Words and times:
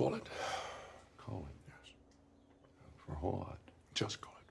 Call 0.00 0.14
it. 0.14 0.26
Call 1.18 1.46
it, 1.46 1.68
yes. 1.68 1.92
For 2.96 3.12
a 3.12 3.16
whole 3.16 3.44
lot. 3.46 3.58
Just 3.94 4.22
call 4.22 4.32
it. 4.40 4.50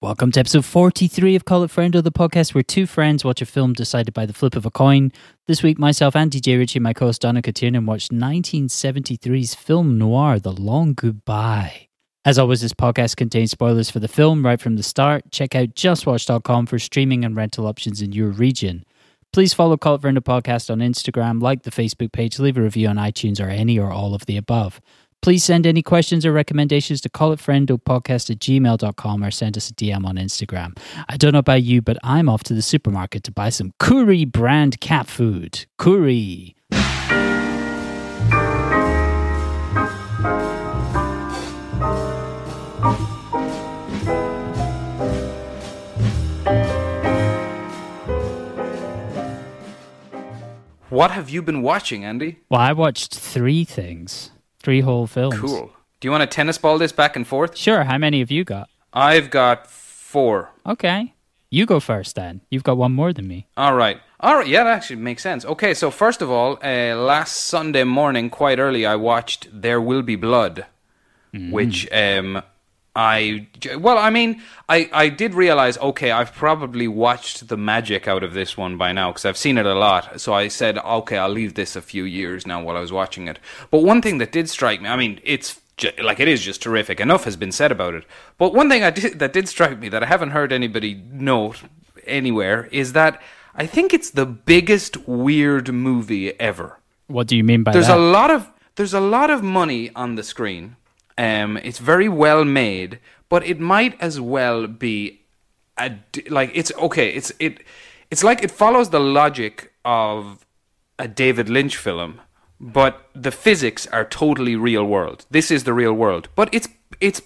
Welcome 0.00 0.32
to 0.32 0.40
episode 0.40 0.64
43 0.64 1.36
of 1.36 1.44
Call 1.44 1.62
It 1.62 1.70
Friend, 1.70 1.94
Friendo, 1.94 2.02
the 2.02 2.10
podcast 2.10 2.52
where 2.52 2.64
two 2.64 2.88
friends 2.88 3.24
watch 3.24 3.40
a 3.40 3.46
film 3.46 3.72
decided 3.72 4.12
by 4.12 4.26
the 4.26 4.32
flip 4.32 4.56
of 4.56 4.66
a 4.66 4.70
coin. 4.72 5.12
This 5.46 5.62
week, 5.62 5.78
myself 5.78 6.16
and 6.16 6.28
DJ 6.28 6.58
Ritchie 6.58 6.78
and 6.78 6.82
my 6.82 6.92
co 6.92 7.06
host 7.06 7.22
Donna 7.22 7.40
Tiernan 7.40 7.86
watched 7.86 8.10
1973's 8.10 9.54
film 9.54 9.96
noir, 9.96 10.40
The 10.40 10.50
Long 10.50 10.94
Goodbye. 10.94 11.86
As 12.24 12.36
always, 12.36 12.62
this 12.62 12.74
podcast 12.74 13.14
contains 13.14 13.52
spoilers 13.52 13.90
for 13.90 14.00
the 14.00 14.08
film 14.08 14.44
right 14.44 14.60
from 14.60 14.74
the 14.74 14.82
start. 14.82 15.30
Check 15.30 15.54
out 15.54 15.76
justwatch.com 15.76 16.66
for 16.66 16.80
streaming 16.80 17.24
and 17.24 17.36
rental 17.36 17.68
options 17.68 18.02
in 18.02 18.10
your 18.10 18.30
region. 18.30 18.84
Please 19.32 19.54
follow 19.54 19.72
It 19.72 19.80
Friendo 19.80 20.18
podcast 20.18 20.70
on 20.70 20.80
Instagram, 20.80 21.40
like 21.40 21.62
the 21.62 21.70
Facebook 21.70 22.12
page, 22.12 22.38
leave 22.38 22.58
a 22.58 22.60
review 22.60 22.86
on 22.88 22.96
iTunes 22.96 23.40
or 23.40 23.48
any 23.48 23.78
or 23.78 23.90
all 23.90 24.14
of 24.14 24.26
the 24.26 24.36
above. 24.36 24.78
Please 25.22 25.42
send 25.42 25.66
any 25.66 25.80
questions 25.82 26.26
or 26.26 26.32
recommendations 26.32 27.00
to 27.00 27.08
callitfriendopodcast 27.08 28.28
at 28.28 28.38
gmail.com 28.40 29.24
or 29.24 29.30
send 29.30 29.56
us 29.56 29.70
a 29.70 29.72
DM 29.72 30.04
on 30.04 30.16
Instagram. 30.16 30.76
I 31.08 31.16
don't 31.16 31.32
know 31.32 31.38
about 31.38 31.62
you, 31.62 31.80
but 31.80 31.96
I'm 32.04 32.28
off 32.28 32.42
to 32.44 32.54
the 32.54 32.60
supermarket 32.60 33.24
to 33.24 33.32
buy 33.32 33.48
some 33.48 33.72
Kuri 33.78 34.26
brand 34.26 34.80
cat 34.80 35.06
food. 35.06 35.64
Kuri. 35.78 36.54
What 50.92 51.12
have 51.12 51.30
you 51.30 51.40
been 51.40 51.62
watching, 51.62 52.04
Andy? 52.04 52.40
Well, 52.50 52.60
I 52.60 52.74
watched 52.74 53.14
three 53.14 53.64
things, 53.64 54.30
three 54.62 54.82
whole 54.82 55.06
films. 55.06 55.40
Cool. 55.40 55.72
Do 56.00 56.06
you 56.06 56.10
want 56.10 56.20
to 56.20 56.26
tennis 56.26 56.58
ball 56.58 56.76
this 56.76 56.92
back 56.92 57.16
and 57.16 57.26
forth? 57.26 57.56
Sure. 57.56 57.84
How 57.84 57.96
many 57.96 58.18
have 58.18 58.30
you 58.30 58.44
got? 58.44 58.68
I've 58.92 59.30
got 59.30 59.70
four. 59.70 60.50
Okay. 60.66 61.14
You 61.48 61.64
go 61.64 61.80
first 61.80 62.14
then. 62.14 62.42
You've 62.50 62.62
got 62.62 62.76
one 62.76 62.92
more 62.92 63.14
than 63.14 63.26
me. 63.26 63.46
All 63.56 63.74
right. 63.74 64.02
All 64.20 64.36
right. 64.36 64.46
Yeah, 64.46 64.64
that 64.64 64.74
actually 64.74 64.96
makes 64.96 65.22
sense. 65.22 65.46
Okay, 65.46 65.72
so 65.72 65.90
first 65.90 66.20
of 66.20 66.30
all, 66.30 66.58
uh, 66.62 66.94
last 66.94 67.36
Sunday 67.38 67.84
morning, 67.84 68.28
quite 68.28 68.58
early, 68.58 68.84
I 68.84 68.96
watched 68.96 69.48
There 69.50 69.80
Will 69.80 70.02
Be 70.02 70.16
Blood, 70.16 70.66
which 71.32 71.90
um, 71.90 72.42
I 72.94 73.46
well, 73.78 73.96
I 73.96 74.10
mean, 74.10 74.42
I 74.68 74.90
I 74.92 75.08
did 75.08 75.34
realize 75.34 75.78
okay, 75.78 76.10
I've 76.10 76.34
probably 76.34 76.86
watched 76.86 77.48
the 77.48 77.56
magic 77.56 78.06
out 78.06 78.22
of 78.22 78.34
this 78.34 78.56
one 78.56 78.76
by 78.76 78.92
now 78.92 79.10
because 79.10 79.24
I've 79.24 79.38
seen 79.38 79.56
it 79.56 79.64
a 79.64 79.74
lot. 79.74 80.20
So 80.20 80.34
I 80.34 80.48
said, 80.48 80.76
okay, 80.78 81.16
I'll 81.16 81.30
leave 81.30 81.54
this 81.54 81.74
a 81.74 81.80
few 81.80 82.04
years 82.04 82.46
now 82.46 82.62
while 82.62 82.76
I 82.76 82.80
was 82.80 82.92
watching 82.92 83.28
it. 83.28 83.38
But 83.70 83.82
one 83.82 84.02
thing 84.02 84.18
that 84.18 84.32
did 84.32 84.50
strike 84.50 84.82
me, 84.82 84.90
I 84.90 84.96
mean, 84.96 85.20
it's 85.24 85.60
ju- 85.78 85.92
like 86.02 86.20
it 86.20 86.28
is 86.28 86.42
just 86.42 86.62
terrific. 86.62 87.00
Enough 87.00 87.24
has 87.24 87.36
been 87.36 87.52
said 87.52 87.72
about 87.72 87.94
it. 87.94 88.04
But 88.36 88.52
one 88.52 88.68
thing 88.68 88.82
I 88.82 88.90
did, 88.90 89.18
that 89.20 89.32
did 89.32 89.48
strike 89.48 89.78
me 89.78 89.88
that 89.88 90.02
I 90.02 90.06
haven't 90.06 90.30
heard 90.30 90.52
anybody 90.52 91.02
note 91.10 91.62
anywhere 92.06 92.68
is 92.72 92.92
that 92.92 93.22
I 93.54 93.66
think 93.66 93.94
it's 93.94 94.10
the 94.10 94.26
biggest 94.26 95.08
weird 95.08 95.72
movie 95.72 96.38
ever. 96.38 96.78
What 97.06 97.26
do 97.26 97.36
you 97.36 97.44
mean 97.44 97.62
by 97.62 97.72
There's 97.72 97.86
that? 97.86 97.98
a 97.98 98.00
lot 98.00 98.30
of 98.30 98.48
there's 98.76 98.94
a 98.94 99.00
lot 99.00 99.30
of 99.30 99.42
money 99.42 99.90
on 99.94 100.14
the 100.14 100.22
screen. 100.22 100.76
Um, 101.18 101.56
it's 101.58 101.78
very 101.78 102.08
well 102.08 102.44
made, 102.44 102.98
but 103.28 103.44
it 103.44 103.60
might 103.60 104.00
as 104.00 104.20
well 104.20 104.66
be 104.66 105.22
a 105.78 105.98
like 106.28 106.50
it's 106.54 106.72
okay. 106.74 107.10
It's 107.10 107.32
it 107.38 107.60
it's 108.10 108.24
like 108.24 108.42
it 108.42 108.50
follows 108.50 108.90
the 108.90 109.00
logic 109.00 109.72
of 109.84 110.46
a 110.98 111.08
David 111.08 111.48
Lynch 111.48 111.76
film, 111.76 112.20
but 112.60 113.08
the 113.14 113.30
physics 113.30 113.86
are 113.88 114.04
totally 114.04 114.56
real 114.56 114.84
world. 114.84 115.26
This 115.30 115.50
is 115.50 115.64
the 115.64 115.72
real 115.72 115.92
world, 115.92 116.28
but 116.34 116.48
it's 116.52 116.68
it's 117.00 117.22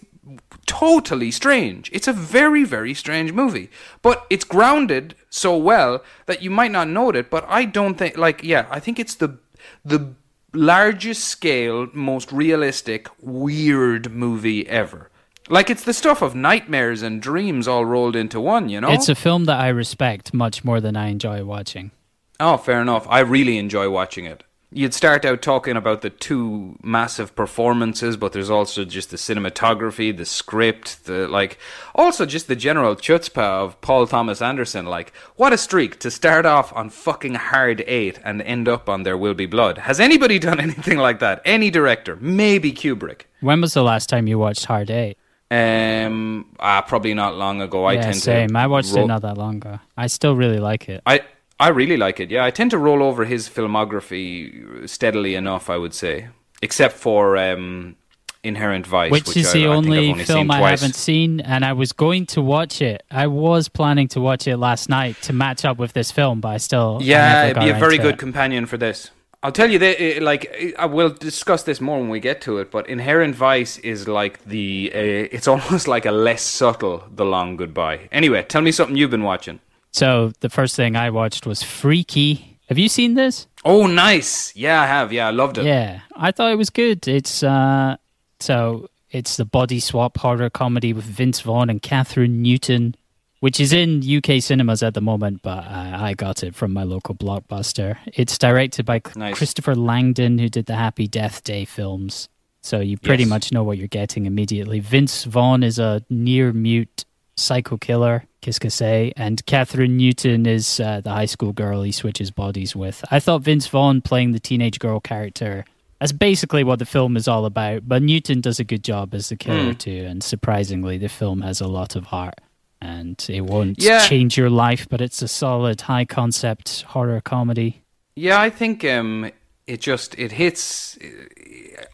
totally 0.66 1.30
strange. 1.30 1.90
It's 1.92 2.08
a 2.08 2.12
very 2.12 2.64
very 2.64 2.94
strange 2.94 3.32
movie, 3.32 3.70
but 4.02 4.26
it's 4.30 4.44
grounded 4.44 5.14
so 5.30 5.56
well 5.56 6.02
that 6.26 6.42
you 6.42 6.50
might 6.50 6.72
not 6.72 6.88
note 6.88 7.16
it. 7.16 7.30
But 7.30 7.44
I 7.48 7.64
don't 7.64 7.96
think 7.96 8.16
like 8.16 8.42
yeah, 8.42 8.66
I 8.70 8.80
think 8.80 8.98
it's 8.98 9.14
the 9.14 9.38
the 9.84 10.14
largest 10.56 11.24
scale, 11.24 11.86
most 11.92 12.32
realistic, 12.32 13.08
weird 13.20 14.12
movie 14.12 14.68
ever. 14.68 15.10
Like 15.48 15.70
it's 15.70 15.84
the 15.84 15.92
stuff 15.92 16.22
of 16.22 16.34
nightmares 16.34 17.02
and 17.02 17.22
dreams 17.22 17.68
all 17.68 17.84
rolled 17.84 18.16
into 18.16 18.40
one, 18.40 18.68
you 18.68 18.80
know? 18.80 18.90
It's 18.90 19.08
a 19.08 19.14
film 19.14 19.44
that 19.44 19.60
I 19.60 19.68
respect 19.68 20.34
much 20.34 20.64
more 20.64 20.80
than 20.80 20.96
I 20.96 21.08
enjoy 21.08 21.44
watching. 21.44 21.92
Oh, 22.40 22.56
fair 22.56 22.82
enough. 22.82 23.06
I 23.08 23.20
really 23.20 23.58
enjoy 23.58 23.88
watching 23.88 24.24
it. 24.24 24.42
You'd 24.72 24.94
start 24.94 25.24
out 25.24 25.42
talking 25.42 25.76
about 25.76 26.02
the 26.02 26.10
two 26.10 26.76
massive 26.82 27.36
performances, 27.36 28.16
but 28.16 28.32
there's 28.32 28.50
also 28.50 28.84
just 28.84 29.10
the 29.10 29.16
cinematography, 29.16 30.14
the 30.14 30.24
script, 30.24 31.04
the 31.04 31.28
like, 31.28 31.56
also 31.94 32.26
just 32.26 32.48
the 32.48 32.56
general 32.56 32.96
chutzpah 32.96 33.64
of 33.64 33.80
Paul 33.80 34.08
Thomas 34.08 34.42
Anderson. 34.42 34.84
Like, 34.84 35.12
what 35.36 35.52
a 35.52 35.58
streak 35.58 36.00
to 36.00 36.10
start 36.10 36.46
off 36.46 36.74
on 36.74 36.90
fucking 36.90 37.34
hard 37.34 37.84
eight 37.86 38.18
and 38.24 38.42
end 38.42 38.68
up 38.68 38.88
on 38.88 39.04
There 39.04 39.16
Will 39.16 39.34
Be 39.34 39.46
Blood. 39.46 39.78
Has 39.78 40.00
anybody 40.00 40.38
done 40.40 40.58
anything 40.58 40.98
like 40.98 41.20
that? 41.20 41.42
Any 41.44 41.70
director? 41.70 42.16
Maybe 42.20 42.72
Kubrick. 42.72 43.22
When 43.40 43.60
was 43.60 43.72
the 43.72 43.84
last 43.84 44.08
time 44.08 44.26
you 44.26 44.36
watched 44.38 44.64
Hard 44.64 44.90
Eight? 44.90 45.16
Um, 45.48 46.56
ah, 46.58 46.82
probably 46.82 47.14
not 47.14 47.36
long 47.36 47.60
ago. 47.60 47.84
I 47.84 47.92
yeah, 47.92 48.02
tend 48.02 48.16
same. 48.16 48.48
to. 48.48 48.58
I 48.58 48.66
watched 48.66 48.92
ro- 48.92 49.04
it 49.04 49.06
not 49.06 49.22
that 49.22 49.38
long 49.38 49.56
ago. 49.56 49.78
I 49.96 50.08
still 50.08 50.34
really 50.34 50.58
like 50.58 50.88
it. 50.88 51.02
I 51.06 51.20
I 51.58 51.68
really 51.68 51.96
like 51.96 52.20
it. 52.20 52.30
Yeah, 52.30 52.44
I 52.44 52.50
tend 52.50 52.70
to 52.72 52.78
roll 52.78 53.02
over 53.02 53.24
his 53.24 53.48
filmography 53.48 54.88
steadily 54.88 55.34
enough. 55.34 55.70
I 55.70 55.76
would 55.76 55.94
say, 55.94 56.28
except 56.60 56.94
for 56.96 57.36
um, 57.36 57.96
Inherent 58.42 58.86
Vice, 58.86 59.10
Which, 59.10 59.26
which, 59.28 59.36
is 59.38 59.48
I, 59.48 59.52
the 59.54 59.64
I 59.64 59.68
only 59.68 60.10
only 60.10 60.24
film 60.24 60.50
I 60.50 60.70
haven't 60.70 60.94
seen, 60.94 61.40
and 61.40 61.64
I 61.64 61.72
was 61.72 61.92
going 61.92 62.26
to 62.26 62.42
watch 62.42 62.82
it. 62.82 63.02
I 63.10 63.26
was 63.26 63.68
planning 63.68 64.08
to 64.08 64.20
watch 64.20 64.46
it 64.46 64.56
last 64.58 64.88
night 64.88 65.16
to 65.22 65.32
match 65.32 65.64
up 65.64 65.78
with 65.78 65.92
this 65.94 66.10
film, 66.10 66.40
but 66.40 66.48
I 66.48 66.56
still 66.58 66.98
Yeah, 67.02 67.46
it'd 67.46 67.62
be 67.62 67.70
a 67.70 67.74
very 67.74 67.98
good 67.98 68.14
it. 68.14 68.18
companion 68.18 68.66
for 68.66 68.76
this. 68.76 69.10
I'll 69.42 69.52
tell 69.52 69.70
you 69.70 69.78
that, 69.78 70.22
like, 70.22 70.74
I 70.78 70.86
will 70.86 71.10
discuss 71.10 71.62
this 71.62 71.80
more 71.80 72.00
when 72.00 72.08
we 72.08 72.20
get 72.20 72.40
to 72.42 72.58
it. 72.58 72.70
But 72.70 72.88
Inherent 72.88 73.34
Vice 73.36 73.78
is 73.78 74.08
like 74.08 74.44
the, 74.44 74.90
uh, 74.94 74.98
it's 74.98 75.46
almost 75.54 75.86
like 75.86 76.04
a 76.04 76.10
less 76.10 76.42
subtle 76.42 77.04
The 77.14 77.24
Long 77.24 77.56
Goodbye. 77.56 78.08
Anyway, 78.10 78.42
tell 78.42 78.62
me 78.62 78.72
something 78.72 78.96
you've 78.96 79.10
been 79.10 79.22
watching. 79.22 79.60
So 79.96 80.32
the 80.40 80.50
first 80.50 80.76
thing 80.76 80.94
I 80.94 81.08
watched 81.08 81.46
was 81.46 81.62
Freaky. 81.62 82.58
Have 82.68 82.76
you 82.76 82.88
seen 82.88 83.14
this? 83.14 83.46
Oh, 83.64 83.86
nice. 83.86 84.54
Yeah, 84.54 84.82
I 84.82 84.86
have. 84.86 85.10
Yeah, 85.10 85.28
I 85.28 85.30
loved 85.30 85.56
it. 85.56 85.64
Yeah, 85.64 86.00
I 86.14 86.32
thought 86.32 86.52
it 86.52 86.56
was 86.58 86.68
good. 86.68 87.08
It's 87.08 87.42
uh, 87.42 87.96
so 88.38 88.90
it's 89.10 89.38
the 89.38 89.46
body 89.46 89.80
swap 89.80 90.18
horror 90.18 90.50
comedy 90.50 90.92
with 90.92 91.04
Vince 91.04 91.40
Vaughn 91.40 91.70
and 91.70 91.80
Kathryn 91.80 92.42
Newton, 92.42 92.94
which 93.40 93.58
is 93.58 93.72
in 93.72 94.02
UK 94.06 94.42
cinemas 94.42 94.82
at 94.82 94.92
the 94.92 95.00
moment, 95.00 95.40
but 95.42 95.64
I, 95.64 96.08
I 96.10 96.14
got 96.14 96.42
it 96.42 96.54
from 96.54 96.74
my 96.74 96.82
local 96.82 97.14
blockbuster. 97.14 97.96
It's 98.06 98.36
directed 98.36 98.84
by 98.84 99.00
Nice. 99.16 99.34
Christopher 99.38 99.74
Landon, 99.74 100.36
who 100.38 100.50
did 100.50 100.66
the 100.66 100.76
Happy 100.76 101.06
Death 101.08 101.42
Day 101.42 101.64
films. 101.64 102.28
So 102.60 102.80
you 102.80 102.98
pretty 102.98 103.22
Yes. 103.22 103.30
much 103.30 103.52
know 103.52 103.64
what 103.64 103.78
you're 103.78 103.88
getting 103.88 104.26
immediately. 104.26 104.80
Vince 104.80 105.24
Vaughn 105.24 105.62
is 105.62 105.78
a 105.78 106.02
near 106.10 106.52
mute 106.52 107.06
psycho 107.36 107.76
killer, 107.76 108.24
qu'est-ce? 108.42 109.12
And 109.16 109.44
Kathryn 109.46 109.90
Newton 109.96 110.46
is 110.46 110.80
uh, 110.80 111.00
the 111.00 111.10
high 111.12 111.26
school 111.26 111.52
girl 111.52 111.82
he 111.82 111.92
switches 111.92 112.30
bodies 112.30 112.74
with. 112.74 113.04
I 113.10 113.20
thought 113.20 113.42
Vince 113.42 113.66
Vaughn 113.66 114.00
playing 114.02 114.32
the 114.32 114.40
teenage 114.40 114.78
girl 114.78 115.00
character. 115.00 115.64
That's 116.00 116.12
basically 116.12 116.62
what 116.64 116.78
the 116.78 116.84
film 116.86 117.16
is 117.16 117.26
all 117.28 117.46
about. 117.46 117.88
But 117.88 118.02
Newton 118.02 118.40
does 118.40 118.60
a 118.60 118.64
good 118.64 118.84
job 118.84 119.14
as 119.14 119.28
the 119.30 119.36
killer 119.36 119.72
Hmm. 119.72 119.78
too. 119.78 120.04
And 120.08 120.22
surprisingly, 120.22 120.98
the 120.98 121.08
film 121.08 121.40
has 121.42 121.60
a 121.60 121.66
lot 121.68 121.96
of 121.96 122.06
heart. 122.06 122.40
And 122.82 123.24
it 123.30 123.40
won't 123.40 123.82
Yeah. 123.82 124.06
change 124.06 124.36
your 124.36 124.50
life, 124.50 124.86
but 124.90 125.00
it's 125.00 125.22
a 125.22 125.28
solid 125.28 125.80
high 125.82 126.04
concept 126.04 126.82
horror 126.88 127.22
comedy. 127.22 127.80
Yeah, 128.14 128.38
I 128.40 128.50
think 128.50 128.84
um, 128.84 129.30
it 129.66 129.80
just 129.80 130.14
it 130.18 130.32
hits 130.32 130.98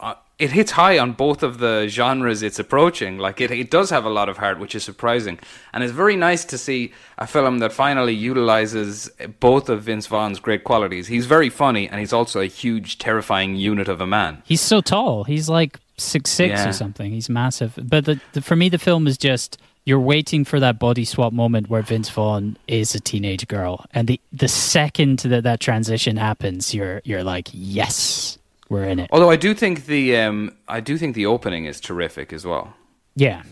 uh, 0.00 0.14
it 0.14 0.24
hits 0.50 0.72
high 0.72 0.98
on 0.98 1.12
both 1.12 1.42
of 1.42 1.58
the 1.58 1.86
genres 1.88 2.42
it's 2.42 2.58
approaching. 2.58 3.18
Like 3.18 3.40
it, 3.40 3.50
it 3.50 3.70
does 3.70 3.90
have 3.90 4.04
a 4.04 4.10
lot 4.10 4.28
of 4.28 4.38
heart, 4.38 4.58
which 4.58 4.74
is 4.74 4.82
surprising, 4.82 5.38
and 5.72 5.84
it's 5.84 5.92
very 5.92 6.16
nice 6.16 6.44
to 6.46 6.58
see 6.58 6.92
a 7.18 7.26
film 7.26 7.58
that 7.60 7.72
finally 7.72 8.14
utilizes 8.14 9.10
both 9.40 9.68
of 9.68 9.82
Vince 9.84 10.06
Vaughn's 10.06 10.40
great 10.40 10.64
qualities. 10.64 11.06
He's 11.06 11.26
very 11.26 11.48
funny, 11.50 11.88
and 11.88 12.00
he's 12.00 12.12
also 12.12 12.40
a 12.40 12.46
huge, 12.46 12.98
terrifying 12.98 13.56
unit 13.56 13.88
of 13.88 14.00
a 14.00 14.06
man. 14.06 14.42
He's 14.44 14.60
so 14.60 14.80
tall. 14.80 15.24
He's 15.24 15.48
like 15.48 15.78
six 15.96 16.30
six 16.30 16.50
Yeah. 16.58 16.68
or 16.68 16.72
something. 16.72 17.12
He's 17.12 17.28
massive. 17.28 17.78
But 17.80 18.04
the, 18.06 18.20
the, 18.32 18.42
for 18.42 18.56
me, 18.56 18.68
the 18.68 18.78
film 18.78 19.06
is 19.06 19.16
just 19.18 19.58
you're 19.84 20.00
waiting 20.00 20.44
for 20.44 20.60
that 20.60 20.78
body 20.78 21.04
swap 21.04 21.32
moment 21.32 21.68
where 21.68 21.82
Vince 21.82 22.08
Vaughn 22.08 22.56
is 22.68 22.94
a 22.94 23.00
teenage 23.00 23.46
girl, 23.48 23.84
and 23.92 24.08
the 24.08 24.20
the 24.32 24.48
second 24.48 25.20
that 25.20 25.42
that 25.44 25.60
transition 25.60 26.16
happens, 26.16 26.72
you're 26.74 27.00
you're 27.04 27.24
like, 27.24 27.48
yes, 27.52 28.38
we're 28.72 28.84
in 28.84 28.98
it. 28.98 29.10
Although 29.12 29.30
I 29.30 29.36
do 29.36 29.54
think 29.54 29.86
the 29.86 30.16
um, 30.16 30.56
I 30.66 30.80
do 30.80 30.96
think 30.98 31.14
the 31.14 31.26
opening 31.26 31.66
is 31.66 31.80
terrific 31.80 32.32
as 32.32 32.44
well. 32.44 32.74
Yeah, 33.14 33.42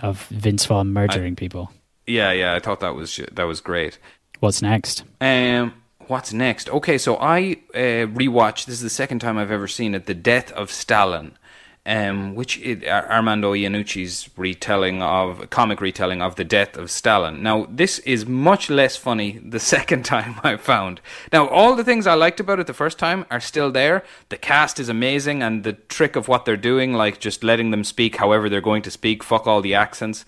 of 0.00 0.26
Vince 0.26 0.66
Vaughn 0.66 0.92
murdering 0.92 1.36
people. 1.36 1.70
Yeah, 2.06 2.32
yeah, 2.32 2.54
I 2.54 2.60
thought 2.60 2.80
that 2.80 2.94
was 2.94 3.20
that 3.32 3.44
was 3.44 3.60
great. 3.60 3.98
What's 4.40 4.60
next? 4.60 5.04
Um, 5.20 5.72
what's 6.08 6.32
next? 6.32 6.68
Okay, 6.68 6.98
so 6.98 7.16
I 7.16 7.56
uh, 7.74 8.06
rewatched. 8.12 8.66
This 8.66 8.74
is 8.74 8.82
the 8.82 8.90
second 8.90 9.20
time 9.20 9.38
I've 9.38 9.50
ever 9.50 9.68
seen 9.68 9.94
it. 9.94 10.06
The 10.06 10.14
Death 10.14 10.52
of 10.52 10.70
Stalin, 10.70 11.38
um, 11.86 12.34
which 12.34 12.60
Armando 12.84 13.54
Iannucci's 13.54 14.28
retelling 14.36 15.02
of 15.02 15.48
comic 15.50 15.80
retelling 15.80 16.20
of 16.20 16.34
the 16.34 16.44
death 16.44 16.76
of 16.76 16.90
Stalin. 16.90 17.44
Now, 17.44 17.68
this 17.70 18.00
is 18.00 18.26
much 18.26 18.68
less 18.68 18.96
funny 18.96 19.38
the 19.38 19.60
second 19.76 20.04
time 20.04 20.40
I 20.42 20.56
found. 20.56 21.00
Now, 21.32 21.48
all 21.48 21.76
the 21.76 21.84
things 21.84 22.06
I 22.06 22.14
liked 22.14 22.40
about 22.40 22.58
it 22.58 22.66
the 22.66 22.74
first 22.74 22.98
time 22.98 23.24
are 23.30 23.38
still 23.38 23.70
there. 23.70 24.02
The 24.30 24.36
cast 24.36 24.80
is 24.80 24.88
amazing, 24.88 25.44
and 25.44 25.62
the 25.62 25.74
trick 25.74 26.16
of 26.16 26.26
what 26.26 26.44
they're 26.44 26.56
doing, 26.56 26.92
like 26.92 27.20
just 27.20 27.44
letting 27.44 27.70
them 27.70 27.84
speak 27.84 28.16
however 28.16 28.48
they're 28.48 28.60
going 28.60 28.82
to 28.82 28.90
speak, 28.90 29.22
fuck 29.22 29.46
all 29.46 29.60
the 29.60 29.74
accents. 29.74 30.24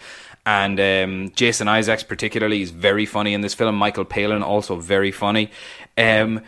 And 0.46 0.78
um, 0.78 1.32
Jason 1.34 1.66
Isaacs, 1.66 2.04
particularly, 2.04 2.62
is 2.62 2.70
very 2.70 3.04
funny 3.04 3.34
in 3.34 3.40
this 3.40 3.52
film. 3.52 3.74
Michael 3.74 4.04
Palin 4.04 4.44
also 4.44 4.76
very 4.76 5.10
funny. 5.10 5.50
Um, 5.98 6.42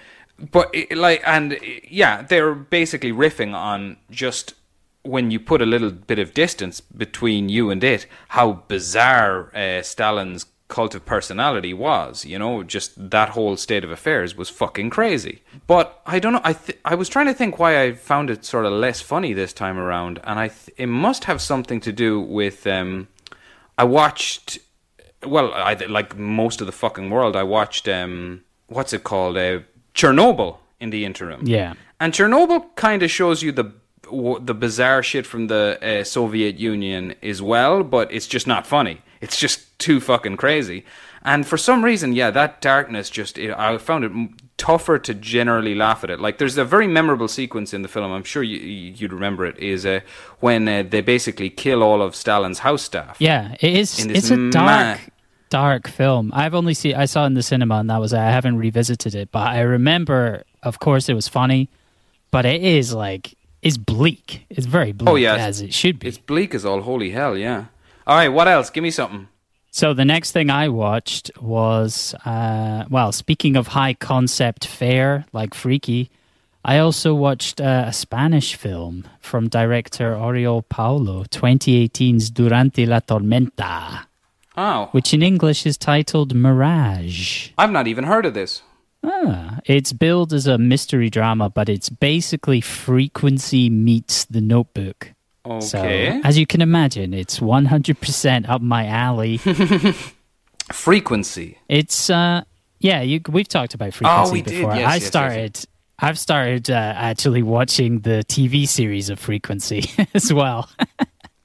but 0.53 0.71
it, 0.73 0.97
like, 0.97 1.23
and 1.27 1.59
yeah, 1.87 2.23
they're 2.23 2.55
basically 2.55 3.13
riffing 3.13 3.53
on 3.55 3.99
just 4.11 4.55
when 5.03 5.31
you 5.31 5.41
put 5.41 5.63
a 5.63 5.67
little 5.67 5.91
bit 5.91 6.19
of 6.19 6.35
distance 6.35 6.81
between 6.81 7.49
you 7.49 7.71
and 7.71 7.83
it, 7.83 8.07
how 8.29 8.65
bizarre 8.69 9.55
uh, 9.55 9.83
Stalin's 9.83 10.47
cult 10.69 10.95
of 10.95 11.05
personality 11.05 11.75
was. 11.75 12.25
You 12.25 12.39
know, 12.39 12.63
just 12.63 13.11
that 13.11 13.31
whole 13.31 13.57
state 13.57 13.85
of 13.85 13.91
affairs 13.91 14.37
was 14.37 14.49
fucking 14.49 14.91
crazy. 14.91 15.43
But 15.67 16.01
I 16.07 16.19
don't 16.19 16.33
know. 16.33 16.41
I 16.45 16.55
th- 16.55 16.79
I 16.85 16.95
was 16.95 17.09
trying 17.09 17.27
to 17.27 17.35
think 17.35 17.59
why 17.59 17.83
I 17.83 17.93
found 17.93 18.31
it 18.31 18.45
sort 18.45 18.65
of 18.65 18.73
less 18.73 19.01
funny 19.01 19.33
this 19.33 19.53
time 19.53 19.79
around, 19.79 20.21
and 20.25 20.39
I 20.39 20.49
th- 20.49 20.77
it 20.79 20.87
must 20.87 21.25
have 21.25 21.41
something 21.41 21.81
to 21.81 21.93
do 21.93 22.21
with 22.21 22.67
um, 22.67 23.09
I 23.77 23.85
watched. 23.85 24.59
Well, 25.27 25.53
I 25.53 25.75
like 25.75 26.17
most 26.17 26.63
of 26.63 26.67
the 26.67 26.73
fucking 26.73 27.11
world. 27.11 27.37
I 27.37 27.43
watched 27.43 27.87
um, 27.89 28.43
what's 28.69 28.93
it 28.93 29.05
called? 29.05 29.37
Uh, 29.37 29.61
Chernobyl 29.95 30.59
in 30.79 30.91
the 30.91 31.05
interim. 31.05 31.47
Yeah. 31.47 31.75
And 31.99 32.15
Chernobyl 32.15 32.75
kind 32.77 33.03
of 33.03 33.11
shows 33.11 33.43
you 33.43 33.53
the 33.53 33.73
the 34.11 34.55
bizarre 34.55 35.03
shit 35.03 35.27
from 35.27 35.47
the 35.47 35.79
uh, 35.83 36.05
Soviet 36.05 36.59
Union 36.59 37.15
as 37.23 37.41
well, 37.41 37.83
but 37.83 38.13
it's 38.13 38.27
just 38.27 38.47
not 38.47 38.67
funny. 38.67 39.03
It's 39.21 39.37
just 39.37 39.79
too 39.79 40.01
fucking 40.01 40.37
crazy. 40.37 40.85
And 41.23 41.47
for 41.47 41.59
some 41.59 41.85
reason, 41.85 42.15
yeah, 42.15 42.31
that 42.31 42.61
darkness 42.61 43.11
just 43.11 43.37
it, 43.37 43.53
I 43.53 43.77
found 43.79 44.05
it 44.05 44.13
tougher 44.57 44.99
to 44.99 45.15
generally 45.15 45.75
laugh 45.75 46.03
at 46.03 46.11
it. 46.11 46.19
Like 46.19 46.39
there's 46.39 46.57
a 46.57 46.65
very 46.65 46.87
memorable 46.87 47.29
sequence 47.29 47.75
in 47.75 47.83
the 47.83 47.89
film. 47.89 48.11
I'm 48.11 48.25
sure 48.25 48.43
you, 48.43 48.59
you'd 48.59 49.13
remember 49.13 49.45
it. 49.45 49.59
Is 49.59 49.85
uh, 49.85 50.01
when 50.41 50.67
uh, 50.67 50.85
they 50.89 51.03
basically 51.03 51.51
kill 51.51 51.83
all 51.83 52.01
of 52.01 52.15
Stalin's 52.15 52.61
house 52.61 52.83
staff. 52.83 53.17
Yeah, 53.19 53.55
it 53.61 53.77
is. 53.77 54.05
It's 54.07 54.31
a 54.31 54.51
dark, 54.51 54.99
ma- 54.99 55.13
dark 55.51 55.89
film. 55.89 56.33
I've 56.35 56.55
only 56.55 56.73
seen. 56.73 56.95
I 56.95 57.05
saw 57.05 57.25
it 57.25 57.27
in 57.27 57.35
the 57.35 57.43
cinema, 57.43 57.77
and 57.77 57.91
that 57.91 58.01
was. 58.01 58.15
I 58.15 58.31
haven't 58.31 58.57
revisited 58.57 59.15
it, 59.15 59.31
but 59.31 59.47
I 59.47 59.61
remember. 59.61 60.45
Of 60.63 60.79
course, 60.79 61.09
it 61.09 61.15
was 61.15 61.29
funny, 61.29 61.69
but 62.31 62.47
it 62.47 62.63
is 62.63 62.95
like 62.95 63.35
is 63.63 63.79
bleak. 63.79 64.47
It's 64.51 64.67
very 64.67 64.93
bleak. 64.93 65.09
Oh 65.09 65.17
yeah, 65.17 65.37
as 65.37 65.61
it 65.61 65.73
should 65.75 65.99
be. 65.99 66.09
It's 66.09 66.19
bleak 66.19 66.55
as 66.55 66.65
all 66.65 66.83
holy 66.83 67.11
hell. 67.11 67.37
Yeah. 67.37 67.67
All 68.07 68.17
right. 68.17 68.29
What 68.29 68.49
else? 68.49 68.71
Give 68.71 68.83
me 68.83 68.91
something. 68.91 69.29
So 69.73 69.95
the 69.95 70.05
next 70.05 70.33
thing 70.33 70.51
I 70.51 70.69
watched 70.69 71.31
was, 71.41 72.13
uh, 72.25 72.87
well, 72.91 73.13
speaking 73.13 73.55
of 73.55 73.69
high 73.69 73.95
concept 73.95 74.67
fare 74.67 75.27
like 75.33 75.55
Freaky, 75.55 76.11
I 76.65 76.79
also 76.79 77.15
watched 77.15 77.61
uh, 77.61 77.85
a 77.87 77.93
Spanish 77.93 78.57
film 78.57 79.07
from 79.21 79.49
director 79.49 80.13
Oriol 80.15 80.69
Paulo, 80.69 81.23
2018's 81.25 82.31
Durante 82.31 82.85
la 82.85 82.99
Tormenta. 82.99 84.07
Oh. 84.57 84.89
Which 84.91 85.15
in 85.15 85.23
English 85.23 85.65
is 85.65 85.79
titled 85.79 86.35
Mirage. 86.35 87.51
I've 87.57 87.71
not 87.71 87.87
even 87.87 88.05
heard 88.05 88.27
of 88.27 88.35
this. 88.35 88.63
Ah, 89.03 89.61
it's 89.65 89.93
billed 89.93 90.33
as 90.33 90.47
a 90.47 90.59
mystery 90.59 91.11
drama, 91.11 91.49
but 91.49 91.69
it's 91.69 91.89
basically 91.89 92.61
frequency 92.61 93.71
meets 93.71 94.25
the 94.27 94.41
notebook. 94.41 95.13
Okay. 95.47 95.61
So, 95.61 96.21
as 96.25 96.39
you 96.39 96.47
can 96.47 96.61
imagine, 96.61 97.15
it's 97.15 97.41
100% 97.41 98.49
up 98.49 98.61
my 98.61 98.87
alley. 98.87 99.39
frequency. 100.73 101.59
It's, 101.69 102.11
uh, 102.11 102.43
yeah, 102.79 103.01
you, 103.01 103.21
we've 103.29 103.49
talked 103.49 103.75
about 103.75 103.95
frequency 103.95 104.31
oh, 104.31 104.33
we 104.33 104.43
before. 104.43 104.73
Did. 104.73 104.81
Yes, 104.81 104.91
I 104.91 104.95
yes, 104.97 105.07
started. 105.07 105.57
Yes, 105.57 105.67
I've 105.99 106.19
started 106.19 106.71
uh, 106.71 106.75
actually 106.75 107.43
watching 107.43 108.01
the 108.01 108.25
TV 108.29 108.67
series 108.67 109.11
of 109.11 109.19
Frequency 109.19 109.91
as 110.15 110.33
well. 110.33 110.69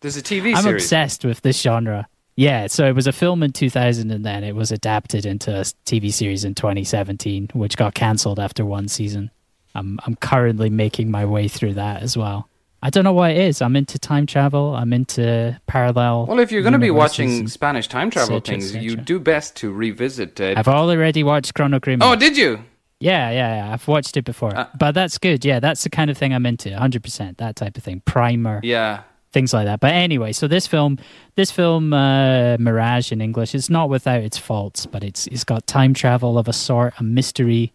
There's 0.02 0.18
a 0.18 0.22
TV 0.22 0.54
I'm 0.56 0.64
series. 0.64 0.84
obsessed 0.84 1.26
with 1.26 1.42
this 1.42 1.62
genre. 1.62 2.08
Yeah, 2.36 2.68
so 2.68 2.86
it 2.86 2.94
was 2.96 3.08
a 3.08 3.14
film 3.14 3.44
in 3.44 3.54
2000 3.54 4.12
and 4.12 4.26
then 4.26 4.44
it 4.44 4.56
was 4.56 4.72
adapted 4.72 5.26
into 5.26 5.52
a 5.52 5.62
TV 5.62 6.12
series 6.12 6.44
in 6.44 6.54
2017, 6.54 7.50
which 7.54 7.78
got 7.78 7.94
cancelled 7.94 8.40
after 8.40 8.66
one 8.66 8.88
season. 8.88 9.32
I'm 9.74 10.00
I'm 10.06 10.16
currently 10.16 10.70
making 10.70 11.12
my 11.12 11.26
way 11.26 11.48
through 11.48 11.74
that 11.74 12.02
as 12.02 12.18
well. 12.18 12.50
I 12.82 12.90
don't 12.90 13.04
know 13.04 13.14
why 13.14 13.32
it 13.32 13.38
is. 13.38 13.62
I'm 13.62 13.76
into 13.76 13.98
time 13.98 14.26
travel. 14.26 14.76
I'm 14.76 14.94
into 14.94 15.60
parallel. 15.66 16.28
Well, 16.28 16.40
if 16.40 16.52
you're 16.52 16.62
going 16.62 16.74
to 16.74 16.80
be 16.80 16.92
watching 16.92 17.48
Spanish 17.48 17.88
time 17.88 18.10
travel 18.10 18.40
things, 18.40 18.76
you 18.76 18.96
do 18.96 19.20
best 19.20 19.56
to 19.58 19.72
revisit. 19.72 20.40
Uh, 20.40 20.54
I've 20.56 20.68
already 20.68 21.24
watched 21.24 21.56
Chrono. 21.56 21.80
Oh, 22.02 22.16
did 22.16 22.38
you? 22.38 22.64
Yeah, 23.00 23.32
yeah, 23.32 23.66
yeah. 23.66 23.74
I've 23.74 23.88
watched 23.88 24.18
it 24.18 24.24
before. 24.24 24.56
Uh, 24.56 24.68
but 24.78 24.92
that's 24.92 25.18
good. 25.18 25.44
Yeah, 25.44 25.60
that's 25.60 25.84
the 25.84 25.90
kind 25.90 26.12
of 26.12 26.18
thing 26.18 26.34
I'm 26.34 26.46
into. 26.46 26.70
100%. 26.70 27.38
That 27.38 27.56
type 27.56 27.76
of 27.76 27.84
thing. 27.84 28.02
Primer. 28.06 28.60
Yeah 28.64 29.02
things 29.36 29.54
like 29.54 29.66
that. 29.66 29.82
But 29.82 29.92
anyway, 29.92 30.32
so 30.32 30.48
this 30.48 30.66
film, 30.66 30.98
this 31.36 31.52
film, 31.52 31.92
uh, 31.94 32.56
Mirage 32.58 33.12
in 33.12 33.20
English, 33.20 33.54
is 33.54 33.70
not 33.70 33.90
without 33.90 34.22
its 34.22 34.38
faults, 34.38 34.86
but 34.88 35.04
it's 35.04 35.28
it's 35.28 35.44
got 35.44 35.68
time 35.68 35.94
travel 35.94 36.40
of 36.40 36.48
a 36.48 36.54
sort, 36.54 36.94
a 36.98 37.04
mystery, 37.04 37.74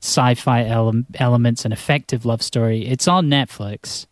sci-fi 0.00 0.64
ele- 0.64 1.04
elements, 1.14 1.66
an 1.66 1.72
effective 1.72 2.24
love 2.24 2.42
story. 2.42 2.86
It's 2.86 3.06
on 3.06 3.28
Netflix, 3.28 4.06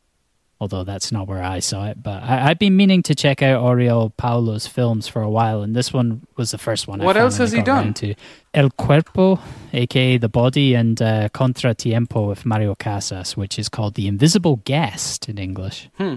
although 0.60 0.84
that's 0.84 1.10
not 1.10 1.26
where 1.26 1.42
I 1.42 1.60
saw 1.60 1.86
it. 1.88 2.02
But 2.02 2.22
I, 2.22 2.48
have 2.52 2.58
been 2.58 2.76
meaning 2.76 3.02
to 3.04 3.14
check 3.14 3.40
out 3.40 3.64
Oriol 3.64 4.12
Paulo's 4.18 4.66
films 4.66 5.08
for 5.08 5.22
a 5.22 5.30
while, 5.30 5.62
and 5.62 5.74
this 5.74 5.94
one 5.94 6.26
was 6.36 6.50
the 6.50 6.58
first 6.58 6.86
one. 6.86 7.00
What 7.00 7.16
else 7.16 7.38
has 7.38 7.52
he 7.52 7.62
done? 7.62 7.94
To. 7.94 8.14
El 8.52 8.68
Cuerpo, 8.68 9.38
aka 9.72 10.18
The 10.18 10.28
Body, 10.28 10.74
and 10.74 11.00
uh, 11.00 11.30
Contratiempo 11.30 12.28
with 12.28 12.44
Mario 12.44 12.74
Casas, 12.74 13.38
which 13.38 13.58
is 13.58 13.70
called 13.70 13.94
The 13.94 14.06
Invisible 14.06 14.56
Guest 14.64 15.30
in 15.30 15.38
English. 15.38 15.88
Hmm. 15.96 16.16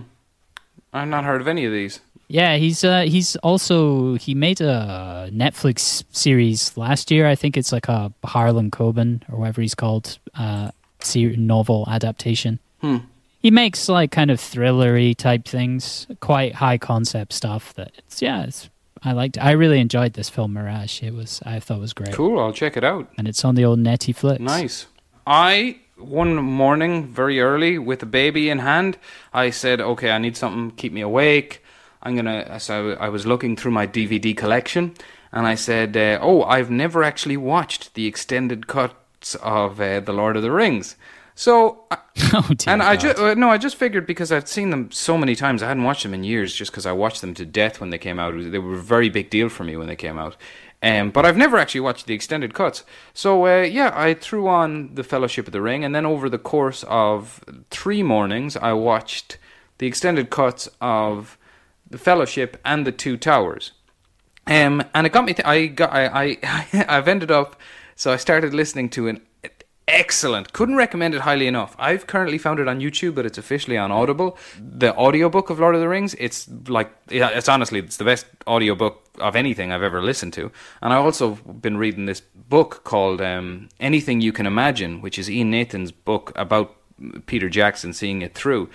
I've 0.93 1.07
not 1.07 1.23
heard 1.25 1.41
of 1.41 1.47
any 1.47 1.65
of 1.65 1.71
these. 1.71 1.99
Yeah, 2.27 2.55
he's 2.55 2.83
uh, 2.83 3.01
he's 3.01 3.35
also 3.37 4.15
he 4.15 4.33
made 4.33 4.61
a 4.61 5.29
Netflix 5.31 6.03
series 6.11 6.75
last 6.77 7.11
year. 7.11 7.27
I 7.27 7.35
think 7.35 7.57
it's 7.57 7.71
like 7.71 7.87
a 7.87 8.11
Harlan 8.23 8.71
Coben 8.71 9.21
or 9.31 9.39
whatever 9.39 9.61
he's 9.61 9.75
called 9.75 10.17
uh, 10.35 10.71
novel 11.15 11.85
adaptation. 11.89 12.59
Hmm. 12.81 12.97
He 13.39 13.51
makes 13.51 13.89
like 13.89 14.11
kind 14.11 14.31
of 14.31 14.39
thrillery 14.39 15.15
type 15.15 15.45
things, 15.45 16.07
quite 16.21 16.55
high 16.55 16.77
concept 16.77 17.33
stuff. 17.33 17.73
That 17.73 17.91
it's 17.97 18.21
yeah, 18.21 18.43
it's 18.43 18.69
I 19.03 19.11
liked. 19.11 19.37
I 19.37 19.51
really 19.51 19.79
enjoyed 19.79 20.13
this 20.13 20.29
film 20.29 20.53
Mirage. 20.53 21.03
It 21.03 21.13
was 21.13 21.41
I 21.45 21.59
thought 21.59 21.77
it 21.77 21.81
was 21.81 21.93
great. 21.93 22.13
Cool, 22.13 22.39
I'll 22.39 22.53
check 22.53 22.77
it 22.77 22.83
out. 22.83 23.09
And 23.17 23.27
it's 23.27 23.43
on 23.43 23.55
the 23.55 23.65
old 23.65 23.79
Netflix. 23.79 24.39
Nice. 24.39 24.87
I 25.27 25.77
one 26.05 26.35
morning, 26.35 27.07
very 27.07 27.39
early, 27.39 27.77
with 27.77 28.03
a 28.03 28.05
baby 28.05 28.49
in 28.49 28.59
hand, 28.59 28.97
I 29.33 29.49
said, 29.49 29.81
"Okay, 29.81 30.11
I 30.11 30.17
need 30.17 30.37
something 30.37 30.71
keep 30.71 30.93
me 30.93 31.01
awake. 31.01 31.63
I'm 32.01 32.15
gonna." 32.15 32.59
So 32.59 32.97
I 32.99 33.09
was 33.09 33.25
looking 33.25 33.55
through 33.55 33.71
my 33.71 33.87
DVD 33.87 34.35
collection, 34.35 34.93
and 35.31 35.47
I 35.47 35.55
said, 35.55 35.95
uh, 35.97 36.19
"Oh, 36.21 36.43
I've 36.43 36.69
never 36.69 37.03
actually 37.03 37.37
watched 37.37 37.93
the 37.93 38.05
extended 38.05 38.67
cuts 38.67 39.35
of 39.35 39.79
uh, 39.79 39.99
the 39.99 40.13
Lord 40.13 40.35
of 40.35 40.43
the 40.43 40.51
Rings." 40.51 40.95
So, 41.35 41.85
oh, 41.91 42.47
and 42.49 42.57
God. 42.57 42.81
I 42.81 42.95
just 42.95 43.19
uh, 43.19 43.33
no, 43.33 43.49
I 43.49 43.57
just 43.57 43.75
figured 43.75 44.05
because 44.05 44.31
I've 44.31 44.47
seen 44.47 44.69
them 44.69 44.91
so 44.91 45.17
many 45.17 45.35
times, 45.35 45.63
I 45.63 45.67
hadn't 45.67 45.83
watched 45.83 46.03
them 46.03 46.13
in 46.13 46.23
years, 46.23 46.53
just 46.53 46.71
because 46.71 46.85
I 46.85 46.91
watched 46.91 47.21
them 47.21 47.33
to 47.35 47.45
death 47.45 47.81
when 47.81 47.89
they 47.89 47.97
came 47.97 48.19
out. 48.19 48.33
They 48.37 48.59
were 48.59 48.75
a 48.75 48.81
very 48.81 49.09
big 49.09 49.29
deal 49.29 49.49
for 49.49 49.63
me 49.63 49.75
when 49.75 49.87
they 49.87 49.95
came 49.95 50.19
out. 50.19 50.35
Um, 50.83 51.11
but 51.11 51.25
I've 51.25 51.37
never 51.37 51.57
actually 51.57 51.79
watched 51.79 52.07
the 52.07 52.13
extended 52.13 52.53
cuts. 52.53 52.83
So 53.13 53.47
uh, 53.47 53.61
yeah, 53.61 53.93
I 53.95 54.13
threw 54.13 54.49
on 54.49 54.93
the 54.95 55.03
Fellowship 55.03 55.47
of 55.47 55.53
the 55.53 55.61
Ring, 55.61 55.85
and 55.85 55.95
then 55.95 56.05
over 56.05 56.29
the 56.29 56.37
course 56.37 56.83
of 56.89 57.41
three 57.69 58.03
mornings, 58.03 58.57
I 58.57 58.73
watched 58.73 59.37
the 59.77 59.87
extended 59.87 60.29
cuts 60.29 60.67
of 60.81 61.37
the 61.89 61.97
Fellowship 61.97 62.59
and 62.65 62.85
the 62.85 62.91
Two 62.91 63.15
Towers. 63.15 63.71
Um, 64.45 64.83
and 64.93 65.07
it 65.07 65.13
got 65.13 65.23
me. 65.23 65.33
Th- 65.33 65.47
I 65.47 65.67
got. 65.67 65.93
I. 65.93 66.37
I. 66.43 66.85
I've 66.89 67.07
ended 67.07 67.31
up. 67.31 67.55
So 67.95 68.11
I 68.11 68.17
started 68.17 68.53
listening 68.53 68.89
to 68.89 69.07
an 69.07 69.21
excellent. 69.87 70.53
Couldn't 70.53 70.75
recommend 70.75 71.13
it 71.13 71.21
highly 71.21 71.47
enough. 71.47 71.75
I've 71.77 72.07
currently 72.07 72.37
found 72.37 72.59
it 72.59 72.67
on 72.67 72.79
YouTube, 72.79 73.15
but 73.15 73.25
it's 73.25 73.37
officially 73.37 73.77
on 73.77 73.91
Audible. 73.91 74.37
The 74.59 74.95
audiobook 74.95 75.49
of 75.49 75.59
Lord 75.59 75.75
of 75.75 75.81
the 75.81 75.87
Rings, 75.87 76.15
it's 76.15 76.47
like 76.67 76.91
it's 77.09 77.49
honestly 77.49 77.79
it's 77.79 77.97
the 77.97 78.05
best 78.05 78.25
audiobook 78.47 79.03
of 79.19 79.35
anything 79.35 79.71
I've 79.71 79.83
ever 79.83 80.01
listened 80.01 80.33
to. 80.33 80.51
And 80.81 80.93
I 80.93 80.97
also 80.97 81.35
been 81.35 81.77
reading 81.77 82.05
this 82.05 82.21
book 82.21 82.83
called 82.83 83.21
um, 83.21 83.69
Anything 83.79 84.21
You 84.21 84.31
Can 84.31 84.45
Imagine, 84.45 85.01
which 85.01 85.19
is 85.19 85.29
Ian 85.29 85.51
Nathan's 85.51 85.91
book 85.91 86.31
about 86.35 86.75
Peter 87.25 87.49
Jackson 87.49 87.93
seeing 87.93 88.21
it 88.21 88.33
through. 88.33 88.69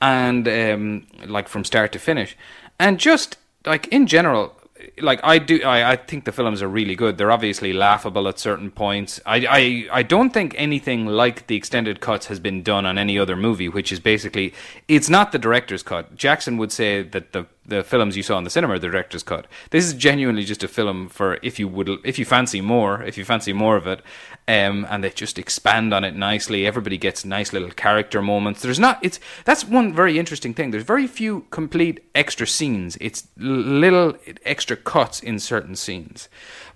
And 0.00 0.48
um, 0.48 1.06
like 1.26 1.48
from 1.48 1.64
start 1.64 1.92
to 1.92 1.98
finish. 1.98 2.36
And 2.78 2.98
just 2.98 3.38
like 3.64 3.86
in 3.88 4.06
general, 4.06 4.56
like 5.00 5.20
I 5.22 5.38
do, 5.38 5.62
I, 5.62 5.92
I 5.92 5.96
think 5.96 6.24
the 6.24 6.32
films 6.32 6.60
are 6.62 6.68
really 6.68 6.94
good. 6.94 7.16
They're 7.16 7.30
obviously 7.30 7.72
laughable 7.72 8.28
at 8.28 8.38
certain 8.38 8.70
points. 8.70 9.20
I, 9.24 9.46
I, 9.48 9.98
I 10.00 10.02
don't 10.02 10.30
think 10.30 10.54
anything 10.58 11.06
like 11.06 11.46
the 11.46 11.56
extended 11.56 12.00
cuts 12.00 12.26
has 12.26 12.38
been 12.38 12.62
done 12.62 12.84
on 12.84 12.98
any 12.98 13.18
other 13.18 13.36
movie, 13.36 13.68
which 13.68 13.90
is 13.90 14.00
basically 14.00 14.52
it's 14.88 15.08
not 15.08 15.32
the 15.32 15.38
director's 15.38 15.82
cut. 15.82 16.14
Jackson 16.14 16.56
would 16.58 16.72
say 16.72 17.02
that 17.02 17.32
the 17.32 17.46
the 17.64 17.82
films 17.84 18.16
you 18.16 18.22
saw 18.22 18.38
in 18.38 18.44
the 18.44 18.50
cinema 18.50 18.74
are 18.74 18.78
the 18.78 18.88
director's 18.88 19.22
cut. 19.22 19.46
This 19.70 19.86
is 19.86 19.94
genuinely 19.94 20.44
just 20.44 20.64
a 20.64 20.68
film 20.68 21.08
for 21.08 21.38
if 21.42 21.58
you 21.58 21.68
would 21.68 21.88
if 22.04 22.18
you 22.18 22.24
fancy 22.24 22.60
more, 22.60 23.02
if 23.02 23.16
you 23.16 23.24
fancy 23.24 23.52
more 23.52 23.76
of 23.76 23.86
it, 23.86 24.02
um, 24.48 24.86
and 24.90 25.02
they 25.04 25.10
just 25.10 25.38
expand 25.38 25.94
on 25.94 26.04
it 26.04 26.14
nicely. 26.16 26.66
Everybody 26.66 26.98
gets 26.98 27.24
nice 27.24 27.52
little 27.52 27.70
character 27.70 28.20
moments. 28.20 28.62
There's 28.62 28.80
not 28.80 28.98
it's 29.02 29.20
that's 29.44 29.64
one 29.64 29.94
very 29.94 30.18
interesting 30.18 30.54
thing. 30.54 30.70
There's 30.72 30.84
very 30.84 31.06
few 31.06 31.46
complete 31.50 32.00
extra 32.14 32.46
scenes. 32.46 32.96
It's 33.00 33.28
little 33.36 34.14
extra 34.44 34.76
cuts 34.76 35.20
in 35.20 35.38
certain 35.38 35.76
scenes, 35.76 36.28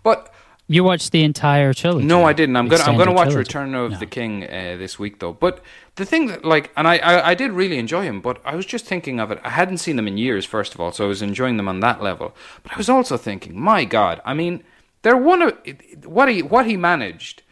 but. 0.03 0.33
You 0.69 0.83
watched 0.83 1.13
the 1.13 1.23
entire 1.23 1.73
trilogy. 1.73 2.05
No, 2.09 2.25
I 2.25 2.33
didn't. 2.33 2.57
I'm 2.57 2.67
gonna 2.67 2.83
I'm 2.83 2.97
gonna 2.99 3.13
watch 3.13 3.29
trilogy. 3.29 3.39
Return 3.39 3.75
of 3.77 3.93
No. 3.93 3.99
the 3.99 4.07
King 4.07 4.43
uh, 4.43 4.75
this 4.77 4.99
week 4.99 5.21
though. 5.21 5.33
But 5.33 5.63
the 5.95 6.05
thing 6.05 6.27
that 6.27 6.45
like, 6.45 6.73
and 6.77 6.89
I, 6.89 6.97
I 6.97 7.31
I 7.31 7.35
did 7.35 7.53
really 7.53 7.79
enjoy 7.79 8.03
him, 8.03 8.21
but 8.21 8.41
I 8.45 8.57
was 8.57 8.67
just 8.67 8.85
thinking 8.85 9.21
of 9.21 9.31
it. 9.31 9.39
I 9.45 9.51
hadn't 9.51 9.79
seen 9.79 9.95
them 9.95 10.09
in 10.09 10.19
years, 10.19 10.45
first 10.45 10.75
of 10.75 10.81
all, 10.81 10.91
so 10.91 11.05
I 11.05 11.07
was 11.07 11.23
enjoying 11.23 11.57
them 11.57 11.69
on 11.69 11.79
that 11.81 12.03
level. 12.03 12.35
But 12.65 12.73
I 12.73 12.77
was 12.79 12.89
also 12.89 13.17
thinking, 13.17 13.57
my 13.57 13.85
God, 13.85 14.21
I 14.25 14.35
mean, 14.35 14.65
they're 15.03 15.17
one 15.17 15.41
of 15.41 15.57
what 16.05 16.29
he 16.29 16.43
what 16.43 16.67
he 16.67 16.77
managed. 16.77 17.43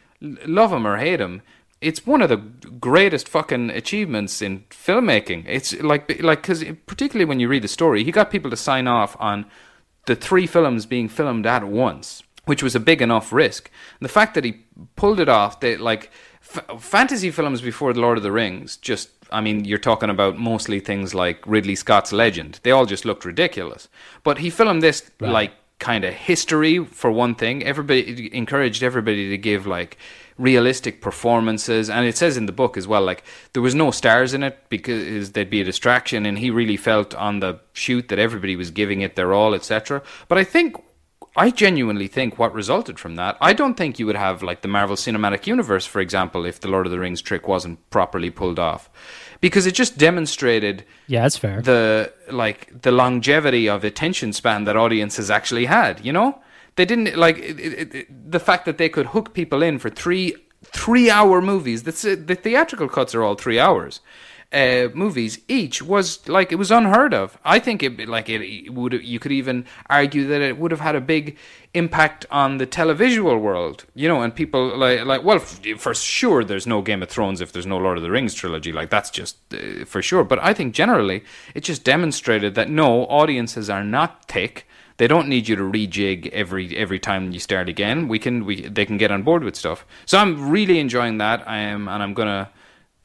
Love 0.46 0.72
him 0.72 0.86
or 0.86 0.96
hate 0.96 1.20
him, 1.20 1.42
it's 1.80 2.06
one 2.06 2.22
of 2.22 2.30
the 2.30 2.36
greatest 2.36 3.28
fucking 3.28 3.70
achievements 3.70 4.40
in 4.40 4.64
filmmaking. 4.70 5.44
It's 5.46 5.74
like 5.82 6.22
like 6.22 6.42
because 6.42 6.64
particularly 6.86 7.26
when 7.26 7.40
you 7.40 7.48
read 7.48 7.62
the 7.62 7.68
story, 7.68 8.04
he 8.04 8.10
got 8.10 8.30
people 8.30 8.50
to 8.50 8.56
sign 8.56 8.86
off 8.86 9.16
on 9.20 9.46
the 10.06 10.16
three 10.16 10.46
films 10.46 10.86
being 10.86 11.08
filmed 11.08 11.46
at 11.46 11.64
once, 11.64 12.22
which 12.46 12.62
was 12.62 12.74
a 12.74 12.80
big 12.80 13.02
enough 13.02 13.32
risk. 13.32 13.70
And 13.98 14.04
the 14.04 14.12
fact 14.12 14.34
that 14.34 14.44
he 14.44 14.64
pulled 14.96 15.20
it 15.20 15.28
off, 15.28 15.60
they 15.60 15.76
like 15.76 16.10
f- 16.42 16.80
fantasy 16.80 17.30
films 17.30 17.60
before 17.60 17.92
the 17.92 18.00
Lord 18.00 18.16
of 18.16 18.22
the 18.22 18.32
Rings. 18.32 18.76
Just, 18.76 19.10
I 19.30 19.40
mean, 19.40 19.64
you're 19.64 19.78
talking 19.78 20.10
about 20.10 20.38
mostly 20.38 20.80
things 20.80 21.14
like 21.14 21.46
Ridley 21.46 21.74
Scott's 21.74 22.12
Legend. 22.12 22.60
They 22.62 22.70
all 22.70 22.86
just 22.86 23.04
looked 23.04 23.24
ridiculous. 23.24 23.88
But 24.22 24.38
he 24.38 24.50
filmed 24.50 24.82
this 24.82 25.10
like 25.20 25.52
kind 25.84 26.02
of 26.04 26.14
history 26.14 26.82
for 26.82 27.10
one 27.10 27.34
thing. 27.34 27.62
Everybody 27.62 28.34
encouraged 28.34 28.82
everybody 28.82 29.28
to 29.28 29.36
give 29.36 29.66
like 29.66 29.98
realistic 30.38 31.02
performances 31.02 31.90
and 31.90 32.06
it 32.06 32.16
says 32.16 32.36
in 32.36 32.46
the 32.46 32.52
book 32.52 32.76
as 32.76 32.88
well 32.88 33.02
like 33.02 33.22
there 33.52 33.62
was 33.62 33.72
no 33.72 33.92
stars 33.92 34.34
in 34.34 34.42
it 34.42 34.58
because 34.68 35.30
there'd 35.30 35.48
be 35.48 35.60
a 35.60 35.64
distraction 35.64 36.26
and 36.26 36.38
he 36.38 36.50
really 36.50 36.76
felt 36.76 37.14
on 37.14 37.38
the 37.38 37.60
shoot 37.72 38.08
that 38.08 38.18
everybody 38.18 38.56
was 38.56 38.72
giving 38.72 39.00
it 39.00 39.14
their 39.14 39.32
all 39.32 39.54
etc 39.54 40.02
but 40.26 40.36
i 40.36 40.42
think 40.42 40.74
I 41.36 41.50
genuinely 41.50 42.06
think 42.06 42.38
what 42.38 42.54
resulted 42.54 43.00
from 43.00 43.16
that, 43.16 43.36
I 43.40 43.54
don't 43.54 43.74
think 43.74 43.98
you 43.98 44.06
would 44.06 44.14
have 44.14 44.44
like 44.44 44.62
the 44.62 44.68
Marvel 44.68 44.94
Cinematic 44.94 45.48
Universe, 45.48 45.84
for 45.84 46.00
example, 46.00 46.44
if 46.44 46.60
the 46.60 46.68
Lord 46.68 46.86
of 46.86 46.92
the 46.92 47.00
Rings 47.00 47.20
trick 47.20 47.48
wasn't 47.48 47.90
properly 47.90 48.30
pulled 48.30 48.60
off. 48.60 48.88
Because 49.46 49.66
it 49.70 49.74
just 49.74 49.98
demonstrated 49.98 50.76
Yeah, 51.06 51.22
that's 51.22 51.38
fair. 51.38 51.60
the 51.60 52.12
like 52.30 52.60
the 52.86 52.90
longevity 53.02 53.64
of 53.68 53.84
attention 53.84 54.32
span 54.32 54.64
that 54.64 54.76
audiences 54.76 55.30
actually 55.30 55.66
had. 55.66 55.94
You 56.06 56.12
know, 56.18 56.28
they 56.76 56.86
didn't 56.90 57.16
like 57.16 57.36
it, 57.38 57.60
it, 57.60 57.94
it, 57.94 58.06
the 58.36 58.40
fact 58.48 58.64
that 58.64 58.76
they 58.78 58.88
could 58.88 59.06
hook 59.14 59.34
people 59.40 59.60
in 59.68 59.78
for 59.78 59.90
three 59.90 60.34
three 60.84 61.10
hour 61.10 61.36
movies. 61.42 61.82
That's 61.82 62.02
the 62.02 62.38
theatrical 62.46 62.88
cuts 62.88 63.14
are 63.14 63.22
all 63.22 63.36
three 63.36 63.60
hours. 63.60 64.00
Uh, 64.54 64.88
movies 64.94 65.40
each 65.48 65.82
was 65.82 66.28
like 66.28 66.52
it 66.52 66.56
was 66.56 66.70
unheard 66.70 67.12
of. 67.12 67.36
I 67.44 67.58
think 67.58 67.82
it 67.82 68.08
like 68.08 68.28
it, 68.28 68.40
it 68.40 68.72
would 68.72 68.92
you 68.92 69.18
could 69.18 69.32
even 69.32 69.66
argue 69.90 70.28
that 70.28 70.40
it 70.40 70.58
would 70.58 70.70
have 70.70 70.80
had 70.80 70.94
a 70.94 71.00
big 71.00 71.36
impact 71.74 72.24
on 72.30 72.58
the 72.58 72.66
televisual 72.66 73.40
world, 73.40 73.84
you 73.96 74.06
know, 74.06 74.22
and 74.22 74.32
people 74.32 74.76
like 74.78 75.04
like 75.04 75.24
well 75.24 75.38
f- 75.38 75.60
for 75.76 75.92
sure 75.92 76.44
there's 76.44 76.68
no 76.68 76.82
Game 76.82 77.02
of 77.02 77.08
Thrones 77.08 77.40
if 77.40 77.50
there's 77.50 77.66
no 77.66 77.78
Lord 77.78 77.96
of 77.96 78.04
the 78.04 78.12
Rings 78.12 78.32
trilogy, 78.32 78.72
like 78.72 78.90
that's 78.90 79.10
just 79.10 79.38
uh, 79.52 79.84
for 79.84 80.00
sure. 80.00 80.22
But 80.22 80.38
I 80.38 80.54
think 80.54 80.72
generally 80.72 81.24
it 81.54 81.64
just 81.64 81.82
demonstrated 81.82 82.54
that 82.54 82.70
no 82.70 83.06
audiences 83.06 83.68
are 83.68 83.82
not 83.82 84.26
thick. 84.28 84.68
They 84.98 85.08
don't 85.08 85.28
need 85.28 85.48
you 85.48 85.56
to 85.56 85.62
rejig 85.62 86.30
every 86.30 86.76
every 86.76 87.00
time 87.00 87.32
you 87.32 87.40
start 87.40 87.68
again. 87.68 88.06
We 88.06 88.20
can 88.20 88.44
we 88.44 88.68
they 88.68 88.86
can 88.86 88.98
get 88.98 89.10
on 89.10 89.24
board 89.24 89.42
with 89.42 89.56
stuff. 89.56 89.84
So 90.06 90.18
I'm 90.18 90.50
really 90.50 90.78
enjoying 90.78 91.18
that. 91.18 91.42
I 91.48 91.58
am 91.58 91.88
and 91.88 92.00
I'm 92.00 92.14
gonna 92.14 92.50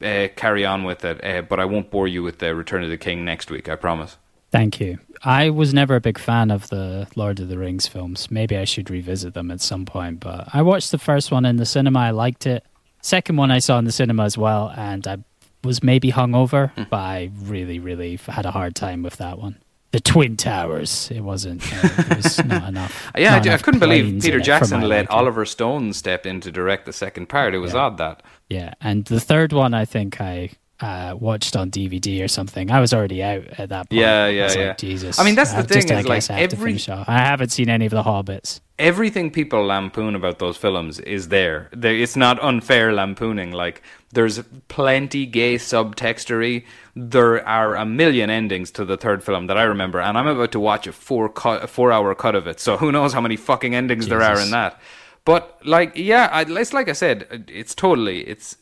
uh, 0.02 0.28
carry 0.36 0.64
on 0.64 0.84
with 0.84 1.04
it, 1.04 1.22
uh, 1.24 1.42
but 1.42 1.60
I 1.60 1.64
won't 1.64 1.90
bore 1.90 2.08
you 2.08 2.22
with 2.22 2.38
the 2.38 2.54
Return 2.54 2.82
of 2.84 2.90
the 2.90 2.96
King 2.96 3.24
next 3.24 3.50
week. 3.50 3.68
I 3.68 3.76
promise. 3.76 4.16
Thank 4.50 4.80
you. 4.80 4.98
I 5.22 5.50
was 5.50 5.72
never 5.72 5.94
a 5.94 6.00
big 6.00 6.18
fan 6.18 6.50
of 6.50 6.68
the 6.70 7.06
Lord 7.14 7.38
of 7.40 7.48
the 7.48 7.58
Rings 7.58 7.86
films. 7.86 8.30
Maybe 8.30 8.56
I 8.56 8.64
should 8.64 8.90
revisit 8.90 9.34
them 9.34 9.50
at 9.50 9.60
some 9.60 9.84
point. 9.86 10.20
But 10.20 10.48
I 10.52 10.62
watched 10.62 10.90
the 10.90 10.98
first 10.98 11.30
one 11.30 11.44
in 11.44 11.56
the 11.56 11.66
cinema. 11.66 12.00
I 12.00 12.10
liked 12.10 12.46
it. 12.46 12.64
Second 13.02 13.36
one 13.36 13.50
I 13.50 13.60
saw 13.60 13.78
in 13.78 13.84
the 13.84 13.92
cinema 13.92 14.24
as 14.24 14.36
well, 14.36 14.72
and 14.76 15.06
I 15.06 15.18
was 15.62 15.82
maybe 15.82 16.10
hungover, 16.10 16.72
Hmm. 16.72 16.82
but 16.90 16.96
I 17.00 17.30
really, 17.42 17.78
really 17.78 18.16
had 18.16 18.44
a 18.46 18.50
hard 18.50 18.74
time 18.74 19.02
with 19.02 19.16
that 19.18 19.38
one. 19.38 19.56
The 19.92 20.00
Twin 20.00 20.36
Towers. 20.36 21.10
It 21.10 21.20
wasn't. 21.20 21.62
Uh, 21.72 21.88
it 21.98 22.16
was 22.16 22.44
not 22.44 22.68
enough. 22.68 23.10
Yeah, 23.18 23.32
I, 23.34 23.36
not 23.38 23.46
I 23.46 23.48
enough 23.50 23.62
couldn't 23.64 23.80
believe 23.80 24.22
Peter 24.22 24.36
in 24.36 24.40
it 24.40 24.44
for 24.44 24.46
Jackson 24.46 24.80
let 24.82 24.88
liking. 24.88 25.08
Oliver 25.08 25.44
Stone 25.44 25.92
step 25.94 26.26
in 26.26 26.40
to 26.42 26.52
direct 26.52 26.86
the 26.86 26.92
second 26.92 27.28
part. 27.28 27.54
It 27.54 27.58
was 27.58 27.72
Yeah. 27.72 27.80
odd 27.80 27.98
that. 27.98 28.22
Yeah, 28.48 28.74
and 28.80 29.04
the 29.06 29.18
third 29.20 29.52
one 29.52 29.74
I 29.74 29.84
think 29.84 30.20
I 30.20 30.50
uh, 30.80 31.14
watched 31.18 31.56
on 31.56 31.70
DVD 31.70 32.24
or 32.24 32.28
something. 32.28 32.70
I 32.70 32.80
was 32.80 32.94
already 32.94 33.22
out 33.22 33.46
at 33.58 33.68
that 33.68 33.90
point. 33.90 34.00
Yeah, 34.00 34.24
I 34.24 34.28
yeah, 34.28 34.46
like, 34.46 34.56
yeah. 34.56 34.72
Jesus. 34.74 35.18
I 35.18 35.24
mean, 35.24 35.34
that's 35.34 35.52
the 35.52 35.62
just, 35.62 35.88
thing 35.88 35.96
I 35.96 36.00
is, 36.00 36.06
like, 36.06 36.30
I 36.30 36.40
every-. 36.40 36.78
I 36.88 37.18
haven't 37.18 37.50
seen 37.50 37.68
any 37.68 37.86
of 37.86 37.90
the 37.92 38.02
Hobbits. 38.02 38.60
everything 38.78 39.30
people 39.30 39.64
lampoon 39.66 40.14
about 40.14 40.38
those 40.38 40.56
films 40.56 40.98
is 41.00 41.28
there. 41.28 41.68
there. 41.72 41.94
It's 41.94 42.16
not 42.16 42.42
unfair 42.42 42.92
lampooning. 42.92 43.52
Like 43.52 43.82
there's 44.12 44.40
plenty 44.68 45.26
gay 45.26 45.56
subtextery. 45.56 46.64
There 46.96 47.46
are 47.46 47.76
a 47.76 47.84
million 47.84 48.30
endings 48.30 48.70
to 48.72 48.84
the 48.84 48.96
third 48.96 49.22
film 49.22 49.46
that 49.48 49.58
I 49.58 49.62
remember, 49.64 50.00
and 50.00 50.16
I'm 50.16 50.26
about 50.26 50.52
to 50.52 50.60
watch 50.60 50.86
a 50.86 50.92
four 50.92 51.28
cut, 51.28 51.62
a 51.62 51.66
four 51.66 51.92
hour 51.92 52.14
cut 52.14 52.34
of 52.34 52.46
it. 52.46 52.58
So 52.58 52.76
who 52.78 52.90
knows 52.90 53.12
how 53.12 53.20
many 53.20 53.36
fucking 53.36 53.74
endings 53.74 54.08
there 54.08 54.22
are 54.22 54.40
in 54.40 54.50
that. 54.50 54.80
But 55.26 55.60
like, 55.64 55.92
yeah, 55.94 56.28
I, 56.32 56.42
it's 56.48 56.72
like 56.72 56.88
I 56.88 56.94
said, 56.94 57.44
it's 57.48 57.74
totally 57.74 58.20
it's. 58.22 58.56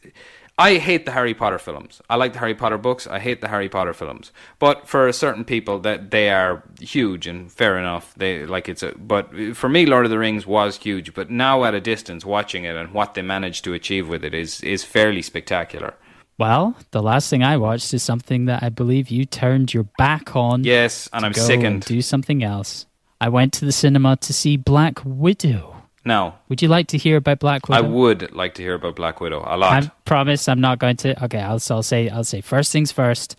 I 0.59 0.79
hate 0.79 1.07
the 1.07 1.13
Harry 1.13 1.35
Potter 1.35 1.59
films. 1.59 2.03
I 2.11 2.17
like 2.17 2.33
the 2.33 2.41
Harry 2.41 2.55
Potter 2.55 2.79
books. 2.79 3.07
I 3.07 3.21
hate 3.21 3.41
the 3.41 3.47
Harry 3.49 3.69
Potter 3.69 3.95
films. 3.95 4.33
But 4.59 4.89
for 4.89 5.13
certain 5.13 5.45
people, 5.45 5.79
that 5.81 6.11
they 6.11 6.31
are 6.31 6.65
huge 6.81 7.29
and 7.29 7.51
fair 7.51 7.79
enough. 7.79 8.13
They 8.17 8.45
like 8.45 8.69
it's 8.69 8.83
a. 8.83 8.93
But 8.99 9.33
for 9.55 9.69
me, 9.69 9.87
Lord 9.87 10.05
of 10.05 10.11
the 10.11 10.19
Rings 10.19 10.49
was 10.49 10.77
huge. 10.77 11.15
But 11.15 11.31
now 11.31 11.65
at 11.65 11.75
a 11.75 11.81
distance, 11.81 12.25
watching 12.25 12.65
it 12.65 12.75
and 12.75 12.93
what 12.93 13.15
they 13.15 13.23
managed 13.23 13.63
to 13.65 13.73
achieve 13.73 14.09
with 14.09 14.25
it 14.25 14.35
is 14.35 14.61
is 14.63 14.83
fairly 14.83 15.23
spectacular. 15.23 15.95
Well, 16.39 16.77
the 16.91 17.03
last 17.03 17.31
thing 17.31 17.43
I 17.43 17.57
watched 17.57 17.95
is 17.95 18.03
something 18.03 18.47
that 18.47 18.63
I 18.63 18.69
believe 18.69 19.11
you 19.11 19.25
turned 19.25 19.73
your 19.73 19.85
back 19.97 20.35
on. 20.35 20.65
Yes, 20.65 21.09
and 21.13 21.25
I'm 21.25 21.33
go 21.33 21.41
and 21.41 21.47
sickened. 21.47 21.85
do 21.85 22.03
something 22.03 22.43
else. 22.43 22.87
I 23.21 23.29
went 23.29 23.53
to 23.55 23.65
the 23.65 23.73
cinema 23.73 24.17
to 24.17 24.33
see 24.33 24.57
Black 24.57 25.01
Widow. 25.05 25.78
Now, 26.09 26.37
Would 26.49 26.61
you 26.63 26.69
like 26.69 26.89
to 26.89 26.99
hear 26.99 27.17
about 27.19 27.39
Black 27.39 27.69
Widow? 27.69 27.79
I 27.79 27.87
would 27.87 28.33
like 28.33 28.55
to 28.55 28.63
hear 28.63 28.75
about 28.75 28.97
Black 28.97 29.21
Widow 29.21 29.41
a 29.47 29.57
lot. 29.57 29.85
I 29.85 29.91
promise 30.05 30.49
I'm 30.49 30.61
not 30.61 30.79
going 30.79 30.97
to. 31.05 31.25
Okay, 31.25 31.39
I'll, 31.41 31.59
so 31.61 31.77
I'll 31.77 31.83
say 31.83 32.09
I'll 32.09 32.25
say 32.25 32.41
first 32.41 32.73
things 32.73 32.91
first. 32.93 33.37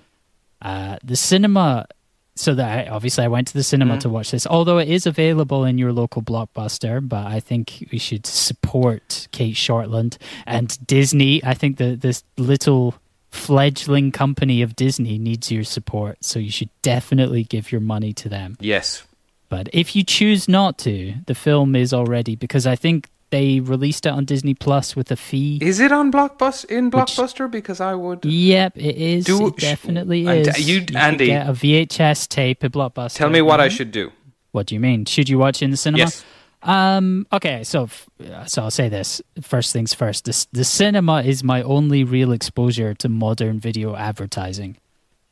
Uh, 0.62 0.98
the 1.04 1.16
cinema. 1.16 1.86
So 2.36 2.54
that 2.56 2.88
I, 2.88 2.90
obviously 2.90 3.26
I 3.26 3.28
went 3.28 3.48
to 3.50 3.54
the 3.54 3.64
cinema 3.64 3.94
Mm-hmm. 3.94 4.00
to 4.00 4.10
watch 4.10 4.32
this, 4.32 4.48
although 4.48 4.78
it 4.78 4.88
is 4.88 5.06
available 5.06 5.66
in 5.66 5.78
your 5.78 5.92
local 5.92 6.22
blockbuster. 6.22 6.96
But 7.06 7.28
I 7.28 7.42
think 7.42 7.90
we 7.92 7.98
should 7.98 8.26
support 8.26 9.28
Cate 9.32 9.56
Shortland 9.56 10.18
and 10.46 10.68
Disney. 10.88 11.44
I 11.44 11.54
think 11.54 11.78
the 11.78 11.96
this 11.96 12.24
little 12.38 12.94
fledgling 13.30 14.12
company 14.12 14.62
of 14.62 14.76
Disney 14.76 15.18
needs 15.18 15.52
your 15.52 15.64
support, 15.64 16.24
so 16.24 16.40
you 16.40 16.52
should 16.52 16.70
definitely 16.82 17.44
give 17.44 17.72
your 17.74 17.82
money 17.82 18.14
to 18.14 18.30
them. 18.30 18.56
yes, 18.62 19.04
But 19.50 19.68
if 19.74 19.96
you 19.96 20.04
choose 20.04 20.48
not 20.48 20.78
to, 20.80 21.16
the 21.26 21.36
film 21.36 21.76
is 21.76 21.94
already 21.94 22.36
because 22.36 22.68
I 22.68 22.76
think 22.76 23.08
they 23.32 23.60
released 23.60 24.06
it 24.06 24.10
on 24.10 24.26
Disney 24.26 24.54
Plus 24.54 24.96
with 24.96 25.12
a 25.12 25.16
fee. 25.16 25.60
is 25.62 25.80
it 25.80 25.92
on 25.92 26.12
Blockbus 26.12 26.66
in 26.66 26.86
Which- 26.86 26.94
Blockbuster? 26.94 27.50
Because 27.50 27.80
I 27.82 27.94
would 27.96 28.26
Yep, 28.26 28.78
it 28.78 28.96
is. 28.96 29.26
Do- 29.26 29.48
it 29.48 29.58
definitely 29.58 30.28
and 30.28 30.48
is. 30.48 30.68
you- 30.70 30.82
could 30.82 30.96
Andy- 30.96 31.28
get 31.28 31.48
a 31.50 31.54
VHS 31.54 32.28
tape 32.28 32.64
at 32.64 32.72
Blockbuster. 32.72 33.16
tell 33.16 33.30
me 33.30 33.42
what 33.42 33.60
I 33.60 33.68
Mhm. 33.68 33.72
should 33.78 33.92
do. 33.92 34.12
What 34.52 34.66
do 34.68 34.76
you 34.76 34.80
mean? 34.82 35.06
Should 35.06 35.30
you 35.30 35.38
watch 35.38 35.62
it 35.62 35.66
in 35.66 35.72
the 35.72 35.78
cinema? 35.78 36.00
Yes. 36.06 36.24
Um. 36.64 37.26
Okay. 37.32 37.64
So, 37.64 37.84
f- 37.84 38.10
so 38.48 38.64
I'll 38.64 38.72
say 38.72 38.90
this. 38.90 39.22
First 39.42 39.72
things 39.74 39.94
first. 39.94 40.26
This, 40.26 40.46
the 40.52 40.64
cinema 40.66 41.22
is 41.22 41.44
my 41.44 41.62
only 41.62 42.04
real 42.04 42.32
exposure 42.32 42.94
to 42.96 43.08
modern 43.10 43.60
video 43.60 43.96
advertising, 43.96 44.76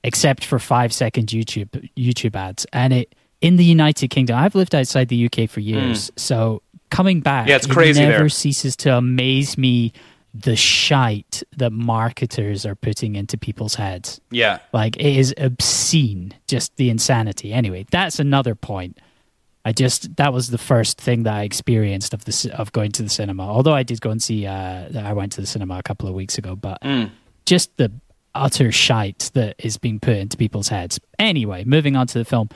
except 0.04 0.46
for 0.46 0.58
five 0.60 0.94
second 0.94 1.28
YouTube 1.30 1.90
YouTube 1.98 2.36
ads. 2.36 2.66
And 2.72 2.94
it 2.94 3.14
in 3.42 3.56
the 3.58 3.66
United 3.66 4.10
Kingdom. 4.10 4.38
I've 4.38 4.56
lived 4.56 4.74
outside 4.76 5.08
the 5.10 5.26
UK 5.32 5.50
for 5.50 5.60
years, 5.60 6.12
so 6.16 6.62
coming 6.90 7.22
back, 7.22 7.46
Hmm. 7.46 7.50
Yeah, 7.50 7.56
it's 7.58 7.68
crazy. 7.68 8.02
it 8.04 8.08
never 8.08 8.20
there. 8.20 8.30
ceases 8.30 8.76
to 8.78 8.96
amaze 8.98 9.58
me 9.58 9.94
the 10.34 10.56
shite 10.56 11.42
that 11.58 11.72
marketers 11.72 12.66
are 12.66 12.76
putting 12.76 13.16
into 13.16 13.38
people's 13.38 13.76
heads. 13.76 14.22
Yeah. 14.30 14.60
Like 14.72 14.96
it 14.98 15.16
is 15.18 15.34
obscene, 15.38 16.34
just 16.48 16.76
the 16.78 16.90
insanity. 16.90 17.54
Anyway, 17.54 17.86
that's 17.92 18.20
another 18.20 18.54
point. 18.56 19.00
I 19.66 19.72
just 19.74 20.16
that 20.18 20.32
was 20.34 20.50
the 20.50 20.58
first 20.58 21.02
thing 21.02 21.24
that 21.24 21.34
I 21.34 21.44
experienced 21.44 22.14
of 22.14 22.24
the 22.26 22.52
of 22.56 22.72
going 22.72 22.92
to 22.94 23.04
the 23.04 23.10
cinema. 23.10 23.44
Although 23.44 23.74
I 23.74 23.84
did 23.84 24.00
go 24.00 24.12
and 24.12 24.22
see, 24.22 24.46
uh, 24.46 24.90
I 24.98 25.12
went 25.14 25.32
to 25.34 25.42
the 25.42 25.48
cinema 25.48 25.78
a 25.80 25.84
couple 25.84 26.08
of 26.08 26.16
weeks 26.16 26.38
ago, 26.38 26.56
but 26.56 26.82
Mm. 26.84 27.10
just 27.46 27.76
the 27.78 27.92
utter 28.36 28.72
shite 28.72 29.32
that 29.34 29.56
is 29.58 29.78
being 29.78 30.00
put 30.00 30.16
into 30.16 30.38
people's 30.38 30.68
heads. 30.70 31.00
Anyway, 31.20 31.64
moving 31.66 31.96
on 31.96 32.06
to 32.08 32.18
the 32.20 32.26
film. 32.26 32.48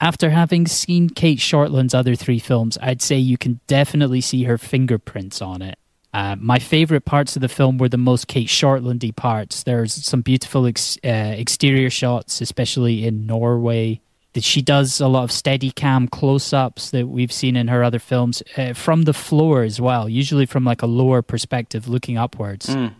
After 0.00 0.30
having 0.30 0.66
seen 0.66 1.10
Cate 1.10 1.38
Shortland's 1.40 1.94
other 1.94 2.14
three 2.14 2.38
films, 2.38 2.78
I'd 2.80 3.02
say 3.02 3.16
you 3.18 3.36
can 3.36 3.60
definitely 3.66 4.20
see 4.20 4.44
her 4.44 4.56
fingerprints 4.58 5.42
on 5.42 5.60
it. 5.62 5.78
Uh, 6.14 6.36
my 6.38 6.58
favorite 6.58 7.04
parts 7.04 7.36
of 7.36 7.42
the 7.42 7.48
film 7.48 7.78
were 7.78 7.88
the 7.88 7.98
most 7.98 8.28
Cate 8.28 8.48
Shortlandy 8.48 9.14
parts. 9.14 9.64
There's 9.64 9.92
some 9.92 10.22
beautiful 10.22 10.66
ex- 10.66 10.98
uh, 11.04 11.08
exterior 11.36 11.90
shots, 11.90 12.40
especially 12.40 13.06
in 13.06 13.26
Norway. 13.26 14.00
That 14.34 14.44
she 14.44 14.60
does 14.62 15.00
a 15.00 15.08
lot 15.08 15.24
of 15.24 15.32
steady 15.32 15.70
cam 15.70 16.06
close 16.06 16.52
ups 16.52 16.90
that 16.90 17.08
we've 17.08 17.32
seen 17.32 17.56
in 17.56 17.68
her 17.68 17.82
other 17.82 17.98
films 17.98 18.42
uh, 18.56 18.74
from 18.74 19.02
the 19.02 19.14
floor 19.14 19.62
as 19.62 19.80
well, 19.80 20.06
usually 20.08 20.44
from 20.46 20.64
like 20.64 20.82
a 20.82 20.86
lower 20.86 21.22
perspective 21.22 21.88
looking 21.88 22.18
upwards 22.18 22.66
Mm. 22.66 22.92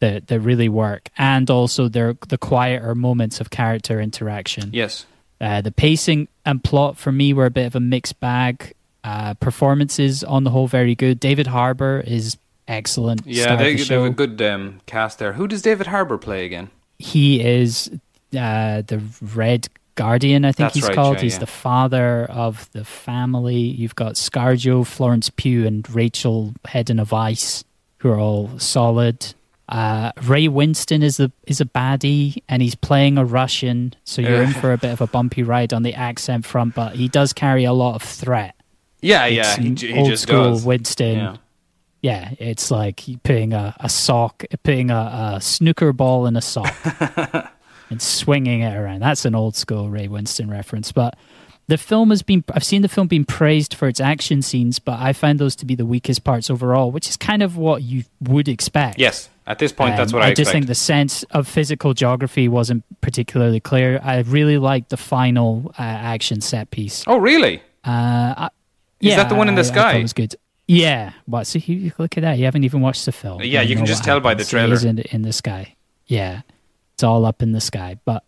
that 0.00 0.26
that 0.28 0.40
really 0.40 0.70
work, 0.70 1.10
and 1.18 1.48
also 1.50 1.86
their 1.88 2.16
the 2.28 2.38
quieter 2.38 2.94
moments 2.94 3.40
of 3.40 3.50
character 3.50 4.00
interaction. 4.00 4.70
Yes. 4.72 5.04
Uh, 5.40 5.60
the 5.60 5.72
pacing 5.72 6.28
and 6.44 6.62
plot 6.62 6.96
for 6.96 7.12
me 7.12 7.32
were 7.32 7.46
a 7.46 7.50
bit 7.50 7.66
of 7.66 7.74
a 7.74 7.80
mixed 7.80 8.20
bag. 8.20 8.74
Uh, 9.02 9.32
performances 9.34 10.22
on 10.22 10.44
the 10.44 10.50
whole 10.50 10.66
very 10.68 10.94
good. 10.94 11.18
David 11.18 11.46
Harbour 11.46 12.04
is 12.06 12.36
excellent. 12.68 13.22
Yeah, 13.24 13.56
they, 13.56 13.74
the 13.74 13.84
they 13.84 13.94
have 13.94 14.04
a 14.04 14.10
good 14.10 14.40
um, 14.42 14.82
cast 14.84 15.18
there. 15.18 15.32
Who 15.32 15.48
does 15.48 15.62
David 15.62 15.86
Harbour 15.86 16.18
play 16.18 16.44
again? 16.44 16.70
He 16.98 17.42
is 17.42 17.90
uh, 18.38 18.82
the 18.82 19.02
Red 19.34 19.68
Guardian, 19.94 20.44
I 20.44 20.52
think 20.52 20.66
That's 20.66 20.74
he's 20.74 20.84
right, 20.84 20.94
called. 20.94 21.16
yeah, 21.16 21.22
he's 21.22 21.34
yeah. 21.34 21.40
the 21.40 21.46
father 21.46 22.24
of 22.26 22.70
the 22.72 22.84
family. 22.84 23.56
You've 23.56 23.96
got 23.96 24.14
Scarjo, 24.14 24.86
Florence 24.86 25.30
Pugh, 25.30 25.66
and 25.66 25.88
Rachel 25.94 26.54
Hedden 26.64 26.98
of 26.98 27.12
Ice, 27.12 27.64
who 27.98 28.10
are 28.10 28.18
all 28.18 28.58
solid. 28.58 29.34
Uh, 29.70 30.10
Ray 30.24 30.48
Winstone 30.48 31.04
is 31.04 31.20
a 31.20 31.30
is 31.46 31.60
a 31.60 31.64
baddie, 31.64 32.42
and 32.48 32.60
he's 32.60 32.74
playing 32.74 33.18
a 33.18 33.24
Russian, 33.24 33.94
so 34.04 34.20
you're 34.20 34.42
in 34.42 34.52
for 34.52 34.72
a 34.72 34.78
bit 34.78 34.90
of 34.90 35.00
a 35.00 35.06
bumpy 35.06 35.44
ride 35.44 35.72
on 35.72 35.84
the 35.84 35.94
accent 35.94 36.44
front. 36.44 36.74
But 36.74 36.96
he 36.96 37.06
does 37.06 37.32
carry 37.32 37.64
a 37.64 37.72
lot 37.72 37.94
of 37.94 38.02
threat. 38.02 38.56
Yeah, 39.00 39.26
yeah, 39.26 39.56
he, 39.56 39.74
he 39.74 39.94
old 39.94 40.18
school 40.18 40.52
does. 40.52 40.64
Winstone. 40.64 41.16
Yeah. 41.16 41.36
Yeah, 42.02 42.30
it's 42.38 42.70
like 42.70 43.04
putting 43.24 43.52
a, 43.52 43.76
a 43.78 43.88
sock, 43.90 44.44
putting 44.62 44.90
a, 44.90 45.34
a 45.36 45.40
snooker 45.40 45.92
ball 45.92 46.26
in 46.26 46.34
a 46.34 46.40
sock 46.40 46.74
and 47.90 48.00
swinging 48.00 48.62
it 48.62 48.74
around. 48.74 49.00
That's 49.00 49.26
an 49.26 49.34
old 49.34 49.54
school 49.54 49.90
Ray 49.90 50.08
Winstone 50.08 50.50
reference. 50.50 50.92
But 50.92 51.18
the 51.68 51.76
film 51.76 52.08
has 52.08 52.22
been, 52.22 52.42
I've 52.54 52.64
seen 52.64 52.80
the 52.80 52.88
film 52.88 53.06
being 53.06 53.26
praised 53.26 53.74
for 53.74 53.86
its 53.86 54.00
action 54.00 54.40
scenes, 54.40 54.78
but 54.78 54.98
I 54.98 55.12
find 55.12 55.38
those 55.38 55.54
to 55.56 55.66
be 55.66 55.74
the 55.74 55.84
weakest 55.84 56.24
parts 56.24 56.48
overall, 56.48 56.90
which 56.90 57.08
is 57.08 57.18
kind 57.18 57.42
of 57.42 57.58
what 57.58 57.82
you 57.82 58.04
would 58.20 58.48
expect. 58.48 58.98
Yes, 58.98 59.28
at 59.50 59.58
this 59.58 59.72
point, 59.72 59.96
that's 59.96 60.12
Um, 60.12 60.18
what 60.20 60.24
I, 60.24 60.28
I 60.28 60.30
just 60.30 60.40
expect. 60.40 60.52
think 60.54 60.66
the 60.66 60.74
sense 60.74 61.22
of 61.32 61.46
physical 61.48 61.92
geography 61.94 62.48
wasn't 62.48 62.84
particularly 63.00 63.60
clear. 63.60 64.00
I 64.02 64.18
really 64.20 64.58
liked 64.58 64.90
the 64.90 64.96
final 64.96 65.72
uh, 65.78 65.82
action 65.82 66.40
set 66.40 66.70
piece. 66.70 67.04
oh, 67.06 67.18
really? 67.18 67.62
Uh, 67.84 68.34
I, 68.36 68.48
Is 69.00 69.08
yeah, 69.10 69.16
that 69.16 69.28
the 69.28 69.34
one 69.34 69.48
in 69.48 69.54
the 69.54 69.60
I- 69.60 69.64
sky? 69.64 69.92
it 69.94 70.02
was 70.02 70.12
good. 70.12 70.34
Yeah. 70.68 71.12
What? 71.26 71.46
So 71.48 71.58
you 71.58 71.90
look 71.98 72.16
at 72.16 72.20
that. 72.22 72.38
You 72.38 72.44
haven't 72.44 72.62
even 72.64 72.80
watched 72.80 73.04
the 73.04 73.12
film. 73.12 73.42
Yeah, 73.42 73.62
you 73.62 73.74
can 73.74 73.86
just 73.86 74.04
tell 74.04 74.20
by 74.20 74.34
the 74.34 74.44
happens. 74.44 74.48
It 74.48 74.50
trailer. 74.56 74.74
is 74.74 74.84
in, 74.84 74.98
in 75.00 75.22
the 75.22 75.32
sky. 75.32 75.74
Yeah, 76.06 76.42
it's 76.94 77.02
all 77.02 77.26
up 77.26 77.42
in 77.42 77.50
the 77.52 77.60
sky. 77.60 77.98
But 78.04 78.22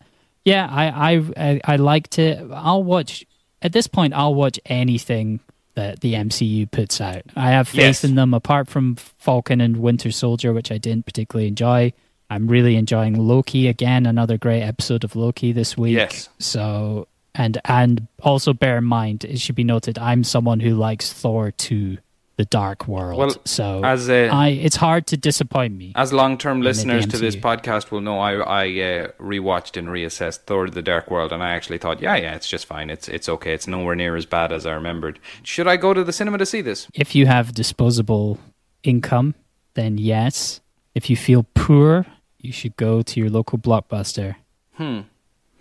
yeah, 0.44 0.66
I 0.68 1.12
I 1.12 1.22
I, 1.36 1.60
I 1.64 1.76
liked 1.76 2.18
it. 2.18 2.40
I'll 2.52 2.82
watch. 2.82 3.24
At 3.60 3.72
this 3.72 3.86
point, 3.86 4.12
I'll 4.12 4.34
watch 4.34 4.58
anything 4.66 5.38
that 5.74 6.00
the 6.00 6.14
MCU 6.14 6.70
puts 6.70 7.00
out. 7.00 7.22
I 7.36 7.50
have 7.50 7.68
faith 7.68 7.80
Yes. 7.80 8.04
in 8.04 8.14
them. 8.14 8.34
Apart 8.34 8.68
from 8.68 8.96
Falcon 8.96 9.60
and 9.60 9.78
Winter 9.78 10.10
Soldier, 10.10 10.52
which 10.52 10.70
I 10.70 10.78
didn't 10.78 11.06
particularly 11.06 11.48
enjoy. 11.48 11.92
I'm 12.30 12.46
really 12.48 12.76
enjoying 12.76 13.18
Loki 13.18 13.68
again. 13.68 14.06
Another 14.06 14.38
great 14.38 14.62
episode 14.62 15.04
of 15.04 15.14
Loki 15.16 15.52
this 15.52 15.76
week. 15.76 15.96
Yes. 15.96 16.28
So 16.38 17.06
and 17.34 17.58
and 17.66 18.06
also 18.22 18.52
bear 18.52 18.78
in 18.78 18.84
mind, 18.84 19.24
it 19.24 19.38
should 19.40 19.54
be 19.54 19.64
noted, 19.64 19.98
I'm 19.98 20.24
someone 20.24 20.60
who 20.60 20.74
likes 20.74 21.12
Thor 21.12 21.50
2, 21.50 21.98
The 22.36 22.44
Dark 22.46 22.88
World. 22.88 23.18
Well, 23.18 23.36
so 23.44 23.84
as 23.84 24.08
a- 24.08 24.28
I, 24.28 24.48
it's 24.48 24.76
hard 24.76 25.06
to 25.08 25.16
disappoint 25.16 25.74
me. 25.76 25.92
As 25.94 26.12
long-term 26.12 26.62
listeners 26.62 27.06
to 27.06 27.18
this 27.18 27.36
podcast 27.36 27.90
will 27.90 28.00
know, 28.00 28.18
I 28.18 28.32
I 28.36 28.64
uh, 28.64 29.08
rewatched 29.20 29.76
and 29.76 29.88
reassessed 29.88 30.40
Thor: 30.46 30.70
The 30.70 30.82
Dark 30.82 31.10
World, 31.10 31.30
and 31.32 31.42
I 31.42 31.50
actually 31.50 31.78
thought, 31.78 32.00
yeah, 32.00 32.16
yeah, 32.16 32.34
it's 32.34 32.48
just 32.48 32.64
fine. 32.66 32.88
It's 32.90 33.06
it's 33.08 33.28
okay. 33.28 33.52
It's 33.52 33.66
nowhere 33.66 33.94
near 33.94 34.16
as 34.16 34.26
bad 34.26 34.50
as 34.52 34.64
I 34.66 34.72
remembered. 34.72 35.18
Should 35.42 35.68
I 35.68 35.76
go 35.76 35.92
to 35.94 36.02
the 36.02 36.12
cinema 36.12 36.38
to 36.38 36.46
see 36.46 36.62
this? 36.62 36.88
If 36.94 37.14
you 37.14 37.26
have 37.26 37.52
disposable 37.52 38.38
income, 38.82 39.34
then 39.74 39.98
yes. 39.98 40.60
If 40.94 41.08
you 41.10 41.16
feel 41.16 41.46
poor, 41.54 42.06
you 42.38 42.52
should 42.52 42.76
go 42.76 43.02
to 43.02 43.20
your 43.20 43.30
local 43.30 43.58
blockbuster. 43.58 44.36
Hmm. 44.74 45.00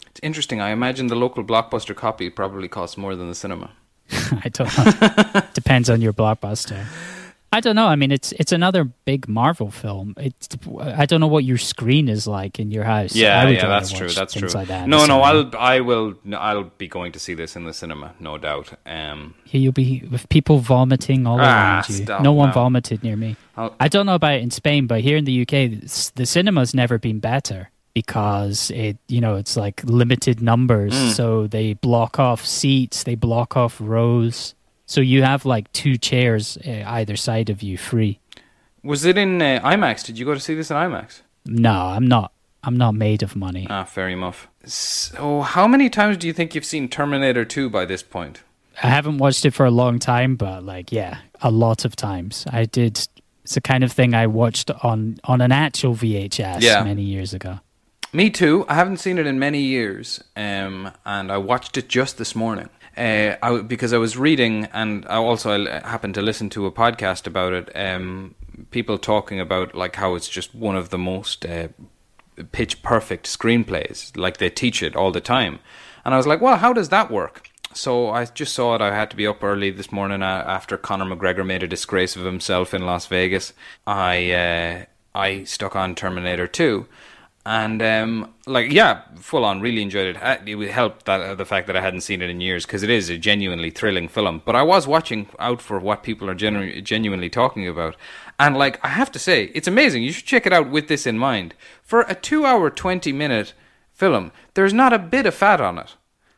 It's 0.07 0.19
interesting. 0.23 0.59
I 0.59 0.71
imagine 0.71 1.07
the 1.07 1.15
local 1.15 1.43
blockbuster 1.43 1.95
copy 1.95 2.29
probably 2.29 2.67
costs 2.67 2.97
more 2.97 3.15
than 3.15 3.27
the 3.29 3.35
cinema. 3.35 3.71
I 4.43 4.49
don't 4.49 4.77
know. 4.77 5.41
Depends 5.53 5.89
on 5.89 6.01
your 6.01 6.13
blockbuster. 6.13 6.85
I 7.53 7.59
don't 7.59 7.75
know. 7.75 7.87
I 7.87 7.97
mean, 7.97 8.11
it's 8.13 8.31
it's 8.33 8.53
another 8.53 8.85
big 8.85 9.27
Marvel 9.27 9.71
film. 9.71 10.13
It's 10.17 10.47
I 10.79 11.05
don't 11.05 11.19
know 11.19 11.27
what 11.27 11.43
your 11.43 11.57
screen 11.57 12.07
is 12.07 12.25
like 12.25 12.59
in 12.61 12.71
your 12.71 12.85
house. 12.85 13.13
Yeah, 13.13 13.45
yeah, 13.49 13.67
that's 13.67 13.91
true. 13.91 14.07
That's 14.07 14.33
true. 14.33 14.47
Like 14.47 14.69
that 14.69 14.87
no, 14.87 15.05
no. 15.05 15.21
I'll 15.21 15.51
I 15.57 15.81
will 15.81 16.13
I'll 16.33 16.63
be 16.77 16.87
going 16.87 17.11
to 17.11 17.19
see 17.19 17.33
this 17.33 17.57
in 17.57 17.65
the 17.65 17.73
cinema, 17.73 18.13
no 18.21 18.37
doubt. 18.37 18.71
Um, 18.85 19.35
Yeah, 19.47 19.59
you'll 19.59 19.73
be 19.73 20.07
with 20.09 20.29
people 20.29 20.59
vomiting 20.59 21.27
all 21.27 21.41
Ah, 21.41 21.43
around 21.43 21.89
you. 21.89 21.95
stop 22.05 22.21
no 22.21 22.31
one 22.31 22.49
now. 22.49 22.53
vomited 22.53 23.03
near 23.03 23.17
me. 23.17 23.35
I'll- 23.57 23.75
I 23.81 23.89
don't 23.89 24.05
know 24.05 24.15
about 24.15 24.35
it 24.35 24.43
in 24.43 24.51
Spain, 24.51 24.87
but 24.87 25.01
here 25.01 25.17
in 25.17 25.25
the 25.25 25.41
UK, 25.41 25.81
the 26.15 26.25
cinema's 26.25 26.73
never 26.73 26.97
been 26.97 27.19
better 27.19 27.69
because 27.93 28.71
it, 28.71 28.97
you 29.07 29.21
know, 29.21 29.35
it's 29.35 29.55
like 29.57 29.83
limited 29.83 30.41
numbers. 30.41 30.93
Mm. 30.93 31.11
So 31.11 31.47
they 31.47 31.73
block 31.73 32.19
off 32.19 32.45
seats, 32.45 33.03
they 33.03 33.15
block 33.15 33.55
off 33.57 33.77
rows. 33.79 34.55
So 34.85 35.01
you 35.01 35.23
have 35.23 35.45
like 35.45 35.71
two 35.73 35.97
chairs 35.97 36.57
uh, 36.65 36.83
either 36.85 37.15
side 37.15 37.49
of 37.49 37.61
you 37.63 37.77
free. 37.77 38.19
was 38.83 39.05
it 39.05 39.17
in 39.17 39.41
uh, 39.41 39.59
IMAX? 39.63 40.03
Did 40.05 40.17
you 40.17 40.25
go 40.25 40.33
to 40.33 40.39
see 40.39 40.55
this 40.55 40.69
in 40.71 40.77
IMAX? 40.77 41.21
No, 41.45 41.71
I'm 41.73 42.07
not. 42.07 42.31
I'm 42.63 42.77
not 42.77 42.93
made 42.93 43.23
of 43.23 43.35
money. 43.35 43.65
Ah, 43.69 43.83
fair 43.85 44.07
enough. 44.09 44.47
So, 44.65 45.41
how 45.41 45.67
many 45.67 45.89
times 45.89 46.17
do 46.17 46.27
you 46.27 46.33
think 46.33 46.53
you've 46.53 46.65
seen 46.65 46.87
Terminator 46.89 47.43
2 47.43 47.69
by 47.71 47.85
this 47.85 48.03
point? 48.03 48.43
I 48.83 48.87
haven't 48.87 49.17
watched 49.17 49.45
it 49.45 49.51
for 49.51 49.65
a 49.65 49.71
long 49.71 49.97
time, 49.97 50.35
but 50.35 50.63
like, 50.63 50.91
yeah, 50.91 51.17
a 51.41 51.49
lot 51.49 51.85
of 51.85 51.95
times. 51.95 52.45
I 52.51 52.65
did. 52.65 53.07
It's 53.43 53.55
the 53.55 53.61
kind 53.61 53.83
of 53.83 53.91
thing 53.91 54.13
I 54.13 54.27
watched 54.27 54.69
on 54.83 55.17
on 55.23 55.41
an 55.41 55.51
actual 55.51 55.95
VHS 55.95 56.61
Yeah. 56.61 56.83
many 56.83 57.01
years 57.01 57.33
ago. 57.33 57.59
Me 58.13 58.29
too. 58.29 58.65
I 58.67 58.75
haven't 58.75 58.97
seen 58.97 59.17
it 59.17 59.25
in 59.25 59.39
many 59.39 59.61
years, 59.61 60.21
um, 60.35 60.91
and 61.05 61.31
I 61.31 61.37
watched 61.37 61.77
it 61.77 61.87
just 61.87 62.17
this 62.17 62.35
morning. 62.35 62.69
Uh, 62.97 63.37
I, 63.41 63.61
because 63.61 63.93
I 63.93 63.99
was 63.99 64.17
reading, 64.17 64.65
and 64.73 65.05
I 65.07 65.15
also 65.15 65.65
I 65.65 65.79
happened 65.87 66.15
to 66.15 66.21
listen 66.21 66.49
to 66.49 66.65
a 66.65 66.73
podcast 66.73 67.25
about 67.25 67.53
it. 67.53 67.71
Um, 67.73 68.35
people 68.69 68.97
talking 68.97 69.39
about 69.39 69.75
like 69.75 69.95
how 69.95 70.15
it's 70.15 70.27
just 70.27 70.53
one 70.53 70.75
of 70.75 70.89
the 70.89 70.97
most 70.97 71.45
uh, 71.45 71.69
pitch 72.51 72.83
perfect 72.83 73.27
screenplays. 73.27 74.15
Like 74.17 74.37
they 74.37 74.49
teach 74.49 74.83
it 74.83 74.93
all 74.93 75.11
the 75.11 75.21
time, 75.21 75.59
and 76.03 76.13
I 76.13 76.17
was 76.17 76.27
like, 76.27 76.41
well, 76.41 76.57
how 76.57 76.73
does 76.73 76.89
that 76.89 77.11
work? 77.11 77.47
So 77.73 78.09
I 78.09 78.25
just 78.25 78.53
saw 78.53 78.75
it. 78.75 78.81
I 78.81 78.93
had 78.93 79.09
to 79.11 79.15
be 79.15 79.25
up 79.25 79.41
early 79.41 79.71
this 79.71 79.89
morning 79.89 80.21
uh, 80.21 80.43
after 80.45 80.75
Conor 80.75 81.15
McGregor 81.15 81.45
made 81.45 81.63
a 81.63 81.67
disgrace 81.67 82.17
of 82.17 82.25
himself 82.25 82.73
in 82.73 82.85
Las 82.85 83.05
Vegas. 83.05 83.53
I 83.87 84.31
uh, 84.31 84.85
I 85.15 85.45
stuck 85.45 85.77
on 85.77 85.95
Terminator 85.95 86.47
Two, 86.47 86.87
and 87.45 87.81
um, 87.81 88.33
like 88.45 88.71
yeah, 88.71 89.01
full 89.15 89.43
on. 89.45 89.61
Really 89.61 89.81
enjoyed 89.81 90.15
it. 90.15 90.41
It 90.47 90.55
would 90.55 90.69
help 90.69 91.03
that 91.03 91.21
uh, 91.21 91.35
the 91.35 91.45
fact 91.45 91.67
that 91.67 91.75
I 91.75 91.81
hadn't 91.81 92.01
seen 92.01 92.21
it 92.21 92.29
in 92.29 92.39
years 92.41 92.65
because 92.65 92.83
it 92.83 92.89
is 92.89 93.09
a 93.09 93.17
genuinely 93.17 93.69
thrilling 93.71 94.07
film. 94.07 94.41
But 94.45 94.55
I 94.55 94.61
was 94.63 94.87
watching 94.87 95.27
out 95.39 95.61
for 95.61 95.79
what 95.79 96.03
people 96.03 96.29
are 96.29 96.35
genu- 96.35 96.81
genuinely 96.81 97.29
talking 97.29 97.67
about, 97.67 97.95
and 98.39 98.57
like 98.57 98.83
I 98.85 98.89
have 98.89 99.11
to 99.13 99.19
say, 99.19 99.45
it's 99.55 99.67
amazing. 99.67 100.03
You 100.03 100.11
should 100.11 100.25
check 100.25 100.45
it 100.45 100.53
out 100.53 100.69
with 100.69 100.87
this 100.87 101.07
in 101.07 101.17
mind. 101.17 101.53
For 101.83 102.01
a 102.01 102.15
two-hour, 102.15 102.69
twenty-minute 102.69 103.53
film, 103.93 104.31
there's 104.53 104.73
not 104.73 104.93
a 104.93 104.99
bit 104.99 105.25
of 105.25 105.33
fat 105.33 105.59
on 105.61 105.77
it. 105.79 105.95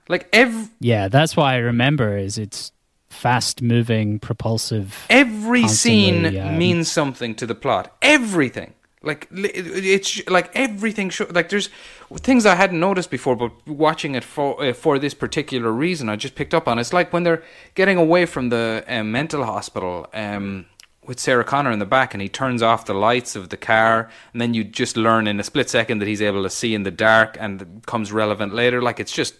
Like 0.09 0.27
every 0.33 0.69
Yeah, 0.79 1.07
that's 1.09 1.35
what 1.35 1.45
I 1.45 1.57
remember. 1.57 2.17
Is 2.17 2.37
it's 2.37 2.71
fast 3.09 3.61
moving, 3.61 4.19
propulsive. 4.19 5.05
every 5.09 5.67
scene 5.67 6.37
um, 6.37 6.57
means 6.57 6.91
something 6.91 7.35
to 7.35 7.45
the 7.45 7.55
plot. 7.55 7.95
Everything. 8.01 8.73
Like 9.03 9.27
it's 9.31 10.25
like 10.27 10.49
everything. 10.55 11.09
Show, 11.09 11.27
like 11.29 11.49
there's 11.49 11.69
things 12.15 12.45
I 12.45 12.55
hadn't 12.55 12.79
noticed 12.79 13.11
before, 13.11 13.35
but 13.35 13.51
watching 13.67 14.15
it 14.15 14.23
for 14.23 14.63
uh, 14.63 14.73
for 14.73 14.97
this 14.97 15.13
particular 15.13 15.71
reason, 15.71 16.09
I 16.09 16.15
just 16.15 16.35
picked 16.35 16.53
up 16.53 16.67
on. 16.67 16.79
It's 16.79 16.93
like 16.93 17.11
when 17.11 17.23
they're 17.23 17.43
getting 17.75 17.97
away 17.97 18.25
from 18.25 18.49
the 18.49 18.83
um, 18.87 19.11
mental 19.11 19.43
hospital. 19.43 20.07
Um, 20.13 20.65
with 21.05 21.19
Sarah 21.19 21.43
Connor 21.43 21.71
in 21.71 21.79
the 21.79 21.85
back, 21.85 22.13
and 22.13 22.21
he 22.21 22.29
turns 22.29 22.61
off 22.61 22.85
the 22.85 22.93
lights 22.93 23.35
of 23.35 23.49
the 23.49 23.57
car, 23.57 24.09
and 24.31 24.41
then 24.41 24.53
you 24.53 24.63
just 24.63 24.95
learn 24.95 25.27
in 25.27 25.37
a 25.37 25.43
split 25.43 25.69
second 25.69 25.99
that 25.99 26.07
he's 26.07 26.21
able 26.21 26.43
to 26.43 26.49
see 26.49 26.73
in 26.73 26.83
the 26.83 26.91
dark, 26.91 27.35
and 27.41 27.85
comes 27.85 28.13
relevant 28.13 28.53
later. 28.53 28.81
Like 28.81 29.01
it's 29.01 29.11
just, 29.11 29.35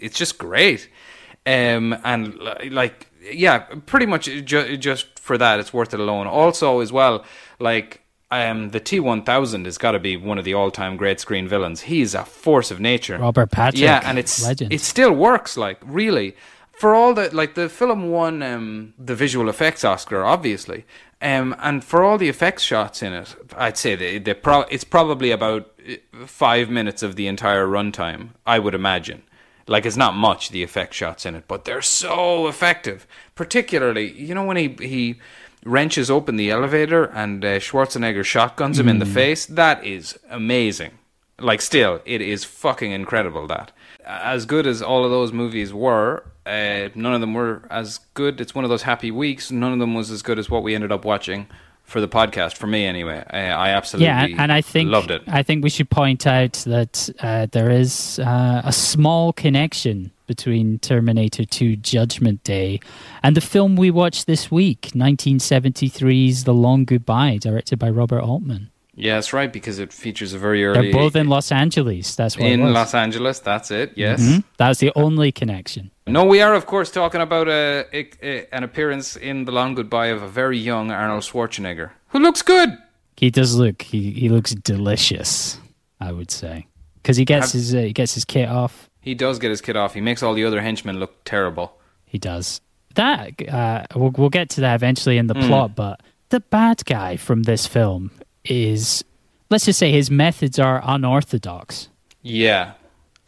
it's 0.00 0.18
just 0.18 0.36
great. 0.36 0.88
Um, 1.46 1.96
and 2.02 2.36
like, 2.70 3.08
yeah, 3.22 3.58
pretty 3.86 4.06
much 4.06 4.24
ju- 4.24 4.76
just 4.76 5.20
for 5.20 5.38
that, 5.38 5.60
it's 5.60 5.72
worth 5.72 5.94
it 5.94 6.00
alone. 6.00 6.26
Also, 6.26 6.80
as 6.80 6.90
well, 6.90 7.24
like, 7.60 8.02
um, 8.30 8.70
the 8.70 8.80
T 8.80 8.98
one 9.00 9.22
thousand 9.22 9.64
has 9.66 9.78
got 9.78 9.92
to 9.92 9.98
be 9.98 10.16
one 10.16 10.38
of 10.38 10.44
the 10.44 10.54
all 10.54 10.70
time 10.70 10.96
great 10.96 11.20
screen 11.20 11.46
villains. 11.48 11.82
He's 11.82 12.14
a 12.14 12.24
force 12.24 12.70
of 12.70 12.80
nature. 12.80 13.18
Robert 13.18 13.50
Patrick, 13.50 13.80
Yeah, 13.80 14.00
and 14.04 14.18
it's 14.18 14.42
legend. 14.44 14.72
it 14.72 14.80
still 14.80 15.12
works. 15.12 15.56
Like 15.56 15.78
really, 15.84 16.36
for 16.72 16.94
all 16.94 17.14
the 17.14 17.34
like 17.34 17.54
the 17.54 17.68
film 17.68 18.10
won 18.10 18.42
um, 18.42 18.94
the 18.98 19.14
visual 19.14 19.48
effects 19.48 19.84
Oscar, 19.84 20.24
obviously, 20.24 20.84
um, 21.22 21.54
and 21.60 21.84
for 21.84 22.02
all 22.02 22.18
the 22.18 22.28
effects 22.28 22.62
shots 22.64 23.02
in 23.02 23.12
it, 23.12 23.36
I'd 23.56 23.78
say 23.78 23.94
the, 23.94 24.18
the 24.18 24.34
pro- 24.34 24.62
it's 24.62 24.84
probably 24.84 25.30
about 25.30 25.70
uh, 25.88 26.26
five 26.26 26.68
minutes 26.68 27.02
of 27.04 27.14
the 27.16 27.28
entire 27.28 27.66
runtime. 27.66 28.30
I 28.46 28.58
would 28.58 28.74
imagine. 28.74 29.22
Like 29.68 29.84
it's 29.84 29.96
not 29.96 30.14
much 30.14 30.50
the 30.50 30.62
effect 30.62 30.94
shots 30.94 31.26
in 31.26 31.34
it, 31.34 31.44
but 31.48 31.64
they're 31.64 31.82
so 31.82 32.46
effective. 32.46 33.04
Particularly, 33.34 34.10
you 34.12 34.34
know 34.34 34.44
when 34.44 34.56
he 34.56 34.76
he 34.80 35.16
wrenches 35.66 36.10
open 36.10 36.36
the 36.36 36.50
elevator 36.50 37.04
and 37.04 37.44
uh, 37.44 37.58
Schwarzenegger 37.58 38.24
shotguns 38.24 38.78
him 38.78 38.88
in 38.88 38.98
the 38.98 39.06
face. 39.06 39.46
That 39.46 39.84
is 39.84 40.18
amazing. 40.30 40.98
Like 41.38 41.60
still, 41.60 42.00
it 42.06 42.22
is 42.22 42.44
fucking 42.44 42.92
incredible. 42.92 43.46
That 43.46 43.72
as 44.06 44.46
good 44.46 44.66
as 44.66 44.80
all 44.80 45.04
of 45.04 45.10
those 45.10 45.32
movies 45.32 45.74
were, 45.74 46.24
uh, 46.46 46.88
none 46.94 47.12
of 47.12 47.20
them 47.20 47.34
were 47.34 47.66
as 47.70 47.98
good. 48.14 48.40
It's 48.40 48.54
one 48.54 48.64
of 48.64 48.70
those 48.70 48.82
happy 48.82 49.10
weeks. 49.10 49.50
None 49.50 49.72
of 49.72 49.78
them 49.78 49.94
was 49.94 50.10
as 50.10 50.22
good 50.22 50.38
as 50.38 50.48
what 50.48 50.62
we 50.62 50.74
ended 50.74 50.92
up 50.92 51.04
watching 51.04 51.46
for 51.82 52.00
the 52.00 52.08
podcast. 52.08 52.56
For 52.56 52.66
me, 52.66 52.86
anyway, 52.86 53.22
uh, 53.30 53.36
I 53.36 53.70
absolutely 53.70 54.06
yeah, 54.06 54.24
and, 54.24 54.40
and 54.40 54.52
I 54.52 54.60
think 54.60 54.90
loved 54.90 55.10
it. 55.10 55.22
I 55.26 55.42
think 55.42 55.62
we 55.62 55.70
should 55.70 55.90
point 55.90 56.26
out 56.26 56.54
that 56.66 57.10
uh, 57.20 57.46
there 57.52 57.70
is 57.70 58.18
uh, 58.18 58.62
a 58.64 58.72
small 58.72 59.32
connection 59.32 60.12
between 60.26 60.78
Terminator 60.78 61.44
2 61.44 61.76
Judgment 61.76 62.42
Day 62.44 62.80
and 63.22 63.36
the 63.36 63.40
film 63.40 63.76
we 63.76 63.90
watched 63.90 64.26
this 64.26 64.50
week, 64.50 64.90
1973's 64.94 66.44
The 66.44 66.54
Long 66.54 66.84
Goodbye, 66.84 67.38
directed 67.38 67.78
by 67.78 67.90
Robert 67.90 68.20
Altman. 68.22 68.70
Yeah, 68.98 69.16
that's 69.16 69.34
right 69.34 69.52
because 69.52 69.78
it 69.78 69.92
features 69.92 70.32
a 70.32 70.38
very 70.38 70.64
early 70.64 70.90
They're 70.90 70.92
both 71.00 71.16
in 71.16 71.28
Los 71.28 71.52
Angeles. 71.52 72.14
That's 72.16 72.38
what 72.38 72.46
it 72.46 72.52
in. 72.52 72.72
Los 72.72 72.94
Angeles. 72.94 73.40
That's 73.40 73.70
it. 73.70 73.92
Yes. 73.94 74.22
Mhm. 74.22 74.42
That's 74.56 74.80
the 74.80 74.90
only 74.96 75.32
connection. 75.32 75.90
No, 76.06 76.24
we 76.24 76.40
are, 76.40 76.54
of 76.54 76.64
course, 76.64 76.90
talking 76.90 77.20
about 77.20 77.46
a, 77.48 77.84
a, 77.92 78.08
a- 78.22 78.46
an 78.54 78.64
appearance 78.64 79.14
in 79.16 79.44
The 79.44 79.52
Long 79.52 79.74
Goodbye 79.74 80.06
of 80.06 80.22
a 80.22 80.28
very 80.28 80.56
young 80.56 80.90
Arnold 80.90 81.24
Schwarzenegger, 81.24 81.90
who 82.08 82.20
looks 82.20 82.40
good. 82.40 82.70
He 83.18 83.30
does 83.30 83.54
look. 83.56 83.82
He 83.82 84.12
he 84.12 84.28
looks 84.30 84.54
delicious. 84.54 85.58
I 86.00 86.12
would 86.12 86.30
say 86.30 86.66
because 87.02 87.16
he 87.18 87.24
gets 87.26 87.52
his 87.52 87.74
uh, 87.74 87.78
he 87.80 87.92
gets 87.92 88.14
his 88.14 88.24
kit 88.24 88.48
off. 88.48 88.88
He 89.06 89.14
does 89.14 89.38
get 89.38 89.50
his 89.50 89.60
kid 89.60 89.76
off. 89.76 89.94
He 89.94 90.00
makes 90.00 90.20
all 90.22 90.34
the 90.34 90.44
other 90.44 90.60
henchmen 90.60 90.98
look 90.98 91.22
terrible. 91.24 91.78
He 92.04 92.18
does 92.18 92.60
that. 92.96 93.30
Uh, 93.48 93.84
we'll 93.94 94.10
we'll 94.18 94.30
get 94.30 94.48
to 94.50 94.60
that 94.62 94.74
eventually 94.74 95.16
in 95.16 95.28
the 95.28 95.34
Hmm. 95.34 95.46
plot. 95.46 95.74
But 95.76 96.00
the 96.30 96.40
bad 96.40 96.84
guy 96.84 97.16
from 97.16 97.44
this 97.44 97.66
film 97.68 98.10
is, 98.44 99.04
let's 99.48 99.64
just 99.66 99.78
say, 99.78 99.92
his 99.92 100.10
methods 100.10 100.58
are 100.58 100.82
unorthodox. 100.84 101.88
Yeah, 102.22 102.72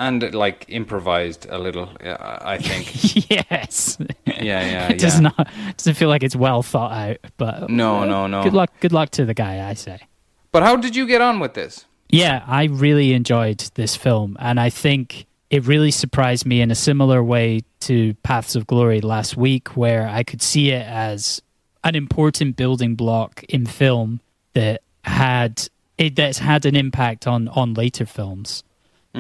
and 0.01 0.35
like 0.35 0.65
improvised 0.69 1.47
a 1.49 1.59
little. 1.59 1.89
uh, 2.05 2.39
I 2.43 2.59
think. 2.59 3.31
yes. 3.31 3.99
Yeah, 4.27 4.35
yeah, 4.43 4.89
it 4.89 4.99
does 4.99 5.21
yeah. 5.21 5.31
not 5.37 5.49
doesn't 5.77 5.95
feel 5.95 6.09
like 6.09 6.25
it's 6.25 6.35
well 6.37 6.63
thought 6.65 6.91
out. 6.93 7.19
But 7.37 7.71
No, 7.71 8.05
no, 8.05 8.27
no. 8.27 8.43
Good 8.43 8.53
luck. 8.55 8.71
Good 8.81 8.93
luck 8.93 9.11
to 9.11 9.25
the 9.25 9.35
guy. 9.35 9.69
I 9.71 9.75
say. 9.75 10.01
But 10.51 10.65
how 10.65 10.75
did 10.77 10.97
you 10.97 11.07
get 11.07 11.21
on 11.21 11.39
with 11.39 11.55
this? 11.55 11.85
Yeah, 12.09 12.43
I 12.49 12.65
really 12.65 13.13
enjoyed 13.13 13.59
this 13.75 13.95
film, 13.95 14.37
and 14.41 14.59
I 14.59 14.71
think 14.71 15.27
it 15.51 15.67
really 15.67 15.91
surprised 15.91 16.45
me 16.45 16.61
in 16.61 16.71
a 16.71 16.75
similar 16.75 17.23
way 17.23 17.63
to 17.81 18.15
Paths 18.23 18.55
of 18.55 18.67
Glory 18.67 19.01
last 19.01 19.37
week, 19.37 19.77
where 19.77 20.09
I 20.09 20.23
could 20.23 20.43
see 20.43 20.71
it 20.71 20.87
as 20.87 21.41
an 21.85 21.95
important 21.95 22.57
building 22.57 22.95
block 22.95 23.45
in 23.45 23.65
film 23.65 24.21
that 24.55 24.83
had 25.05 25.69
it 25.97 26.17
that's 26.17 26.39
had 26.39 26.67
an 26.67 26.77
impact 26.77 27.27
on 27.27 27.49
on 27.49 27.75
later 27.75 28.07
films. 28.07 28.63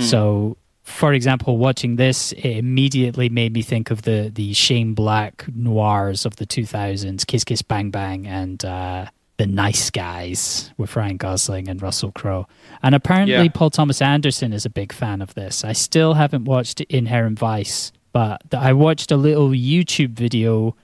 So, 0.00 0.56
for 0.82 1.12
example, 1.12 1.56
watching 1.56 1.96
this, 1.96 2.32
it 2.32 2.44
immediately 2.44 3.28
made 3.28 3.52
me 3.52 3.62
think 3.62 3.90
of 3.90 4.02
the 4.02 4.30
the 4.32 4.52
Shane 4.52 4.94
Black 4.94 5.46
noirs 5.54 6.26
of 6.26 6.36
the 6.36 6.46
2000s, 6.46 7.26
Kiss 7.26 7.44
Kiss 7.44 7.62
Bang 7.62 7.90
Bang, 7.90 8.26
and 8.26 8.64
uh, 8.64 9.06
the 9.38 9.46
Nice 9.46 9.88
Guys 9.90 10.72
with 10.76 10.94
Ryan 10.96 11.16
Gosling 11.16 11.68
and 11.68 11.80
Russell 11.80 12.12
Crowe. 12.12 12.46
And 12.82 12.94
apparently, 12.94 13.34
Yeah. 13.34 13.48
Paul 13.48 13.70
Thomas 13.70 14.02
Anderson 14.02 14.52
is 14.52 14.66
a 14.66 14.70
big 14.70 14.92
fan 14.92 15.22
of 15.22 15.34
this. 15.34 15.64
I 15.64 15.72
still 15.72 16.14
haven't 16.14 16.44
watched 16.44 16.80
Inherent 16.82 17.38
Vice, 17.38 17.92
but 18.12 18.42
I 18.52 18.72
watched 18.72 19.10
a 19.12 19.16
little 19.16 19.50
YouTube 19.50 20.10
video 20.10 20.74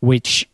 which 0.00 0.48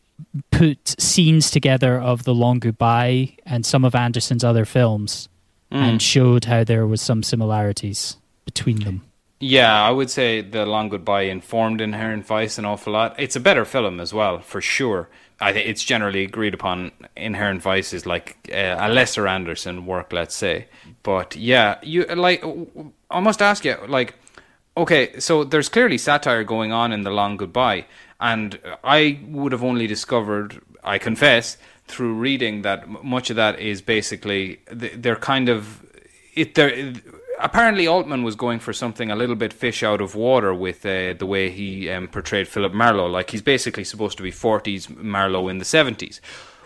put 0.51 1.01
scenes 1.01 1.51
together 1.51 2.01
of 2.01 2.25
The 2.25 2.35
Long 2.35 2.59
Goodbye 2.59 3.37
and 3.45 3.67
some 3.67 3.85
of 3.85 3.95
Anderson's 3.95 4.45
other 4.45 4.65
films 4.65 5.29
hmm. 5.71 5.79
and 5.79 6.03
showed 6.03 6.45
how 6.45 6.65
there 6.65 6.87
was 6.87 7.01
some 7.01 7.23
similarities 7.23 8.17
between 8.45 8.81
them. 8.81 9.03
Yeah, 9.41 9.83
I 9.83 9.91
would 9.91 10.11
say 10.11 10.43
The 10.43 10.67
Long 10.67 10.89
Goodbye 10.89 11.23
informed 11.23 11.81
Inherent 11.81 12.27
Vice 12.27 12.59
an 12.59 12.65
awful 12.65 12.93
lot. 12.93 13.15
It's 13.19 13.37
a 13.37 13.41
better 13.41 13.65
film 13.65 14.01
as 14.01 14.13
well, 14.13 14.41
for 14.41 14.61
sure. 14.61 15.09
I 15.41 15.53
think 15.53 15.69
it's 15.69 15.85
generally 15.85 16.25
agreed 16.25 16.55
upon 16.55 16.91
Inherent 17.17 17.63
Vice 17.63 17.93
is 17.93 18.07
like 18.07 18.49
uh, 18.53 18.77
a 18.79 18.89
lesser 18.89 19.29
Anderson 19.29 19.87
work, 19.87 20.13
let's 20.13 20.35
say. 20.35 20.67
But 21.03 21.37
yeah, 21.37 21.79
you 21.83 22.05
like. 22.07 22.45
I 23.11 23.21
must 23.21 23.41
ask 23.41 23.65
you, 23.65 23.77
like, 23.87 24.15
okay, 24.77 25.19
so 25.21 25.45
there's 25.45 25.69
clearly 25.69 25.97
satire 25.97 26.45
going 26.45 26.73
on 26.73 26.93
in 26.93 27.03
The 27.03 27.11
Long 27.11 27.37
Goodbye, 27.37 27.87
and 28.21 28.59
I 28.83 29.21
would 29.29 29.53
have 29.53 29.63
only 29.65 29.87
discovered, 29.87 30.61
I 30.83 30.99
confess, 30.99 31.57
through 31.87 32.15
reading 32.15 32.63
that 32.63 32.89
much 33.05 33.31
of 33.31 33.37
that 33.37 33.59
is 33.61 33.81
basically 33.81 34.61
they're 34.71 35.17
kind 35.17 35.49
of 35.49 35.87
it. 36.35 36.55
They're 36.55 36.95
apparently 37.41 37.87
Altman 37.87 38.23
was 38.23 38.37
going 38.37 38.59
for 38.59 38.73
something 38.73 39.11
a 39.11 39.17
little 39.17 39.37
bit 39.37 39.53
fish 39.53 39.83
out 39.83 40.01
of 40.01 40.15
water 40.15 40.55
with 40.55 40.85
uh, 40.85 41.15
the 41.15 41.27
way 41.27 41.51
he 41.51 41.89
um, 41.91 42.09
portrayed 42.09 42.49
Philip 42.49 42.73
Marlowe. 42.73 43.07
Like 43.07 43.31
he's 43.31 43.43
basically 43.43 43.85
supposed 43.85 44.17
to 44.17 44.23
be 44.23 44.33
40s 44.33 44.95
Marlowe 44.97 45.49
in 45.49 45.59
the 45.59 45.65
70s. 45.65 46.21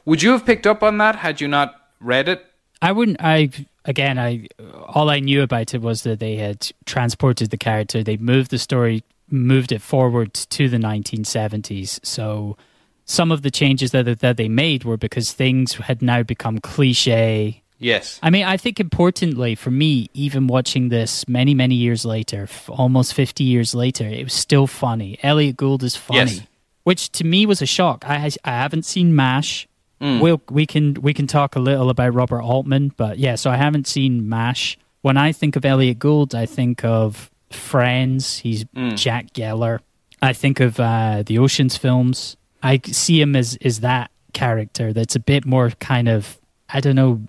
Would 0.05 0.23
you 0.23 0.33
have 0.33 0.45
picked 0.45 0.67
up 0.67 0.83
on 0.83 0.99
that 0.99 1.17
had 1.17 1.41
you 1.41 1.49
not 1.49 1.75
read 2.01 2.29
it? 2.29 2.45
I 2.81 2.91
wouldn't. 2.91 3.19
I 3.21 3.51
again. 3.85 4.19
I 4.19 4.49
all 4.89 5.09
I 5.09 5.21
knew 5.21 5.43
about 5.43 5.73
it 5.73 5.81
was 5.81 6.03
that 6.03 6.19
they 6.19 6.37
had 6.37 6.69
transported 6.85 7.51
the 7.51 7.57
character. 7.57 8.03
They 8.03 8.17
moved 8.17 8.51
the 8.51 8.59
story, 8.59 9.05
moved 9.31 9.71
it 9.71 9.81
forward 9.81 10.35
to 10.35 10.69
the 10.69 10.79
1970s. 10.79 12.05
So 12.05 12.57
some 13.05 13.31
of 13.31 13.43
the 13.43 13.53
changes 13.53 13.93
that 13.93 14.19
that 14.19 14.37
they 14.37 14.49
made 14.49 14.83
were 14.83 14.97
because 14.97 15.33
things 15.33 15.75
had 15.75 16.03
now 16.03 16.25
become 16.25 16.59
cliche. 16.59 17.62
Yes. 17.83 18.19
I 18.23 18.31
mean, 18.31 18.45
I 18.45 18.57
think 18.57 18.79
importantly 18.81 19.55
for 19.57 19.71
me, 19.71 20.09
even 20.15 20.47
watching 20.47 20.89
this 20.89 21.27
many 21.29 21.53
many 21.55 21.75
years 21.75 22.05
later, 22.05 22.45
f- 22.45 22.71
almost 22.71 23.13
50 23.15 23.43
years 23.45 23.75
later, 23.75 24.07
it 24.07 24.25
was 24.25 24.33
still 24.35 24.67
funny. 24.67 25.19
Elliot 25.23 25.57
Gould 25.57 25.83
is 25.83 25.97
funny, 25.97 26.19
Yes. 26.19 26.41
which 26.85 27.11
to 27.13 27.25
me 27.25 27.45
was 27.47 27.61
a 27.61 27.67
shock. 27.67 28.05
I 28.07 28.31
I 28.45 28.51
haven't 28.51 28.85
seen 28.85 29.15
Mash. 29.17 29.67
Mm. 30.01 30.21
We'll, 30.21 30.41
we 30.51 30.65
can 30.67 30.95
we 31.03 31.13
can 31.15 31.27
talk 31.27 31.57
a 31.57 31.61
little 31.61 31.91
about 31.91 32.15
Robert 32.15 32.43
Altman, 32.43 32.93
but 32.97 33.19
yeah. 33.19 33.35
So 33.37 33.51
I 33.51 33.57
haven't 33.57 33.87
seen 33.87 34.29
Mash. 34.29 34.79
When 35.03 35.17
I 35.17 35.33
think 35.33 35.57
of 35.57 35.65
Elliot 35.65 35.99
Gould, 35.99 36.35
I 36.35 36.47
think 36.47 36.85
of 36.85 37.31
Friends. 37.51 38.39
He's 38.39 38.65
Mm. 38.65 38.97
Jack 38.97 39.33
Geller. 39.33 39.81
I 40.21 40.33
think 40.33 40.61
of 40.61 40.79
uh, 40.79 41.23
the 41.27 41.39
Ocean's 41.39 41.77
films. 41.77 42.37
I 42.63 42.81
see 42.85 43.21
him 43.21 43.35
as 43.35 43.57
is 43.57 43.81
that 43.81 44.11
character 44.33 44.93
that's 44.93 45.17
a 45.17 45.21
bit 45.21 45.45
more 45.45 45.71
kind 45.81 46.09
of 46.09 46.39
I 46.73 46.81
don't 46.81 46.97
know 46.97 47.21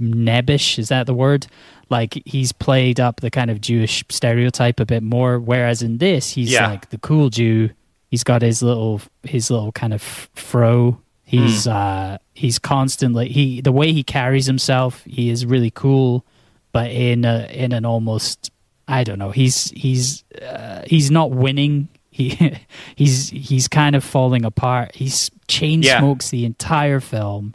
nebbish. 0.00 0.78
Is 0.78 0.88
that 0.88 1.06
the 1.06 1.14
word? 1.14 1.46
Like 1.88 2.20
he's 2.24 2.52
played 2.52 2.98
up 3.00 3.20
the 3.20 3.30
kind 3.30 3.50
of 3.50 3.60
Jewish 3.60 4.04
stereotype 4.08 4.80
a 4.80 4.86
bit 4.86 5.02
more. 5.02 5.38
Whereas 5.38 5.82
in 5.82 5.98
this, 5.98 6.30
he's 6.30 6.50
Yeah. 6.52 6.68
like 6.68 6.90
the 6.90 6.98
cool 6.98 7.30
Jew. 7.30 7.70
He's 8.10 8.24
got 8.24 8.42
his 8.42 8.62
little 8.62 9.00
his 9.24 9.50
little 9.50 9.72
kind 9.72 9.92
of 9.94 10.02
fro. 10.02 11.00
He's 11.24 11.66
uh 11.66 12.18
he's 12.34 12.58
constantly 12.58 13.28
he 13.28 13.60
the 13.60 13.72
way 13.72 13.92
he 13.92 14.02
carries 14.02 14.46
himself. 14.46 15.02
He 15.04 15.30
is 15.30 15.44
really 15.44 15.70
cool, 15.72 16.24
but 16.72 16.90
in 16.90 17.24
a, 17.24 17.46
in 17.52 17.72
an 17.72 17.84
almost 17.84 18.50
I 18.86 19.02
don't 19.02 19.18
know. 19.18 19.32
He's 19.32 19.70
he's 19.72 20.22
uh, 20.40 20.82
he's 20.86 21.10
not 21.10 21.32
winning. 21.32 21.88
He 22.10 22.56
he's 22.96 23.28
he's 23.30 23.66
kind 23.68 23.96
of 23.96 24.04
falling 24.04 24.44
apart. 24.44 24.94
He's 24.94 25.30
chain 25.48 25.82
Yeah. 25.82 25.98
smokes 25.98 26.30
the 26.30 26.44
entire 26.44 27.00
film. 27.00 27.54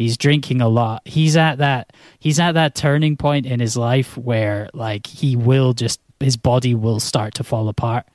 He's 0.00 0.16
drinking 0.16 0.62
a 0.62 0.68
lot. 0.68 1.02
He's 1.04 1.36
at 1.36 1.58
that 1.58 1.92
he's 2.18 2.40
at 2.40 2.52
that 2.52 2.74
turning 2.74 3.18
point 3.18 3.44
in 3.44 3.60
his 3.60 3.76
life 3.76 4.16
where 4.16 4.70
like 4.72 5.06
he 5.06 5.36
will 5.36 5.74
just 5.74 6.00
his 6.20 6.38
body 6.38 6.74
will 6.74 7.00
start 7.00 7.34
to 7.34 7.44
fall 7.44 7.68
apart. 7.68 8.06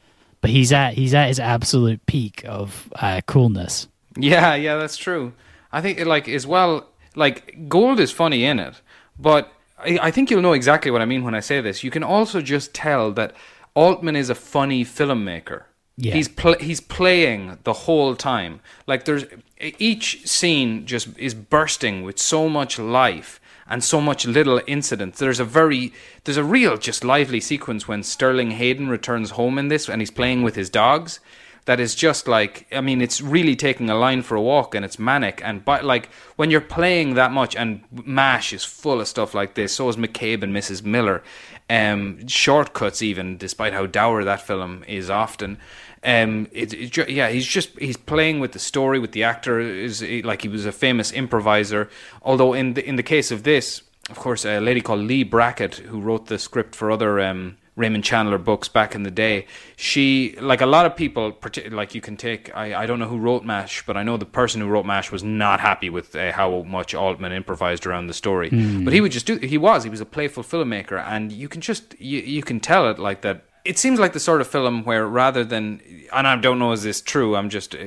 But 0.41 0.49
he's 0.49 0.73
at 0.73 0.95
he's 0.95 1.13
at 1.13 1.27
his 1.27 1.39
absolute 1.39 2.03
peak 2.07 2.43
of 2.47 2.91
uh, 2.95 3.21
coolness. 3.27 3.87
Yeah, 4.17 4.55
yeah, 4.55 4.77
that's 4.77 4.97
true. 4.97 5.33
I 5.71 5.79
think 5.81 6.03
like 6.03 6.27
as 6.27 6.47
well, 6.47 6.87
like 7.13 7.69
Gould 7.69 7.99
is 7.99 8.11
funny 8.11 8.45
in 8.45 8.57
it, 8.57 8.81
but 9.19 9.53
I, 9.77 9.99
I 10.01 10.09
think 10.09 10.31
you'll 10.31 10.41
know 10.41 10.53
exactly 10.53 10.89
what 10.89 11.03
I 11.03 11.05
mean 11.05 11.23
when 11.23 11.35
I 11.35 11.39
say 11.39 11.61
this. 11.61 11.83
You 11.83 11.91
can 11.91 12.01
also 12.01 12.41
just 12.41 12.73
tell 12.73 13.11
that 13.11 13.35
Altman 13.75 14.15
is 14.15 14.31
a 14.31 14.35
funny 14.35 14.83
filmmaker. 14.83 15.65
Yeah. 15.97 16.13
He's 16.13 16.27
pl- 16.27 16.59
he's 16.59 16.81
playing 16.81 17.57
the 17.63 17.73
whole 17.73 18.15
time. 18.15 18.59
Like 18.85 19.05
there's 19.05 19.23
each 19.59 20.27
scene 20.27 20.85
just 20.85 21.17
is 21.17 21.33
bursting 21.33 22.03
with 22.03 22.19
so 22.19 22.49
much 22.49 22.77
life 22.77 23.39
and 23.67 23.83
so 23.83 24.01
much 24.01 24.25
little 24.25 24.61
incidents. 24.67 25.19
There's 25.19 25.39
a 25.39 25.45
very 25.45 25.93
there's 26.25 26.37
a 26.37 26.43
real 26.43 26.77
just 26.77 27.03
lively 27.03 27.39
sequence 27.39 27.87
when 27.87 28.03
Sterling 28.03 28.51
Hayden 28.51 28.89
returns 28.89 29.31
home 29.31 29.57
in 29.57 29.69
this 29.69 29.89
and 29.89 30.01
he's 30.01 30.11
playing 30.11 30.43
with 30.43 30.55
his 30.55 30.69
dogs. 30.69 31.19
That 31.63 31.79
is 31.79 31.95
just 31.95 32.27
like 32.27 32.67
I 32.71 32.81
mean, 32.81 33.01
it's 33.01 33.21
really 33.21 33.55
taking 33.55 33.89
a 33.89 33.95
line 33.95 34.21
for 34.21 34.35
a 34.35 34.41
walk 34.41 34.75
and 34.75 34.83
it's 34.83 34.99
manic 34.99 35.41
and 35.43 35.63
but 35.63 35.83
like 35.85 36.09
when 36.35 36.51
you're 36.51 36.61
playing 36.61 37.15
that 37.15 37.31
much 37.31 37.55
and 37.55 37.83
Mash 37.91 38.53
is 38.53 38.63
full 38.63 39.01
of 39.01 39.07
stuff 39.07 39.33
like 39.33 39.55
this. 39.55 39.73
So 39.75 39.87
is 39.89 39.95
McCabe 39.95 40.43
and 40.43 40.53
Mrs. 40.53 40.83
Miller. 40.83 41.23
Um, 41.67 42.27
shortcuts 42.27 43.01
even, 43.01 43.37
despite 43.37 43.73
how 43.73 43.87
dour 43.87 44.23
that 44.23 44.45
film 44.45 44.83
is 44.87 45.09
often. 45.09 45.57
Um, 46.05 46.47
it, 46.51 46.73
it 46.73 47.09
yeah, 47.09 47.29
he's 47.29 47.47
just 47.47 47.77
he's 47.79 47.97
playing 47.97 48.39
with 48.39 48.51
the 48.51 48.59
story 48.59 48.99
with 48.99 49.11
the 49.11 49.23
actor 49.23 49.59
is 49.59 50.03
like 50.23 50.43
he 50.43 50.47
was 50.47 50.65
a 50.65 50.71
famous 50.71 51.11
improviser. 51.11 51.89
Although 52.21 52.53
in 52.53 52.75
the 52.75 52.87
in 52.87 52.95
the 52.95 53.03
case 53.03 53.31
of 53.31 53.43
this, 53.43 53.81
of 54.09 54.17
course, 54.17 54.45
a 54.45 54.59
lady 54.59 54.81
called 54.81 54.99
Leigh 54.99 55.23
Brackett 55.23 55.75
who 55.75 55.99
wrote 55.99 56.27
the 56.27 56.37
script 56.37 56.75
for 56.75 56.91
other 56.91 57.19
um, 57.19 57.57
Raymond 57.75 58.03
Chandler 58.03 58.37
books 58.37 58.69
back 58.69 58.93
in 58.93 59.01
the 59.01 59.11
day. 59.11 59.47
She 59.75 60.35
like 60.39 60.61
a 60.61 60.67
lot 60.67 60.85
of 60.85 60.95
people, 60.95 61.35
like 61.71 61.95
you 61.95 62.01
can 62.01 62.17
take. 62.17 62.55
I, 62.55 62.83
I 62.83 62.85
don't 62.85 62.99
know 62.99 63.07
who 63.07 63.17
wrote 63.17 63.43
Mash, 63.43 63.83
but 63.85 63.97
I 63.97 64.03
know 64.03 64.15
the 64.17 64.25
person 64.25 64.61
who 64.61 64.67
wrote 64.67 64.85
Mash 64.85 65.11
was 65.11 65.23
not 65.23 65.59
happy 65.59 65.89
with 65.89 66.15
uh, 66.15 66.31
how 66.33 66.61
much 66.63 66.93
Altman 66.93 67.31
improvised 67.31 67.87
around 67.87 68.07
the 68.07 68.13
story. 68.13 68.49
But 68.83 68.93
he 68.93 69.01
would 69.01 69.11
just 69.11 69.25
do. 69.25 69.37
He 69.37 69.57
was 69.57 69.83
he 69.83 69.89
was 69.89 70.01
a 70.01 70.05
playful 70.05 70.43
filmmaker, 70.43 71.03
and 71.03 71.31
you 71.31 71.49
can 71.49 71.61
just 71.61 71.99
you, 71.99 72.19
you 72.19 72.43
can 72.43 72.59
tell 72.59 72.87
it 72.89 72.99
like 72.99 73.21
that 73.21 73.43
it 73.65 73.79
seems 73.79 73.99
like 73.99 74.13
the 74.13 74.19
sort 74.19 74.41
of 74.41 74.47
film 74.47 74.83
where 74.83 75.07
rather 75.07 75.43
than 75.43 75.81
and 76.13 76.27
I 76.27 76.35
don't 76.37 76.59
know 76.59 76.71
is 76.71 76.83
this 76.83 77.01
true 77.01 77.35
I'm 77.35 77.49
just 77.49 77.75
uh, 77.75 77.79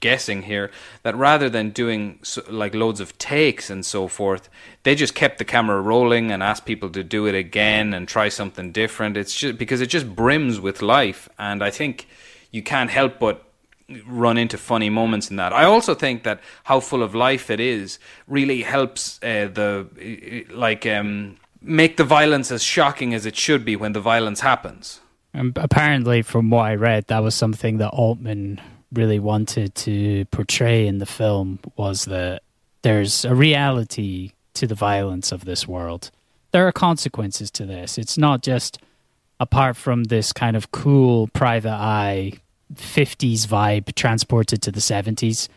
guessing 0.00 0.42
here 0.42 0.70
that 1.02 1.14
rather 1.14 1.50
than 1.50 1.70
doing 1.70 2.18
so, 2.22 2.42
like 2.48 2.74
loads 2.74 3.00
of 3.00 3.16
takes 3.18 3.70
and 3.70 3.84
so 3.84 4.08
forth 4.08 4.48
they 4.82 4.94
just 4.94 5.14
kept 5.14 5.38
the 5.38 5.44
camera 5.44 5.80
rolling 5.80 6.32
and 6.32 6.42
asked 6.42 6.64
people 6.64 6.90
to 6.90 7.04
do 7.04 7.26
it 7.26 7.34
again 7.34 7.92
and 7.92 8.08
try 8.08 8.28
something 8.28 8.72
different 8.72 9.16
it's 9.16 9.34
just 9.34 9.58
because 9.58 9.80
it 9.80 9.86
just 9.86 10.16
brims 10.16 10.58
with 10.58 10.82
life 10.82 11.28
and 11.38 11.62
I 11.62 11.70
think 11.70 12.08
you 12.50 12.62
can't 12.62 12.90
help 12.90 13.18
but 13.18 13.44
run 14.06 14.38
into 14.38 14.56
funny 14.56 14.88
moments 14.88 15.30
in 15.30 15.36
that. 15.36 15.52
I 15.52 15.64
also 15.64 15.94
think 15.94 16.22
that 16.22 16.40
how 16.64 16.80
full 16.80 17.02
of 17.02 17.14
life 17.14 17.50
it 17.50 17.60
is 17.60 17.98
really 18.28 18.62
helps 18.62 19.18
uh, 19.22 19.48
the 19.52 20.46
like 20.50 20.86
um, 20.86 21.36
make 21.60 21.96
the 21.96 22.04
violence 22.04 22.50
as 22.50 22.62
shocking 22.62 23.14
as 23.14 23.26
it 23.26 23.36
should 23.36 23.64
be 23.64 23.76
when 23.76 23.92
the 23.92 24.00
violence 24.00 24.40
happens. 24.40 25.00
And 25.32 25.56
apparently, 25.56 26.22
from 26.22 26.50
what 26.50 26.62
I 26.62 26.74
read, 26.74 27.06
that 27.06 27.22
was 27.22 27.34
something 27.34 27.78
that 27.78 27.90
Altman 27.90 28.60
really 28.92 29.18
wanted 29.20 29.74
to 29.76 30.24
portray 30.26 30.86
in 30.86 30.98
the 30.98 31.06
film 31.06 31.60
was 31.76 32.06
that 32.06 32.42
there's 32.82 33.24
a 33.24 33.34
reality 33.34 34.32
to 34.54 34.66
the 34.66 34.74
violence 34.74 35.30
of 35.30 35.44
this 35.44 35.68
world. 35.68 36.10
There 36.50 36.66
are 36.66 36.72
consequences 36.72 37.50
to 37.52 37.66
this. 37.66 37.98
It's 37.98 38.18
not 38.18 38.42
just 38.42 38.78
apart 39.38 39.76
from 39.76 40.04
this 40.04 40.32
kind 40.32 40.56
of 40.56 40.72
cool 40.72 41.28
private 41.28 41.70
eye 41.72 42.32
50s 42.74 43.46
vibe 43.46 43.94
transported 43.94 44.60
to 44.62 44.72
the 44.72 44.80
70s. 44.80 45.48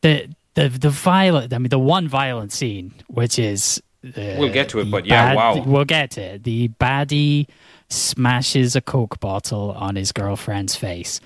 The 0.00 0.28
the 0.54 0.68
the 0.68 0.90
violent 0.90 1.52
I 1.52 1.58
mean 1.58 1.70
the 1.70 1.78
one 1.78 2.08
violent 2.08 2.52
scene 2.52 2.92
which 3.06 3.38
is 3.38 3.80
uh, 4.04 4.10
We'll 4.38 4.52
get 4.52 4.68
to 4.70 4.80
it, 4.80 4.90
but 4.90 5.06
yeah, 5.06 5.34
bad- 5.34 5.36
wow. 5.36 5.62
We'll 5.64 5.84
get 5.84 6.10
to 6.12 6.20
it. 6.20 6.42
The 6.42 6.68
baddie 6.80 7.46
smashes 7.92 8.74
a 8.76 8.80
Coke 8.80 9.20
bottle 9.20 9.72
on 9.72 9.96
his 9.96 10.12
girlfriend's 10.12 10.74
face. 10.76 11.20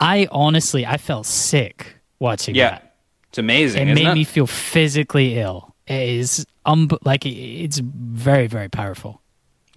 I 0.00 0.28
honestly, 0.30 0.84
I 0.84 0.96
felt 0.96 1.26
sick 1.26 1.96
watching 2.18 2.54
Yeah, 2.54 2.70
that. 2.70 2.96
it's 3.28 3.38
amazing. 3.38 3.88
It 3.88 3.94
made 3.94 4.06
it? 4.08 4.14
me 4.14 4.24
feel 4.24 4.46
physically 4.46 5.38
ill. 5.38 5.74
It 5.86 6.08
is 6.08 6.46
um, 6.64 6.88
like 7.04 7.24
it's 7.24 7.78
very, 7.78 8.46
very 8.48 8.68
powerful. 8.68 9.20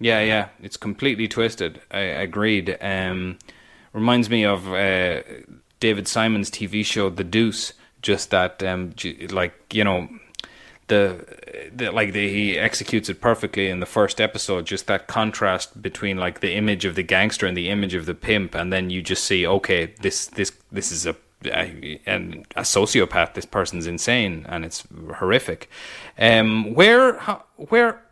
Yeah, 0.00 0.20
yeah, 0.20 0.48
it's 0.62 0.76
completely 0.76 1.28
twisted. 1.28 1.80
I 1.90 2.00
agreed. 2.00 2.76
Um, 2.80 3.38
reminds 3.92 4.28
me 4.30 4.44
of 4.44 4.66
uh, 4.72 5.22
David 5.78 6.08
Simon's 6.08 6.50
TV 6.50 6.84
show 6.84 7.10
The 7.10 7.24
Deuce. 7.24 7.74
Just 8.02 8.30
that, 8.30 8.62
um, 8.62 8.94
like 9.30 9.74
you 9.74 9.84
know, 9.84 10.08
the, 10.90 11.24
the 11.74 11.90
like 11.90 12.12
the, 12.12 12.28
he 12.28 12.58
executes 12.58 13.08
it 13.08 13.20
perfectly 13.22 13.70
in 13.70 13.80
the 13.80 13.86
first 13.86 14.20
episode. 14.20 14.66
Just 14.66 14.86
that 14.88 15.06
contrast 15.06 15.80
between 15.80 16.18
like 16.18 16.40
the 16.40 16.52
image 16.52 16.84
of 16.84 16.94
the 16.94 17.02
gangster 17.02 17.46
and 17.46 17.56
the 17.56 17.70
image 17.70 17.94
of 17.94 18.04
the 18.04 18.14
pimp, 18.14 18.54
and 18.54 18.70
then 18.70 18.90
you 18.90 19.00
just 19.00 19.24
see, 19.24 19.46
okay, 19.46 19.94
this 20.02 20.26
this 20.26 20.52
this 20.70 20.92
is 20.92 21.06
a 21.06 21.16
a, 21.46 21.98
and 22.04 22.46
a 22.56 22.62
sociopath. 22.62 23.32
This 23.32 23.46
person's 23.46 23.86
insane, 23.86 24.44
and 24.48 24.64
it's 24.66 24.84
horrific. 25.16 25.70
Um, 26.18 26.74
where 26.74 27.16
how, 27.18 27.44
where 27.56 28.02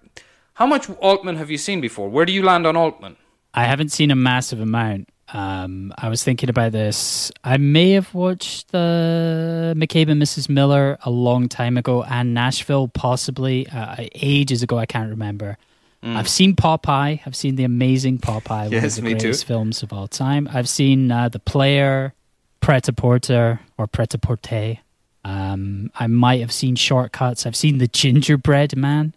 how 0.54 0.66
much 0.66 0.88
Altman 0.90 1.36
have 1.36 1.50
you 1.50 1.58
seen 1.58 1.80
before? 1.80 2.08
Where 2.08 2.24
do 2.24 2.32
you 2.32 2.42
land 2.42 2.66
on 2.66 2.76
Altman? 2.76 3.16
I 3.54 3.64
haven't 3.64 3.90
seen 3.90 4.10
a 4.10 4.16
massive 4.16 4.60
amount. 4.60 5.08
Um, 5.32 5.92
I 5.98 6.08
was 6.08 6.24
thinking 6.24 6.48
about 6.48 6.72
this. 6.72 7.30
I 7.44 7.56
may 7.58 7.90
have 7.92 8.14
watched 8.14 8.72
the 8.72 9.74
McCabe 9.76 10.10
and 10.10 10.20
Mrs. 10.22 10.48
Miller 10.48 10.98
a 11.04 11.10
long 11.10 11.48
time 11.48 11.76
ago, 11.76 12.02
and 12.02 12.32
Nashville 12.34 12.88
possibly 12.88 13.66
uh, 13.68 13.96
ages 14.14 14.62
ago. 14.62 14.78
I 14.78 14.86
can't 14.86 15.10
remember. 15.10 15.58
I've 16.00 16.28
seen 16.28 16.54
Popeye. 16.54 17.20
I've 17.26 17.34
seen 17.34 17.56
the 17.56 17.64
amazing 17.64 18.18
Popeye, 18.18 18.70
one 18.70 18.70
Mm. 18.70 18.84
Of 18.84 18.94
the 18.94 19.02
me 19.02 19.14
too. 19.14 19.18
greatest 19.18 19.44
films 19.46 19.82
of 19.82 19.92
all 19.92 20.06
time. 20.06 20.48
I've 20.52 20.68
seen 20.68 21.10
uh, 21.10 21.28
The 21.28 21.40
Player, 21.40 22.14
Pret 22.60 22.86
a 22.88 22.92
Porter, 22.92 23.60
or 23.76 23.88
Pret 23.88 24.14
a 24.14 24.18
Porter. 24.18 24.78
Um, 25.24 25.90
I 25.98 26.06
might 26.06 26.40
have 26.40 26.52
seen 26.52 26.76
Shortcuts. 26.76 27.44
I've 27.46 27.56
seen 27.56 27.78
The 27.78 27.88
Gingerbread 27.88 28.76
Man, 28.76 29.12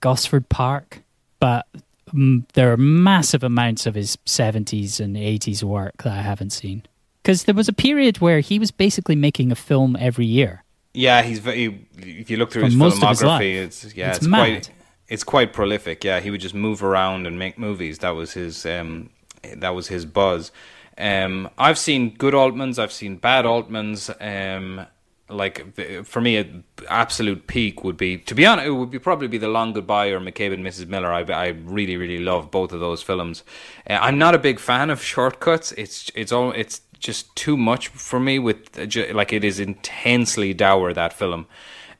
Gosford 0.00 0.48
Park, 0.50 1.00
but 1.40 1.64
mm, 1.74 1.80
there 2.12 2.72
are 2.72 2.76
massive 2.76 3.42
amounts 3.42 3.86
of 3.86 3.94
his 3.94 4.16
70s 4.26 5.00
and 5.00 5.16
80s 5.16 5.62
work 5.62 6.02
that 6.04 6.12
I 6.12 6.22
haven't 6.22 6.50
seen. 6.50 6.82
Because 7.22 7.44
there 7.44 7.54
was 7.54 7.68
a 7.68 7.72
period 7.72 8.20
where 8.20 8.40
he 8.40 8.58
was 8.58 8.70
basically 8.70 9.16
making 9.16 9.50
a 9.50 9.56
film 9.56 9.96
every 9.98 10.26
year. 10.26 10.62
Yeah, 10.94 11.22
he's 11.22 11.40
very. 11.40 11.86
If 11.98 12.30
you 12.30 12.36
look 12.36 12.52
through 12.52 12.62
For 12.62 12.66
his 12.66 12.76
most 12.76 13.02
of 13.02 13.08
his 13.08 13.22
life. 13.22 13.42
filmography, 13.42 13.56
it's 13.56 13.94
yeah, 13.94 14.10
It's 14.10 14.18
it's, 14.18 14.28
quite 14.28 14.70
it's 15.08 15.24
quite 15.24 15.52
prolific. 15.52 16.04
Yeah, 16.04 16.20
he 16.20 16.30
would 16.30 16.40
just 16.40 16.54
move 16.54 16.82
around 16.82 17.26
and 17.26 17.38
make 17.38 17.58
movies. 17.58 17.98
That 17.98 18.10
was 18.10 18.32
his 18.32 18.64
um, 18.64 19.10
that 19.56 19.74
was 19.74 19.88
his 19.88 20.06
buzz. 20.06 20.52
Um, 20.96 21.50
I've 21.58 21.78
seen 21.78 22.10
good 22.16 22.32
Altmans. 22.32 22.78
I've 22.78 22.92
seen 22.92 23.16
bad 23.16 23.44
Altmans. 23.44 24.08
Um, 24.20 24.86
like 25.28 26.04
for 26.04 26.20
me, 26.20 26.36
an 26.36 26.64
absolute 26.88 27.46
peak 27.46 27.82
would 27.82 27.96
be 27.96 28.18
to 28.18 28.34
be 28.34 28.46
honest. 28.46 28.66
It 28.66 28.70
would 28.70 28.90
be 28.90 28.98
probably 28.98 29.28
be 29.28 29.38
the 29.38 29.48
Long 29.48 29.72
Goodbye 29.72 30.08
or 30.08 30.20
McCabe 30.20 30.52
and 30.52 30.64
Mrs. 30.64 30.86
Miller. 30.88 31.12
I, 31.12 31.22
I 31.22 31.48
really 31.48 31.96
really 31.96 32.18
love 32.18 32.50
both 32.50 32.72
of 32.72 32.80
those 32.80 33.02
films. 33.02 33.42
Uh, 33.88 33.98
I'm 34.00 34.18
not 34.18 34.34
a 34.34 34.38
big 34.38 34.60
fan 34.60 34.90
of 34.90 35.02
shortcuts. 35.02 35.72
It's 35.72 36.10
it's 36.14 36.30
all 36.30 36.52
it's 36.52 36.80
just 36.98 37.34
too 37.34 37.56
much 37.56 37.88
for 37.88 38.20
me. 38.20 38.38
With 38.38 38.78
uh, 38.78 39.14
like 39.14 39.32
it 39.32 39.44
is 39.44 39.58
intensely 39.58 40.54
dour 40.54 40.92
that 40.92 41.12
film. 41.12 41.46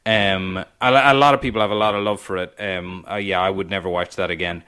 Um, 0.04 0.58
a, 0.80 1.12
a 1.12 1.14
lot 1.14 1.34
of 1.34 1.40
people 1.40 1.60
have 1.60 1.72
a 1.72 1.74
lot 1.74 1.96
of 1.96 2.04
love 2.04 2.20
for 2.20 2.36
it. 2.36 2.54
Um, 2.60 3.04
uh, 3.10 3.16
yeah, 3.16 3.40
I 3.40 3.50
would 3.50 3.70
never 3.70 3.88
watch 3.88 4.14
that 4.16 4.30
again. 4.30 4.62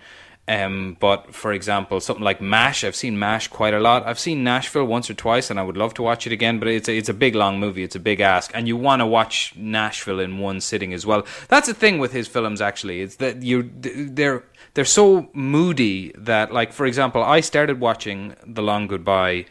Um, 0.48 0.96
but 0.98 1.34
for 1.34 1.52
example, 1.52 2.00
something 2.00 2.24
like 2.24 2.40
MASH, 2.40 2.82
I've 2.82 2.96
seen 2.96 3.18
MASH 3.18 3.48
quite 3.48 3.74
a 3.74 3.80
lot. 3.80 4.06
I've 4.06 4.18
seen 4.18 4.42
Nashville 4.42 4.86
once 4.86 5.10
or 5.10 5.14
twice, 5.14 5.50
and 5.50 5.60
I 5.60 5.62
would 5.62 5.76
love 5.76 5.92
to 5.94 6.02
watch 6.02 6.26
it 6.26 6.32
again. 6.32 6.58
But 6.58 6.68
it's 6.68 6.88
a, 6.88 6.96
it's 6.96 7.10
a 7.10 7.14
big 7.14 7.34
long 7.34 7.60
movie. 7.60 7.82
It's 7.82 7.94
a 7.94 8.00
big 8.00 8.20
ask, 8.20 8.50
and 8.54 8.66
you 8.66 8.74
want 8.74 9.00
to 9.00 9.06
watch 9.06 9.52
Nashville 9.56 10.20
in 10.20 10.38
one 10.38 10.62
sitting 10.62 10.94
as 10.94 11.04
well. 11.04 11.26
That's 11.48 11.68
the 11.68 11.74
thing 11.74 11.98
with 11.98 12.12
his 12.12 12.26
films. 12.26 12.62
Actually, 12.62 13.02
it's 13.02 13.16
that 13.16 13.42
you 13.42 13.70
they're 13.78 14.42
they're 14.72 14.86
so 14.86 15.28
moody 15.34 16.12
that, 16.16 16.50
like 16.50 16.72
for 16.72 16.86
example, 16.86 17.22
I 17.22 17.40
started 17.40 17.78
watching 17.78 18.34
The 18.46 18.62
Long 18.62 18.86
Goodbye 18.86 19.44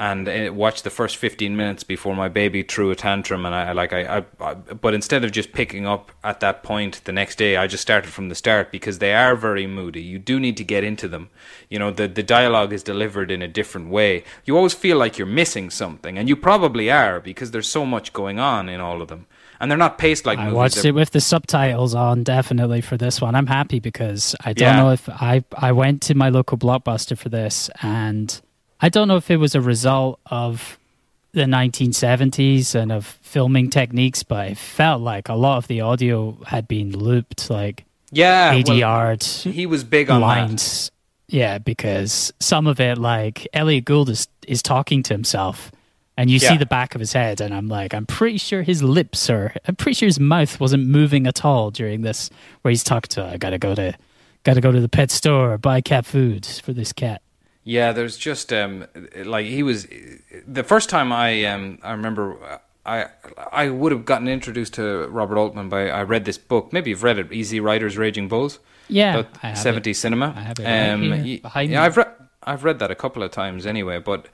and 0.00 0.28
uh, 0.28 0.52
watched 0.54 0.84
the 0.84 0.90
first 0.90 1.16
15 1.16 1.56
minutes 1.56 1.82
before 1.82 2.14
my 2.14 2.28
baby 2.28 2.62
threw 2.62 2.90
a 2.90 2.94
tantrum 2.94 3.44
and 3.44 3.52
I 3.54 3.72
like 3.72 3.92
I, 3.92 4.18
I, 4.18 4.24
I 4.40 4.54
but 4.54 4.94
instead 4.94 5.24
of 5.24 5.32
just 5.32 5.52
picking 5.52 5.86
up 5.86 6.12
at 6.22 6.38
that 6.40 6.62
point 6.62 7.00
the 7.04 7.12
next 7.12 7.36
day 7.36 7.56
I 7.56 7.66
just 7.66 7.82
started 7.82 8.12
from 8.12 8.28
the 8.28 8.34
start 8.36 8.70
because 8.70 8.98
they 9.00 9.12
are 9.14 9.34
very 9.34 9.66
moody. 9.66 10.00
You 10.02 10.18
do 10.20 10.38
need 10.38 10.56
to 10.58 10.64
get 10.64 10.84
into 10.84 11.08
them. 11.08 11.30
You 11.68 11.78
know 11.80 11.90
the 11.90 12.06
the 12.06 12.22
dialogue 12.22 12.72
is 12.72 12.82
delivered 12.84 13.30
in 13.30 13.42
a 13.42 13.48
different 13.48 13.90
way. 13.90 14.22
You 14.44 14.56
always 14.56 14.74
feel 14.74 14.96
like 14.98 15.18
you're 15.18 15.26
missing 15.26 15.68
something 15.70 16.16
and 16.16 16.28
you 16.28 16.36
probably 16.36 16.90
are 16.90 17.18
because 17.20 17.50
there's 17.50 17.68
so 17.68 17.84
much 17.84 18.12
going 18.12 18.38
on 18.38 18.68
in 18.68 18.80
all 18.80 19.02
of 19.02 19.08
them. 19.08 19.26
And 19.60 19.68
they're 19.68 19.76
not 19.78 19.98
paced 19.98 20.24
like 20.24 20.38
I 20.38 20.44
movies. 20.44 20.54
watched 20.56 20.84
it 20.84 20.92
with 20.94 21.10
the 21.10 21.20
subtitles 21.20 21.92
on 21.92 22.22
definitely 22.22 22.80
for 22.80 22.96
this 22.96 23.20
one. 23.20 23.34
I'm 23.34 23.48
happy 23.48 23.80
because 23.80 24.36
I 24.44 24.52
don't 24.52 24.68
Yeah. 24.68 24.76
know 24.80 24.90
if 24.92 25.08
I 25.08 25.42
I 25.56 25.72
went 25.72 26.02
to 26.02 26.14
my 26.14 26.28
local 26.28 26.56
blockbuster 26.56 27.18
for 27.18 27.28
this 27.28 27.68
and 27.82 28.40
I 28.80 28.88
don't 28.88 29.08
know 29.08 29.16
if 29.16 29.30
it 29.30 29.38
was 29.38 29.54
a 29.54 29.60
result 29.60 30.20
of 30.26 30.78
the 31.32 31.42
1970s 31.42 32.74
and 32.74 32.90
of 32.92 33.04
filming 33.06 33.70
techniques, 33.70 34.22
but 34.22 34.52
it 34.52 34.58
felt 34.58 35.02
like 35.02 35.28
a 35.28 35.34
lot 35.34 35.58
of 35.58 35.66
the 35.68 35.80
audio 35.80 36.36
had 36.46 36.66
been 36.68 36.96
looped, 36.96 37.50
like 37.50 37.84
yeah 38.10 38.52
well, 38.54 38.62
ADR'd 38.62 39.22
he 39.52 39.66
was 39.66 39.84
big 39.84 40.08
on 40.10 40.20
that 40.20 40.26
lines. 40.26 40.90
Yeah, 41.28 41.58
because 41.58 42.32
some 42.40 42.66
of 42.66 42.80
it, 42.80 42.96
like 42.96 43.46
Elliot 43.52 43.84
Gould 43.84 44.08
is 44.08 44.28
is 44.46 44.62
talking 44.62 45.02
to 45.02 45.12
himself, 45.14 45.70
and 46.16 46.30
you 46.30 46.38
Yeah. 46.38 46.48
see 46.50 46.56
the 46.56 46.64
back 46.64 46.94
of 46.94 47.00
his 47.00 47.12
head, 47.12 47.42
and 47.42 47.52
I'm 47.54 47.68
like, 47.68 47.92
I'm 47.92 48.06
pretty 48.06 48.38
sure 48.38 48.62
his 48.62 48.82
lips 48.82 49.28
are, 49.28 49.52
I'm 49.66 49.76
pretty 49.76 49.94
sure 49.96 50.06
his 50.06 50.18
mouth 50.18 50.58
wasn't 50.58 50.86
moving 50.86 51.26
at 51.26 51.44
all 51.44 51.70
during 51.70 52.00
this, 52.00 52.30
where 52.62 52.70
he's 52.70 52.82
talking 52.84 53.08
to, 53.10 53.24
I 53.26 53.36
gotta 53.36 53.58
go 53.58 53.74
to, 53.74 53.92
gotta 54.44 54.62
go 54.62 54.72
to 54.72 54.80
the 54.80 54.88
pet 54.88 55.10
store, 55.10 55.58
buy 55.58 55.82
cat 55.82 56.06
food 56.06 56.46
for 56.46 56.72
this 56.72 56.94
cat. 56.94 57.20
Yeah, 57.64 57.92
there's 57.92 58.16
just 58.16 58.52
um 58.52 58.86
like 59.24 59.46
he 59.46 59.62
was 59.62 59.86
the 60.46 60.64
first 60.64 60.88
time 60.88 61.12
I 61.12 61.44
um 61.44 61.78
I 61.82 61.92
remember 61.92 62.60
I 62.86 63.06
I 63.52 63.68
would 63.68 63.92
have 63.92 64.04
gotten 64.04 64.28
introduced 64.28 64.74
to 64.74 65.06
Robert 65.08 65.36
Altman 65.38 65.68
by 65.68 65.90
I 65.90 66.02
read 66.02 66.24
this 66.24 66.38
book. 66.38 66.72
Maybe 66.72 66.90
you've 66.90 67.02
read 67.02 67.18
it, 67.18 67.32
Easy 67.32 67.60
Riders, 67.60 67.96
Raging 67.98 68.28
Bulls. 68.28 68.58
Yeah, 68.88 69.18
about 69.18 69.38
I 69.42 69.48
have 69.48 69.66
it. 69.66 69.82
70s 69.84 69.96
cinema. 69.96 70.32
I 70.34 70.40
have 70.40 70.58
it 70.58 70.64
right 70.64 70.90
um, 70.90 71.02
here, 71.02 71.24
y- 71.24 71.40
behind 71.42 71.70
yeah, 71.70 71.80
me. 71.80 71.86
I've 71.86 71.96
read 71.98 72.08
I've 72.42 72.64
read 72.64 72.78
that 72.78 72.90
a 72.90 72.94
couple 72.94 73.22
of 73.22 73.30
times 73.30 73.66
anyway, 73.66 73.98
but 73.98 74.28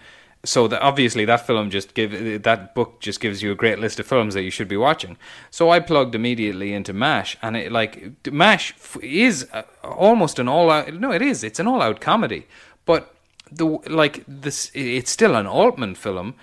so 0.45 0.69
that 0.69 0.81
obviously 0.83 1.25
that 1.25 1.47
film 1.47 1.71
just 1.71 1.95
give 1.95 2.43
that 2.43 2.75
book 2.75 3.01
just 3.01 3.19
gives 3.19 3.43
you 3.43 3.51
a 3.51 3.55
great 3.57 3.79
list 3.81 3.99
of 3.99 4.07
films 4.07 4.35
that 4.35 4.43
you 4.43 4.51
should 4.51 4.69
be 4.69 4.77
watching. 4.77 5.17
So 5.51 5.71
I 5.71 5.81
plugged 5.81 6.15
immediately 6.15 6.73
into 6.73 6.93
Mash, 6.93 7.37
and 7.43 7.57
it 7.57 7.73
like 7.73 8.31
Mash 8.31 8.75
is 9.03 9.49
uh, 9.53 9.63
almost 9.83 10.39
an 10.39 10.47
all 10.49 10.71
out. 10.71 10.93
No, 10.95 11.11
it 11.11 11.23
is. 11.23 11.43
It's 11.43 11.59
an 11.59 11.67
all 11.67 11.83
out 11.83 12.01
comedy, 12.01 12.47
but 12.85 13.14
the 13.57 13.67
like 13.89 14.25
this 14.27 14.71
it's 14.75 15.11
still 15.11 15.35
an 15.35 15.47
Altman 15.47 15.95
film. 15.95 16.35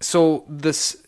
So 0.00 0.44
this 0.48 1.02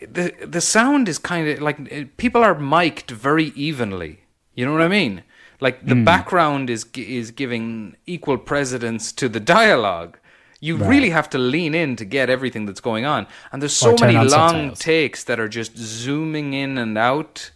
the 0.00 0.34
the 0.46 0.60
sound 0.60 1.08
is 1.08 1.18
kind 1.18 1.48
of 1.48 1.60
like 1.60 1.80
uh, 1.92 2.04
people 2.16 2.42
are 2.42 2.58
mic'd 2.58 3.10
very 3.10 3.46
evenly. 3.56 4.22
You 4.54 4.66
know 4.66 4.72
what 4.72 4.82
I 4.82 4.88
mean? 4.88 5.22
Like 5.60 5.84
the 5.84 5.94
background 5.94 6.70
is 6.70 6.86
is 6.96 7.30
giving 7.30 7.96
equal 8.06 8.38
precedence 8.38 9.12
to 9.12 9.28
the 9.28 9.40
dialogue. 9.40 10.18
You 10.62 10.76
really 10.76 11.10
have 11.10 11.30
to 11.30 11.38
lean 11.38 11.74
in 11.74 11.96
to 11.96 12.04
get 12.04 12.28
everything 12.28 12.66
that's 12.66 12.80
going 12.80 13.06
on. 13.06 13.26
And 13.50 13.62
there's 13.62 13.72
so 13.72 13.96
many 13.98 14.14
long 14.14 14.26
subtitles. 14.28 14.78
takes 14.78 15.24
that 15.24 15.40
are 15.40 15.48
just 15.48 15.76
zooming 15.76 16.52
in 16.52 16.76
and 16.76 16.98
out. 16.98 17.50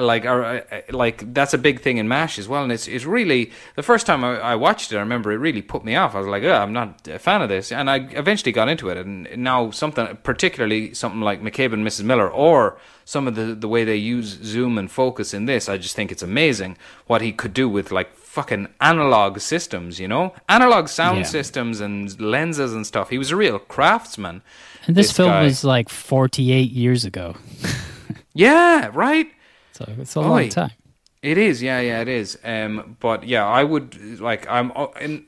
Like, 0.00 0.24
are, 0.24 0.42
uh, 0.44 0.60
uh, 0.72 0.80
like 0.90 1.32
that's 1.34 1.54
a 1.54 1.58
big 1.58 1.80
thing 1.80 1.98
in 1.98 2.08
Mash 2.08 2.38
as 2.38 2.48
well. 2.48 2.62
And 2.62 2.72
it's 2.72 2.88
it's 2.88 3.04
really 3.04 3.50
the 3.76 3.82
first 3.82 4.06
time 4.06 4.24
I, 4.24 4.38
I 4.38 4.54
watched 4.56 4.92
it. 4.92 4.96
I 4.96 5.00
remember 5.00 5.30
it 5.32 5.36
really 5.36 5.62
put 5.62 5.84
me 5.84 5.94
off. 5.96 6.14
I 6.14 6.18
was 6.18 6.26
like, 6.28 6.42
oh, 6.42 6.52
I'm 6.52 6.72
not 6.72 7.06
a 7.08 7.18
fan 7.18 7.42
of 7.42 7.48
this. 7.48 7.70
And 7.72 7.88
I 7.90 7.96
eventually 8.12 8.52
got 8.52 8.68
into 8.68 8.88
it. 8.88 8.96
And 8.96 9.28
now 9.36 9.70
something, 9.70 10.18
particularly 10.22 10.94
something 10.94 11.20
like 11.20 11.42
McCabe 11.42 11.72
and 11.72 11.86
Mrs. 11.86 12.04
Miller, 12.04 12.28
or 12.30 12.78
some 13.04 13.28
of 13.28 13.34
the 13.34 13.54
the 13.54 13.68
way 13.68 13.84
they 13.84 13.96
use 13.96 14.38
zoom 14.42 14.78
and 14.78 14.90
focus 14.90 15.32
in 15.34 15.46
this, 15.46 15.68
I 15.68 15.76
just 15.78 15.94
think 15.96 16.10
it's 16.12 16.22
amazing 16.22 16.76
what 17.06 17.20
he 17.22 17.32
could 17.32 17.52
do 17.54 17.68
with 17.68 17.90
like 17.92 18.14
fucking 18.16 18.68
analog 18.80 19.38
systems. 19.40 19.98
You 20.00 20.08
know, 20.08 20.32
analog 20.48 20.88
sound 20.88 21.18
Yeah. 21.18 21.24
systems 21.24 21.80
and 21.80 22.20
lenses 22.20 22.72
and 22.74 22.86
stuff. 22.86 23.10
He 23.10 23.18
was 23.18 23.30
a 23.30 23.36
real 23.36 23.58
craftsman. 23.58 24.42
And 24.86 24.96
this, 24.96 25.08
This 25.08 25.16
film 25.16 25.28
guy. 25.30 25.42
was 25.42 25.62
like 25.62 25.88
48 25.90 26.70
years 26.72 27.04
ago, 27.04 27.34
Yeah, 28.34 28.90
right. 28.94 29.26
So 29.80 29.92
it's 29.98 30.16
a 30.16 30.20
Oi. 30.20 30.22
long 30.22 30.48
time. 30.50 30.70
It 31.22 31.38
is, 31.38 31.62
yeah, 31.62 31.80
yeah, 31.80 32.00
it 32.00 32.08
is. 32.08 32.38
Um, 32.44 32.96
but 33.00 33.24
yeah, 33.24 33.46
I 33.46 33.64
would 33.64 34.20
like. 34.20 34.48
I'm 34.48 34.72
uh, 34.74 34.86
in, 35.00 35.26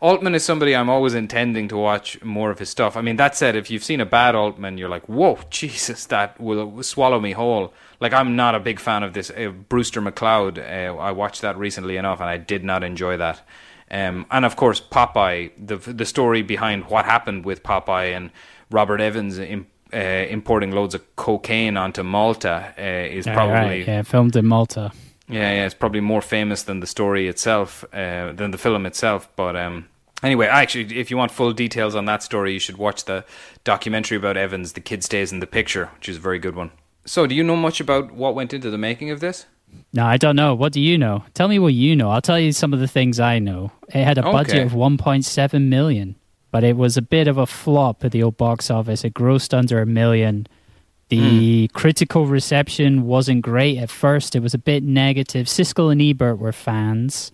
Altman 0.00 0.34
is 0.34 0.44
somebody 0.44 0.76
I'm 0.76 0.88
always 0.88 1.14
intending 1.14 1.66
to 1.68 1.76
watch 1.76 2.22
more 2.22 2.50
of 2.50 2.60
his 2.60 2.70
stuff. 2.70 2.96
I 2.96 3.02
mean, 3.02 3.16
that 3.16 3.34
said, 3.34 3.56
if 3.56 3.70
you've 3.70 3.82
seen 3.82 4.00
a 4.00 4.06
bad 4.06 4.36
Altman, 4.36 4.78
you're 4.78 4.88
like, 4.88 5.08
whoa, 5.08 5.38
Jesus, 5.50 6.06
that 6.06 6.40
will 6.40 6.82
swallow 6.82 7.20
me 7.20 7.32
whole. 7.32 7.72
Like, 8.00 8.12
I'm 8.12 8.36
not 8.36 8.54
a 8.54 8.60
big 8.60 8.78
fan 8.78 9.02
of 9.02 9.12
this 9.12 9.30
uh, 9.30 9.50
Brewster 9.68 10.00
McCloud. 10.00 10.58
Uh, 10.58 10.96
I 10.96 11.10
watched 11.10 11.42
that 11.42 11.56
recently 11.58 11.96
enough, 11.96 12.20
and 12.20 12.28
I 12.28 12.36
did 12.36 12.64
not 12.64 12.84
enjoy 12.84 13.16
that. 13.16 13.42
Um, 13.90 14.26
and 14.30 14.44
of 14.44 14.54
course, 14.54 14.80
Popeye, 14.80 15.50
the 15.56 15.76
the 15.76 16.04
story 16.04 16.42
behind 16.42 16.84
what 16.90 17.06
happened 17.06 17.46
with 17.46 17.62
Popeye 17.62 18.14
and 18.14 18.30
Robert 18.70 19.00
Evans 19.00 19.38
im, 19.38 19.66
uh, 19.92 19.96
importing 20.30 20.70
loads 20.72 20.94
of 20.94 21.02
cocaine 21.16 21.76
onto 21.76 22.02
Malta 22.02 22.74
uh, 22.78 22.82
is 23.16 23.26
Yeah, 23.26 23.34
probably 23.34 23.54
right, 23.78 23.86
yeah, 23.88 24.02
filmed 24.02 24.36
in 24.36 24.46
Malta. 24.46 24.92
yeah, 25.28 25.52
yeah, 25.54 25.66
it's 25.66 25.74
probably 25.74 26.00
more 26.00 26.22
famous 26.22 26.62
than 26.62 26.80
the 26.80 26.86
story 26.86 27.28
itself, 27.28 27.84
uh, 27.92 28.32
than 28.32 28.50
the 28.50 28.58
film 28.58 28.86
itself. 28.86 29.28
But 29.36 29.56
um, 29.56 29.86
anyway, 30.22 30.46
actually, 30.46 30.98
if 30.98 31.10
you 31.10 31.16
want 31.16 31.30
full 31.32 31.52
details 31.52 31.94
on 31.94 32.04
that 32.06 32.22
story, 32.22 32.52
you 32.52 32.58
should 32.60 32.76
watch 32.78 33.04
the 33.04 33.24
documentary 33.64 34.16
about 34.18 34.36
Evans, 34.36 34.72
"The 34.72 34.80
Kid 34.80 35.02
Stays 35.04 35.32
in 35.32 35.40
the 35.40 35.46
Picture," 35.46 35.86
which 35.96 36.08
is 36.08 36.16
a 36.16 36.20
very 36.20 36.38
good 36.38 36.54
one. 36.56 36.70
So, 37.04 37.26
do 37.26 37.34
you 37.34 37.42
know 37.42 37.56
much 37.56 37.80
about 37.80 38.12
what 38.12 38.34
went 38.34 38.52
into 38.52 38.70
the 38.70 38.78
making 38.78 39.10
of 39.10 39.20
this? 39.20 39.46
No, 39.92 40.04
I 40.06 40.16
don't 40.16 40.36
know. 40.36 40.54
What 40.54 40.72
do 40.72 40.80
you 40.80 40.96
know? 40.98 41.24
Tell 41.34 41.48
me 41.48 41.58
what 41.58 41.74
you 41.74 41.94
know. 41.96 42.10
I'll 42.10 42.22
tell 42.22 42.38
you 42.40 42.52
some 42.52 42.72
of 42.74 42.80
the 42.80 42.88
things 42.88 43.20
I 43.20 43.38
know. 43.38 43.70
It 43.94 44.02
had 44.04 44.16
a 44.18 44.22
budget 44.22 44.54
Okay. 44.54 44.62
of 44.62 44.72
1.7 44.72 45.68
million, 45.68 46.16
but 46.50 46.64
it 46.64 46.76
was 46.76 46.96
a 46.96 47.02
bit 47.02 47.28
of 47.28 47.38
a 47.38 47.46
flop 47.46 48.04
at 48.04 48.12
the 48.12 48.22
old 48.22 48.36
box 48.36 48.70
office. 48.70 49.04
It 49.04 49.14
grossed 49.14 49.56
under 49.56 49.80
a 49.80 49.86
million. 49.86 50.46
The 51.08 51.68
critical 51.72 52.26
reception 52.26 53.06
wasn't 53.06 53.42
great 53.42 53.78
at 53.78 53.90
first. 53.90 54.36
It 54.36 54.40
was 54.40 54.52
a 54.54 54.58
bit 54.58 54.82
negative. 54.82 55.46
Siskel 55.46 55.90
and 55.90 56.02
Ebert 56.02 56.38
were 56.38 56.52
fans. 56.52 57.32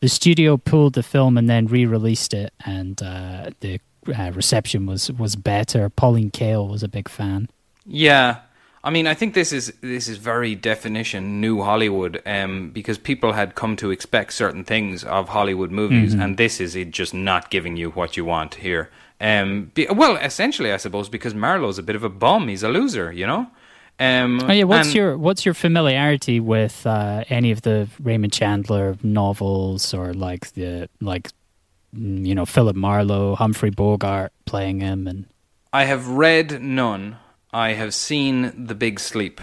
The 0.00 0.08
studio 0.08 0.56
pulled 0.56 0.94
the 0.94 1.02
film 1.02 1.36
and 1.36 1.48
then 1.48 1.66
re-released 1.66 2.34
it, 2.34 2.52
and 2.64 3.02
uh, 3.02 3.50
the 3.60 3.80
uh, 4.16 4.30
reception 4.32 4.86
was 4.86 5.10
was 5.10 5.34
better. 5.34 5.88
Pauline 5.88 6.30
Kael 6.30 6.68
was 6.68 6.82
a 6.82 6.88
big 6.88 7.08
fan. 7.08 7.48
Yeah, 7.84 8.40
I 8.86 8.90
mean, 8.90 9.08
I 9.08 9.14
think 9.14 9.34
this 9.34 9.52
is 9.52 9.72
this 9.80 10.06
is 10.06 10.16
very 10.18 10.54
definition 10.54 11.40
new 11.40 11.60
Hollywood, 11.62 12.22
um, 12.24 12.70
because 12.70 12.98
people 12.98 13.32
had 13.32 13.56
come 13.56 13.74
to 13.76 13.90
expect 13.90 14.32
certain 14.32 14.62
things 14.62 15.02
of 15.02 15.28
Hollywood 15.30 15.72
movies, 15.72 16.14
and 16.14 16.36
this 16.36 16.60
is 16.60 16.76
it 16.76 16.92
just 16.92 17.12
not 17.12 17.50
giving 17.50 17.76
you 17.76 17.90
what 17.90 18.16
you 18.16 18.24
want 18.24 18.54
here. 18.54 18.88
Um, 19.20 19.72
be, 19.74 19.88
well, 19.88 20.14
essentially, 20.16 20.70
I 20.72 20.76
suppose 20.76 21.08
because 21.08 21.34
Marlowe's 21.34 21.78
a 21.78 21.82
bit 21.82 21.96
of 21.96 22.04
a 22.04 22.08
bum; 22.08 22.46
he's 22.46 22.62
a 22.62 22.68
loser, 22.68 23.10
you 23.10 23.26
know. 23.26 23.48
Um, 23.98 24.40
Oh 24.48 24.52
yeah, 24.52 24.62
what's 24.64 24.88
and- 24.88 24.94
your 24.94 25.18
what's 25.18 25.44
your 25.44 25.54
familiarity 25.54 26.38
with 26.38 26.86
uh, 26.86 27.24
any 27.28 27.50
of 27.50 27.62
the 27.62 27.88
Raymond 28.00 28.32
Chandler 28.32 28.96
novels 29.02 29.94
or 29.94 30.14
like 30.14 30.52
the 30.52 30.88
like 31.00 31.32
mm, 31.92 32.24
you 32.24 32.36
know 32.36 32.46
Philip 32.46 32.76
Marlowe, 32.76 33.34
Humphrey 33.34 33.70
Bogart 33.70 34.32
playing 34.44 34.78
him, 34.78 35.08
and 35.08 35.26
I 35.72 35.86
have 35.86 36.06
read 36.06 36.62
none. 36.62 37.16
I 37.56 37.72
have 37.72 37.94
seen 37.94 38.66
The 38.66 38.74
Big 38.74 39.00
Sleep, 39.00 39.40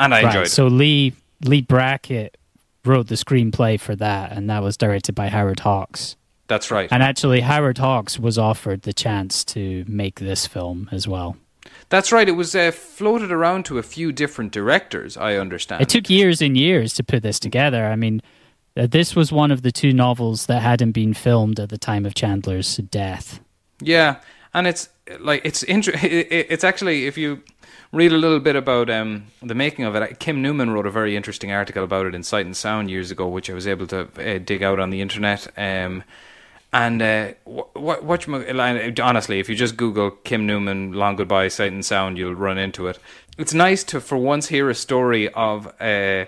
and 0.00 0.12
I 0.12 0.18
enjoyed 0.18 0.34
right. 0.34 0.46
it. 0.46 0.50
So 0.50 0.66
Leigh 0.66 1.14
Leigh 1.44 1.60
Brackett 1.60 2.36
wrote 2.84 3.06
the 3.06 3.14
screenplay 3.14 3.78
for 3.78 3.94
that, 3.94 4.32
and 4.32 4.50
that 4.50 4.64
was 4.64 4.76
directed 4.76 5.14
by 5.14 5.28
Howard 5.28 5.60
Hawks. 5.60 6.16
That's 6.48 6.72
right. 6.72 6.88
And 6.90 7.04
actually, 7.04 7.40
Howard 7.42 7.78
Hawks 7.78 8.18
was 8.18 8.36
offered 8.36 8.82
the 8.82 8.92
chance 8.92 9.44
to 9.44 9.84
make 9.86 10.18
this 10.18 10.44
film 10.44 10.88
as 10.90 11.06
well. 11.06 11.36
That's 11.88 12.10
right. 12.10 12.28
It 12.28 12.32
was 12.32 12.56
uh, 12.56 12.72
floated 12.72 13.30
around 13.30 13.64
to 13.66 13.78
a 13.78 13.84
few 13.84 14.10
different 14.10 14.50
directors. 14.50 15.16
I 15.16 15.36
understand. 15.36 15.82
It 15.82 15.88
took 15.88 16.10
years 16.10 16.42
and 16.42 16.56
years 16.56 16.92
to 16.94 17.04
put 17.04 17.22
this 17.22 17.38
together. 17.38 17.86
I 17.86 17.94
mean, 17.94 18.22
uh, 18.76 18.88
this 18.88 19.14
was 19.14 19.30
one 19.30 19.52
of 19.52 19.62
the 19.62 19.70
two 19.70 19.92
novels 19.92 20.46
that 20.46 20.62
hadn't 20.62 20.92
been 20.92 21.14
filmed 21.14 21.60
at 21.60 21.68
the 21.68 21.78
time 21.78 22.06
of 22.06 22.16
Chandler's 22.16 22.76
death. 22.78 23.38
Yeah, 23.80 24.16
and 24.52 24.66
it's 24.66 24.88
like 25.20 25.42
it's 25.44 25.62
inter- 25.62 25.92
it- 26.02 26.32
it- 26.32 26.46
It's 26.50 26.64
actually 26.64 27.06
if 27.06 27.16
you 27.18 27.42
read 27.92 28.12
a 28.12 28.16
little 28.16 28.40
bit 28.40 28.56
about 28.56 28.88
um, 28.88 29.24
the 29.42 29.54
making 29.54 29.84
of 29.84 29.94
it, 29.94 30.18
Kim 30.18 30.40
Newman 30.40 30.70
wrote 30.70 30.86
a 30.86 30.90
very 30.90 31.14
interesting 31.16 31.52
article 31.52 31.84
about 31.84 32.06
it 32.06 32.14
in 32.14 32.22
Sight 32.22 32.46
and 32.46 32.56
Sound 32.56 32.90
years 32.90 33.10
ago, 33.10 33.28
which 33.28 33.50
I 33.50 33.54
was 33.54 33.66
able 33.66 33.86
to 33.88 34.08
uh, 34.18 34.38
dig 34.38 34.62
out 34.62 34.78
on 34.80 34.90
the 34.90 35.00
internet. 35.00 35.46
Um, 35.56 36.02
and 36.72 37.02
uh, 37.02 37.32
what 37.44 38.02
what 38.02 38.28
honestly, 39.00 39.40
if 39.40 39.48
you 39.48 39.54
just 39.54 39.76
Google 39.76 40.10
Kim 40.10 40.46
Newman 40.46 40.92
"Long 40.92 41.16
Goodbye" 41.16 41.48
Sight 41.48 41.72
and 41.72 41.84
Sound, 41.84 42.16
you'll 42.16 42.34
run 42.34 42.56
into 42.56 42.86
it. 42.86 42.98
It's 43.36 43.52
nice 43.52 43.84
to 43.84 44.00
for 44.00 44.16
once 44.16 44.48
hear 44.48 44.70
a 44.70 44.74
story 44.74 45.28
of. 45.32 45.66
Uh, 45.80 46.26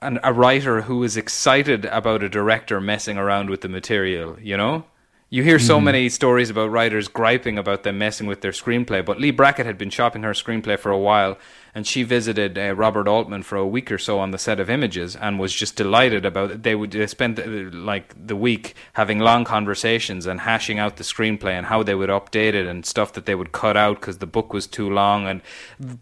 an, 0.00 0.18
a 0.24 0.32
writer 0.32 0.82
who 0.82 1.04
is 1.04 1.16
excited 1.16 1.84
about 1.84 2.24
a 2.24 2.28
director 2.28 2.80
messing 2.80 3.16
around 3.16 3.48
with 3.48 3.60
the 3.60 3.68
material, 3.68 4.36
you 4.42 4.56
know? 4.56 4.84
You 5.32 5.42
hear 5.42 5.58
so 5.58 5.80
many 5.80 6.10
stories 6.10 6.50
about 6.50 6.70
writers 6.70 7.08
griping 7.08 7.56
about 7.56 7.84
them 7.84 7.96
messing 7.96 8.26
with 8.26 8.42
their 8.42 8.50
screenplay, 8.50 9.02
but 9.02 9.18
Leigh 9.18 9.30
Brackett 9.30 9.64
had 9.64 9.78
been 9.78 9.88
shopping 9.88 10.24
her 10.24 10.34
screenplay 10.34 10.78
for 10.78 10.90
a 10.90 10.98
while, 10.98 11.38
and 11.74 11.86
she 11.86 12.02
visited 12.02 12.58
uh, 12.58 12.74
Robert 12.74 13.08
Altman 13.08 13.42
for 13.42 13.56
a 13.56 13.66
week 13.66 13.90
or 13.90 13.96
so 13.96 14.18
on 14.18 14.30
the 14.30 14.36
set 14.36 14.60
of 14.60 14.68
Images, 14.68 15.16
and 15.16 15.38
was 15.38 15.54
just 15.54 15.74
delighted 15.74 16.26
about 16.26 16.50
it. 16.50 16.64
They 16.64 16.74
would 16.74 16.90
they 16.90 17.06
spent 17.06 17.38
uh, 17.38 17.44
like 17.46 18.14
the 18.26 18.36
week 18.36 18.74
having 18.92 19.20
long 19.20 19.46
conversations 19.46 20.26
and 20.26 20.40
hashing 20.40 20.78
out 20.78 20.96
the 20.96 21.02
screenplay 21.02 21.52
and 21.52 21.64
how 21.64 21.82
they 21.82 21.94
would 21.94 22.10
update 22.10 22.52
it 22.52 22.66
and 22.66 22.84
stuff 22.84 23.14
that 23.14 23.24
they 23.24 23.34
would 23.34 23.52
cut 23.52 23.74
out 23.74 24.00
because 24.00 24.18
the 24.18 24.26
book 24.26 24.52
was 24.52 24.66
too 24.66 24.90
long, 24.90 25.26
and 25.26 25.40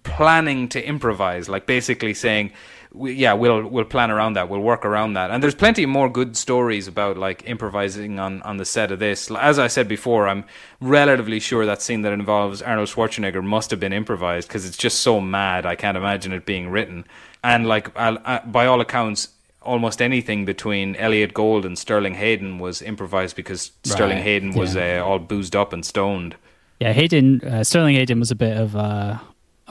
planning 0.02 0.68
to 0.70 0.84
improvise, 0.84 1.48
like 1.48 1.66
basically 1.66 2.14
saying 2.14 2.50
we, 2.92 3.14
yeah, 3.14 3.32
we'll 3.34 3.66
we'll 3.66 3.84
plan 3.84 4.10
around 4.10 4.34
that. 4.34 4.48
We'll 4.48 4.60
work 4.60 4.84
around 4.84 5.14
that. 5.14 5.30
And 5.30 5.42
there's 5.42 5.54
plenty 5.54 5.86
more 5.86 6.08
good 6.08 6.36
stories 6.36 6.88
about 6.88 7.16
like 7.16 7.42
improvising 7.46 8.18
on 8.18 8.42
on 8.42 8.56
the 8.56 8.64
set 8.64 8.90
of 8.90 8.98
this. 8.98 9.30
As 9.30 9.58
I 9.58 9.68
said 9.68 9.88
before, 9.88 10.28
I'm 10.28 10.44
relatively 10.80 11.40
sure 11.40 11.66
that 11.66 11.82
scene 11.82 12.02
that 12.02 12.12
involves 12.12 12.62
Arnold 12.62 12.88
Schwarzenegger 12.88 13.42
must 13.44 13.70
have 13.70 13.80
been 13.80 13.92
improvised 13.92 14.48
because 14.48 14.66
it's 14.66 14.76
just 14.76 15.00
so 15.00 15.20
mad. 15.20 15.66
I 15.66 15.76
can't 15.76 15.96
imagine 15.96 16.32
it 16.32 16.46
being 16.46 16.68
written. 16.70 17.04
And 17.44 17.66
like 17.66 17.96
I, 17.96 18.18
I, 18.24 18.38
by 18.40 18.66
all 18.66 18.80
accounts, 18.80 19.28
almost 19.62 20.02
anything 20.02 20.44
between 20.44 20.96
Elliott 20.96 21.34
Gould 21.34 21.64
and 21.64 21.78
Sterling 21.78 22.14
Hayden 22.14 22.58
was 22.58 22.82
improvised 22.82 23.36
because 23.36 23.72
Sterling 23.84 24.18
Hayden 24.18 24.54
was 24.54 24.74
yeah. 24.74 25.00
uh, 25.00 25.04
all 25.04 25.18
boozed 25.18 25.54
up 25.54 25.72
and 25.72 25.84
stoned. 25.84 26.36
Yeah, 26.80 26.92
Hayden, 26.92 27.42
uh, 27.42 27.62
Sterling 27.62 27.96
Hayden 27.96 28.18
was 28.18 28.30
a 28.30 28.34
bit 28.34 28.56
of 28.56 28.74
a, 28.74 29.20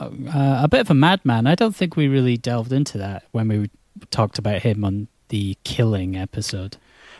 uh, 0.00 0.60
a 0.62 0.68
bit 0.68 0.80
of 0.80 0.90
a 0.90 0.94
madman. 0.94 1.46
I 1.46 1.54
don't 1.54 1.74
think 1.76 1.96
we 1.96 2.08
really 2.08 2.36
delved 2.36 2.72
into 2.72 2.98
that 2.98 3.24
when 3.32 3.48
we 3.48 3.70
talked 4.10 4.38
about 4.38 4.62
him 4.62 4.84
on 4.84 5.08
the 5.28 5.56
killing 5.64 6.16
episode. 6.16 6.76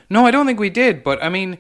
No, 0.09 0.26
I 0.26 0.31
don't 0.31 0.47
think 0.47 0.59
we 0.59 0.70
did, 0.70 1.05
but 1.05 1.22
I 1.22 1.28
mean, 1.28 1.59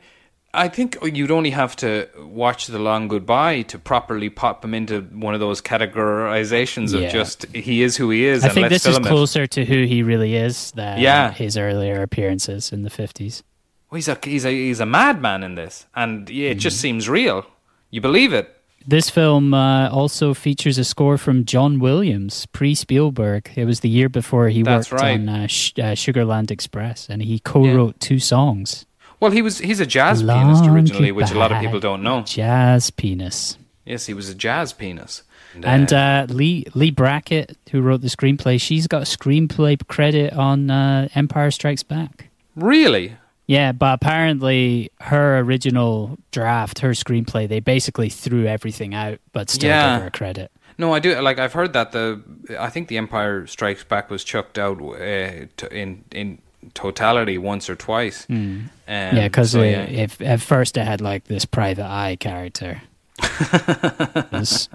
I 0.52 0.66
think 0.68 0.96
you'd 1.02 1.30
only 1.30 1.50
have 1.50 1.76
to 1.76 2.08
watch 2.18 2.66
The 2.66 2.78
Long 2.80 3.06
Goodbye 3.06 3.62
to 3.62 3.78
properly 3.78 4.28
pop 4.30 4.64
him 4.64 4.74
into 4.74 5.02
one 5.02 5.34
of 5.34 5.40
those 5.40 5.60
categorizations 5.62 6.92
Yeah. 6.92 7.06
of 7.06 7.12
just 7.12 7.46
he 7.54 7.82
is 7.82 7.96
who 7.96 8.10
he 8.10 8.24
is. 8.24 8.44
I 8.44 8.48
think 8.48 8.68
this 8.68 8.84
is 8.86 8.94
film 8.96 9.06
it. 9.06 9.08
closer 9.08 9.46
to 9.46 9.64
who 9.64 9.84
he 9.84 10.02
really 10.02 10.34
is 10.34 10.72
than 10.72 10.98
Yeah. 11.00 11.32
his 11.32 11.56
earlier 11.56 12.02
appearances 12.02 12.72
in 12.72 12.82
the 12.82 12.90
50s. 12.90 13.42
Well, 13.90 13.96
he's 13.96 14.08
a 14.08 14.18
he's 14.22 14.44
a 14.44 14.50
he's 14.50 14.80
a 14.80 14.86
madman 14.86 15.42
in 15.42 15.54
this, 15.56 15.86
and 15.94 16.28
yeah, 16.30 16.50
it 16.50 16.54
just 16.56 16.76
Mm-hmm. 16.76 16.80
seems 16.82 17.08
real. 17.08 17.44
You 17.90 18.00
believe 18.00 18.32
it? 18.32 18.54
This 18.86 19.10
film 19.10 19.52
uh, 19.52 19.88
also 19.90 20.32
features 20.34 20.78
a 20.78 20.84
score 20.84 21.18
from 21.18 21.44
John 21.44 21.78
Williams, 21.80 22.46
pre 22.46 22.74
Spielberg. 22.74 23.50
It 23.54 23.64
was 23.66 23.80
the 23.80 23.88
year 23.88 24.08
before 24.08 24.48
he 24.48 24.62
That's 24.62 24.90
worked 24.90 25.02
right. 25.02 25.20
on 25.20 25.28
uh, 25.28 25.46
Sh- 25.46 25.72
uh, 25.78 25.94
Sugarland 25.94 26.50
Express, 26.50 27.08
and 27.08 27.22
he 27.22 27.38
co 27.40 27.66
wrote 27.66 28.00
two 28.00 28.18
songs. 28.18 28.86
Well, 29.20 29.30
he 29.32 29.42
was 29.42 29.58
he's 29.58 29.80
a 29.80 29.86
jazz 29.86 30.22
Long 30.22 30.38
pianist 30.40 30.66
originally, 30.66 31.12
which 31.12 31.30
a 31.30 31.38
lot 31.38 31.52
of 31.52 31.60
people 31.60 31.78
don't 31.78 32.02
know. 32.02 32.22
Jazz 32.22 32.90
penis. 32.90 33.58
Yes, 33.84 34.06
he 34.06 34.14
was 34.14 34.28
a 34.30 34.34
jazz 34.34 34.72
penis. 34.72 35.22
And 35.62 35.92
uh, 35.92 36.26
Leigh 36.28 36.64
Leigh 36.74 36.90
Brackett, 36.92 37.56
who 37.72 37.82
wrote 37.82 38.00
the 38.00 38.08
screenplay, 38.08 38.60
she's 38.60 38.86
got 38.86 39.02
a 39.02 39.04
screenplay 39.04 39.86
credit 39.88 40.32
on 40.32 40.70
uh, 40.70 41.08
Empire 41.14 41.50
Strikes 41.50 41.82
Back. 41.82 42.28
really, 42.56 43.16
Yeah, 43.50 43.72
but 43.72 43.94
apparently 43.94 44.90
her 45.00 45.38
original 45.40 46.16
draft, 46.30 46.78
her 46.78 46.90
screenplay, 46.90 47.48
they 47.48 47.58
basically 47.58 48.08
threw 48.08 48.46
everything 48.46 48.94
out, 48.94 49.18
but 49.32 49.50
still 49.50 49.70
Yeah. 49.70 49.96
gave 49.96 50.04
her 50.04 50.10
credit. 50.10 50.52
no, 50.78 50.94
I 50.94 51.00
do 51.00 51.20
like. 51.20 51.40
I've 51.40 51.52
heard 51.52 51.72
that 51.72 51.90
the 51.90 52.22
I 52.60 52.70
think 52.70 52.86
the 52.86 52.96
Empire 52.96 53.48
Strikes 53.48 53.82
Back 53.82 54.08
was 54.08 54.22
chucked 54.22 54.56
out 54.56 54.80
uh, 54.80 55.46
to, 55.56 55.68
in 55.72 56.04
in 56.12 56.38
totality 56.74 57.38
once 57.38 57.68
or 57.68 57.74
twice. 57.74 58.24
Um, 58.30 58.70
yeah, 58.86 59.26
because 59.26 59.50
so, 59.50 59.62
yeah. 59.62 59.82
if 59.82 60.20
at 60.20 60.40
first 60.40 60.76
it 60.76 60.84
had 60.86 61.00
like 61.00 61.24
this 61.24 61.44
private 61.44 61.86
eye 61.90 62.16
character, 62.20 62.82
was 64.32 64.68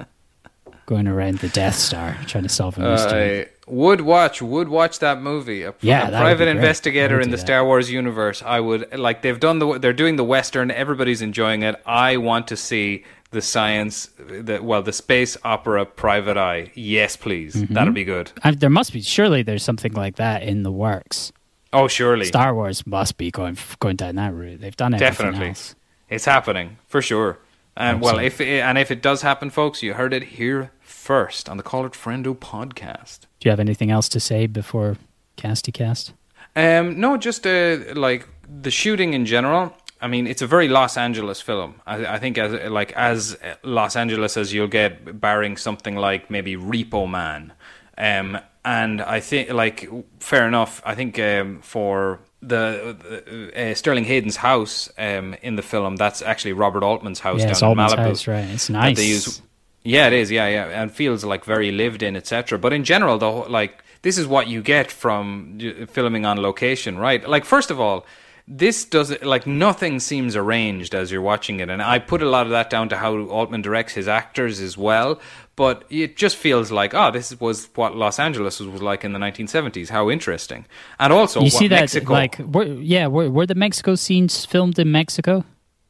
going 0.86 1.08
around 1.08 1.40
the 1.40 1.50
Death 1.50 1.76
Star 1.76 2.18
trying 2.28 2.44
to 2.44 2.50
solve 2.50 2.78
a 2.78 2.82
mystery. 2.82 3.42
I 3.42 3.48
would 3.68 4.02
watch 4.02 4.42
would 4.42 4.70
watch 4.70 5.00
that 5.00 5.22
movie. 5.22 5.64
A, 5.64 5.74
Yeah, 5.82 6.08
a 6.08 6.12
that 6.12 6.24
would 6.24 6.30
be 6.30 6.36
private 6.36 6.48
investigator 6.48 7.20
in 7.20 7.32
the 7.32 7.38
that. 7.38 7.42
Star 7.42 7.66
Wars 7.66 7.92
universe. 7.92 8.44
I 8.44 8.60
would 8.60 8.98
like 8.98 9.22
they've 9.22 9.40
done 9.40 9.60
the 9.60 9.80
they're 9.80 9.94
doing 9.94 10.16
the 10.16 10.24
western. 10.24 10.72
Everybody's 10.72 11.22
enjoying 11.22 11.64
it. 11.64 11.82
I 11.86 12.18
want 12.18 12.48
to 12.50 12.58
see 12.58 13.04
the 13.32 13.42
science, 13.42 14.10
the 14.18 14.60
well, 14.62 14.82
the 14.82 14.94
space 14.94 15.38
opera 15.44 15.86
Private 15.86 16.38
Eye. 16.38 16.72
Yes, 16.76 17.16
please. 17.18 17.56
Mm-hmm. 17.56 17.74
That'll 17.74 17.94
be 17.94 18.04
good. 18.04 18.32
I, 18.44 18.52
there 18.52 18.70
must 18.70 18.94
be 18.94 19.02
surely 19.02 19.44
there's 19.44 19.64
something 19.64 19.94
like 19.94 20.16
that 20.18 20.44
in 20.44 20.64
the 20.64 20.72
works. 20.72 21.32
Oh, 21.74 21.88
surely, 21.88 22.26
Star 22.26 22.54
Wars 22.54 22.86
must 22.86 23.18
be 23.18 23.32
going 23.32 23.58
going 23.80 23.96
down 23.96 24.16
that 24.16 24.34
route. 24.34 24.62
They've 24.62 24.78
done 24.78 24.94
it. 24.94 25.00
definitely, 25.00 25.50
else. 25.50 25.76
it's 26.10 26.26
happening 26.26 26.78
for 26.88 27.02
sure. 27.02 27.40
And 27.78 28.00
well, 28.00 28.20
if 28.20 28.40
it, 28.40 28.62
and 28.62 28.78
if 28.78 28.90
it 28.90 29.02
does 29.02 29.22
happen, 29.22 29.50
folks, 29.50 29.84
you 29.84 29.96
heard 29.96 30.14
it 30.14 30.24
here 30.24 30.72
first 31.06 31.47
on 31.49 31.58
the 31.58 31.64
Call 31.64 31.86
It 31.86 31.93
Friendo 31.93 32.36
podcast. 32.36 33.20
Do 33.39 33.47
you 33.47 33.51
have 33.51 33.60
anything 33.60 33.91
else 33.91 34.10
to 34.10 34.20
say 34.20 34.47
before 34.47 34.97
Casty 35.38 35.72
Cast? 35.72 36.14
Um, 36.56 36.99
no, 36.99 37.16
just 37.18 37.45
uh, 37.45 37.78
like 37.93 38.28
the 38.64 38.72
shooting 38.72 39.14
in 39.14 39.26
general. 39.26 39.72
I 40.01 40.08
mean, 40.08 40.26
it's 40.28 40.41
a 40.41 40.47
very 40.47 40.68
Los 40.68 40.97
Angeles 40.97 41.41
film. 41.41 41.76
I, 41.86 42.06
I 42.16 42.20
think 42.20 42.38
as 42.38 42.51
like 42.72 42.91
as 42.93 43.38
Los 43.64 43.95
Angeles 43.95 44.36
as 44.38 44.51
you'll 44.53 44.68
get, 44.68 45.20
barring 45.22 45.58
something 45.58 45.95
like 45.95 46.30
maybe 46.32 46.56
Repo 46.56 47.08
Man. 47.10 47.53
Um, 47.97 48.39
and 48.64 49.01
I 49.01 49.20
think 49.20 49.51
like 49.51 49.88
fair 50.20 50.47
enough. 50.47 50.82
I 50.86 50.95
think 50.95 51.20
um, 51.20 51.62
for 51.62 52.20
the, 52.41 52.95
the 52.99 53.72
uh, 53.72 53.76
Sterling 53.76 54.06
Hayden's 54.06 54.38
house 54.38 54.89
um, 54.97 55.36
in 55.43 55.56
the 55.56 55.62
film, 55.62 55.97
that's 55.97 56.22
actually 56.24 56.53
Robert 56.53 56.84
Altman's 56.84 57.20
house 57.20 57.39
Yeah, 57.39 57.45
down 57.45 57.51
it's 57.51 57.62
in 57.62 57.68
Altman's 57.68 57.93
Malibu. 57.93 57.97
house, 57.97 58.28
right? 58.28 58.49
It's 58.49 58.70
nice. 58.70 58.97
they 58.97 59.08
use. 59.08 59.41
Yeah, 59.86 60.08
it 60.08 60.14
is. 60.14 60.32
Yeah, 60.32 60.48
yeah, 60.48 60.82
and 60.82 60.92
feels 60.92 61.24
like 61.24 61.46
very 61.46 61.72
lived 61.72 62.02
in, 62.02 62.16
etc. 62.16 62.58
But 62.58 62.74
in 62.74 62.84
general, 62.84 63.20
though, 63.20 63.42
like 63.42 63.84
this 64.02 64.18
is 64.18 64.26
what 64.28 64.48
you 64.48 64.62
get 64.62 64.92
from 64.92 65.60
uh, 65.64 65.86
filming 65.86 66.26
on 66.26 66.42
location, 66.42 66.98
right? 66.98 67.28
Like 67.30 67.46
first 67.46 67.70
of 67.70 67.80
all, 67.80 68.06
this 68.48 68.84
does 68.84 69.22
like 69.22 69.46
nothing 69.46 70.00
seems 70.00 70.36
arranged 70.36 70.96
as 70.96 71.12
you're 71.12 71.22
watching 71.22 71.60
it, 71.60 71.70
and 71.70 71.84
I 71.84 72.00
put 72.00 72.24
a 72.24 72.30
lot 72.30 72.48
of 72.48 72.52
that 72.52 72.72
down 72.72 72.90
to 72.90 72.98
how 72.98 73.16
Altman 73.28 73.62
directs 73.62 73.94
his 73.94 74.08
actors 74.08 74.60
as 74.60 74.76
well. 74.76 75.20
But 75.56 75.86
it 75.90 76.18
just 76.18 76.36
feels 76.36 76.70
like, 76.70 76.94
oh, 76.94 77.12
this 77.12 77.40
was 77.40 77.70
what 77.76 77.96
Los 77.96 78.20
Angeles 78.20 78.60
was 78.60 78.82
like 78.82 79.06
in 79.06 79.14
the 79.14 79.20
1970s. 79.20 79.90
How 79.90 80.10
interesting! 80.10 80.66
And 81.00 81.14
also, 81.14 81.42
you 81.42 81.52
see 81.52 81.68
that 81.68 81.82
Mexico, 81.82 82.12
like 82.12 82.40
were, 82.40 82.66
yeah, 82.66 83.06
were, 83.06 83.30
were 83.30 83.46
the 83.46 83.56
Mexico 83.56 83.94
scenes 83.94 84.46
filmed 84.46 84.80
in 84.80 84.92
Mexico? 84.92 85.46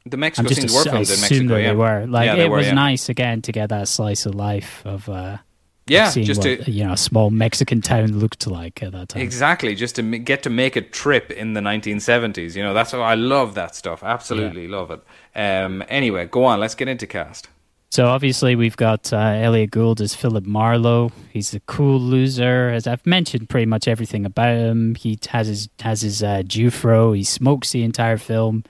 The 0.07 0.15
I'm 0.15 0.19
Mexico 0.19 0.47
just 0.49 0.61
scenes 0.61 0.71
assu- 0.73 0.75
were 0.75 0.83
filmed 0.83 1.09
in 1.09 1.21
Mexico. 1.21 1.47
that 1.55 1.61
Yeah, 1.61 1.69
they 1.69 1.75
were. 1.75 2.05
Like 2.07 2.25
yeah, 2.27 2.35
they 2.35 2.45
it 2.45 2.49
were, 2.49 2.57
was 2.57 2.67
yeah. 2.67 2.73
nice 2.73 3.09
again 3.09 3.41
to 3.43 3.51
get 3.51 3.69
that 3.69 3.87
slice 3.87 4.25
of 4.27 4.35
life 4.35 4.81
of 4.85 5.09
uh, 5.09 5.37
Yeah, 5.87 6.09
seeing 6.09 6.25
just 6.27 6.39
what 6.45 6.63
to 6.63 6.71
you 6.71 6.83
know 6.83 6.93
a 6.93 6.97
small 6.97 7.31
Mexican 7.31 7.81
town 7.81 8.19
looked 8.19 8.45
like 8.45 8.83
at 8.83 8.91
that 8.91 9.09
time. 9.09 9.21
Exactly, 9.23 9.73
just 9.73 9.95
to 9.95 10.03
m- 10.03 10.23
get 10.23 10.43
to 10.43 10.49
make 10.51 10.75
a 10.75 10.81
trip 10.81 11.31
in 11.31 11.53
the 11.53 11.61
1970s. 11.61 12.55
You 12.55 12.61
know, 12.63 12.73
that's 12.73 12.93
I 12.93 13.15
love 13.15 13.55
that 13.55 13.75
stuff. 13.75 14.03
Absolutely 14.03 14.67
love 14.67 14.91
it. 14.91 15.01
Um, 15.35 15.83
anyway, 15.89 16.27
go 16.27 16.43
on. 16.45 16.59
Let's 16.59 16.75
get 16.75 16.87
into 16.87 17.07
cast. 17.07 17.49
So 17.91 18.07
obviously 18.07 18.55
we've 18.55 18.75
got 18.77 19.13
uh, 19.13 19.17
Elliott 19.17 19.71
Gould 19.71 20.01
as 20.01 20.13
Philip 20.13 20.45
Marlowe. 20.45 21.11
He's 21.31 21.53
a 21.53 21.61
cool 21.61 21.97
loser, 21.99 22.69
as 22.69 22.87
I've 22.87 23.05
mentioned 23.05 23.47
pretty 23.49 23.67
much 23.67 23.87
everything 23.87 24.25
about 24.25 24.55
him. 24.57 24.95
He 24.95 25.17
has 25.29 25.47
his 25.47 25.69
has 25.79 26.01
his 26.01 26.21
uh, 26.21 26.43
Jewfro. 26.45 27.15
He 27.15 27.23
smokes 27.23 27.71
the 27.71 27.83
entire 27.83 28.17
film. 28.17 28.65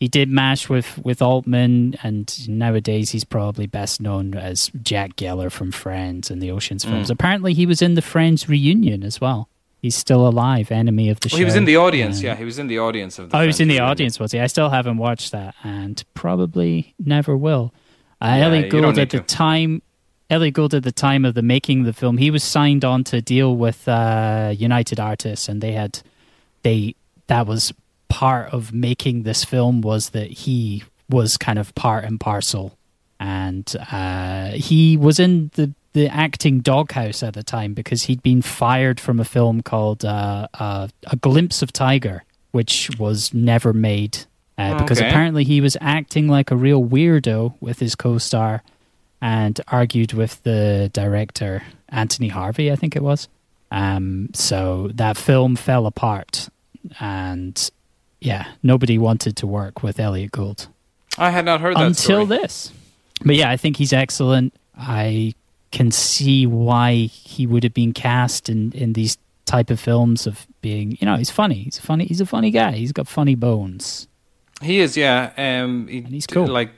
He 0.00 0.08
did 0.08 0.30
mash 0.30 0.68
with 0.70 0.98
with 1.04 1.20
Altman, 1.20 1.94
and 2.02 2.48
nowadays 2.48 3.10
he's 3.10 3.24
probably 3.24 3.66
best 3.66 4.00
known 4.00 4.34
as 4.34 4.70
Jack 4.82 5.14
Geller 5.16 5.52
from 5.52 5.70
Friends 5.70 6.30
and 6.30 6.40
the 6.42 6.50
Ocean's 6.50 6.84
Mm. 6.86 6.88
films. 6.90 7.10
Apparently, 7.10 7.52
he 7.52 7.66
was 7.66 7.82
in 7.82 7.94
the 7.94 8.02
Friends 8.02 8.48
reunion 8.48 9.02
as 9.04 9.20
well. 9.20 9.48
He's 9.82 9.94
still 9.94 10.26
alive, 10.26 10.70
enemy 10.72 11.08
of 11.10 11.20
the 11.20 11.26
Well, 11.26 11.30
show. 11.32 11.36
he 11.38 11.44
was 11.44 11.54
in 11.54 11.64
the 11.66 11.76
audience. 11.76 12.22
Yeah, 12.22 12.34
he 12.34 12.44
was 12.44 12.58
in 12.58 12.66
the 12.66 12.78
audience 12.78 13.18
of 13.18 13.28
the. 13.30 13.36
Oh, 13.36 13.40
he 13.42 13.46
was 13.46 13.60
in 13.60 13.68
the 13.68 13.74
reunion. 13.74 13.90
audience, 13.90 14.18
was 14.18 14.32
he? 14.32 14.40
I 14.40 14.46
still 14.46 14.70
haven't 14.70 14.96
watched 14.96 15.32
that, 15.32 15.54
and 15.62 16.02
probably 16.14 16.94
never 16.98 17.36
will. 17.36 17.72
Uh, 18.22 18.26
Yeah, 18.38 18.46
Elliott 18.46 18.70
Gould 18.70 18.98
at 18.98 19.10
the 19.10 19.18
to. 19.18 19.20
time, 19.20 19.82
Ellie 20.30 20.50
Gould 20.50 20.72
at 20.74 20.82
the 20.82 20.92
time 20.92 21.24
of 21.26 21.34
the 21.34 21.42
making 21.42 21.80
of 21.80 21.86
the 21.86 21.92
film, 21.92 22.16
he 22.18 22.30
was 22.30 22.42
signed 22.44 22.84
on 22.86 23.04
to 23.04 23.20
deal 23.20 23.54
with 23.56 23.86
uh, 23.88 24.54
United 24.56 24.98
Artists, 24.98 25.46
and 25.48 25.60
they 25.60 25.72
had 25.72 26.00
they 26.62 26.94
that 27.26 27.46
was 27.46 27.72
part 28.10 28.52
of 28.52 28.72
making 28.74 29.22
this 29.22 29.44
film 29.44 29.80
was 29.80 30.10
that 30.10 30.30
he 30.30 30.84
was 31.08 31.38
kind 31.38 31.58
of 31.58 31.74
part 31.74 32.04
and 32.04 32.20
parcel, 32.20 32.76
and 33.18 33.74
uh, 33.90 34.50
he 34.50 34.96
was 34.98 35.18
in 35.18 35.50
the 35.54 35.72
the 35.92 36.06
acting 36.08 36.60
doghouse 36.60 37.22
at 37.22 37.34
the 37.34 37.42
time 37.42 37.74
because 37.74 38.04
he'd 38.04 38.22
been 38.22 38.42
fired 38.42 39.00
from 39.00 39.18
a 39.18 39.24
film 39.24 39.60
called 39.60 40.04
uh, 40.04 40.46
uh, 40.54 40.86
A 41.06 41.16
Glimpse 41.16 41.62
of 41.62 41.72
Tiger, 41.72 42.22
which 42.52 42.90
was 42.96 43.34
never 43.34 43.72
made 43.72 44.18
uh, 44.56 44.78
because 44.78 45.00
Okay. 45.00 45.08
apparently 45.08 45.42
he 45.42 45.60
was 45.60 45.76
acting 45.80 46.28
like 46.28 46.52
a 46.52 46.56
real 46.56 46.84
weirdo 46.84 47.54
with 47.60 47.80
his 47.80 47.96
co-star 47.96 48.62
and 49.20 49.60
argued 49.66 50.12
with 50.12 50.40
the 50.44 50.90
director 50.92 51.64
Anthony 51.88 52.28
Harvey, 52.28 52.70
I 52.70 52.76
think 52.76 52.94
it 52.94 53.02
was. 53.02 53.26
Um, 53.72 54.28
so 54.32 54.90
that 54.94 55.16
film 55.16 55.56
fell 55.56 55.86
apart, 55.86 56.48
and 57.00 57.70
yeah, 58.20 58.48
nobody 58.62 58.98
wanted 58.98 59.36
to 59.36 59.46
work 59.46 59.82
with 59.82 59.98
Elliott 60.00 60.32
Gould 60.32 60.68
I 61.18 61.30
had 61.30 61.44
not 61.44 61.60
heard 61.60 61.76
that 61.76 61.82
until 61.86 62.26
story. 62.26 62.38
this. 62.40 62.72
But 63.24 63.36
yeah, 63.36 63.50
I 63.50 63.56
think 63.56 63.76
he's 63.76 63.92
excellent. 63.92 64.54
I 64.78 65.34
can 65.72 65.90
see 65.90 66.46
why 66.46 66.94
he 66.94 67.46
would 67.46 67.62
have 67.64 67.74
been 67.74 67.92
cast 67.92 68.48
in 68.48 68.72
in 68.72 68.92
these 68.94 69.18
type 69.44 69.70
of 69.70 69.80
films 69.80 70.26
of 70.26 70.46
being, 70.62 70.96
you 71.00 71.06
know, 71.06 71.16
he's 71.16 71.30
funny. 71.30 71.62
He's 71.64 71.78
a 71.78 71.82
funny. 71.82 72.06
He's 72.06 72.20
a 72.20 72.26
funny 72.26 72.50
guy. 72.50 72.72
He's 72.72 72.92
got 72.92 73.08
funny 73.08 73.34
bones. 73.34 74.06
He 74.62 74.78
is, 74.80 74.96
yeah. 74.96 75.32
Um, 75.36 75.88
he 75.88 75.98
And 75.98 76.08
he's 76.08 76.26
d- 76.26 76.34
cool. 76.34 76.46
Like 76.46 76.70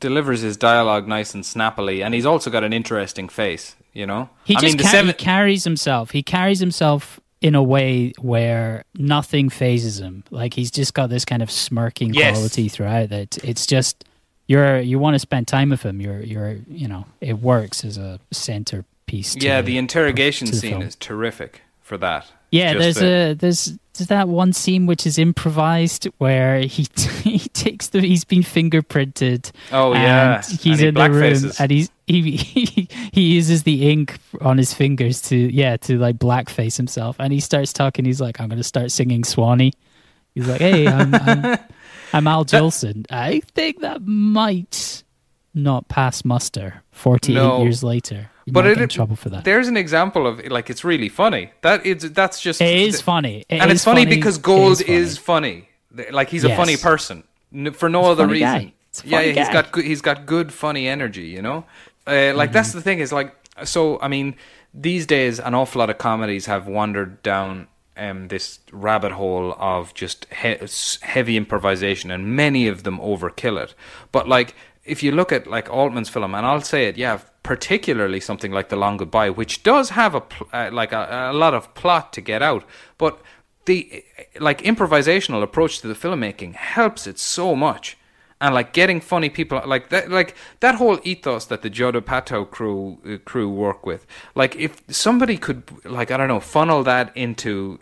delivers 0.00 0.40
his 0.40 0.56
dialogue 0.56 1.06
nice 1.06 1.34
and 1.34 1.44
snappily, 1.46 2.02
and 2.02 2.14
he's 2.14 2.26
also 2.26 2.50
got 2.50 2.64
an 2.64 2.72
interesting 2.72 3.28
face. 3.28 3.76
You 3.92 4.06
know, 4.06 4.30
He 4.44 4.56
I 4.56 4.60
just 4.60 4.76
mean, 4.76 4.82
ca- 4.84 4.90
seven. 4.90 5.06
he 5.08 5.12
carries 5.12 5.64
himself. 5.64 6.10
He 6.12 6.22
carries 6.22 6.60
himself 6.60 7.20
in 7.42 7.54
a 7.54 7.62
way 7.62 8.12
where 8.20 8.84
nothing 8.94 9.48
phases 9.50 9.98
him. 10.00 10.24
Like 10.30 10.54
he's 10.54 10.70
just 10.70 10.94
got 10.94 11.10
this 11.10 11.24
kind 11.24 11.42
of 11.42 11.50
smirking 11.50 12.14
Yes. 12.14 12.36
quality 12.36 12.68
throughout 12.68 13.08
that 13.10 13.36
it's 13.44 13.66
just 13.66 14.04
you're 14.46 14.78
you 14.80 14.98
want 14.98 15.14
to 15.14 15.18
spend 15.18 15.48
time 15.48 15.70
with 15.70 15.82
him. 15.82 16.00
You're 16.00 16.20
you're 16.20 16.56
you 16.68 16.88
know 16.88 17.06
it 17.20 17.38
works 17.40 17.84
as 17.84 17.98
a 17.98 18.20
centerpiece. 18.30 19.34
To 19.34 19.44
yeah, 19.46 19.60
the 19.60 19.76
interrogation 19.78 20.48
the 20.50 20.56
scene 20.56 20.70
film. 20.72 20.82
is 20.82 20.96
terrific 20.96 21.62
for 21.80 21.98
that. 21.98 22.30
Yeah, 22.52 22.74
there's 22.74 22.96
the- 22.96 23.30
a 23.32 23.34
there's 23.34 23.76
there's 23.94 24.08
that 24.08 24.28
one 24.28 24.52
scene 24.54 24.86
which 24.86 25.06
is 25.06 25.18
improvised 25.18 26.04
where 26.18 26.60
he 26.60 26.86
he 27.24 27.38
takes 27.40 27.88
the 27.88 28.00
he's 28.00 28.24
been 28.24 28.42
fingerprinted. 28.42 29.50
Oh, 29.72 29.92
yeah. 29.94 30.36
and 30.36 30.44
he's 30.44 30.66
And 30.66 30.80
he 30.80 30.86
in 30.86 30.94
the 30.94 31.10
room 31.10 31.52
and 31.58 31.70
he's 31.70 31.90
he, 32.06 32.36
he 32.36 32.88
he 33.12 33.20
uses 33.22 33.64
the 33.64 33.90
ink 33.90 34.18
on 34.40 34.56
his 34.58 34.72
fingers 34.72 35.20
to 35.22 35.36
yeah 35.36 35.76
to 35.78 35.98
like 35.98 36.16
blackface 36.18 36.76
himself 36.76 37.16
and 37.18 37.32
he 37.32 37.40
starts 37.40 37.72
talking. 37.72 38.04
He's 38.04 38.20
like, 38.20 38.40
I'm 38.40 38.48
gonna 38.48 38.62
start 38.62 38.90
singing 38.92 39.24
Swanee. 39.24 39.72
He's 40.34 40.46
like, 40.48 40.60
Hey, 40.60 40.86
I'm 40.88 41.14
I'm, 41.14 41.58
I'm 42.14 42.26
Al 42.26 42.44
Jolson. 42.44 43.06
I 43.10 43.40
think 43.54 43.80
that 43.80 44.02
might 44.02 45.02
not 45.54 45.88
pass 45.88 46.24
muster. 46.24 46.82
Forty 46.92 47.32
eight 47.32 47.36
No. 47.36 47.62
years 47.62 47.82
later, 47.84 48.30
you 48.46 48.52
But 48.52 48.66
it- 48.66 48.78
in 48.80 48.88
trouble 48.88 49.16
for 49.16 49.28
that. 49.30 49.44
There's 49.44 49.68
an 49.68 49.76
example 49.76 50.26
of 50.26 50.44
like 50.46 50.68
it's 50.70 50.84
really 50.84 51.08
funny. 51.08 51.50
That 51.62 51.84
is 51.86 52.10
that's 52.12 52.40
just 52.40 52.60
It 52.60 52.76
is 52.76 53.00
funny, 53.00 53.44
It 53.48 53.60
and 53.60 53.70
is 53.70 53.76
it's 53.76 53.84
funny, 53.84 54.04
because 54.06 54.36
It 54.38 54.42
Gold 54.42 54.78
funny. 54.78 54.90
is 54.98 55.18
funny. 55.18 55.68
Like 56.10 56.28
he's 56.30 56.44
a 56.44 56.48
Yes. 56.48 56.56
funny 56.56 56.76
person 56.76 57.24
for 57.74 57.88
no 57.88 58.04
a 58.06 58.10
other 58.12 58.24
funny 58.24 58.32
reason. 58.40 58.48
a 58.48 58.72
Yeah, 59.04 59.18
funny 59.18 59.32
yeah, 59.32 59.44
he's 59.44 59.48
got 59.52 59.72
good, 59.72 59.84
he's 59.84 60.00
got 60.02 60.26
good 60.26 60.52
funny 60.52 60.88
energy. 60.88 61.26
You 61.36 61.42
know, 61.42 61.64
uh, 62.06 62.32
like 62.34 62.52
that's 62.52 62.70
Mm-hmm. 62.70 62.78
the 62.78 62.82
thing 62.82 62.98
is 63.00 63.12
like 63.12 63.34
so. 63.64 63.98
I 64.00 64.08
mean, 64.08 64.34
these 64.74 65.06
days 65.06 65.38
an 65.38 65.54
awful 65.54 65.78
lot 65.80 65.90
of 65.90 65.98
comedies 65.98 66.46
have 66.46 66.66
wandered 66.66 67.22
down 67.22 67.68
um, 67.96 68.28
this 68.28 68.58
rabbit 68.72 69.12
hole 69.12 69.54
of 69.58 69.92
just 69.92 70.26
he- 70.42 70.56
heavy 71.02 71.36
improvisation, 71.36 72.10
and 72.10 72.34
many 72.34 72.66
of 72.66 72.82
them 72.84 72.98
overkill 72.98 73.62
it. 73.62 73.74
But 74.12 74.26
like 74.28 74.54
if 74.84 75.02
you 75.02 75.12
look 75.12 75.30
at 75.30 75.46
like 75.46 75.68
Altman's 75.70 76.08
film, 76.08 76.34
and 76.34 76.44
I'll 76.46 76.62
say 76.62 76.86
it, 76.86 76.96
yeah, 76.96 77.18
particularly 77.42 78.20
something 78.20 78.52
like 78.52 78.68
The 78.68 78.76
Long 78.76 78.96
Goodbye, 78.96 79.30
which 79.30 79.62
does 79.62 79.90
have 79.90 80.14
a 80.14 80.20
pl- 80.20 80.48
uh, 80.52 80.70
like 80.72 80.92
a, 80.92 81.30
a 81.30 81.32
lot 81.32 81.54
of 81.54 81.74
plot 81.74 82.12
to 82.14 82.20
get 82.20 82.42
out, 82.42 82.64
but 82.98 83.20
the 83.64 84.04
like 84.40 84.62
improvisational 84.62 85.42
approach 85.42 85.80
to 85.80 85.88
the 85.88 85.94
filmmaking 85.94 86.54
helps 86.54 87.06
it 87.06 87.18
so 87.18 87.54
much. 87.54 87.96
And 88.40 88.54
like 88.54 88.72
getting 88.72 89.00
funny 89.00 89.28
people 89.28 89.62
like 89.64 89.90
that 89.90 90.10
like 90.10 90.34
that 90.58 90.74
whole 90.74 90.98
ethos 91.04 91.44
that 91.44 91.62
the 91.62 91.70
Judd 91.70 91.94
Apatow 91.94 92.50
crew 92.50 92.98
uh, 93.06 93.18
crew 93.18 93.48
work 93.48 93.86
with. 93.86 94.04
Like 94.34 94.56
if 94.56 94.82
somebody 94.88 95.36
could 95.36 95.62
like 95.84 96.10
I 96.10 96.16
don't 96.16 96.26
know 96.26 96.40
funnel 96.40 96.82
that 96.82 97.16
into 97.16 97.78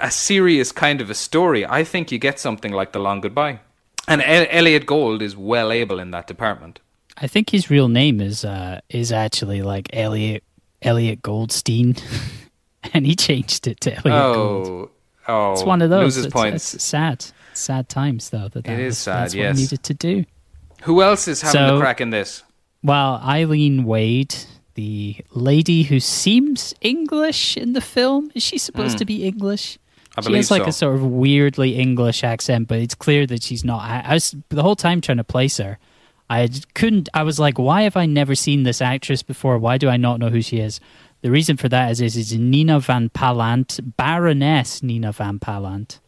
a 0.00 0.10
serious 0.10 0.70
kind 0.70 1.00
of 1.00 1.08
a 1.08 1.14
story 1.14 1.64
I 1.64 1.82
think 1.82 2.12
you 2.12 2.18
get 2.18 2.38
something 2.38 2.72
like 2.72 2.92
The 2.92 2.98
Long 2.98 3.22
Goodbye. 3.22 3.60
And 4.06 4.20
El- 4.20 4.48
Elliott 4.50 4.84
Gould 4.84 5.22
is 5.22 5.34
well 5.34 5.72
able 5.72 5.98
in 5.98 6.10
that 6.10 6.26
department 6.26 6.80
I 7.16 7.26
think 7.26 7.50
his 7.50 7.70
real 7.70 7.88
name 7.88 8.20
is 8.20 8.44
uh, 8.44 8.80
is 8.88 9.12
actually 9.12 9.62
like 9.62 9.88
Elliott 9.92 10.42
Elliott 10.80 11.22
Goldstein, 11.22 11.96
and 12.94 13.06
he 13.06 13.14
changed 13.14 13.66
it 13.66 13.80
to 13.82 13.90
Elliott 13.92 14.34
Gould. 14.34 14.68
oh 14.68 14.90
oh 15.28 15.52
It's 15.52 15.62
one 15.64 15.82
of 15.82 15.90
those. 15.90 16.04
loses 16.16 16.24
It's, 16.26 16.32
points 16.32 16.74
it's 16.74 16.84
sad, 16.84 17.24
sad 17.52 17.88
times 17.88 18.30
though. 18.30 18.48
That, 18.48 18.64
that 18.64 18.78
It 18.78 18.80
is 18.80 18.98
sad, 18.98 19.24
That's 19.24 19.34
what 19.34 19.40
yes. 19.42 19.56
he 19.58 19.62
needed 19.64 19.82
to 19.84 19.94
do. 19.94 20.24
who 20.82 21.02
else 21.02 21.28
is 21.28 21.42
having 21.42 21.52
So- 21.60 21.74
the 21.76 21.80
crack 21.80 22.00
in 22.00 22.10
this 22.10 22.42
Well, 22.82 23.20
Eileen 23.24 23.84
Wade, 23.84 24.34
the 24.74 25.16
lady 25.32 25.84
who 25.84 26.00
seems 26.00 26.74
English 26.80 27.56
in 27.56 27.74
the 27.74 27.80
film, 27.80 28.30
is 28.34 28.42
she 28.42 28.58
supposed 28.58 28.98
to 28.98 29.04
be 29.04 29.24
English? 29.24 29.78
I 30.16 30.20
she 30.22 30.34
has 30.34 30.50
like 30.50 30.64
so. 30.64 30.68
a 30.68 30.72
sort 30.72 30.94
of 30.96 31.04
weirdly 31.04 31.76
English 31.76 32.24
accent, 32.24 32.68
but 32.68 32.78
it's 32.78 32.94
clear 32.94 33.26
that 33.28 33.42
she's 33.42 33.64
not. 33.64 33.80
I, 33.82 34.00
I 34.04 34.14
was 34.14 34.34
the 34.50 34.62
whole 34.62 34.76
time 34.76 35.00
trying 35.00 35.16
to 35.18 35.24
place 35.24 35.56
her. 35.58 35.78
I 36.40 36.48
couldn't. 36.74 37.08
I 37.14 37.22
was 37.22 37.38
like, 37.38 37.58
why 37.58 37.82
have 37.82 37.96
I 37.96 38.06
never 38.06 38.34
seen 38.34 38.62
this 38.62 38.80
actress 38.80 39.22
before? 39.22 39.58
Why 39.58 39.76
do 39.78 39.88
I 39.88 39.96
not 39.96 40.18
know 40.20 40.30
who 40.30 40.40
she 40.42 40.58
is? 40.58 40.80
The 41.22 41.30
reason 41.30 41.56
for 41.56 41.68
that 41.68 41.90
is, 41.92 42.00
is, 42.00 42.16
is 42.16 42.32
Nina 42.38 42.80
Van 42.80 43.08
Pallandt, 43.10 43.78
Baroness 43.96 44.82
Nina 44.82 45.12
Van 45.12 45.38
Pallandt. 45.38 45.98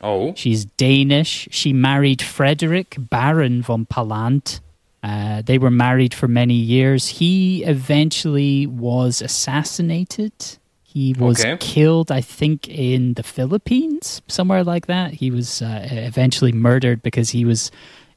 oh 0.00 0.34
She's 0.36 0.64
Danish. 0.64 1.48
She 1.50 1.72
married 1.72 2.20
Frederik 2.22 2.96
Baron 2.98 3.62
von 3.62 3.86
Pallandt. 3.86 4.60
Uh, 5.02 5.42
they 5.42 5.58
were 5.58 5.70
married 5.70 6.14
for 6.14 6.28
many 6.28 6.54
years. 6.54 7.08
He 7.18 7.64
eventually 7.64 8.66
was 8.68 9.20
assassinated. 9.20 10.32
He 10.84 11.14
was 11.18 11.40
Okay. 11.40 11.56
killed, 11.58 12.12
I 12.12 12.20
think, 12.20 12.68
in 12.68 13.14
the 13.14 13.22
Philippines, 13.22 14.22
somewhere 14.28 14.62
like 14.62 14.86
that. 14.86 15.14
He 15.14 15.30
was 15.30 15.62
uh, 15.62 15.88
eventually 15.90 16.52
murdered 16.52 17.02
because 17.02 17.30
he 17.30 17.44
was 17.44 17.70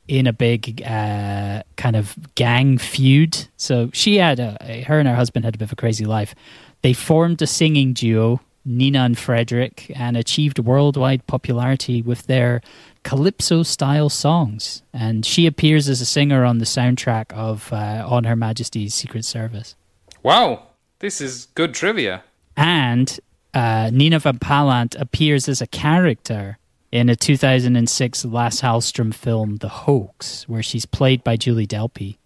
in 0.08 0.28
a 0.28 0.34
big 0.34 0.82
uh, 0.84 1.64
kind 1.78 1.96
of 1.96 2.16
gang 2.36 2.78
feud. 2.78 3.48
So 3.58 3.90
she 3.94 4.18
had 4.18 4.40
a, 4.40 4.84
her 4.88 5.00
and 5.00 5.08
her 5.08 5.16
husband 5.16 5.46
had 5.46 5.56
a 5.56 5.58
bit 5.58 5.66
of 5.66 5.74
a 5.74 5.76
crazy 5.76 6.06
life. 6.06 6.36
They 6.82 6.94
formed 6.94 7.42
a 7.42 7.48
singing 7.48 7.94
duo, 7.94 8.42
Nina 8.64 9.00
and 9.00 9.18
Frederik, 9.18 9.92
and 9.96 10.16
achieved 10.16 10.60
worldwide 10.60 11.26
popularity 11.28 12.02
with 12.02 12.28
their 12.28 12.62
calypso 13.04 13.64
style 13.64 14.10
songs. 14.10 14.84
And 14.94 15.26
she 15.26 15.46
appears 15.48 15.90
as 15.90 16.02
a 16.02 16.06
singer 16.06 16.44
on 16.44 16.58
the 16.60 16.66
soundtrack 16.66 17.32
of 17.34 17.72
uh, 17.74 18.06
On 18.08 18.24
Her 18.24 18.36
Majesty's 18.36 18.94
Secret 18.94 19.26
Service. 19.26 19.76
wow 20.24 20.64
this 21.00 21.22
is 21.22 21.48
good 21.56 21.74
trivia 21.74 22.24
And 22.58 23.20
uh, 23.54 23.90
Nina 23.92 24.20
Van 24.20 24.40
Pallandt 24.40 25.00
appears 25.00 25.48
as 25.48 25.62
a 25.62 25.68
character 25.68 26.58
in 26.92 27.10
a 27.10 27.16
2006 27.16 28.26
Lasse 28.26 28.62
Hallström 28.62 29.14
film, 29.14 29.58
The 29.58 29.70
Hoax, 29.70 30.48
where 30.48 30.64
she's 30.64 30.86
played 30.86 31.24
by 31.24 31.36
Julie 31.36 31.68
Delpy. 31.68 32.18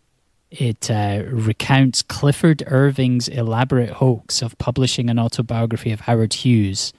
It 0.51 0.89
uh, 0.89 1.23
recounts 1.27 2.01
Clifford 2.01 2.63
Irving's 2.67 3.27
elaborate 3.27 3.91
hoax 3.91 4.41
of 4.41 4.57
publishing 4.57 5.09
an 5.09 5.19
autobiography 5.19 5.91
of 5.91 6.01
Howard 6.01 6.33
Hughes 6.33 6.91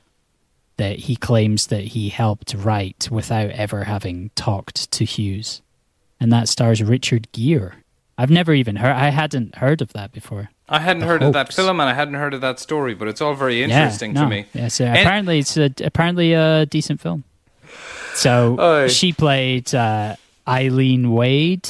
that 0.77 1.01
he 1.01 1.17
claims 1.17 1.67
that 1.67 1.83
he 1.85 2.09
helped 2.09 2.55
write 2.55 3.09
without 3.11 3.51
ever 3.51 3.85
having 3.85 4.31
talked 4.37 4.91
to 4.93 5.05
Hughes. 5.05 5.63
And 6.21 6.33
that 6.33 6.49
stars 6.49 6.83
Richard 6.83 7.31
Gere. 7.33 7.73
I've 8.17 8.31
never 8.31 8.53
even 8.53 8.77
heard, 8.77 8.93
I 8.95 9.09
hadn't 9.09 9.57
heard 9.57 9.81
of 9.83 9.93
that 9.95 10.13
before. 10.13 10.51
I 10.69 10.79
hadn't 10.79 11.01
The 11.01 11.07
heard 11.07 11.23
of 11.23 11.33
that 11.33 11.47
hoax. 11.47 11.57
film 11.57 11.81
and 11.81 11.89
I 11.91 11.95
hadn't 11.95 12.15
heard 12.15 12.35
of 12.35 12.41
that 12.43 12.61
story, 12.61 12.95
but 12.95 13.09
it's 13.09 13.21
all 13.21 13.35
very 13.35 13.63
interesting 13.63 14.15
yeah, 14.15 14.23
to 14.23 14.29
me. 14.29 14.47
Yeah, 14.55 14.69
so 14.69 14.85
And- 14.85 14.99
apparently 14.99 15.39
it's 15.41 15.57
a, 15.57 15.71
apparently 15.83 16.35
a 16.35 16.67
decent 16.67 17.01
film. 17.01 17.25
So 18.15 18.57
she 18.89 19.13
played 19.13 19.75
uh, 19.75 20.17
Eileen 20.47 21.13
Wade, 21.13 21.69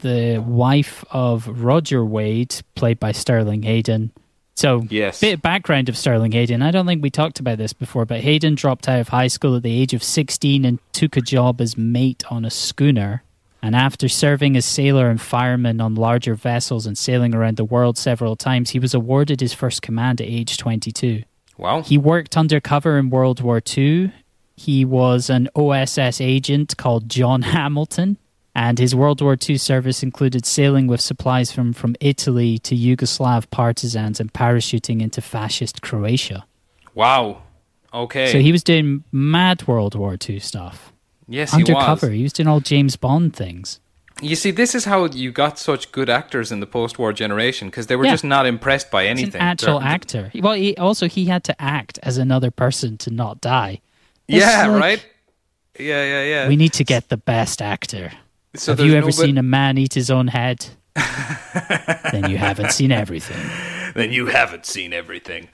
the 0.00 0.42
wife 0.46 1.04
of 1.10 1.46
Roger 1.62 2.04
Wade, 2.04 2.54
played 2.74 3.00
by 3.00 3.12
Sterling 3.12 3.62
Hayden. 3.62 4.12
So 4.54 4.84
Yes. 4.90 5.20
bit 5.20 5.34
of 5.34 5.42
background 5.42 5.88
of 5.88 5.96
Sterling 5.96 6.32
Hayden. 6.32 6.62
I 6.62 6.72
don't 6.72 6.84
think 6.86 7.00
we 7.02 7.10
talked 7.10 7.38
about 7.38 7.58
this 7.58 7.72
before, 7.72 8.04
but 8.04 8.20
Hayden 8.20 8.56
dropped 8.56 8.88
out 8.88 8.98
of 8.98 9.08
high 9.08 9.28
school 9.28 9.54
at 9.56 9.62
the 9.62 9.72
age 9.80 9.94
of 9.94 10.02
16 10.02 10.64
and 10.64 10.80
took 10.92 11.16
a 11.16 11.20
job 11.20 11.60
as 11.60 11.76
mate 11.76 12.24
on 12.28 12.44
a 12.44 12.50
schooner. 12.50 13.22
And 13.62 13.74
after 13.76 14.08
serving 14.08 14.56
as 14.56 14.64
sailor 14.64 15.10
and 15.10 15.20
fireman 15.20 15.80
on 15.80 15.94
larger 15.94 16.34
vessels 16.34 16.86
and 16.86 16.96
sailing 16.98 17.34
around 17.34 17.56
the 17.56 17.64
world 17.64 17.98
several 17.98 18.34
times, 18.36 18.70
he 18.70 18.78
was 18.78 18.94
awarded 18.94 19.40
his 19.40 19.52
first 19.52 19.80
command 19.82 20.20
at 20.20 20.26
age 20.28 20.56
22. 20.58 21.22
Wow. 21.56 21.82
He 21.82 21.98
worked 21.98 22.36
undercover 22.36 22.98
in 22.98 23.10
World 23.10 23.40
War 23.40 23.60
II. 23.76 24.12
He 24.58 24.84
was 24.84 25.30
an 25.30 25.48
OSS 25.54 26.20
agent 26.20 26.76
called 26.76 27.08
John 27.08 27.42
Hamilton, 27.42 28.18
and 28.56 28.76
his 28.78 28.92
World 28.92 29.20
War 29.22 29.36
II 29.48 29.56
service 29.56 30.02
included 30.02 30.44
sailing 30.44 30.88
with 30.88 31.00
supplies 31.00 31.52
from, 31.52 31.72
from 31.72 31.94
Italy 32.00 32.58
to 32.58 32.74
Yugoslav 32.76 33.48
partisans 33.50 34.18
and 34.18 34.32
parachuting 34.32 35.00
into 35.00 35.20
fascist 35.20 35.80
Croatia. 35.80 36.44
Wow. 36.94 37.42
Okay. 37.94 38.32
So 38.32 38.40
he 38.40 38.50
was 38.50 38.64
doing 38.64 39.04
mad 39.12 39.66
World 39.68 39.94
War 39.94 40.16
II 40.28 40.40
stuff. 40.40 40.92
yes, 41.28 41.52
he 41.52 41.58
undercover. 41.62 42.08
was. 42.08 42.16
He 42.16 42.22
was 42.24 42.32
doing 42.32 42.48
all 42.48 42.60
James 42.60 42.96
Bond 42.96 43.36
things. 43.36 43.78
You 44.20 44.34
see, 44.34 44.50
this 44.50 44.74
is 44.74 44.84
how 44.86 45.04
you 45.06 45.30
got 45.30 45.60
such 45.60 45.92
good 45.92 46.10
actors 46.10 46.50
in 46.50 46.58
the 46.58 46.66
post-war 46.66 47.12
generation 47.12 47.68
because 47.68 47.86
they 47.86 47.94
were 47.94 48.06
Yeah. 48.06 48.10
just 48.14 48.24
not 48.24 48.44
impressed 48.46 48.90
by 48.90 49.02
He's 49.04 49.10
anything. 49.10 49.40
an 49.40 49.46
actual 49.46 49.78
They're- 49.78 49.88
actor. 49.88 50.30
Well, 50.34 50.54
he, 50.54 50.76
also 50.76 51.06
he 51.06 51.26
had 51.26 51.44
to 51.44 51.62
act 51.62 52.00
as 52.02 52.18
another 52.18 52.50
person 52.50 52.98
to 52.98 53.10
not 53.12 53.40
die. 53.40 53.80
Yeah, 54.28 54.66
like, 54.68 54.80
right. 54.80 55.06
Yeah, 55.78 56.04
yeah, 56.04 56.24
yeah. 56.24 56.48
We 56.48 56.56
need 56.56 56.72
to 56.74 56.84
get 56.84 57.08
the 57.08 57.16
best 57.16 57.62
actor. 57.62 58.12
so 58.54 58.72
Have 58.72 58.80
you 58.80 58.92
ever 58.92 59.06
nobody- 59.06 59.12
seen 59.28 59.38
a 59.38 59.42
man 59.42 59.78
eat 59.78 59.94
his 59.94 60.10
own 60.10 60.28
head? 60.28 60.66
then 62.12 62.28
you 62.30 62.36
haven't 62.38 62.72
seen 62.72 62.92
everything. 62.92 63.38
then 63.94 64.12
you 64.12 64.26
haven't 64.26 64.66
seen 64.66 64.92
everything. 64.92 65.48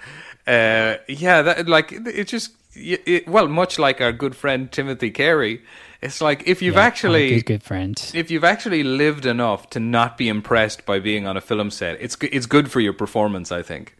Uh, 0.46 0.96
yeah, 1.08 1.42
that 1.42 1.68
like 1.68 1.92
it 1.92 2.24
just 2.28 2.52
it, 2.74 3.28
well, 3.28 3.46
much 3.48 3.78
like 3.78 4.00
our 4.00 4.12
good 4.12 4.34
friend 4.34 4.70
Timothy 4.72 5.10
Carey, 5.10 5.62
it's 6.02 6.20
like 6.20 6.42
if 6.46 6.60
you've 6.62 6.74
Yeah, 6.74 6.82
actually 6.82 7.28
good, 7.36 7.46
good 7.46 7.62
friend. 7.62 8.10
if 8.14 8.30
you've 8.30 8.44
actually 8.44 8.82
lived 8.82 9.26
enough 9.26 9.70
to 9.70 9.80
not 9.80 10.16
be 10.18 10.28
impressed 10.28 10.84
by 10.86 10.98
being 10.98 11.26
on 11.26 11.36
a 11.36 11.40
film 11.40 11.70
set, 11.70 11.98
it's 12.00 12.16
it's 12.32 12.46
good 12.46 12.70
for 12.70 12.80
your 12.80 12.92
performance, 12.94 13.52
I 13.52 13.62
think. 13.62 13.96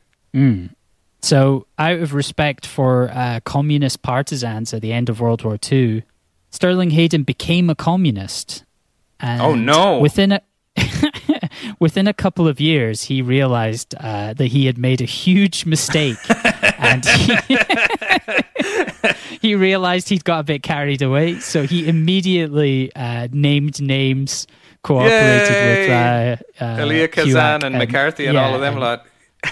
So, 1.25 1.67
out 1.79 2.01
of 2.01 2.13
respect 2.13 2.67
for 2.67 3.11
uh, 3.11 3.41
communist 3.45 4.03
partisans 4.03 4.75
at 4.75 4.83
the 4.83 4.93
end 4.93 5.09
of 5.09 5.21
World 5.21 5.43
War 5.43 5.57
II, 5.73 6.03
Sterling 6.51 6.91
Hayden 6.91 7.23
became 7.23 7.71
a 7.71 7.75
communist. 7.75 8.63
And 9.19 9.41
Oh, 9.41 9.55
no. 9.55 10.01
Within 10.01 10.33
a 10.33 10.43
within 11.79 12.07
a 12.07 12.13
couple 12.13 12.47
of 12.47 12.61
years, 12.61 13.05
he 13.05 13.23
realized 13.23 13.95
uh, 13.99 14.35
that 14.35 14.49
he 14.49 14.67
had 14.67 14.77
made 14.77 15.01
a 15.01 15.07
huge 15.07 15.65
mistake, 15.65 16.19
and 16.79 17.07
he, 17.07 17.39
he 19.41 19.55
realized 19.55 20.11
he'd 20.11 20.25
got 20.25 20.41
a 20.41 20.45
bit 20.45 20.63
carried 20.63 21.01
away. 21.01 21.39
So 21.41 21.63
he 21.63 21.89
immediately 21.89 22.95
uh, 22.95 23.29
named 23.33 23.81
names, 23.81 24.47
cooperated 24.83 25.89
with 25.89 25.91
uh, 25.91 26.65
uh, 26.65 26.83
Elia 26.83 27.09
Kazan 27.09 27.61
HUAC 27.61 27.65
and, 27.65 27.79
McCarthy 27.79 28.27
and 28.27 28.35
yeah, 28.35 28.47
all 28.47 28.55
of 28.55 28.61
them 28.61 28.75
and- 28.75 28.83
lot. 28.83 29.07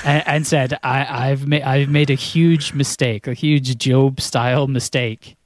And, 0.05 0.23
and 0.27 0.47
said, 0.47 0.79
I, 0.83 1.31
"I've 1.31 1.47
made 1.47 1.63
I've 1.63 1.89
made 1.89 2.11
a 2.11 2.15
huge 2.15 2.73
mistake, 2.73 3.27
a 3.27 3.35
huge 3.35 3.77
Job 3.79 4.21
style 4.21 4.67
mistake." 4.69 5.37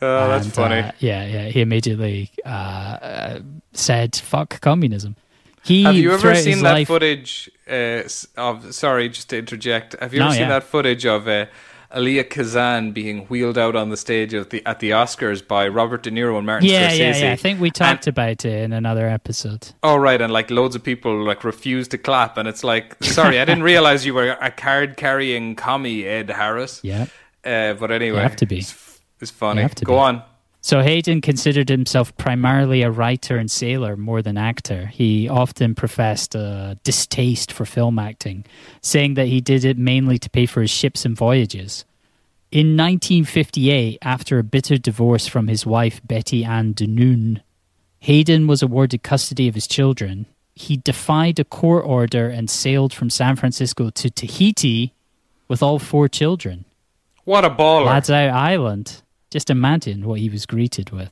Oh, 0.00 0.28
that's 0.28 0.44
And, 0.46 0.54
funny. 0.54 0.78
uh, 0.80 0.92
yeah, 1.00 1.26
yeah. 1.26 1.44
He 1.48 1.60
immediately 1.60 2.30
uh, 2.44 2.48
uh, 2.48 3.40
said, 3.72 4.14
"Fuck 4.16 4.60
communism." 4.60 5.16
He 5.64 5.82
Have 5.82 5.96
you 5.96 6.12
ever 6.12 6.34
seen 6.36 6.62
that 6.62 6.72
life- 6.72 6.88
footage 6.88 7.50
uh, 7.68 8.02
of? 8.36 8.72
Sorry, 8.74 9.08
just 9.08 9.28
to 9.30 9.38
interject. 9.38 9.96
Have 10.00 10.14
you 10.14 10.20
No, 10.20 10.26
ever 10.26 10.34
seen 10.34 10.42
yeah. 10.42 10.48
that 10.50 10.62
footage 10.64 11.04
of 11.04 11.26
Elia 11.94 12.22
Kazan 12.24 12.92
being 12.92 13.20
wheeled 13.26 13.56
out 13.56 13.74
on 13.74 13.88
the 13.88 13.96
stage 13.96 14.34
at 14.34 14.50
the 14.50 14.64
at 14.66 14.80
the 14.80 14.90
Oscars 14.90 15.46
by 15.46 15.66
Robert 15.68 16.02
De 16.02 16.10
Niro 16.10 16.36
and 16.36 16.46
Martin 16.46 16.68
Yeah, 16.68 16.90
Scorsese? 16.90 16.98
yeah, 16.98 17.16
yeah. 17.16 17.32
I 17.32 17.36
think 17.36 17.60
we 17.60 17.70
talked 17.70 18.06
about 18.06 18.44
it 18.44 18.44
in 18.44 18.72
another 18.72 19.08
episode. 19.08 19.68
Oh 19.82 19.96
right, 19.96 20.20
and 20.20 20.32
like 20.32 20.50
loads 20.50 20.76
of 20.76 20.82
people 20.82 21.24
like 21.24 21.44
refuse 21.44 21.88
to 21.88 21.98
clap, 21.98 22.36
and 22.36 22.46
it's 22.46 22.62
like, 22.62 23.02
sorry, 23.02 23.40
I 23.40 23.44
didn't 23.46 23.62
realize 23.74 24.04
you 24.04 24.12
were 24.14 24.36
a 24.40 24.50
card 24.50 24.96
carrying 24.98 25.54
commie, 25.56 26.04
Ed 26.04 26.28
Harris. 26.30 26.80
Yeah. 26.82 27.06
Uh, 27.44 27.72
but 27.74 27.90
anyway, 27.90 28.16
you 28.18 28.22
have 28.22 28.36
to 28.36 28.46
be. 28.46 28.58
It's, 28.58 29.00
it's 29.20 29.30
funny. 29.30 29.60
You 29.60 29.62
have 29.62 29.74
to 29.76 29.84
Go 29.86 29.94
be. 29.94 29.98
on. 30.00 30.22
So 30.60 30.82
Hayden 30.82 31.20
considered 31.20 31.68
himself 31.68 32.16
primarily 32.16 32.82
a 32.82 32.90
writer 32.90 33.36
and 33.36 33.50
sailor 33.50 33.96
more 33.96 34.22
than 34.22 34.36
actor. 34.36 34.86
He 34.86 35.28
often 35.28 35.74
professed 35.74 36.34
a 36.34 36.78
distaste 36.82 37.52
for 37.52 37.64
film 37.64 37.98
acting, 37.98 38.44
saying 38.82 39.14
that 39.14 39.28
he 39.28 39.40
did 39.40 39.64
it 39.64 39.78
mainly 39.78 40.18
to 40.18 40.30
pay 40.30 40.46
for 40.46 40.60
his 40.60 40.70
ships 40.70 41.04
and 41.04 41.16
voyages. 41.16 41.84
In 42.50 42.76
1958, 42.76 43.98
after 44.02 44.38
a 44.38 44.42
bitter 44.42 44.78
divorce 44.78 45.26
from 45.26 45.48
his 45.48 45.64
wife 45.64 46.00
Betty 46.04 46.44
Ann 46.44 46.72
Denoon, 46.72 47.42
Hayden 48.00 48.46
was 48.46 48.62
awarded 48.62 49.02
custody 49.02 49.48
of 49.48 49.54
his 49.54 49.66
children. 49.66 50.26
He 50.54 50.76
defied 50.76 51.38
a 51.38 51.44
court 51.44 51.84
order 51.84 52.28
and 52.28 52.50
sailed 52.50 52.92
from 52.92 53.10
San 53.10 53.36
Francisco 53.36 53.90
to 53.90 54.10
Tahiti 54.10 54.92
with 55.46 55.62
all 55.62 55.78
four 55.78 56.08
children. 56.08 56.64
What 57.24 57.44
a 57.44 57.50
baller! 57.50 57.86
Lads 57.86 58.10
Out 58.10 58.30
Island. 58.30 59.02
Just 59.30 59.50
imagine 59.50 60.06
what 60.06 60.20
he 60.20 60.28
was 60.30 60.46
greeted 60.46 60.90
with. 60.90 61.10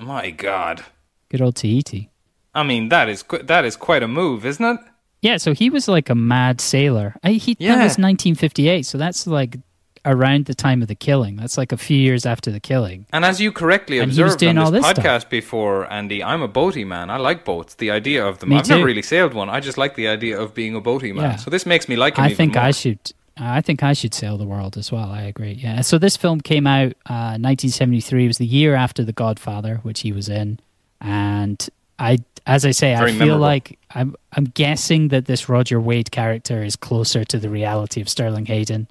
My 0.00 0.30
God. 0.30 0.82
Good 1.28 1.42
old 1.42 1.56
Tahiti. 1.56 2.10
I 2.54 2.62
mean, 2.62 2.88
that 2.88 3.08
is 3.08 3.22
qu- 3.22 3.42
that 3.44 3.64
is 3.64 3.76
quite 3.76 4.02
a 4.02 4.08
move, 4.08 4.44
isn't 4.46 4.64
it? 4.64 4.80
Yeah, 5.22 5.36
so 5.36 5.52
he 5.52 5.68
was 5.70 5.86
like 5.86 6.08
a 6.08 6.14
mad 6.14 6.60
sailor. 6.60 7.14
I, 7.22 7.32
he, 7.32 7.54
That 7.54 7.76
was 7.76 7.98
1958, 7.98 8.86
so 8.86 8.96
that's 8.96 9.26
like 9.26 9.58
around 10.06 10.46
the 10.46 10.54
time 10.54 10.80
of 10.80 10.88
the 10.88 10.94
killing. 10.94 11.36
That's 11.36 11.58
like 11.58 11.72
a 11.72 11.76
few 11.76 11.98
years 11.98 12.24
after 12.24 12.50
the 12.50 12.58
killing. 12.58 13.04
And 13.12 13.22
as 13.22 13.38
you 13.38 13.52
correctly 13.52 13.98
And 13.98 14.10
observed 14.10 14.42
on 14.42 14.54
this 14.56 14.70
this 14.70 14.86
podcast 14.86 15.20
stuff. 15.20 15.28
before, 15.30 15.92
Andy, 15.92 16.24
I'm 16.24 16.40
a 16.40 16.48
boaty 16.48 16.86
man. 16.86 17.10
I 17.10 17.18
like 17.18 17.44
boats. 17.44 17.74
The 17.74 17.90
idea 17.90 18.26
of 18.26 18.38
them. 18.38 18.48
Me 18.48 18.56
I've 18.56 18.64
too. 18.64 18.74
never 18.76 18.86
really 18.86 19.02
sailed 19.02 19.34
one. 19.34 19.50
I 19.50 19.60
just 19.60 19.76
like 19.76 19.94
the 19.96 20.08
idea 20.08 20.40
of 20.40 20.54
being 20.54 20.74
a 20.74 20.80
boaty 20.80 21.14
man. 21.14 21.32
Yeah. 21.32 21.36
So 21.36 21.50
this 21.50 21.66
makes 21.66 21.86
me 21.86 21.96
like 21.96 22.16
him 22.16 22.24
I 22.24 22.28
even 22.28 22.36
think 22.38 22.54
more. 22.54 22.64
I 22.64 22.70
should. 22.70 23.12
I 23.42 23.60
think 23.62 23.82
I 23.82 23.94
should 23.94 24.12
sail 24.14 24.36
the 24.36 24.44
world 24.44 24.76
as 24.76 24.92
well. 24.92 25.10
I 25.10 25.22
agree. 25.22 25.52
Yeah. 25.52 25.80
So 25.80 25.96
this 25.98 26.16
film 26.16 26.40
came 26.40 26.66
out 26.66 26.92
uh, 27.06 27.38
1973. 27.40 28.24
It 28.24 28.26
was 28.28 28.38
the 28.38 28.46
year 28.46 28.74
after 28.74 29.02
The 29.02 29.12
Godfather, 29.12 29.76
which 29.82 30.00
he 30.00 30.12
was 30.12 30.28
in, 30.28 30.60
and 31.00 31.66
I, 31.98 32.18
as 32.46 32.64
I 32.64 32.70
say, 32.72 32.94
Very 32.96 33.10
I 33.10 33.12
feel 33.14 33.18
memorable. 33.18 33.40
like 33.40 33.78
I'm. 33.94 34.14
I'm 34.32 34.44
guessing 34.44 35.08
that 35.08 35.24
this 35.26 35.48
Roger 35.48 35.80
Wade 35.80 36.10
character 36.10 36.62
is 36.62 36.76
closer 36.76 37.24
to 37.24 37.38
the 37.38 37.48
reality 37.50 38.00
of 38.00 38.08
Sterling 38.08 38.46
Hayden, 38.46 38.86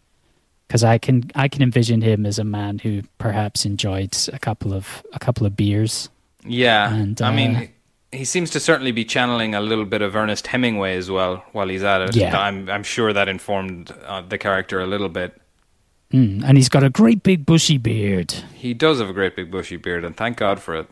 because 0.67 0.83
I 0.83 0.97
can 0.97 1.29
I 1.35 1.47
can 1.47 1.61
envision 1.61 2.01
him 2.01 2.25
as 2.25 2.39
a 2.39 2.43
man 2.43 2.79
who 2.79 3.03
perhaps 3.17 3.65
enjoyed 3.65 4.15
a 4.33 4.39
couple 4.39 4.73
of 4.73 5.03
a 5.13 5.19
couple 5.19 5.45
of 5.47 5.55
beers. 5.55 6.09
Yeah, 6.45 6.93
And, 6.93 7.21
I 7.21 7.29
uh, 7.29 7.31
mean, 7.33 7.69
he 8.11 8.25
seems 8.25 8.49
to 8.51 8.59
certainly 8.59 8.91
be 8.91 9.05
channeling 9.05 9.53
a 9.53 9.61
little 9.61 9.85
bit 9.85 10.01
of 10.01 10.15
Ernest 10.15 10.47
Hemingway 10.47 10.95
as 10.95 11.11
well 11.11 11.43
while 11.51 11.67
he's 11.67 11.83
at 11.83 12.01
it. 12.01 12.15
Yeah. 12.15 12.37
I'm 12.37 12.69
I'm 12.69 12.83
sure 12.83 13.13
that 13.13 13.27
informed 13.27 13.91
uh, 14.05 14.21
the 14.21 14.37
character 14.37 14.81
a 14.81 14.87
little 14.87 15.09
bit. 15.09 15.39
Mm, 16.11 16.43
and 16.43 16.57
he's 16.57 16.69
got 16.69 16.83
a 16.83 16.89
great 16.89 17.21
big 17.21 17.45
bushy 17.45 17.77
beard. 17.77 18.31
He 18.53 18.73
does 18.73 18.99
have 18.99 19.09
a 19.09 19.13
great 19.13 19.35
big 19.35 19.51
bushy 19.51 19.77
beard, 19.77 20.03
and 20.03 20.17
thank 20.17 20.37
God 20.37 20.59
for 20.59 20.75
it. 20.75 20.87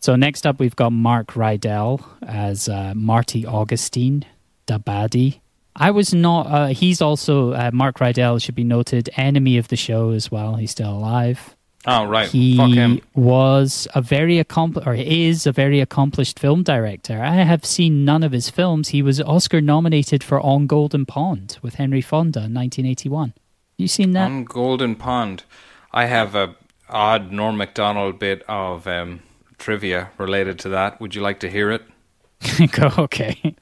So 0.00 0.16
next 0.16 0.46
up, 0.46 0.58
we've 0.58 0.76
got 0.76 0.90
Mark 0.92 1.32
Rydell 1.32 2.04
as 2.26 2.68
uh, 2.68 2.92
Marty 2.94 3.46
Augustine, 3.46 4.24
baddie. 4.66 5.40
I 5.74 5.90
was 5.90 6.12
not. 6.12 6.46
Uh, 6.46 6.66
he's 6.68 7.00
also 7.00 7.52
uh, 7.52 7.70
Mark 7.72 7.98
Rydell 7.98 8.42
should 8.42 8.54
be 8.54 8.64
noted, 8.64 9.10
enemy 9.16 9.58
of 9.58 9.68
the 9.68 9.76
show 9.76 10.10
as 10.10 10.30
well. 10.30 10.56
He's 10.56 10.70
still 10.70 10.92
alive. 10.92 11.55
Oh 11.88 12.04
right, 12.04 12.28
He 12.28 12.56
fuck 12.56 12.70
him. 12.72 13.00
was 13.14 13.86
a 13.94 14.02
very 14.02 14.38
accomplished, 14.40 14.88
or 14.88 14.94
is 14.94 15.46
a 15.46 15.52
very 15.52 15.80
accomplished 15.80 16.38
film 16.38 16.64
director. 16.64 17.22
I 17.22 17.34
have 17.36 17.64
seen 17.64 18.04
none 18.04 18.24
of 18.24 18.32
his 18.32 18.50
films. 18.50 18.88
He 18.88 19.02
was 19.02 19.20
Oscar 19.20 19.60
nominated 19.60 20.24
for 20.24 20.40
On 20.40 20.66
Golden 20.66 21.06
Pond 21.06 21.58
with 21.62 21.74
Henry 21.76 22.00
Fonda 22.00 22.40
in 22.40 22.54
1981. 22.54 23.34
You 23.76 23.86
seen 23.86 24.12
that? 24.12 24.24
On 24.26 24.44
Golden 24.44 24.96
Pond, 24.96 25.44
I 25.92 26.06
have 26.06 26.34
a 26.34 26.56
odd 26.88 27.30
Norm 27.30 27.56
Macdonald 27.56 28.18
bit 28.18 28.42
of 28.48 28.86
um, 28.88 29.20
trivia 29.58 30.10
related 30.18 30.58
to 30.60 30.68
that. 30.70 31.00
Would 31.00 31.14
you 31.14 31.20
like 31.20 31.38
to 31.40 31.48
hear 31.50 31.70
it? 31.70 31.82
Go 32.72 32.90
okay. 32.98 33.54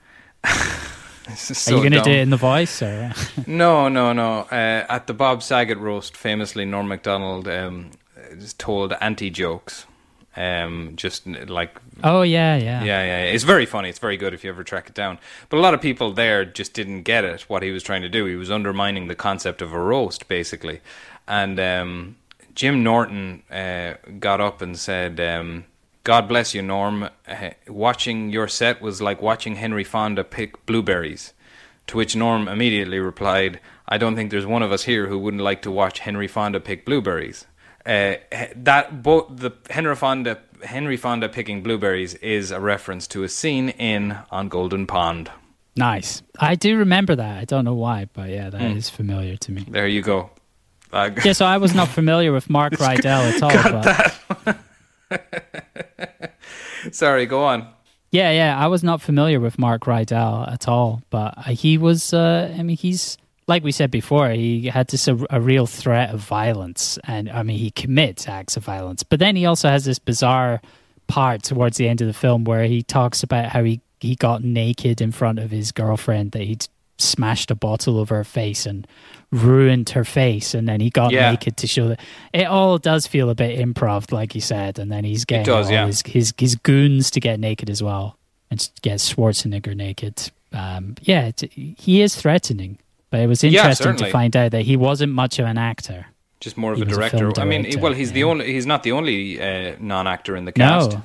Is 1.31 1.69
Are 1.69 1.73
you 1.73 1.79
going 1.79 1.93
to 1.93 2.03
do 2.03 2.11
it 2.11 2.19
in 2.21 2.31
the 2.31 2.37
voice 2.37 2.83
or? 2.83 3.13
No, 3.47 3.89
no, 3.89 4.13
no. 4.13 4.41
Uh, 4.51 4.85
at 4.89 5.07
the 5.07 5.15
Bob 5.15 5.43
Saget 5.43 5.79
roast, 5.79 6.17
famously, 6.17 6.65
Norm 6.67 6.87
Macdonald 6.89 7.49
um, 7.49 7.91
told 8.59 8.93
anti 9.01 9.31
jokes. 9.31 9.87
Um, 10.37 10.95
just 10.97 11.27
like 11.27 11.81
Oh 12.03 12.23
yeah, 12.23 12.57
yeah. 12.57 12.83
yeah, 12.83 13.05
yeah, 13.05 13.25
yeah. 13.25 13.33
It's 13.33 13.45
very 13.45 13.67
funny. 13.67 13.89
It's 13.89 14.01
very 14.01 14.17
good 14.17 14.35
if 14.35 14.43
you 14.43 14.51
ever 14.51 14.65
track 14.65 14.89
it 14.89 14.95
down. 14.95 15.19
But 15.49 15.59
a 15.59 15.61
lot 15.61 15.75
of 15.75 15.81
people 15.81 16.13
there 16.13 16.45
just 16.45 16.73
didn't 16.73 17.03
get 17.03 17.25
it. 17.25 17.43
What 17.43 17.63
he 17.63 17.71
was 17.71 17.85
trying 17.85 18.03
to 18.03 18.09
do, 18.09 18.25
he 18.25 18.35
was 18.35 18.51
undermining 18.51 19.07
the 19.07 19.15
concept 19.15 19.63
of 19.63 19.73
a 19.73 19.79
roast, 19.79 20.27
basically. 20.27 20.81
And 21.29 21.61
um, 21.61 22.17
Jim 22.55 22.83
Norton 22.83 23.43
uh, 23.51 23.95
got 24.19 24.41
up 24.41 24.61
and 24.61 24.77
said, 24.77 25.21
um, 25.21 25.67
"God 26.03 26.29
bless 26.29 26.53
you, 26.53 26.63
Norm. 26.63 27.11
Uh, 27.29 27.51
watching 27.69 28.31
your 28.31 28.49
set 28.49 28.83
was 28.83 29.01
like 29.01 29.23
watching 29.23 29.57
Henry 29.57 29.85
Fonda 29.85 30.25
pick 30.25 30.67
blueberries." 30.67 31.33
To 31.89 31.99
which 31.99 32.17
Norm 32.17 32.49
immediately 32.49 32.99
replied, 32.99 33.61
"I 33.89 33.99
don't 33.99 34.17
think 34.17 34.31
there's 34.33 34.47
one 34.47 34.63
of 34.63 34.73
us 34.73 34.85
here 34.85 35.07
who 35.07 35.19
wouldn't 35.19 35.43
like 35.43 35.63
to 35.63 35.71
watch 35.71 36.01
Henry 36.01 36.27
Fonda 36.27 36.59
pick 36.59 36.85
blueberries." 36.85 37.47
Uh, 37.87 38.15
that 38.57 39.03
both 39.03 39.27
the 39.37 39.51
Henry 39.69 39.95
Fonda 39.95 40.39
Henry 40.63 40.97
Fonda 40.97 41.29
picking 41.29 41.63
blueberries 41.63 42.15
is 42.15 42.51
a 42.51 42.59
reference 42.59 43.07
to 43.09 43.23
a 43.25 43.29
scene 43.29 43.69
in 43.71 44.17
On 44.31 44.49
Golden 44.49 44.87
Pond. 44.87 45.31
Nice. 45.77 46.23
I 46.39 46.55
do 46.55 46.79
remember 46.79 47.15
that. 47.17 47.39
I 47.39 47.45
don't 47.45 47.65
know 47.67 47.75
why, 47.75 48.09
but 48.15 48.31
yeah, 48.31 48.49
that 48.49 48.63
is 48.77 48.89
Hmm. 48.89 48.97
familiar 48.97 49.37
to 49.37 49.53
me. 49.53 49.67
There 49.69 49.87
you 49.89 50.01
go. 50.01 50.31
Uh, 50.93 51.11
Yeah, 51.25 51.33
so 51.35 51.45
I 51.45 51.59
was 51.59 51.75
not 51.75 51.89
familiar 52.01 52.33
with 52.33 52.49
Mark 52.49 52.75
Rydell 52.75 53.35
at 53.35 53.43
all. 53.43 54.45
But 54.47 54.57
sorry, 56.93 57.27
go 57.27 57.45
on. 57.45 57.67
yeah, 58.11 58.31
yeah, 58.31 58.57
I 58.57 58.69
was 58.69 58.83
not 58.83 59.03
familiar 59.03 59.41
with 59.41 59.59
Mark 59.59 59.83
Rydell 59.85 60.51
at 60.53 60.69
all. 60.69 61.03
But 61.11 61.35
uh, 61.37 61.43
he 61.51 61.77
was. 61.79 62.15
Uh, 62.15 62.55
I 62.59 62.63
mean, 62.63 62.77
he's 62.77 63.19
like 63.47 63.63
we 63.65 63.73
said 63.73 63.91
before. 63.91 64.31
He 64.31 64.67
had 64.67 64.89
this 64.89 65.07
a, 65.09 65.19
a 65.31 65.41
real 65.41 65.67
threat 65.67 66.11
of 66.11 66.21
violence, 66.21 66.99
and 67.05 67.31
I 67.31 67.43
mean, 67.43 67.59
he 67.59 67.71
commits 67.71 68.29
acts 68.29 68.57
of 68.57 68.65
violence. 68.65 69.03
But 69.03 69.19
then 69.21 69.37
he 69.37 69.47
also 69.47 69.69
has 69.69 69.85
this 69.85 69.99
bizarre 69.99 70.61
part 71.07 71.43
towards 71.43 71.77
the 71.77 71.89
end 71.89 72.01
of 72.01 72.07
the 72.07 72.13
film 72.15 72.45
where 72.45 72.65
he 72.65 72.83
talks 72.83 73.23
about 73.23 73.47
how 73.51 73.63
he 73.63 73.81
he 74.01 74.15
got 74.17 74.43
naked 74.43 75.01
in 75.01 75.13
front 75.13 75.39
of 75.39 75.51
his 75.51 75.73
girlfriend 75.73 76.33
that 76.33 76.43
he'd 76.43 76.67
smashed 76.99 77.51
a 77.51 77.55
bottle 77.55 77.99
over 77.99 78.15
her 78.17 78.25
face 78.25 78.67
and 78.67 78.87
ruined 79.33 79.91
her 79.91 80.05
face 80.05 80.55
and 80.55 80.69
then 80.69 80.81
he 80.81 80.91
got 80.91 81.11
Yeah. 81.11 81.31
naked 81.31 81.57
to 81.59 81.67
show 81.67 81.89
that 81.89 82.01
it 82.33 82.45
all 82.45 82.79
does 82.79 83.07
feel 83.07 83.31
a 83.31 83.35
bit 83.35 83.59
improv 83.59 84.13
like 84.13 84.35
you 84.35 84.41
said 84.41 84.79
and 84.79 84.93
then 84.93 85.05
he's 85.05 85.25
getting 85.25 85.45
does, 85.45 85.67
all 85.67 85.73
yeah. 85.73 85.87
his, 85.87 86.03
his 86.07 86.33
his 86.39 86.55
goons 86.55 87.11
to 87.11 87.21
get 87.21 87.41
naked 87.41 87.69
as 87.69 87.83
well 87.83 88.17
and 88.51 88.71
get 88.83 89.01
Schwarzenegger 89.01 89.75
naked 89.75 90.31
um 90.53 90.95
yeah 91.03 91.33
he 91.51 92.01
is 92.01 92.15
threatening 92.15 92.79
but 93.11 93.21
it 93.21 93.27
was 93.27 93.43
Yeah, 93.45 93.61
interesting 93.61 93.97
to 93.97 94.11
find 94.11 94.37
out 94.37 94.51
that 94.53 94.63
he 94.63 94.77
wasn't 94.77 95.13
much 95.13 95.39
of 95.39 95.47
an 95.47 95.59
actor 95.59 96.07
Just 96.41 96.57
more 96.57 96.73
of 96.73 96.79
a 96.79 96.85
was 96.85 96.93
a 96.93 96.97
director. 96.97 97.41
I 97.41 97.45
mean, 97.45 97.81
well, 97.81 97.93
he's 97.93 98.13
the 98.13 98.25
only. 98.25 98.53
He's 98.53 98.67
not 98.67 98.83
the 98.83 98.93
only 98.93 99.41
uh, 99.41 99.77
non-actor 99.81 100.37
in 100.37 100.45
the 100.45 100.53
cast. 100.53 100.91
No. 100.93 101.03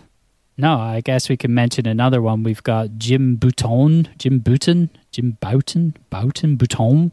No, 0.57 0.77
I 0.77 0.99
guess 0.99 1.29
we 1.29 1.37
can 1.37 1.53
mention 1.53 1.87
another 1.87 2.21
one. 2.21 2.43
We've 2.43 2.61
got 2.61 2.97
Jim 2.97 3.37
Bouton, 3.37 4.09
Jim 4.17 4.39
Bouton, 4.39 4.89
Jim 5.09 5.37
Bouton, 5.39 5.95
Bouton, 6.09 6.57
Bouton, 6.57 7.11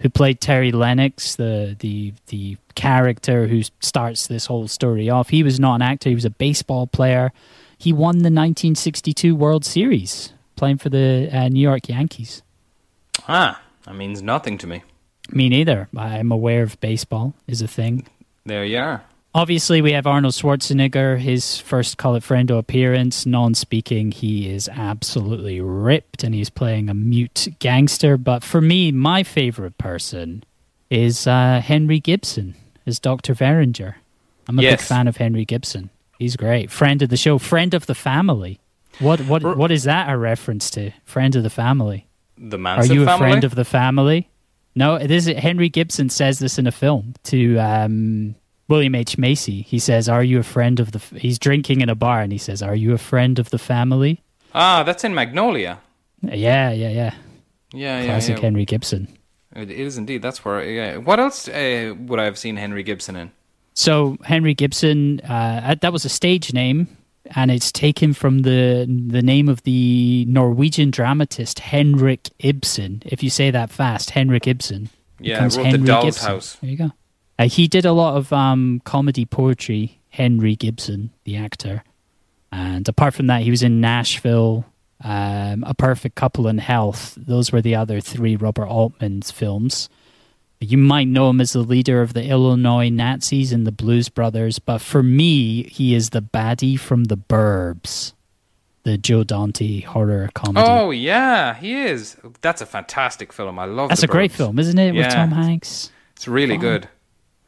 who 0.00 0.08
played 0.08 0.40
Terry 0.40 0.72
Lennox, 0.72 1.36
the 1.36 1.76
the 1.80 2.14
the 2.28 2.56
character 2.74 3.48
who 3.48 3.62
starts 3.80 4.26
this 4.28 4.46
whole 4.46 4.66
story 4.66 5.10
off. 5.10 5.28
He 5.28 5.42
was 5.42 5.60
not 5.60 5.74
an 5.74 5.82
actor; 5.82 6.08
he 6.08 6.14
was 6.14 6.24
a 6.24 6.30
baseball 6.30 6.86
player. 6.86 7.32
He 7.76 7.92
won 7.92 8.18
the 8.24 8.32
1962 8.32 9.36
World 9.36 9.66
Series 9.66 10.32
playing 10.56 10.78
for 10.78 10.88
the 10.88 11.28
uh, 11.30 11.48
New 11.50 11.60
York 11.60 11.90
Yankees. 11.90 12.42
Ah, 13.28 13.60
that 13.86 13.94
means 13.94 14.22
nothing 14.22 14.58
to 14.58 14.66
me. 14.66 14.82
Me 15.30 15.48
neither. 15.48 15.88
I'm 15.96 16.30
aware 16.30 16.62
of 16.62 16.80
baseball 16.80 17.34
is 17.46 17.62
a 17.62 17.68
thing. 17.68 18.06
There 18.44 18.64
you 18.64 18.78
are. 18.78 19.02
Obviously, 19.34 19.82
we 19.82 19.92
have 19.92 20.06
Arnold 20.06 20.32
Schwarzenegger, 20.32 21.18
his 21.18 21.58
first 21.58 21.98
Call 21.98 22.14
It 22.14 22.22
Friendo 22.22 22.58
appearance. 22.58 23.26
Non 23.26 23.54
speaking, 23.54 24.10
he 24.10 24.48
is 24.48 24.66
absolutely 24.68 25.60
ripped 25.60 26.24
and 26.24 26.34
he's 26.34 26.48
playing 26.48 26.88
a 26.88 26.94
mute 26.94 27.48
gangster. 27.58 28.16
But 28.16 28.42
for 28.42 28.62
me, 28.62 28.92
my 28.92 29.22
favorite 29.22 29.76
person 29.76 30.42
is 30.88 31.26
uh, 31.26 31.60
Henry 31.62 32.00
Gibson 32.00 32.54
as 32.86 32.98
Dr. 32.98 33.34
Verringer. 33.34 33.96
I'm 34.48 34.58
a 34.58 34.62
big 34.62 34.80
fan 34.80 35.06
of 35.06 35.18
Henry 35.18 35.44
Gibson. 35.44 35.90
He's 36.18 36.36
great. 36.36 36.70
Friend 36.70 37.02
of 37.02 37.10
the 37.10 37.16
show, 37.16 37.36
friend 37.38 37.74
of 37.74 37.86
the 37.86 37.94
family. 37.94 38.58
What 39.00 39.20
what 39.20 39.42
what 39.58 39.70
is 39.70 39.84
that 39.84 40.08
a 40.08 40.16
reference 40.16 40.70
to? 40.70 40.92
Friend 41.04 41.36
of 41.36 41.42
the 41.42 41.50
family. 41.50 42.05
The 42.38 42.56
Are 42.56 42.60
Manson 42.60 42.94
you 42.94 43.02
a 43.02 43.06
family. 43.06 43.30
friend 43.30 43.44
of 43.44 43.54
the 43.54 43.64
family? 43.64 44.28
No, 44.74 44.98
this 44.98 45.26
is 45.26 45.36
Henry 45.38 45.68
Gibson 45.68 46.10
says 46.10 46.38
this 46.38 46.58
in 46.58 46.66
a 46.66 46.72
film 46.72 47.14
to 47.24 47.56
um, 47.58 48.34
William 48.68 48.94
H 48.94 49.16
Macy. 49.16 49.62
He 49.62 49.78
says, 49.78 50.08
"Are 50.08 50.22
you 50.22 50.38
a 50.38 50.42
friend 50.42 50.78
of 50.80 50.92
the?" 50.92 50.98
F-? 50.98 51.12
He's 51.12 51.38
drinking 51.38 51.80
in 51.80 51.88
a 51.88 51.94
bar, 51.94 52.20
and 52.20 52.30
he 52.30 52.38
says, 52.38 52.62
"Are 52.62 52.74
you 52.74 52.92
a 52.92 52.98
friend 52.98 53.38
of 53.38 53.50
the 53.50 53.58
family?" 53.58 54.22
ah, 54.54 54.82
that's 54.82 55.04
in 55.04 55.14
Magnolia. 55.14 55.80
Yeah, 56.22 56.70
yeah, 56.72 56.88
yeah. 56.90 57.14
Yeah, 57.72 58.00
yeah, 58.00 58.04
Classic 58.06 58.36
yeah. 58.36 58.42
Henry 58.42 58.64
Gibson. 58.64 59.08
It 59.54 59.70
is 59.70 59.96
indeed. 59.96 60.22
That's 60.22 60.44
where. 60.44 60.62
Yeah. 60.62 60.96
What 60.98 61.18
else 61.20 61.48
uh, 61.48 61.94
would 61.98 62.20
I 62.20 62.24
have 62.24 62.38
seen 62.38 62.56
Henry 62.56 62.82
Gibson 62.82 63.16
in? 63.16 63.32
So 63.74 64.16
Henry 64.24 64.54
Gibson, 64.54 65.20
uh, 65.20 65.74
that 65.80 65.92
was 65.92 66.04
a 66.04 66.08
stage 66.08 66.52
name, 66.52 66.88
and 67.34 67.50
it's 67.50 67.72
taken 67.72 68.12
from 68.12 68.40
the 68.40 68.86
the 68.86 69.22
name 69.22 69.48
of 69.48 69.62
the 69.62 70.24
Norwegian 70.28 70.90
dramatist 70.90 71.60
Henrik 71.60 72.30
Ibsen. 72.38 73.02
If 73.06 73.22
you 73.22 73.30
say 73.30 73.50
that 73.50 73.70
fast, 73.70 74.10
Henrik 74.10 74.46
Ibsen. 74.46 74.90
Yeah, 75.18 75.42
wrote 75.42 75.70
The 75.72 75.78
Doll's. 75.78 76.18
House. 76.18 76.56
There 76.60 76.70
you 76.70 76.76
go. 76.76 76.90
Uh, 77.38 77.48
he 77.48 77.68
did 77.68 77.84
a 77.84 77.92
lot 77.92 78.16
of 78.16 78.32
um, 78.32 78.80
comedy 78.84 79.24
poetry. 79.24 80.00
Henry 80.10 80.56
Gibson, 80.56 81.10
the 81.24 81.36
actor, 81.36 81.84
and 82.50 82.88
apart 82.88 83.12
from 83.12 83.26
that, 83.26 83.42
he 83.42 83.50
was 83.50 83.62
in 83.62 83.82
Nashville, 83.82 84.64
um, 85.04 85.62
A 85.66 85.74
Perfect 85.74 86.14
Couple 86.14 86.48
in 86.48 86.56
Health. 86.56 87.14
Those 87.18 87.52
were 87.52 87.60
the 87.60 87.74
other 87.74 88.00
three 88.00 88.34
Robert 88.34 88.66
Altman's 88.66 89.30
films. 89.30 89.90
You 90.60 90.78
might 90.78 91.06
know 91.08 91.28
him 91.30 91.40
as 91.40 91.52
the 91.52 91.60
leader 91.60 92.00
of 92.00 92.14
the 92.14 92.24
Illinois 92.24 92.88
Nazis 92.88 93.52
in 93.52 93.64
the 93.64 93.72
Blues 93.72 94.08
Brothers, 94.08 94.58
but 94.58 94.78
for 94.78 95.02
me, 95.02 95.64
he 95.64 95.94
is 95.94 96.10
the 96.10 96.22
baddie 96.22 96.78
from 96.80 97.04
The 97.04 97.16
Burbs, 97.16 98.14
the 98.84 98.96
Joe 98.96 99.22
Dante 99.22 99.82
horror 99.82 100.30
comedy. 100.34 100.66
Oh 100.66 100.90
yeah, 100.90 101.54
he 101.54 101.74
is. 101.74 102.16
That's 102.40 102.62
a 102.62 102.66
fantastic 102.66 103.32
film. 103.34 103.58
I 103.58 103.66
love. 103.66 103.90
That's 103.90 104.02
a 104.02 104.06
great 104.06 104.32
film, 104.32 104.58
isn't 104.58 104.78
it? 104.78 104.94
With 104.94 105.12
Tom 105.12 105.30
Hanks. 105.32 105.90
It's 106.14 106.26
really 106.26 106.54
Fun. 106.54 106.60
good. 106.60 106.88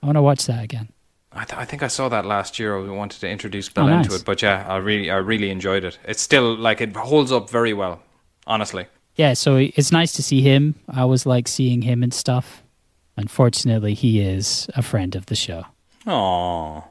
I 0.03 0.07
want 0.07 0.17
to 0.17 0.23
watch 0.23 0.45
that 0.47 0.63
again. 0.63 0.89
I, 1.33 1.45
th- 1.45 1.59
I 1.59 1.65
think 1.65 1.83
I 1.83 1.89
saw 1.89 2.09
that 2.11 2.25
last 2.27 2.59
year. 2.59 2.77
I 2.77 2.89
wanted 2.91 3.21
to 3.21 3.29
introduce 3.29 3.69
Bill 3.69 3.89
Oh, 3.89 3.99
into 3.99 4.15
it, 4.15 4.25
but 4.25 4.43
yeah, 4.43 4.65
I 4.69 4.77
really, 4.77 5.11
I 5.11 5.17
really 5.17 5.51
enjoyed 5.51 5.85
it. 5.85 5.99
It's 6.05 6.21
still 6.23 6.55
like 6.57 6.81
it 6.81 6.95
holds 6.95 7.33
up 7.33 7.49
very 7.49 7.73
well, 7.73 8.03
honestly. 8.47 8.87
Yeah, 9.17 9.33
so 9.35 9.57
it's 9.57 9.91
nice 9.93 10.13
to 10.15 10.23
see 10.23 10.43
him. 10.43 10.75
I 10.89 11.01
always 11.01 11.25
like 11.27 11.49
seeing 11.49 11.83
him 11.83 12.03
and 12.03 12.13
stuff. 12.13 12.63
Unfortunately, 13.19 13.95
he 13.95 14.21
is 14.21 14.69
a 14.77 14.83
friend 14.83 15.17
of 15.17 15.27
the 15.27 15.35
show. 15.35 15.65
Aww. 16.07 16.85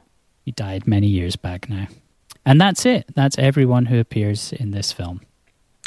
He 0.43 0.51
died 0.51 0.85
many 0.85 1.07
years 1.07 1.35
back 1.37 1.69
now. 1.69 1.87
And 2.45 2.59
that's 2.59 2.85
it. 2.85 3.05
That's 3.15 3.37
everyone 3.37 3.85
who 3.87 3.99
appears 3.99 4.51
in 4.53 4.71
this 4.71 4.91
film. 4.91 5.21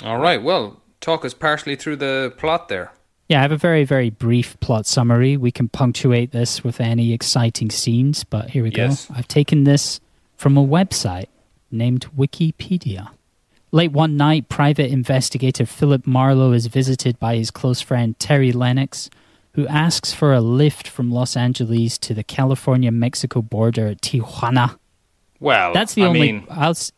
All 0.02 0.18
right. 0.18 0.42
Well, 0.42 0.80
talk 1.00 1.24
us 1.24 1.34
partially 1.34 1.76
through 1.76 1.96
the 1.96 2.32
plot 2.38 2.68
there. 2.68 2.90
Yeah, 3.28 3.38
I 3.38 3.42
have 3.42 3.52
a 3.52 3.56
very, 3.56 3.84
very 3.84 4.10
brief 4.10 4.58
plot 4.60 4.86
summary. 4.86 5.36
We 5.36 5.50
can 5.52 5.68
punctuate 5.68 6.32
this 6.32 6.64
with 6.64 6.80
any 6.80 7.12
exciting 7.12 7.70
scenes, 7.70 8.24
but 8.24 8.50
here 8.50 8.62
we 8.64 8.72
Yes. 8.74 9.06
go. 9.06 9.14
I've 9.16 9.28
taken 9.28 9.64
this 9.64 10.00
from 10.36 10.56
a 10.56 10.66
website 10.66 11.26
named 11.70 12.06
Wikipedia. 12.16 13.10
Late 13.72 13.92
one 13.92 14.16
night, 14.16 14.48
private 14.48 14.90
investigator 14.90 15.64
Philip 15.64 16.06
Marlowe 16.06 16.52
is 16.52 16.66
visited 16.66 17.20
by 17.20 17.36
his 17.36 17.50
close 17.52 17.80
friend 17.80 18.18
Terry 18.18 18.50
Lennox, 18.52 19.08
who 19.54 19.66
asks 19.66 20.12
for 20.12 20.32
a 20.32 20.40
lift 20.40 20.86
from 20.88 21.10
Los 21.10 21.36
Angeles 21.36 21.98
to 21.98 22.14
the 22.14 22.22
California 22.24 22.90
Mexico 22.92 23.42
border 23.42 23.88
at 23.88 24.00
Tijuana. 24.00 24.78
Well, 25.40 25.72
That's 25.72 25.94
the 25.94 26.02
I 26.04 26.06
only. 26.06 26.20
mean, 26.20 26.46
I'll, 26.50 26.70
s- 26.70 26.92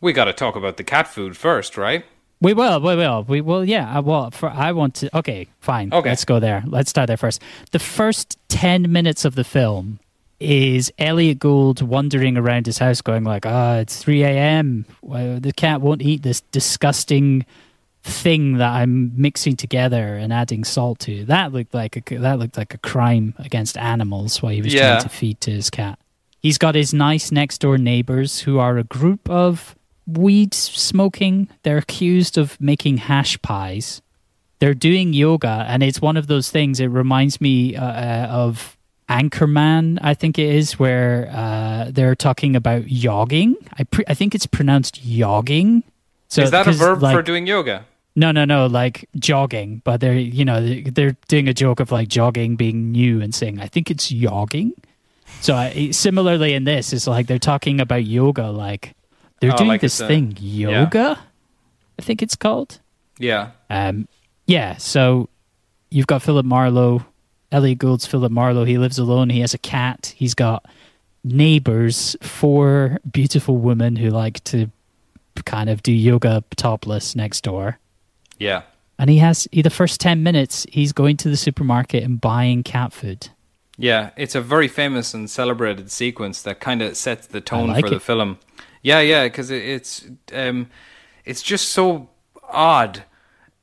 we 0.00 0.12
got 0.12 0.24
to 0.24 0.32
talk 0.32 0.56
about 0.56 0.76
the 0.76 0.84
cat 0.84 1.06
food 1.08 1.36
first, 1.36 1.76
right? 1.76 2.04
We 2.40 2.52
will, 2.52 2.80
we 2.80 2.96
will, 2.96 3.22
we 3.24 3.40
will. 3.40 3.64
Yeah, 3.64 4.00
well, 4.00 4.30
for 4.30 4.50
I 4.50 4.72
want 4.72 4.96
to. 4.96 5.16
Okay, 5.16 5.46
fine. 5.60 5.92
Okay. 5.94 6.10
let's 6.10 6.24
go 6.26 6.40
there. 6.40 6.62
Let's 6.66 6.90
start 6.90 7.06
there 7.06 7.16
first. 7.16 7.40
The 7.70 7.78
first 7.78 8.36
ten 8.48 8.92
minutes 8.92 9.24
of 9.24 9.34
the 9.34 9.44
film 9.44 9.98
is 10.40 10.92
Elliott 10.98 11.38
Gould 11.38 11.80
wandering 11.80 12.36
around 12.36 12.66
his 12.66 12.76
house, 12.78 13.00
going 13.00 13.24
like, 13.24 13.46
"Ah, 13.46 13.76
it's 13.76 13.96
three 13.96 14.24
a.m. 14.24 14.84
Well, 15.00 15.40
the 15.40 15.52
cat 15.52 15.80
won't 15.80 16.02
eat 16.02 16.22
this 16.22 16.42
disgusting 16.52 17.46
thing 18.04 18.58
that 18.58 18.70
I'm 18.70 19.12
mixing 19.20 19.56
together 19.56 20.16
and 20.16 20.32
adding 20.32 20.62
salt 20.64 20.98
to." 21.00 21.24
That 21.24 21.52
looked 21.52 21.74
like 21.74 21.96
a 22.10 22.18
that 22.18 22.38
looked 22.38 22.56
like 22.56 22.74
a 22.74 22.78
crime 22.78 23.34
against 23.38 23.76
animals. 23.76 24.40
While 24.42 24.52
he 24.52 24.62
was 24.62 24.72
Yeah. 24.74 24.90
trying 24.92 25.02
to 25.02 25.08
feed 25.08 25.40
to 25.42 25.50
his 25.50 25.70
cat. 25.70 25.98
He's 26.40 26.58
got 26.58 26.74
his 26.74 26.92
nice 26.92 27.32
next 27.32 27.58
door 27.58 27.78
neighbors 27.78 28.40
who 28.40 28.58
are 28.58 28.76
a 28.78 28.84
group 28.84 29.28
of 29.30 29.74
weed 30.06 30.52
smoking. 30.52 31.48
They're 31.62 31.78
accused 31.78 32.36
of 32.36 32.60
making 32.60 32.98
hash 32.98 33.40
pies. 33.40 34.02
They're 34.58 34.74
doing 34.74 35.14
yoga, 35.14 35.64
and 35.68 35.82
it's 35.82 36.00
one 36.02 36.16
of 36.18 36.26
those 36.26 36.50
things. 36.50 36.80
It 36.80 36.86
reminds 36.86 37.40
me 37.40 37.74
uh, 37.76 37.84
uh, 37.84 38.26
of 38.30 38.76
Anchorman, 39.08 39.98
I 40.02 40.14
think 40.14 40.38
it 40.38 40.48
is, 40.54 40.78
where 40.78 41.30
uh, 41.32 41.90
they're 41.90 42.14
talking 42.14 42.54
about 42.56 42.82
yogging. 42.84 43.54
I 43.78 43.84
pre- 43.84 44.04
I 44.06 44.14
think 44.14 44.34
it's 44.34 44.46
pronounced 44.46 45.02
yogging. 45.06 45.82
So 46.28 46.42
Is 46.42 46.50
that 46.50 46.66
a 46.66 46.72
verb 46.72 47.02
like, 47.02 47.14
for 47.16 47.22
doing 47.22 47.46
yoga? 47.46 47.86
No, 48.16 48.30
no, 48.30 48.44
no, 48.44 48.66
like 48.66 49.08
jogging, 49.18 49.82
but 49.84 50.00
they're 50.00 50.14
you 50.14 50.44
know 50.44 50.60
they- 50.64 50.82
they're 50.82 51.16
doing 51.28 51.48
a 51.48 51.54
joke 51.54 51.80
of 51.80 51.90
like 51.90 52.08
jogging 52.08 52.54
being 52.56 52.92
new 52.92 53.20
and 53.20 53.34
saying 53.34 53.60
I 53.60 53.66
think 53.66 53.90
it's 53.90 54.10
yogging. 54.12 54.72
So 55.40 55.56
I, 55.56 55.90
similarly 55.90 56.54
in 56.54 56.64
this, 56.64 56.92
it's 56.92 57.06
like 57.08 57.26
they're 57.26 57.38
talking 57.40 57.80
about 57.80 58.04
yoga, 58.04 58.50
like 58.50 58.94
they're 59.40 59.52
Oh, 59.52 59.56
doing 59.56 59.68
like 59.68 59.80
this 59.80 59.98
a- 60.00 60.06
thing 60.06 60.36
yoga. 60.40 61.18
I 61.98 62.02
think 62.02 62.22
it's 62.22 62.36
called. 62.36 62.80
Yeah. 63.18 63.50
Um, 63.70 64.06
yeah. 64.46 64.76
So 64.76 65.28
you've 65.90 66.06
got 66.06 66.22
Philip 66.22 66.46
Marlowe, 66.46 67.04
Elliott 67.52 67.78
Gould's 67.78 68.06
Philip 68.06 68.30
Marlowe. 68.32 68.64
He 68.64 68.78
lives 68.78 68.98
alone. 68.98 69.30
He 69.30 69.40
has 69.40 69.54
a 69.54 69.58
cat. 69.58 70.12
He's 70.16 70.34
got 70.34 70.64
neighbors, 71.24 72.16
four 72.20 72.98
beautiful 73.10 73.56
women 73.56 73.96
who 73.96 74.10
like 74.10 74.42
to 74.44 74.70
kind 75.44 75.68
of 75.70 75.82
do 75.82 75.92
yoga 75.92 76.44
topless 76.56 77.16
next 77.16 77.42
door. 77.42 77.78
Yeah. 78.38 78.62
And 78.98 79.10
he 79.10 79.18
has 79.18 79.48
he, 79.50 79.62
the 79.62 79.70
first 79.70 80.00
10 80.00 80.22
minutes, 80.22 80.66
he's 80.70 80.92
going 80.92 81.16
to 81.18 81.28
the 81.28 81.36
supermarket 81.36 82.02
and 82.04 82.20
buying 82.20 82.62
cat 82.62 82.92
food. 82.92 83.28
Yeah, 83.76 84.10
it's 84.16 84.36
a 84.36 84.40
very 84.40 84.68
famous 84.68 85.14
and 85.14 85.28
celebrated 85.28 85.90
sequence 85.90 86.42
that 86.42 86.60
kind 86.60 86.80
of 86.80 86.96
sets 86.96 87.26
the 87.26 87.40
tone 87.40 87.68
like 87.68 87.84
for 87.84 87.90
the 87.90 88.00
film. 88.00 88.38
Yeah, 88.82 89.00
yeah, 89.00 89.24
because 89.24 89.50
it, 89.50 89.64
it's 89.64 90.06
um, 90.32 90.68
it's 91.24 91.42
just 91.42 91.70
so 91.70 92.10
odd 92.48 93.04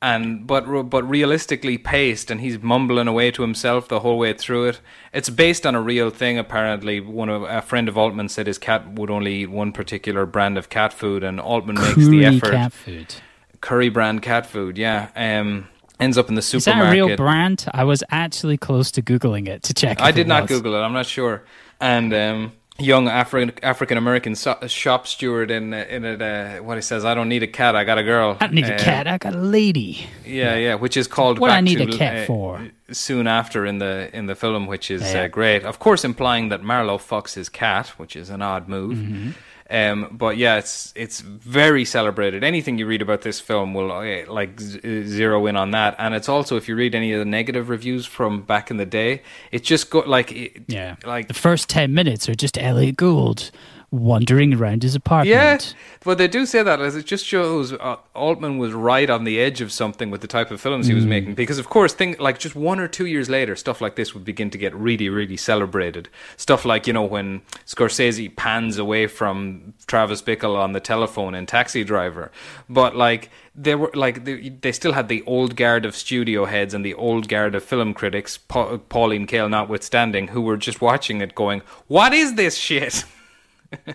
and 0.02 0.48
but 0.48 0.90
but 0.90 1.08
realistically 1.08 1.78
paced, 1.78 2.30
and 2.30 2.40
he's 2.40 2.58
mumbling 2.58 3.06
away 3.06 3.30
to 3.30 3.40
himself 3.40 3.86
the 3.86 4.00
whole 4.00 4.18
way 4.18 4.32
through 4.32 4.66
it. 4.66 4.80
It's 5.14 5.30
based 5.30 5.64
on 5.64 5.76
a 5.76 5.80
real 5.80 6.10
thing. 6.10 6.38
Apparently, 6.38 6.98
one 7.00 7.28
of 7.28 7.44
a 7.44 7.62
friend 7.62 7.88
of 7.88 7.96
Altman 7.96 8.28
said 8.28 8.48
his 8.48 8.58
cat 8.58 8.94
would 8.94 9.10
only 9.10 9.42
eat 9.42 9.50
one 9.50 9.70
particular 9.70 10.26
brand 10.26 10.58
of 10.58 10.68
cat 10.68 10.92
food, 10.92 11.22
and 11.22 11.40
Altman 11.40 11.76
makes 11.76 12.08
the 12.08 12.24
effort. 12.24 12.50
cat 12.50 12.72
food. 12.72 13.14
Courry 13.62 13.88
brand 13.88 14.20
cat 14.20 14.44
food, 14.44 14.76
yeah. 14.76 15.08
Um, 15.16 15.68
ends 15.98 16.18
up 16.18 16.28
in 16.28 16.34
the 16.34 16.40
Is 16.40 16.50
that 16.52 16.60
supermarket. 16.62 17.00
a 17.00 17.06
real 17.06 17.16
brand? 17.16 17.64
I 17.72 17.84
was 17.84 18.04
actually 18.10 18.58
close 18.58 18.90
to 18.90 19.02
Googling 19.02 19.48
it 19.48 19.62
to 19.62 19.72
check. 19.72 20.00
I 20.02 20.10
did 20.10 20.28
not. 20.28 20.48
Google 20.48 20.74
it. 20.74 20.80
I'm 20.80 20.92
not 20.92 21.06
sure. 21.06 21.44
And 21.80 22.12
um, 22.12 22.52
young 22.78 23.06
African 23.08 23.54
African 23.62 23.96
American 23.98 24.34
so- 24.34 24.58
shop 24.66 25.06
steward 25.06 25.50
in 25.52 25.72
in 25.74 26.04
it, 26.04 26.20
uh, 26.20 26.58
what 26.62 26.76
he 26.76 26.82
says, 26.82 27.04
I 27.04 27.14
don't 27.14 27.28
need 27.28 27.42
a 27.44 27.46
cat, 27.46 27.76
I 27.76 27.84
got 27.84 27.98
a 27.98 28.02
girl. 28.02 28.36
I 28.40 28.46
don't 28.46 28.54
need 28.54 28.66
a 28.66 28.74
Uh, 28.74 28.78
cat. 28.78 29.06
I 29.06 29.16
got 29.18 29.34
a 29.34 29.38
lady. 29.38 30.06
Yeah, 30.26 30.56
yeah, 30.56 30.74
which 30.74 30.96
is 30.96 31.06
called. 31.06 31.38
What 31.38 31.48
back 31.48 31.58
I 31.58 31.60
need 31.60 31.78
to, 31.78 31.84
a 31.94 31.98
cat 31.98 32.16
uh, 32.24 32.26
for? 32.26 32.68
Soon 32.90 33.26
after 33.28 33.64
in 33.64 33.78
the 33.78 34.10
in 34.12 34.26
the 34.26 34.34
film, 34.34 34.66
which 34.66 34.90
is 34.90 35.02
Yeah. 35.02 35.22
uh, 35.22 35.28
great. 35.28 35.64
Of 35.64 35.78
course, 35.78 36.04
implying 36.04 36.48
that 36.50 36.62
Marlowe 36.64 36.98
fucks 36.98 37.34
his 37.34 37.48
cat, 37.48 37.88
which 37.96 38.16
is 38.16 38.28
an 38.28 38.42
odd 38.42 38.68
move. 38.68 38.96
Mm-hmm. 38.98 39.30
Um, 39.72 40.08
but 40.12 40.36
yeah, 40.36 40.58
it's 40.58 40.92
it's 40.94 41.20
very 41.20 41.84
celebrated. 41.86 42.44
Anything 42.44 42.78
you 42.78 42.86
read 42.86 43.00
about 43.00 43.22
this 43.22 43.40
film 43.40 43.72
will 43.72 43.90
uh, 43.90 44.30
like 44.30 44.60
z- 44.60 45.06
zero 45.06 45.46
in 45.46 45.56
on 45.56 45.70
that, 45.70 45.94
and 45.98 46.14
it's 46.14 46.28
also 46.28 46.56
if 46.58 46.68
you 46.68 46.76
read 46.76 46.94
any 46.94 47.12
of 47.14 47.18
the 47.18 47.24
negative 47.24 47.70
reviews 47.70 48.04
from 48.04 48.42
back 48.42 48.70
in 48.70 48.76
the 48.76 48.84
day, 48.84 49.22
it 49.50 49.62
just 49.64 49.88
got 49.88 50.06
like 50.06 50.30
it, 50.30 50.62
Yeah. 50.68 50.96
like 51.06 51.28
The 51.28 51.34
first 51.34 51.70
10 51.70 51.94
minutes 51.94 52.28
are 52.28 52.34
just 52.34 52.58
Elliott 52.58 52.96
Gould 52.98 53.50
wandering 53.92 54.54
around 54.54 54.82
his 54.82 54.94
apartment. 54.94 55.28
Yeah, 55.28 55.58
but 56.02 56.16
they 56.16 56.26
do 56.26 56.46
say 56.46 56.62
that 56.62 56.80
as 56.80 56.96
it 56.96 57.04
just 57.04 57.26
shows 57.26 57.74
uh, 57.74 57.96
Altman 58.14 58.56
was 58.56 58.72
right 58.72 59.08
on 59.08 59.24
the 59.24 59.38
edge 59.38 59.60
of 59.60 59.70
something 59.70 60.10
with 60.10 60.22
the 60.22 60.26
type 60.26 60.50
of 60.50 60.60
films 60.60 60.86
he 60.86 60.94
was 60.94 61.04
making. 61.04 61.34
Because 61.34 61.58
of 61.58 61.68
course, 61.68 61.92
thing 61.92 62.16
like 62.18 62.38
just 62.38 62.56
one 62.56 62.80
or 62.80 62.88
two 62.88 63.04
years 63.04 63.28
later, 63.28 63.54
stuff 63.54 63.82
like 63.82 63.96
this 63.96 64.14
would 64.14 64.24
begin 64.24 64.48
to 64.50 64.58
get 64.58 64.74
really, 64.74 65.10
really 65.10 65.36
celebrated. 65.36 66.08
Stuff 66.38 66.64
like 66.64 66.86
you 66.86 66.94
know 66.94 67.04
when 67.04 67.42
Scorsese 67.66 68.34
pans 68.34 68.78
away 68.78 69.06
from 69.06 69.74
Travis 69.86 70.22
Bickle 70.22 70.56
on 70.56 70.72
the 70.72 70.80
telephone 70.80 71.34
in 71.34 71.44
Taxi 71.44 71.84
Driver, 71.84 72.32
but 72.70 72.96
like 72.96 73.30
they 73.54 73.74
were 73.74 73.90
like 73.92 74.24
they, 74.24 74.48
they 74.48 74.72
still 74.72 74.94
had 74.94 75.08
the 75.08 75.22
old 75.26 75.54
guard 75.54 75.84
of 75.84 75.94
studio 75.94 76.46
heads 76.46 76.72
and 76.72 76.82
the 76.82 76.94
old 76.94 77.28
guard 77.28 77.54
of 77.54 77.62
film 77.62 77.92
critics, 77.92 78.38
pa- 78.38 78.78
Pauline 78.78 79.26
Kael 79.26 79.50
notwithstanding, 79.50 80.28
who 80.28 80.40
were 80.40 80.56
just 80.56 80.80
watching 80.80 81.20
it, 81.20 81.34
going, 81.34 81.60
"What 81.88 82.14
is 82.14 82.36
this 82.36 82.56
shit?" 82.56 83.04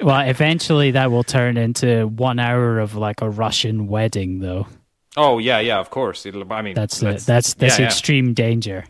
well, 0.01 0.19
eventually 0.27 0.91
that 0.91 1.11
will 1.11 1.23
turn 1.23 1.57
into 1.57 2.07
one 2.07 2.39
hour 2.39 2.79
of 2.79 2.95
like 2.95 3.21
a 3.21 3.29
Russian 3.29 3.87
wedding, 3.87 4.39
though. 4.39 4.67
Oh 5.15 5.39
yeah, 5.39 5.59
yeah, 5.59 5.79
of 5.79 5.89
course. 5.89 6.25
It'll, 6.25 6.51
I 6.53 6.61
mean, 6.61 6.75
That's 6.75 6.99
the, 6.99 7.21
that's 7.25 7.53
that's 7.55 7.77
yeah, 7.77 7.83
yeah. 7.83 7.87
extreme 7.87 8.33
danger. 8.33 8.85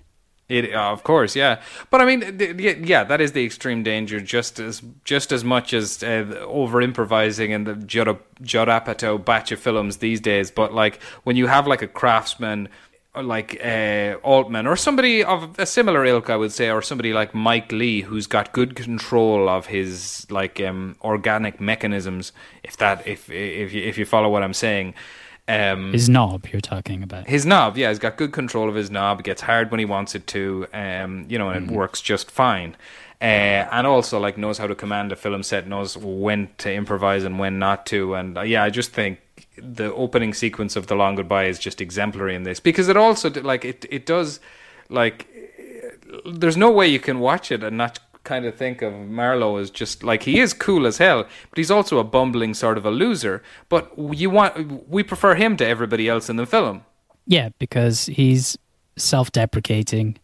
It, 0.49 0.73
uh, 0.73 0.91
of 0.91 1.03
course, 1.03 1.35
yeah. 1.35 1.59
But 1.89 1.99
I 1.99 2.05
mean, 2.05 2.37
th- 2.37 2.57
th- 2.57 2.77
yeah, 2.77 3.03
that 3.03 3.19
is 3.19 3.33
the 3.33 3.43
extreme 3.45 3.83
danger, 3.83 4.21
just 4.21 4.59
as 4.59 4.81
just 5.03 5.33
as 5.33 5.43
much 5.43 5.73
as 5.73 6.01
uh, 6.01 6.45
over 6.47 6.81
improvising 6.81 7.51
and 7.51 7.67
the 7.67 7.75
Judd 7.75 8.17
Judd 8.41 8.69
Apatow 8.69 9.23
batch 9.23 9.51
of 9.51 9.59
films 9.59 9.97
these 9.97 10.21
days. 10.21 10.49
But 10.49 10.73
like 10.73 11.01
when 11.23 11.35
you 11.35 11.47
have 11.47 11.67
like 11.67 11.81
a 11.81 11.87
craftsman 11.87 12.69
like 13.21 13.59
uh, 13.63 14.17
Altman 14.23 14.67
or 14.67 14.75
somebody 14.75 15.23
of 15.23 15.57
a 15.59 15.65
similar 15.65 16.05
ilk, 16.05 16.29
I 16.29 16.35
would 16.35 16.51
say, 16.51 16.69
or 16.69 16.81
somebody 16.81 17.13
like 17.13 17.33
Mike 17.33 17.71
Leigh, 17.71 18.01
who's 18.01 18.27
got 18.27 18.53
good 18.53 18.75
control 18.75 19.49
of 19.49 19.67
his 19.67 20.25
like 20.29 20.59
um, 20.61 20.95
organic 21.01 21.59
mechanisms. 21.59 22.31
If 22.63 22.77
that, 22.77 23.05
if 23.07 23.29
if 23.29 23.73
you, 23.73 23.83
if 23.83 23.97
you 23.97 24.05
follow 24.05 24.29
what 24.29 24.43
I'm 24.43 24.53
saying. 24.53 24.93
Um, 25.49 25.93
His 25.93 26.09
knob 26.09 26.45
you're 26.51 26.59
talking 26.59 27.03
about. 27.03 27.25
his 27.25 27.45
knob, 27.45 27.77
yeah, 27.77 27.87
he's 27.87 27.99
got 27.99 28.17
good 28.17 28.33
control 28.33 28.67
of 28.67 28.75
his 28.75 28.91
knob. 28.91 29.21
It 29.21 29.23
gets 29.23 29.41
hard 29.41 29.71
when 29.71 29.79
he 29.79 29.85
wants 29.85 30.13
it 30.13 30.27
to, 30.27 30.67
um, 30.73 31.25
you 31.29 31.37
know, 31.39 31.47
and 31.49 31.71
it 31.71 31.73
works 31.73 32.01
just 32.01 32.29
fine. 32.29 32.75
Uh, 33.21 33.23
and 33.71 33.87
also, 33.87 34.19
like, 34.19 34.37
knows 34.37 34.57
how 34.57 34.67
to 34.67 34.75
command 34.75 35.13
a 35.13 35.15
film 35.15 35.43
set, 35.43 35.65
knows 35.65 35.97
when 35.97 36.49
to 36.57 36.73
improvise 36.73 37.23
and 37.23 37.39
when 37.39 37.59
not 37.59 37.85
to. 37.85 38.13
And 38.15 38.37
uh, 38.37 38.41
yeah, 38.41 38.61
I 38.61 38.69
just 38.69 38.91
think 38.91 39.19
the 39.57 39.93
opening 39.93 40.33
sequence 40.33 40.75
of 40.75 40.87
The 40.87 40.95
Long 40.95 41.15
Goodbye 41.15 41.45
is 41.45 41.59
just 41.59 41.81
exemplary 41.81 42.35
in 42.35 42.43
this 42.43 42.59
because 42.59 42.87
it 42.89 42.97
also, 42.97 43.29
like, 43.41 43.65
it 43.65 43.85
it 43.89 44.05
does, 44.05 44.39
like, 44.89 45.27
there's 46.25 46.57
no 46.57 46.71
way 46.71 46.87
you 46.87 46.99
can 46.99 47.19
watch 47.19 47.51
it 47.51 47.63
and 47.63 47.77
not 47.77 47.99
kind 48.23 48.45
of 48.45 48.55
think 48.55 48.81
of 48.81 48.93
Marlowe 48.93 49.55
as 49.57 49.69
just 49.69 50.03
like 50.03 50.23
he 50.23 50.39
is 50.39 50.53
cool 50.53 50.85
as 50.85 50.97
hell, 50.97 51.23
but 51.49 51.57
he's 51.57 51.71
also 51.71 51.97
a 51.97 52.03
bumbling 52.03 52.53
sort 52.53 52.77
of 52.77 52.85
a 52.85 52.91
loser. 52.91 53.41
But 53.69 53.91
you 53.97 54.29
want 54.29 54.87
we 54.89 55.03
prefer 55.03 55.35
him 55.35 55.55
to 55.57 55.65
everybody 55.65 56.07
else 56.09 56.29
in 56.29 56.35
the 56.35 56.45
film. 56.45 56.83
Yeah, 57.25 57.49
because 57.57 58.05
he's 58.07 58.57
self-deprecating. 58.95 60.17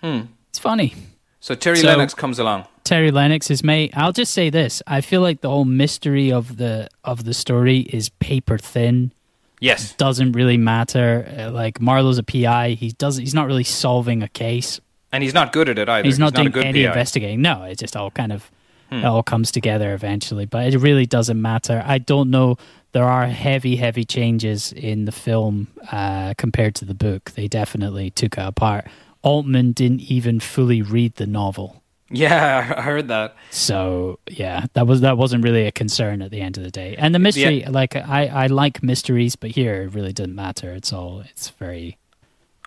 Hmm. 0.00 0.20
It's 0.50 0.58
funny. 0.58 0.94
So 1.40 1.54
Terry 1.54 1.76
So- 1.78 1.86
Lennox 1.88 2.14
comes 2.14 2.38
along. 2.38 2.66
Terry 2.84 3.10
Lennox 3.10 3.50
is 3.50 3.64
mate. 3.64 3.92
I'll 3.96 4.12
just 4.12 4.32
say 4.32 4.50
this: 4.50 4.82
I 4.86 5.00
feel 5.00 5.20
like 5.22 5.40
the 5.40 5.48
whole 5.50 5.64
mystery 5.64 6.30
of 6.30 6.56
the 6.58 6.88
of 7.02 7.24
the 7.24 7.34
story 7.34 7.78
is 7.80 8.10
paper 8.10 8.58
thin. 8.58 9.12
Yes. 9.60 9.94
Doesn't 9.94 10.32
really 10.32 10.58
matter. 10.58 11.26
Uh, 11.38 11.50
like 11.50 11.80
Marlowe's 11.80 12.18
a 12.18 12.22
PI. 12.22 12.70
He 12.70 12.90
does. 12.92 13.16
He's 13.16 13.34
not 13.34 13.46
really 13.46 13.64
solving 13.64 14.22
a 14.22 14.28
case. 14.28 14.80
And 15.12 15.22
he's 15.22 15.32
not 15.32 15.52
good 15.52 15.68
at 15.68 15.78
it 15.78 15.88
either. 15.88 16.04
He's 16.06 16.18
not 16.18 16.32
a 16.32 16.36
doing 16.42 16.50
good 16.50 16.64
any 16.66 16.82
PI. 16.82 16.88
investigating. 16.88 17.40
No, 17.40 17.62
it 17.62 17.78
just 17.78 17.96
all 17.96 18.10
kind 18.10 18.32
of 18.32 18.50
Hmm. 18.90 18.96
it 18.96 19.04
all 19.06 19.22
comes 19.22 19.50
together 19.50 19.94
eventually. 19.94 20.44
But 20.44 20.74
it 20.74 20.76
really 20.78 21.06
doesn't 21.06 21.40
matter. 21.40 21.82
I 21.86 21.96
don't 21.96 22.28
know. 22.28 22.56
There 22.92 23.04
are 23.04 23.26
heavy, 23.26 23.76
heavy 23.76 24.04
changes 24.04 24.72
in 24.72 25.06
the 25.06 25.12
film 25.12 25.68
uh, 25.90 26.34
compared 26.36 26.74
to 26.76 26.84
the 26.84 26.92
book. 26.94 27.30
They 27.30 27.48
definitely 27.48 28.10
took 28.10 28.36
it 28.36 28.44
apart. 28.46 28.86
Altman 29.22 29.72
didn't 29.72 30.00
even 30.02 30.38
fully 30.38 30.82
read 30.82 31.14
the 31.14 31.26
novel. 31.26 31.82
Yeah, 32.14 32.74
I 32.78 32.80
heard 32.82 33.08
that. 33.08 33.36
So 33.50 34.18
yeah, 34.28 34.66
that 34.74 34.86
was 34.86 35.00
that 35.02 35.16
wasn't 35.18 35.44
really 35.44 35.66
a 35.66 35.72
concern 35.72 36.22
at 36.22 36.30
the 36.30 36.40
end 36.40 36.56
of 36.56 36.62
the 36.64 36.70
day. 36.70 36.94
And 36.96 37.14
the 37.14 37.18
mystery, 37.18 37.64
like 37.68 37.96
I, 37.96 38.26
I 38.26 38.46
like 38.46 38.82
mysteries, 38.82 39.36
but 39.36 39.50
here 39.50 39.82
it 39.82 39.94
really 39.94 40.12
didn't 40.12 40.34
matter. 40.34 40.72
It's 40.72 40.92
all 40.92 41.20
it's 41.30 41.50
very. 41.50 41.98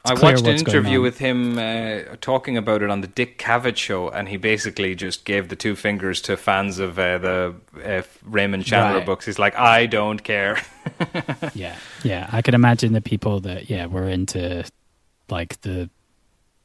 It's 0.10 0.22
I 0.22 0.24
watched 0.24 0.46
an 0.48 0.56
interview 0.58 1.02
with 1.02 1.18
him 1.18 1.58
uh, 1.60 2.16
talking 2.22 2.56
about 2.56 2.82
it 2.82 2.90
on 2.90 3.02
the 3.02 3.08
Dick 3.08 3.38
Cavett 3.38 3.76
show, 3.76 4.08
and 4.10 4.30
he 4.30 4.38
basically 4.38 4.96
just 4.96 5.26
gave 5.26 5.50
the 5.50 5.56
two 5.58 5.76
fingers 5.76 6.22
to 6.22 6.38
fans 6.38 6.80
of 6.80 6.98
uh, 6.98 7.18
the 7.18 7.56
uh, 7.84 8.04
Raymond 8.24 8.64
Chandler 8.64 9.00
Right. 9.00 9.06
books. 9.06 9.26
He's 9.26 9.38
like, 9.40 9.56
I 9.58 9.86
don't 9.86 10.24
care. 10.24 10.62
Yeah, 11.54 11.76
yeah. 12.04 12.30
I 12.32 12.42
can 12.42 12.54
imagine 12.54 12.94
the 12.94 13.02
people 13.02 13.42
that 13.42 13.70
yeah 13.70 13.88
were 13.88 14.08
into 14.08 14.64
like 15.30 15.60
the 15.62 15.90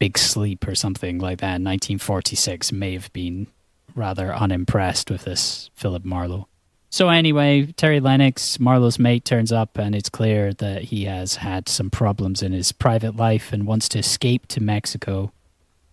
Big 0.03 0.19
Sleep 0.19 0.67
or 0.67 0.75
something 0.75 1.21
like 1.21 1.39
that 1.39 1.61
in 1.61 1.65
1946 1.65 2.73
may 2.73 2.93
have 2.93 3.13
been 3.13 3.47
rather 3.95 4.35
unimpressed 4.35 5.09
with 5.13 5.23
this 5.23 5.71
Philip 5.77 6.05
Marlowe. 6.05 6.49
So 6.91 7.09
anyway, 7.09 7.67
Terry 7.77 8.01
Lennox, 8.01 8.59
Marlowe's 8.59 8.99
mate, 8.99 9.25
turns 9.25 9.53
up, 9.53 9.79
and 9.79 9.95
it's 9.95 10.09
clear 10.09 10.55
that 10.55 10.83
he 10.83 11.05
has 11.05 11.37
had 11.37 11.69
some 11.69 11.89
problems 11.89 12.43
in 12.43 12.51
his 12.51 12.73
private 12.73 13.15
life 13.15 13.53
and 13.53 13.65
wants 13.65 13.89
to 13.91 14.01
escape 14.01 14.49
to 14.49 14.61
Mexico. 14.61 15.31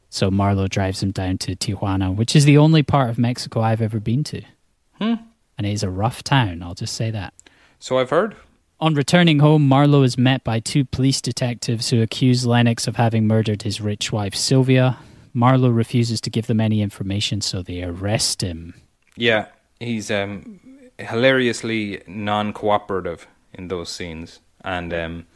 So 0.10 0.32
Marlowe 0.32 0.68
drives 0.68 1.04
him 1.04 1.12
down 1.12 1.38
to 1.38 1.56
Tijuana, 1.56 2.16
which 2.16 2.36
is 2.36 2.46
the 2.46 2.58
only 2.58 2.82
part 2.82 3.12
of 3.12 3.20
Mexico 3.20 3.62
I've 3.62 3.80
ever 3.80 4.00
been 4.00 4.24
to. 4.24 4.42
Hmm. 4.98 5.14
And 5.56 5.68
it 5.68 5.74
is 5.74 5.84
a 5.84 5.90
rough 5.92 6.24
town, 6.24 6.64
I'll 6.64 6.74
just 6.74 6.96
say 6.96 7.12
that. 7.12 7.36
So 7.78 8.00
I've 8.00 8.10
heard. 8.10 8.36
On 8.82 8.94
returning 8.94 9.40
home, 9.40 9.68
Marlowe 9.68 10.04
is 10.04 10.18
met 10.18 10.46
by 10.46 10.62
two 10.62 10.86
police 10.86 11.20
detectives 11.20 11.90
who 11.90 12.02
accuse 12.02 12.46
Lennox 12.46 12.88
of 12.88 12.96
having 12.96 13.28
murdered 13.28 13.64
his 13.64 13.82
rich 13.82 14.14
wife 14.14 14.34
Sylvia. 14.34 14.98
Marlowe 15.34 15.70
refuses 15.70 16.22
to 16.22 16.30
give 16.30 16.48
them 16.48 16.62
any 16.62 16.82
information, 16.82 17.42
so 17.42 17.62
they 17.62 17.84
arrest 17.84 18.42
him. 18.42 18.74
Yeah, 19.18 19.48
he's 19.82 20.10
um, 20.10 20.62
hilariously 20.98 22.02
non-cooperative 22.08 23.28
in 23.54 23.68
those 23.68 23.90
scenes, 23.90 24.40
and 24.64 24.94
um, 24.94 25.28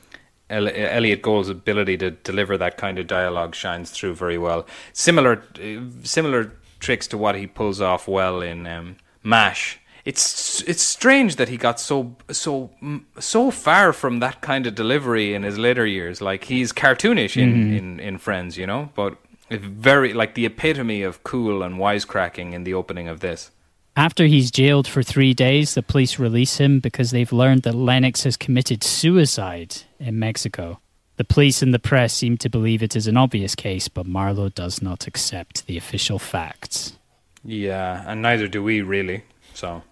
Elliott 0.50 1.22
Gould's 1.22 1.50
ability 1.50 1.98
to 1.98 2.12
deliver 2.12 2.58
that 2.58 2.78
kind 2.78 2.98
of 2.98 3.08
dialogue 3.08 3.56
shines 3.56 3.92
through 3.92 4.16
very 4.16 4.38
well. 4.38 4.66
Similar, 4.94 5.44
uh, 5.62 5.82
similar 6.04 6.54
tricks 6.80 7.08
to 7.08 7.18
what 7.18 7.36
he 7.36 7.48
pulls 7.48 7.82
off 7.82 8.08
well 8.08 8.42
in 8.42 8.66
um, 8.68 8.96
Mash. 9.22 9.80
It's 10.06 10.62
it's 10.64 10.84
strange 10.84 11.38
that 11.38 11.48
he 11.48 11.56
got 11.56 11.80
so 11.80 12.16
so 12.30 12.72
so 13.20 13.52
far 13.52 13.94
from 13.94 14.20
that 14.20 14.42
kind 14.42 14.68
of 14.68 14.76
delivery 14.76 15.34
in 15.34 15.44
his 15.44 15.58
later 15.58 15.86
years. 15.86 16.22
Like 16.22 16.46
he's 16.46 16.74
cartoonish 16.74 17.42
in, 17.42 17.54
mm-hmm. 17.54 17.74
in, 17.74 18.00
in 18.00 18.18
Friends, 18.18 18.58
you 18.58 18.68
know, 18.68 18.90
but 18.96 19.18
very 19.50 20.14
like 20.14 20.34
the 20.34 20.46
epitome 20.46 21.04
of 21.04 21.24
cool 21.24 21.64
and 21.64 21.76
wisecracking 21.76 22.54
in 22.54 22.64
the 22.64 22.74
opening 22.74 23.08
of 23.08 23.22
this. 23.22 23.52
After 23.96 24.26
he's 24.26 24.50
jailed 24.50 24.88
for 24.88 25.04
three 25.04 25.34
days, 25.34 25.76
the 25.76 25.84
police 25.84 26.18
release 26.18 26.58
him 26.58 26.80
because 26.80 27.12
they've 27.12 27.32
learned 27.32 27.62
that 27.62 27.76
Lennox 27.76 28.24
has 28.24 28.36
committed 28.36 28.84
suicide 28.84 29.84
in 30.00 30.18
Mexico. 30.18 30.80
The 31.18 31.24
police 31.24 31.62
and 31.62 31.74
the 31.74 31.80
press 31.80 32.12
seem 32.12 32.38
to 32.38 32.50
believe 32.50 32.82
it 32.82 32.96
is 32.96 33.06
an 33.06 33.18
obvious 33.18 33.54
case, 33.54 33.88
but 33.88 34.08
Marlowe 34.08 34.50
does 34.50 34.82
not 34.82 35.06
accept 35.06 35.68
the 35.68 35.78
official 35.78 36.18
facts. 36.18 36.98
Yeah, 37.46 38.04
and 38.08 38.22
neither 38.24 38.48
do 38.48 38.64
we 38.64 38.82
really. 38.82 39.24
So, 39.54 39.84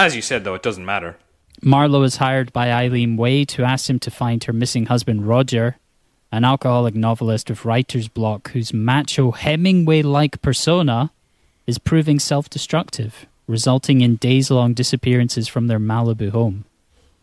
as 0.00 0.16
you 0.16 0.22
said, 0.22 0.44
though, 0.44 0.54
it 0.54 0.62
doesn't 0.62 0.84
matter. 0.84 1.16
Marlowe 1.62 2.02
is 2.02 2.16
hired 2.16 2.52
by 2.52 2.72
Eileen 2.72 3.16
Wade 3.16 3.48
to 3.50 3.64
ask 3.64 3.90
him 3.90 3.98
to 4.00 4.10
find 4.10 4.42
her 4.44 4.52
missing 4.52 4.86
husband 4.86 5.28
Roger, 5.28 5.76
an 6.32 6.44
alcoholic 6.44 6.94
novelist 6.94 7.50
with 7.50 7.64
writer's 7.64 8.08
block 8.08 8.50
whose 8.52 8.72
macho 8.72 9.30
Hemingway 9.30 10.02
like 10.02 10.40
persona 10.40 11.10
is 11.66 11.78
proving 11.78 12.18
self 12.18 12.48
destructive, 12.48 13.26
resulting 13.46 14.00
in 14.00 14.16
days 14.16 14.50
long 14.50 14.72
disappearances 14.72 15.48
from 15.48 15.66
their 15.66 15.78
Malibu 15.78 16.30
home. 16.30 16.64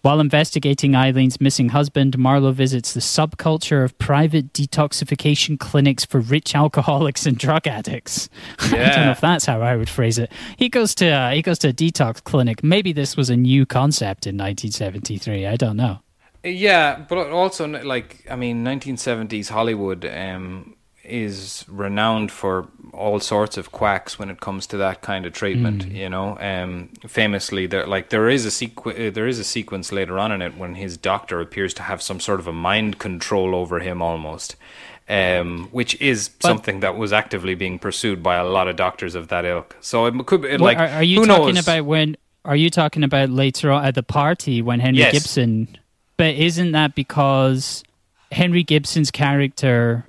While 0.08 0.22
investigating 0.22 0.96
Eileen's 0.96 1.42
missing 1.42 1.68
husband, 1.68 2.18
Marlowe 2.18 2.54
visits 2.54 2.94
the 2.94 3.02
subculture 3.02 3.84
of 3.84 3.98
private 3.98 4.54
detoxification 4.54 5.60
clinics 5.60 6.06
for 6.06 6.22
rich 6.22 6.56
alcoholics 6.56 7.26
and 7.26 7.38
drug 7.38 7.68
addicts. 7.68 8.30
I 8.60 8.70
don't 8.70 9.06
know 9.08 9.12
if 9.12 9.20
that's 9.20 9.46
how 9.46 9.62
I 9.62 9.76
would 9.76 9.90
phrase 9.90 10.18
it. 10.18 10.32
He 10.56 10.70
goes 10.70 10.96
to 10.96 11.10
uh, 11.10 11.32
he 11.32 11.42
goes 11.42 11.60
to 11.60 11.68
a 11.68 11.74
detox 11.74 12.24
clinic. 12.24 12.64
Maybe 12.64 12.94
this 12.94 13.18
was 13.18 13.30
a 13.30 13.36
new 13.36 13.66
concept 13.66 14.26
in 14.28 14.38
1973. 14.38 15.46
I 15.46 15.58
don't 15.58 15.76
know. 15.76 16.00
Yeah, 16.42 17.00
but 17.10 17.30
also 17.30 17.68
like 17.68 18.26
I 18.32 18.38
mean, 18.38 18.64
1970s 18.64 19.50
Hollywood 19.50 20.06
um, 20.06 20.78
is 21.04 21.66
renowned 21.68 22.32
for 22.32 22.70
all 22.98 23.20
sorts 23.20 23.58
of 23.58 23.72
quacks 23.72 24.18
when 24.20 24.30
it 24.30 24.40
comes 24.40 24.68
to 24.68 24.78
that 24.78 25.02
kind 25.02 25.26
of 25.26 25.34
treatment. 25.34 25.86
You 25.88 26.10
know, 26.10 26.38
um, 26.40 26.90
famously, 27.08 27.68
there 27.68 27.86
like 27.88 28.10
there 28.10 28.28
is 28.30 28.46
a 28.46 28.50
sequ- 28.50 29.08
uh, 29.08 29.12
there 29.12 29.28
is 29.28 29.40
a 29.40 29.44
sequence 29.44 29.92
later 29.92 30.18
on 30.20 30.32
in 30.32 30.42
it 30.42 30.58
when 30.58 30.76
his 30.76 30.98
doctor 30.98 31.40
appears 31.40 31.74
to 31.76 31.84
have 31.84 32.02
some 32.02 32.20
sort 32.20 32.40
of 32.40 32.48
a 32.48 32.54
mind 32.54 33.00
control 33.00 33.56
over 33.56 33.80
him 33.80 34.02
almost. 34.02 34.56
Um, 35.10 35.70
which 35.72 35.96
is 36.02 36.32
something 36.42 36.82
that 36.82 36.98
was 36.98 37.14
actively 37.14 37.56
being 37.56 37.80
pursued 37.80 38.22
by 38.22 38.36
a 38.36 38.44
lot 38.44 38.68
of 38.68 38.76
doctors 38.76 39.16
of 39.16 39.30
that 39.30 39.46
ilk. 39.46 39.78
So 39.80 40.06
it 40.06 40.26
could 40.26 40.42
be 40.42 40.50
What- 40.50 40.60
like, 40.60 40.78
are, 40.78 40.88
are 40.88 41.04
you 41.04 41.22
who 41.22 41.26
talking 41.28 41.56
knows? 41.56 41.64
about 41.66 41.86
when? 41.86 42.18
Are 42.44 42.58
you 42.58 42.70
talking 42.70 43.04
about 43.04 43.30
later 43.30 43.72
on 43.72 43.86
at 43.86 43.96
the 43.96 44.04
party 44.04 44.62
when 44.62 44.82
Henry 44.82 45.00
Yes. 45.00 45.14
Gibson? 45.14 45.78
But 46.18 46.36
isn't 46.36 46.72
that 46.74 46.94
because 46.96 47.84
Henry 48.34 48.64
Gibson's 48.64 49.10
character, 49.12 50.06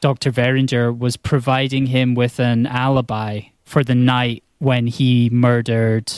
Doctor 0.00 0.32
Verringer, 0.32 0.96
was 0.96 1.16
providing 1.16 1.86
him 1.86 2.14
with 2.14 2.40
an 2.40 2.66
alibi 2.66 3.42
for 3.64 3.84
the 3.84 3.94
night 3.94 4.42
when 4.58 4.86
he 4.86 5.30
murdered? 5.30 6.10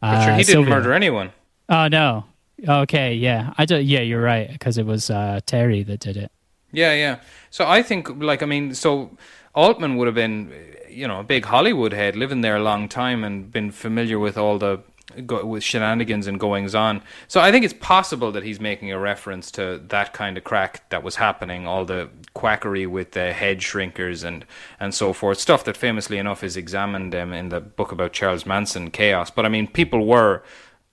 But 0.00 0.22
sure, 0.22 0.32
uh, 0.32 0.36
he 0.36 0.42
didn't 0.42 0.52
Sylvia? 0.52 0.74
murder 0.74 0.92
anyone. 0.92 1.32
Oh 1.68 1.88
no. 1.88 2.24
Okay, 2.66 3.12
yeah, 3.12 3.52
I 3.58 3.66
do, 3.66 3.76
yeah, 3.76 4.00
you're 4.00 4.22
right 4.22 4.50
because 4.50 4.78
it 4.78 4.86
was 4.86 5.10
uh, 5.10 5.40
Terry 5.44 5.82
that 5.82 6.00
did 6.00 6.16
it. 6.16 6.32
Yeah, 6.72 6.94
yeah. 6.94 7.20
So 7.50 7.66
I 7.66 7.82
think, 7.82 8.08
like, 8.22 8.42
I 8.42 8.46
mean, 8.46 8.74
so 8.74 9.16
Altman 9.54 9.96
would 9.96 10.06
have 10.06 10.14
been, 10.14 10.52
you 10.88 11.06
know, 11.06 11.20
a 11.20 11.24
big 11.24 11.44
Hollywood 11.44 11.92
head, 11.92 12.16
living 12.16 12.40
there 12.40 12.56
a 12.56 12.62
long 12.62 12.88
time 12.88 13.24
and 13.24 13.52
been 13.52 13.70
familiar 13.70 14.18
with 14.18 14.38
all 14.38 14.58
the 14.58 14.80
go, 15.26 15.44
with 15.44 15.62
shenanigans 15.62 16.26
and 16.26 16.40
goings 16.40 16.74
on. 16.74 17.02
So 17.28 17.40
I 17.40 17.50
think 17.52 17.64
it's 17.64 17.74
possible 17.74 18.32
that 18.32 18.42
he's 18.42 18.58
making 18.58 18.90
a 18.90 18.98
reference 18.98 19.50
to 19.52 19.82
that 19.88 20.12
kind 20.12 20.38
of 20.38 20.44
crack 20.44 20.88
that 20.88 21.02
was 21.02 21.16
happening, 21.16 21.66
all 21.66 21.84
the 21.84 22.08
quackery 22.36 22.86
with 22.86 23.12
the 23.12 23.32
head 23.32 23.58
shrinkers 23.60 24.22
and 24.22 24.44
and 24.78 24.94
so 24.94 25.12
forth, 25.12 25.38
stuff 25.38 25.64
that 25.64 25.76
famously 25.76 26.18
enough 26.18 26.44
is 26.44 26.56
examined 26.56 27.14
um, 27.14 27.32
in 27.32 27.48
the 27.48 27.60
book 27.60 27.90
about 27.92 28.12
Charles 28.12 28.44
Manson, 28.44 28.90
Chaos. 28.90 29.30
But 29.30 29.46
I 29.46 29.48
mean, 29.48 29.66
people 29.66 30.06
were 30.06 30.42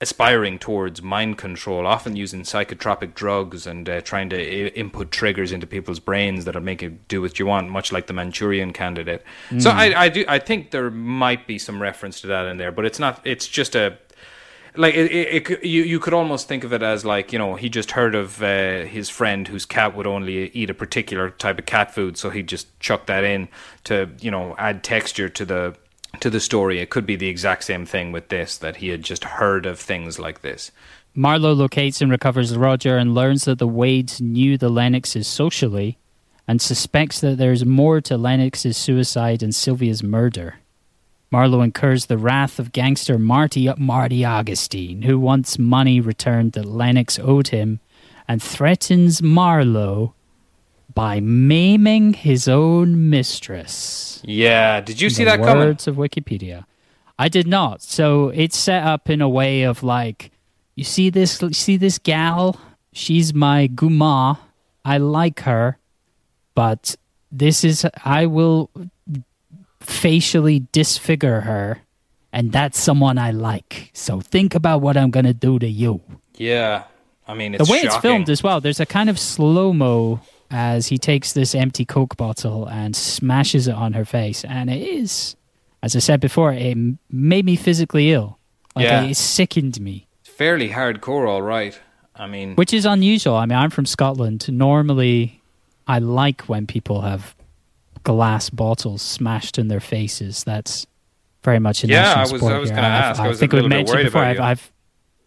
aspiring 0.00 0.58
towards 0.58 1.00
mind 1.02 1.38
control, 1.38 1.86
often 1.86 2.16
using 2.16 2.42
psychotropic 2.42 3.14
drugs 3.14 3.66
and 3.66 3.88
uh, 3.88 4.00
trying 4.00 4.28
to 4.30 4.36
I- 4.36 4.68
input 4.74 5.10
triggers 5.10 5.52
into 5.52 5.66
people's 5.66 6.00
brains 6.00 6.44
that'll 6.44 6.62
make 6.62 6.82
you 6.82 6.98
do 7.08 7.22
what 7.22 7.38
you 7.38 7.46
want, 7.46 7.70
much 7.70 7.92
like 7.92 8.06
the 8.06 8.12
Manchurian 8.12 8.72
Candidate. 8.72 9.22
So 9.58 9.70
I, 9.70 10.04
I 10.04 10.08
do, 10.08 10.24
I 10.28 10.38
think 10.38 10.70
there 10.72 10.90
might 10.90 11.46
be 11.46 11.58
some 11.58 11.80
reference 11.80 12.20
to 12.22 12.26
that 12.26 12.46
in 12.46 12.56
there, 12.56 12.72
but 12.72 12.84
it's 12.84 12.98
not. 12.98 13.20
It's 13.24 13.46
just 13.46 13.74
a 13.74 13.98
like 14.76 14.94
it, 14.94 15.10
it, 15.12 15.50
it, 15.50 15.64
you 15.64 15.82
you 15.82 16.00
could 16.00 16.14
almost 16.14 16.48
think 16.48 16.64
of 16.64 16.72
it 16.72 16.82
as 16.82 17.04
like 17.04 17.32
you 17.32 17.38
know 17.38 17.54
he 17.54 17.68
just 17.68 17.92
heard 17.92 18.14
of 18.14 18.42
uh, 18.42 18.82
his 18.84 19.08
friend 19.08 19.46
whose 19.46 19.64
cat 19.64 19.94
would 19.94 20.06
only 20.06 20.48
eat 20.50 20.70
a 20.70 20.74
particular 20.74 21.30
type 21.30 21.58
of 21.58 21.66
cat 21.66 21.94
food, 21.94 22.16
so 22.16 22.30
he 22.30 22.42
just 22.42 22.78
chucked 22.80 23.06
that 23.06 23.24
in 23.24 23.48
to 23.84 24.10
you 24.20 24.30
know 24.30 24.54
add 24.58 24.82
texture 24.82 25.28
to 25.28 25.44
the 25.44 25.76
to 26.20 26.30
the 26.30 26.40
story. 26.40 26.80
It 26.80 26.90
could 26.90 27.06
be 27.06 27.16
the 27.16 27.28
exact 27.28 27.64
same 27.64 27.86
thing 27.86 28.12
with 28.12 28.28
this 28.28 28.58
that 28.58 28.76
he 28.76 28.88
had 28.88 29.02
just 29.02 29.24
heard 29.24 29.66
of 29.66 29.78
things 29.78 30.18
like 30.18 30.42
this. 30.42 30.70
Marlowe 31.14 31.52
locates 31.52 32.00
and 32.00 32.10
recovers 32.10 32.56
Roger 32.56 32.96
and 32.96 33.14
learns 33.14 33.44
that 33.44 33.60
the 33.60 33.68
Wades 33.68 34.20
knew 34.20 34.58
the 34.58 34.68
Lennoxes 34.68 35.26
socially 35.26 35.96
and 36.48 36.60
suspects 36.60 37.20
that 37.20 37.38
there's 37.38 37.64
more 37.64 38.00
to 38.00 38.16
Lennox's 38.16 38.76
suicide 38.76 39.42
and 39.42 39.54
Sylvia's 39.54 40.02
murder. 40.02 40.56
Marlowe 41.34 41.62
incurs 41.62 42.06
the 42.06 42.16
wrath 42.16 42.60
of 42.60 42.70
gangster 42.70 43.18
Marty 43.18 43.68
Marty 43.76 44.24
Augustine, 44.24 45.02
who 45.02 45.18
wants 45.18 45.58
money 45.58 45.98
returned 45.98 46.52
that 46.52 46.64
Lennox 46.64 47.18
owed 47.18 47.48
him, 47.48 47.80
and 48.28 48.40
threatens 48.40 49.20
Marlowe 49.20 50.14
by 50.94 51.18
maiming 51.18 52.12
his 52.12 52.46
own 52.46 53.10
mistress. 53.10 54.22
Yeah, 54.22 54.80
did 54.80 55.00
you 55.00 55.10
see 55.10 55.24
the 55.24 55.30
that 55.30 55.40
coming? 55.40 55.66
words 55.66 55.88
of 55.88 55.96
Wikipedia. 55.96 56.66
I 57.18 57.26
did 57.28 57.48
not. 57.48 57.82
So 57.82 58.28
it's 58.28 58.56
set 58.56 58.84
up 58.84 59.10
in 59.10 59.20
a 59.20 59.28
way 59.28 59.64
of 59.64 59.82
like, 59.82 60.30
you 60.76 60.84
see 60.84 61.10
this, 61.10 61.42
you 61.42 61.52
see 61.52 61.76
this 61.76 61.98
gal. 61.98 62.60
She's 62.92 63.34
my 63.34 63.66
guma. 63.66 64.38
I 64.84 64.98
like 64.98 65.40
her, 65.40 65.78
but 66.54 66.94
this 67.32 67.64
is 67.64 67.84
I 68.04 68.26
will 68.26 68.70
facially 69.86 70.66
disfigure 70.72 71.40
her, 71.42 71.78
and 72.32 72.52
that's 72.52 72.78
someone 72.78 73.18
I 73.18 73.30
like. 73.30 73.90
So 73.94 74.20
think 74.20 74.54
about 74.54 74.80
what 74.80 74.96
I'm 74.96 75.10
gonna 75.10 75.34
do 75.34 75.58
to 75.58 75.66
you. 75.68 76.00
Yeah, 76.36 76.84
I 77.28 77.34
mean 77.34 77.54
it's 77.54 77.66
the 77.66 77.72
way 77.72 77.78
it's 77.78 77.96
filmed 77.96 78.28
as 78.28 78.42
well, 78.42 78.60
there's 78.60 78.80
a 78.80 78.86
kind 78.86 79.08
of 79.10 79.18
slow 79.18 79.72
mo 79.72 80.20
as 80.50 80.88
he 80.88 80.98
takes 80.98 81.32
this 81.32 81.54
empty 81.54 81.84
Coke 81.84 82.16
bottle 82.16 82.66
and 82.66 82.94
smashes 82.94 83.66
it 83.68 83.74
on 83.74 83.92
her 83.94 84.04
face, 84.04 84.44
and 84.44 84.70
it 84.70 84.82
is, 84.82 85.36
as 85.82 85.96
I 85.96 85.98
said 86.00 86.20
before, 86.20 86.52
it 86.52 86.76
made 87.10 87.44
me 87.44 87.56
physically 87.56 88.12
ill. 88.12 88.38
Like 88.76 88.84
Yeah. 88.84 89.04
it 89.04 89.16
sickened 89.16 89.80
me, 89.80 90.06
It's 90.20 90.30
fairly 90.30 90.70
hardcore, 90.70 91.28
all 91.28 91.42
right. 91.42 91.78
I 92.16 92.26
mean, 92.28 92.54
which 92.56 92.72
is 92.72 92.84
unusual. 92.86 93.34
I 93.36 93.46
mean, 93.46 93.58
I'm 93.58 93.70
from 93.70 93.86
Scotland. 93.86 94.48
Normally, 94.52 95.40
I 95.86 95.98
like 95.98 96.42
when 96.42 96.66
people 96.66 97.00
have 97.02 97.34
glass 98.04 98.50
bottles 98.50 99.02
smashed 99.02 99.58
in 99.58 99.68
their 99.68 99.80
faces. 99.80 100.44
That's 100.44 100.86
very 101.42 101.58
much 101.58 101.82
a 101.84 101.88
Yeah, 101.88 102.02
national 102.02 102.18
I 102.18 102.22
was- 102.32 102.40
sport 102.40 102.52
I 102.52 102.58
was 102.58 102.70
gonna 102.70 102.82
I've- 102.82 103.04
ask. 103.10 103.20
I 103.20 103.28
I 103.28 103.34
think 103.34 103.52
we've 103.52 103.66
mentioned 103.68 104.04
before. 104.04 104.22
I've. 104.22 104.40
I've 104.40 104.72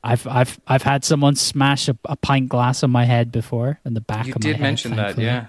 I've 0.04 0.28
I've 0.28 0.60
I've 0.68 0.84
had 0.84 1.04
someone 1.04 1.36
smash 1.36 1.90
a, 1.90 1.98
a 2.06 2.16
pint 2.16 2.48
glass 2.50 2.84
on 2.84 2.92
my 2.92 3.04
head 3.06 3.32
before 3.32 3.80
in 3.84 3.94
the 3.94 4.00
back 4.02 4.28
you 4.28 4.34
of 4.34 4.40
my 4.40 4.48
did 4.48 4.56
head. 4.58 4.62
mention 4.64 4.96
that, 4.96 5.18
yeah. 5.18 5.48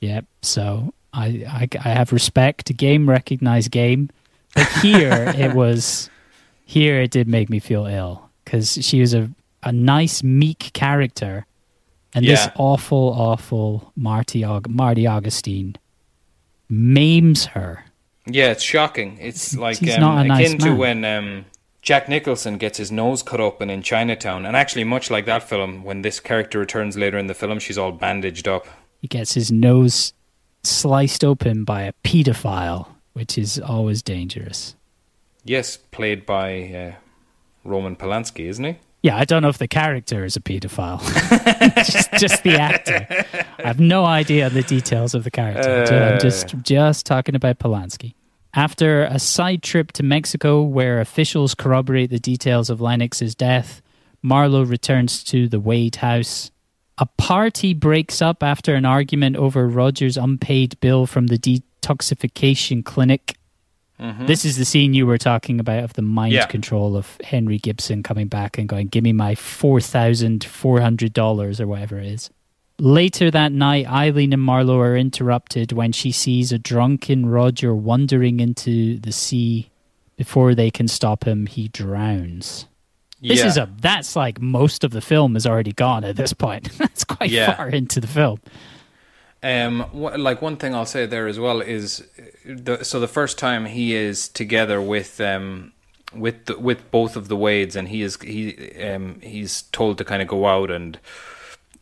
Yep. 0.00 0.26
So 0.42 0.92
I, 1.12 1.26
I 1.48 1.68
I 1.84 1.88
have 1.88 2.12
respect. 2.12 2.76
Game 2.76 3.08
recognize 3.08 3.66
game. 3.68 4.10
But 4.54 4.68
here 4.82 5.32
it 5.36 5.54
was. 5.54 6.10
Here 6.68 7.00
it 7.00 7.10
did 7.12 7.28
make 7.28 7.48
me 7.48 7.58
feel 7.60 7.86
ill 7.86 8.28
because 8.44 8.72
she 8.84 9.00
was 9.00 9.14
a 9.14 9.30
a 9.62 9.72
nice 9.72 10.22
meek 10.22 10.70
character, 10.74 11.46
and 12.14 12.24
this 12.26 12.46
awful 12.56 13.14
awful 13.16 13.92
Marty 13.96 14.42
Aug- 14.42 14.68
Marty 14.68 15.06
Augustine 15.06 15.76
maims 16.68 17.46
her. 17.46 17.84
Yeah, 18.26 18.50
it's 18.50 18.62
shocking. 18.62 19.18
It's 19.20 19.56
like 19.56 19.78
he's 19.78 19.94
um, 19.94 20.00
not 20.00 20.24
a 20.24 20.28
nice 20.28 20.48
akin 20.48 20.58
to 20.66 20.74
when 20.74 21.04
um, 21.04 21.44
Jack 21.80 22.08
Nicholson 22.08 22.58
gets 22.58 22.78
his 22.78 22.90
nose 22.90 23.22
cut 23.22 23.40
open 23.40 23.70
in 23.70 23.82
Chinatown, 23.82 24.44
and 24.44 24.56
actually, 24.56 24.82
much 24.84 25.10
like 25.10 25.26
that 25.26 25.44
film, 25.44 25.84
when 25.84 26.02
this 26.02 26.18
character 26.18 26.58
returns 26.58 26.96
later 26.96 27.16
in 27.18 27.28
the 27.28 27.34
film, 27.34 27.60
she's 27.60 27.78
all 27.78 27.92
bandaged 27.92 28.48
up. 28.48 28.66
He 29.00 29.06
gets 29.06 29.34
his 29.34 29.52
nose 29.52 30.12
sliced 30.64 31.22
open 31.22 31.62
by 31.62 31.82
a 31.82 31.92
pedophile, 32.04 32.88
which 33.12 33.38
is 33.38 33.60
always 33.60 34.02
dangerous. 34.02 34.74
Yes, 35.44 35.76
played 35.76 36.26
by 36.26 36.72
uh, 36.72 36.92
Roman 37.62 37.94
Polanski, 37.94 38.46
isn't 38.48 38.64
he? 38.64 38.76
Yeah, 39.02 39.16
I 39.16 39.24
don't 39.24 39.42
know 39.42 39.48
if 39.48 39.58
the 39.58 39.68
character 39.68 40.24
is 40.24 40.36
a 40.36 40.40
paedophile. 40.40 41.00
just, 41.84 42.12
just 42.14 42.42
the 42.42 42.58
actor. 42.58 43.06
I 43.58 43.66
have 43.66 43.78
no 43.78 44.04
idea 44.04 44.50
the 44.50 44.62
details 44.62 45.14
of 45.14 45.24
the 45.24 45.30
character. 45.30 45.94
Uh. 45.94 46.14
I'm 46.14 46.20
just 46.20 46.54
just 46.62 47.06
talking 47.06 47.34
about 47.34 47.58
Polanski. 47.58 48.14
After 48.54 49.02
a 49.04 49.18
side 49.18 49.62
trip 49.62 49.92
to 49.92 50.02
Mexico, 50.02 50.62
where 50.62 51.00
officials 51.00 51.54
corroborate 51.54 52.10
the 52.10 52.18
details 52.18 52.70
of 52.70 52.80
Lennox's 52.80 53.34
death, 53.34 53.82
Marlowe 54.22 54.64
returns 54.64 55.22
to 55.24 55.46
the 55.46 55.60
Wade 55.60 55.96
house. 55.96 56.50
A 56.98 57.04
party 57.04 57.74
breaks 57.74 58.22
up 58.22 58.42
after 58.42 58.74
an 58.74 58.86
argument 58.86 59.36
over 59.36 59.68
Roger's 59.68 60.16
unpaid 60.16 60.80
bill 60.80 61.06
from 61.06 61.26
the 61.26 61.36
detoxification 61.36 62.82
clinic. 62.82 63.36
Mm-hmm. 64.00 64.26
This 64.26 64.44
is 64.44 64.56
the 64.58 64.64
scene 64.66 64.92
you 64.94 65.06
were 65.06 65.18
talking 65.18 65.58
about 65.58 65.82
of 65.84 65.94
the 65.94 66.02
mind 66.02 66.34
Yeah. 66.34 66.46
control 66.46 66.96
of 66.96 67.16
Henry 67.24 67.58
Gibson 67.58 68.02
coming 68.02 68.28
back 68.28 68.58
and 68.58 68.68
going, 68.68 68.88
Give 68.88 69.02
me 69.02 69.12
my 69.12 69.34
$4,400 69.34 71.60
or 71.60 71.66
whatever 71.66 71.98
it 71.98 72.06
is. 72.06 72.30
Later 72.78 73.30
that 73.30 73.52
night, 73.52 73.86
Eileen 73.90 74.32
and 74.34 74.42
Marlowe 74.42 74.80
are 74.80 74.96
interrupted 74.96 75.72
when 75.72 75.92
she 75.92 76.12
sees 76.12 76.52
a 76.52 76.58
drunken 76.58 77.24
Roger 77.26 77.74
wandering 77.74 78.40
into 78.40 78.98
the 78.98 79.12
sea. 79.12 79.70
Before 80.16 80.54
they 80.54 80.70
can 80.70 80.88
stop 80.88 81.24
him, 81.26 81.46
he 81.46 81.68
drowns. 81.68 82.66
This 83.22 83.38
yeah. 83.40 83.46
is 83.46 83.56
a 83.56 83.70
that's 83.80 84.14
like 84.16 84.38
most 84.40 84.84
of 84.84 84.90
the 84.90 85.00
film 85.00 85.36
is 85.36 85.46
already 85.46 85.72
gone 85.72 86.04
at 86.04 86.16
this 86.16 86.32
point. 86.34 86.70
that's 86.78 87.04
quite 87.04 87.30
Yeah. 87.30 87.54
far 87.56 87.68
into 87.70 87.98
the 88.00 88.06
film. 88.06 88.40
Um, 89.42 89.80
wh- 89.92 90.16
like 90.18 90.42
one 90.42 90.56
thing 90.56 90.74
I'll 90.74 90.86
say 90.86 91.06
there 91.06 91.26
as 91.28 91.38
well 91.38 91.60
is, 91.60 92.04
the, 92.44 92.82
so 92.84 92.98
the 93.00 93.08
first 93.08 93.38
time 93.38 93.66
he 93.66 93.94
is 93.94 94.28
together 94.28 94.80
with 94.80 95.20
um 95.20 95.72
with 96.14 96.46
the, 96.46 96.58
with 96.58 96.90
both 96.90 97.16
of 97.16 97.28
the 97.28 97.36
Wades, 97.36 97.76
and 97.76 97.88
he 97.88 98.02
is 98.02 98.16
he 98.22 98.56
um 98.82 99.20
he's 99.22 99.62
told 99.72 99.98
to 99.98 100.04
kind 100.04 100.22
of 100.22 100.28
go 100.28 100.46
out 100.46 100.70
and 100.70 100.98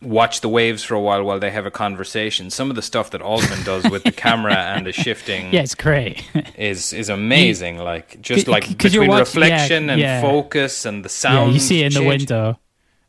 watch 0.03 0.43
the 0.43 0.49
waves 0.51 0.83
for 0.85 0.95
a 0.95 1.01
while 1.01 1.23
while 1.23 1.39
they 1.39 1.51
have 1.51 1.65
a 1.65 1.71
conversation. 1.71 2.51
Some 2.51 2.69
of 2.69 2.77
the 2.77 2.83
stuff 2.83 3.11
that 3.11 3.23
Altman 3.23 3.63
does 3.65 3.85
with 3.89 4.03
the 4.03 4.13
camera 4.13 4.55
and 4.57 4.85
the 4.87 4.93
shifting 4.93 5.51
Yeah, 5.53 5.61
it's 5.63 5.75
great. 5.75 6.23
is 6.59 6.93
is 6.93 7.09
amazing. 7.09 7.79
Like 7.79 8.21
just 8.21 8.47
like 8.49 8.65
c- 8.65 8.75
'cause 8.75 8.93
you're 8.93 9.05
between 9.05 9.19
watching- 9.19 9.41
yeah, 9.43 9.47
reflection 9.53 9.91
and 9.91 10.01
yeah. 10.01 10.21
focus 10.21 10.85
and 10.85 11.05
the 11.05 11.09
yeah, 11.09 11.13
sound. 11.13 11.55
you 11.55 11.61
see 11.61 11.83
it 11.83 11.97
in 11.97 12.03
the 12.03 12.09
window. 12.09 12.59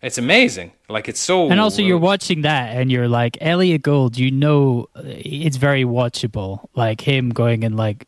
It's 0.06 0.20
amazing. 0.20 0.72
Like 0.88 1.10
it's 1.10 1.20
so. 1.20 1.49
And 1.49 1.60
also, 1.60 1.82
you're 1.82 1.97
watching 1.97 2.41
that, 2.43 2.78
and 2.78 2.91
you're 2.91 3.08
like 3.08 3.38
Elliott 3.41 3.82
Gould. 3.82 4.18
You 4.18 4.30
know, 4.30 4.88
uh, 4.95 5.01
it's 5.06 5.58
very 5.58 5.84
watchable. 5.84 6.68
Like 6.76 7.01
him 7.01 7.32
going 7.32 7.64
and 7.64 7.76
like 7.76 8.08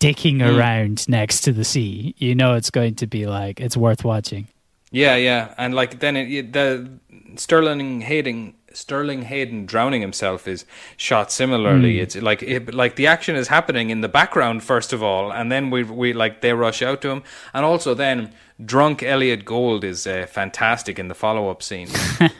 dicking 0.00 0.40
Hmm. 0.42 0.56
around 0.58 1.08
next 1.08 1.42
to 1.42 1.52
the 1.52 1.64
sea. 1.64 2.14
You 2.16 2.34
know, 2.34 2.54
it's 2.54 2.70
going 2.70 2.94
to 2.96 3.06
be 3.06 3.26
like 3.26 3.60
it's 3.60 3.76
worth 3.76 4.02
watching. 4.04 4.48
Yeah, 4.90 5.16
yeah, 5.16 5.52
and 5.58 5.74
like 5.74 5.98
then 6.00 6.16
it, 6.16 6.52
the 6.54 6.88
Sterling 7.36 8.00
Hayden 8.00 8.54
Sterling 8.72 9.22
Hayden 9.22 9.66
drowning 9.66 10.00
himself 10.00 10.46
is 10.48 10.64
shot 10.96 11.32
similarly. 11.32 11.98
It's 12.00 12.16
like 12.16 12.42
it, 12.42 12.72
like 12.74 12.96
the 12.96 13.06
action 13.06 13.36
is 13.36 13.48
happening 13.48 13.90
in 13.90 14.00
the 14.00 14.08
background 14.08 14.62
first 14.62 14.92
of 14.92 15.02
all, 15.02 15.32
and 15.32 15.50
then 15.52 15.70
we 15.70 15.82
we 15.82 16.12
like 16.12 16.40
they 16.40 16.52
rush 16.54 16.82
out 16.82 17.00
to 17.02 17.10
him, 17.10 17.22
and 17.52 17.64
also 17.64 17.94
then 17.94 18.32
drunk 18.64 19.02
Elliott 19.02 19.44
Gould 19.44 19.84
is 19.84 20.06
uh, 20.06 20.26
fantastic 20.28 20.98
in 20.98 21.08
the 21.08 21.14
follow 21.14 21.48
up 21.50 21.62
scene. 21.62 21.88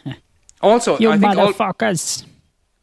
also, 0.60 0.98
You 0.98 1.10
I 1.10 1.18
think 1.18 1.36
Alt- 1.36 2.24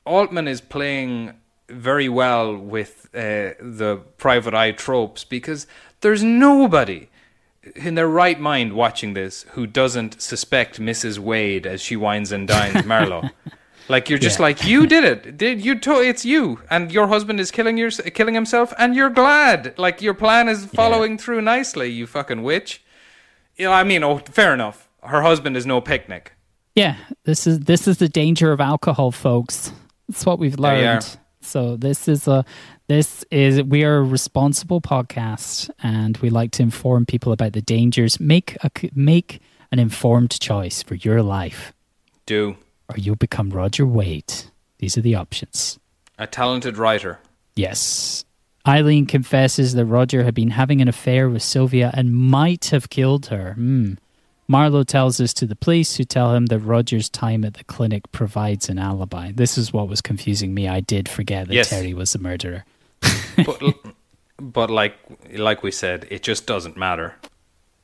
Altman 0.05 0.47
is 0.47 0.61
playing 0.61 1.33
very 1.69 2.09
well 2.09 2.55
with 2.55 3.09
uh, 3.13 3.55
the 3.59 4.01
private 4.17 4.53
eye 4.53 4.71
tropes 4.71 5.23
because 5.23 5.65
there's 6.01 6.23
nobody 6.23 7.07
in 7.75 7.95
their 7.95 8.09
right 8.09 8.39
mind 8.39 8.73
watching 8.73 9.13
this 9.13 9.43
who 9.51 9.65
doesn't 9.65 10.21
suspect 10.21 10.79
Mrs. 10.81 11.17
Wade 11.19 11.65
as 11.65 11.81
she 11.81 11.95
wines 11.95 12.31
and 12.33 12.47
dines 12.47 12.85
Marlowe. 12.93 13.29
like 13.87 14.09
you're 14.09 14.19
just 14.19 14.39
Yeah. 14.39 14.43
like 14.43 14.65
you 14.65 14.85
did 14.85 15.05
it. 15.05 15.37
Did 15.37 15.63
you? 15.63 15.79
To- 15.79 16.01
it's 16.01 16.25
you, 16.25 16.59
and 16.69 16.91
your 16.91 17.07
husband 17.07 17.39
is 17.39 17.51
killing 17.51 17.77
your 17.77 17.89
killing 17.91 18.35
himself, 18.35 18.73
and 18.77 18.93
you're 18.95 19.09
glad. 19.09 19.73
Like 19.77 20.01
your 20.01 20.13
plan 20.13 20.49
is 20.49 20.65
following 20.65 21.17
through 21.17 21.41
nicely. 21.41 21.89
You 21.89 22.05
fucking 22.05 22.43
witch. 22.43 22.81
You 23.55 23.65
know, 23.65 23.71
I 23.71 23.83
mean, 23.83 24.03
oh, 24.03 24.17
fair 24.17 24.53
enough. 24.53 24.89
Her 25.03 25.21
husband 25.21 25.57
is 25.57 25.65
no 25.65 25.81
picnic. 25.81 26.33
Yeah, 26.75 26.95
this 27.25 27.45
is 27.45 27.59
this 27.61 27.87
is 27.87 27.97
the 27.97 28.09
danger 28.09 28.51
of 28.51 28.59
alcohol, 28.59 29.11
folks. 29.11 29.71
That's 30.07 30.25
what 30.25 30.39
we've 30.39 30.57
learned. 30.57 31.17
So 31.41 31.75
this 31.75 32.07
is 32.07 32.27
a 32.27 32.45
this 32.87 33.23
is 33.29 33.61
we 33.63 33.83
are 33.83 33.97
a 33.97 34.03
responsible 34.03 34.81
podcast, 34.81 35.69
and 35.83 36.17
we 36.17 36.29
like 36.29 36.51
to 36.51 36.63
inform 36.63 37.05
people 37.05 37.31
about 37.31 37.53
the 37.53 37.61
dangers. 37.61 38.19
Make 38.19 38.57
a 38.63 38.71
make 38.95 39.41
an 39.71 39.79
informed 39.79 40.39
choice 40.39 40.81
for 40.81 40.95
your 40.95 41.21
life, 41.21 41.73
Do 42.25 42.55
or 42.89 42.97
you'll 42.97 43.15
become 43.17 43.49
Roger 43.49 43.85
Wade. 43.85 44.33
These 44.79 44.97
are 44.97 45.01
the 45.01 45.15
options. 45.15 45.79
a 46.17 46.27
talented 46.27 46.77
writer. 46.77 47.19
Yes. 47.55 48.25
Eileen 48.67 49.05
confesses 49.05 49.73
that 49.73 49.85
Roger 49.85 50.23
had 50.23 50.33
been 50.33 50.51
having 50.51 50.81
an 50.81 50.87
affair 50.87 51.29
with 51.29 51.43
Sylvia 51.43 51.91
and 51.93 52.13
might 52.13 52.65
have 52.65 52.89
killed 52.89 53.27
her. 53.27 53.53
Hmm. 53.53 53.93
Marlowe 54.47 54.83
tells 54.83 55.17
this 55.17 55.33
to 55.35 55.45
the 55.45 55.55
police, 55.55 55.95
who 55.95 56.03
tell 56.03 56.33
him 56.33 56.47
that 56.47 56.59
Roger's 56.59 57.09
time 57.09 57.45
at 57.45 57.55
the 57.55 57.63
clinic 57.63 58.11
provides 58.11 58.69
an 58.69 58.77
alibi. 58.77 59.31
This 59.33 59.57
is 59.57 59.71
what 59.71 59.87
was 59.87 60.01
confusing 60.01 60.53
me. 60.53 60.67
I 60.67 60.81
did 60.81 61.07
forget 61.07 61.47
that 61.47 61.53
Yes. 61.53 61.69
Terry 61.69 61.93
was 61.93 62.13
the 62.13 62.19
murderer. 62.19 62.65
but 63.45 63.61
but 64.39 64.69
like 64.69 64.97
like 65.31 65.63
we 65.63 65.71
said, 65.71 66.07
it 66.09 66.23
just 66.23 66.45
doesn't 66.45 66.77
matter. 66.77 67.15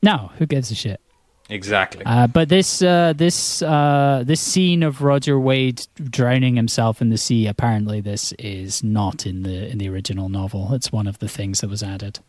No, 0.03 0.31
who 0.37 0.45
gives 0.45 0.71
a 0.71 0.75
shit? 0.75 1.01
Exactly. 1.49 2.05
Uh, 2.05 2.27
but 2.27 2.47
this 2.47 2.81
uh, 2.81 3.13
this 3.15 3.61
uh, 3.63 4.23
this 4.25 4.39
scene 4.39 4.83
of 4.83 5.01
Roger 5.01 5.39
Wade 5.39 5.87
drowning 5.95 6.55
himself 6.55 7.01
in 7.01 7.09
the 7.09 7.17
sea. 7.17 7.47
Apparently, 7.47 8.01
this 8.01 8.33
is 8.33 8.83
not 8.83 9.25
in 9.25 9.43
the 9.43 9.67
in 9.69 9.79
the 9.79 9.89
original 9.89 10.29
novel. 10.29 10.73
It's 10.73 10.91
one 10.91 11.07
of 11.07 11.17
the 11.19 11.27
things 11.27 11.61
that 11.61 11.69
was 11.69 11.81
added. 11.81 12.19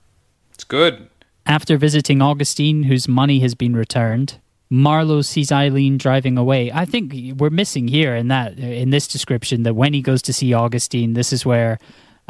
it's 0.54 0.64
good. 0.64 1.08
After 1.46 1.76
visiting 1.76 2.22
Augustine, 2.22 2.84
whose 2.84 3.08
money 3.08 3.40
has 3.40 3.54
been 3.54 3.74
returned, 3.74 4.38
Marlowe 4.70 5.22
sees 5.22 5.52
Eileen 5.52 5.98
driving 5.98 6.38
away. 6.38 6.70
I 6.72 6.84
think 6.84 7.12
we're 7.38 7.50
missing 7.50 7.88
here 7.88 8.14
in 8.14 8.28
that 8.28 8.58
in 8.58 8.90
this 8.90 9.06
description 9.06 9.64
that 9.64 9.74
when 9.74 9.92
he 9.92 10.00
goes 10.00 10.22
to 10.22 10.32
see 10.32 10.54
Augustine, 10.54 11.12
this 11.12 11.32
is 11.32 11.44
where 11.44 11.78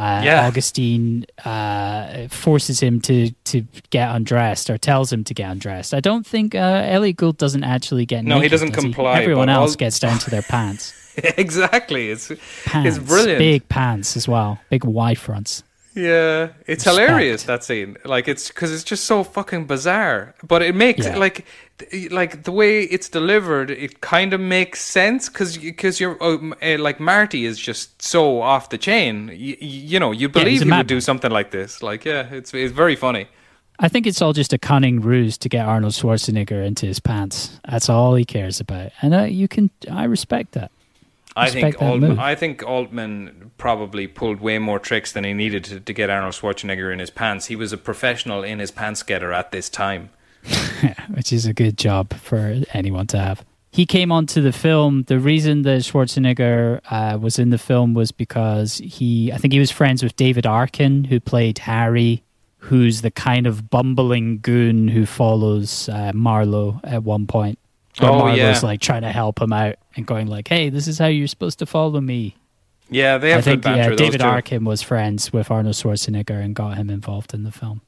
uh, 0.00 0.22
Yeah. 0.24 0.46
Augustine 0.46 1.26
uh, 1.44 2.28
forces 2.28 2.80
him 2.80 3.00
to 3.02 3.30
to 3.52 3.62
get 3.90 4.08
undressed 4.16 4.70
or 4.70 4.78
tells 4.78 5.12
him 5.12 5.22
to 5.24 5.34
get 5.34 5.50
undressed. 5.50 5.92
I 5.94 6.00
don't 6.00 6.26
think 6.26 6.54
uh, 6.54 6.94
Elliott 6.94 7.16
Gould 7.16 7.36
doesn't 7.38 7.64
actually 7.64 8.06
get 8.06 8.24
No, 8.24 8.40
he 8.40 8.48
doesn't 8.48 8.72
does 8.74 8.82
comply, 8.84 9.20
Everyone 9.22 9.46
but 9.48 9.56
all- 9.56 9.62
else 9.64 9.76
gets 9.76 9.98
down 9.98 10.18
to 10.20 10.30
their 10.30 10.42
pants. 10.54 10.92
exactly. 11.36 12.10
It's 12.10 12.28
Pants, 12.64 12.96
it's 12.96 12.98
brilliant. 12.98 13.38
big 13.38 13.68
pants 13.68 14.16
as 14.16 14.26
well, 14.28 14.58
big 14.70 14.84
Y 14.84 15.14
fronts. 15.14 15.62
Yeah, 15.94 16.50
it's 16.68 16.86
Respect. 16.86 17.08
hilarious 17.08 17.42
that 17.44 17.64
scene. 17.64 17.96
Like 18.04 18.28
it's 18.28 18.48
because 18.48 18.72
it's 18.72 18.84
just 18.84 19.04
so 19.04 19.24
fucking 19.24 19.66
bizarre, 19.66 20.34
but 20.46 20.62
it 20.62 20.74
makes 20.74 21.04
Yeah. 21.04 21.16
like 21.16 21.44
like 22.10 22.44
the 22.44 22.52
way 22.52 22.82
it's 22.82 23.08
delivered. 23.08 23.70
It 23.70 24.00
kind 24.00 24.32
of 24.32 24.40
makes 24.40 24.80
sense 24.80 25.28
because 25.28 25.58
because 25.58 26.00
you're 26.00 26.22
uh, 26.22 26.78
like 26.78 27.00
Marty 27.00 27.44
is 27.44 27.58
just 27.58 28.02
so 28.02 28.42
off 28.42 28.70
the 28.70 28.78
chain. 28.78 29.28
Y- 29.28 29.34
y- 29.36 29.56
you 29.60 30.00
know, 30.00 30.12
you 30.12 30.28
believe 30.28 30.62
a 30.62 30.64
he 30.64 30.70
would 30.70 30.86
do 30.86 31.00
something 31.00 31.30
like 31.30 31.50
this. 31.50 31.82
Like 31.82 32.04
yeah, 32.04 32.28
it's 32.30 32.52
it's 32.54 32.72
very 32.72 32.96
funny. 32.96 33.28
I 33.82 33.88
think 33.88 34.06
it's 34.06 34.20
all 34.20 34.34
just 34.34 34.52
a 34.52 34.58
cunning 34.58 35.00
ruse 35.00 35.38
to 35.38 35.48
get 35.48 35.66
Arnold 35.66 35.94
Schwarzenegger 35.94 36.64
into 36.64 36.84
his 36.84 37.00
pants. 37.00 37.58
That's 37.68 37.88
all 37.88 38.14
he 38.14 38.26
cares 38.26 38.60
about, 38.60 38.92
and 39.00 39.14
uh, 39.14 39.22
you 39.22 39.48
can. 39.48 39.70
I 39.90 40.04
respect 40.04 40.52
that. 40.52 40.70
I 41.36 41.48
think 41.48 41.80
Altman. 41.80 42.10
move. 42.10 42.18
I 42.18 42.34
think 42.34 42.62
Altman 42.62 43.52
probably 43.56 44.06
pulled 44.06 44.40
way 44.40 44.58
more 44.58 44.78
tricks 44.78 45.12
than 45.12 45.24
he 45.24 45.32
needed 45.32 45.64
to, 45.64 45.80
to 45.80 45.92
get 45.92 46.10
Arnold 46.10 46.34
Schwarzenegger 46.34 46.92
in 46.92 46.98
his 46.98 47.10
pants. 47.10 47.46
He 47.46 47.56
was 47.56 47.72
a 47.72 47.78
professional 47.78 48.42
in 48.42 48.58
his 48.58 48.70
pants 48.70 49.02
getter 49.02 49.32
at 49.32 49.52
this 49.52 49.68
time. 49.68 50.10
which 51.14 51.32
is 51.32 51.46
a 51.46 51.52
good 51.52 51.76
job 51.76 52.14
for 52.14 52.56
anyone 52.72 53.06
to 53.08 53.18
have. 53.18 53.44
He 53.72 53.86
came 53.86 54.10
onto 54.10 54.40
the 54.42 54.52
film. 54.52 55.04
The 55.04 55.20
reason 55.20 55.62
that 55.62 55.82
Schwarzenegger 55.82 56.80
uh, 56.90 57.18
was 57.18 57.38
in 57.38 57.50
the 57.50 57.58
film 57.58 57.94
was 57.94 58.10
because 58.10 58.78
he, 58.78 59.32
I 59.32 59.36
think 59.36 59.52
he 59.52 59.60
was 59.60 59.70
friends 59.70 60.02
with 60.02 60.16
David 60.16 60.44
Arkin, 60.44 61.04
who 61.04 61.20
played 61.20 61.58
Harry, 61.58 62.24
who's 62.58 63.02
the 63.02 63.12
kind 63.12 63.46
of 63.46 63.70
bumbling 63.70 64.40
goon 64.40 64.88
who 64.88 65.06
follows 65.06 65.88
uh, 65.88 66.10
Marlowe 66.14 66.80
at 66.82 67.04
one 67.04 67.26
point. 67.28 67.58
Where 67.98 68.10
Oh, 68.10 68.18
Marlowe's 68.18 68.38
yeah. 68.38 68.60
like 68.62 68.80
trying 68.80 69.02
to 69.02 69.12
help 69.12 69.40
him 69.40 69.52
out 69.52 69.76
and 69.94 70.06
going 70.06 70.26
like, 70.26 70.48
"Hey, 70.48 70.68
this 70.68 70.88
is 70.88 70.98
how 70.98 71.06
you're 71.06 71.26
supposed 71.28 71.58
to 71.60 71.66
follow 71.66 72.00
me." 72.00 72.36
Yeah, 72.88 73.18
they 73.18 73.32
I 73.32 73.36
have 73.36 73.44
good 73.44 73.62
think 73.62 73.76
yeah, 73.76 73.90
David 73.90 74.20
two. 74.20 74.26
Arkin 74.26 74.64
was 74.64 74.82
friends 74.82 75.32
with 75.32 75.50
Arnold 75.50 75.76
Schwarzenegger 75.76 76.42
and 76.42 76.54
got 76.56 76.76
him 76.76 76.90
involved 76.90 77.34
in 77.34 77.44
the 77.44 77.52
film. 77.52 77.82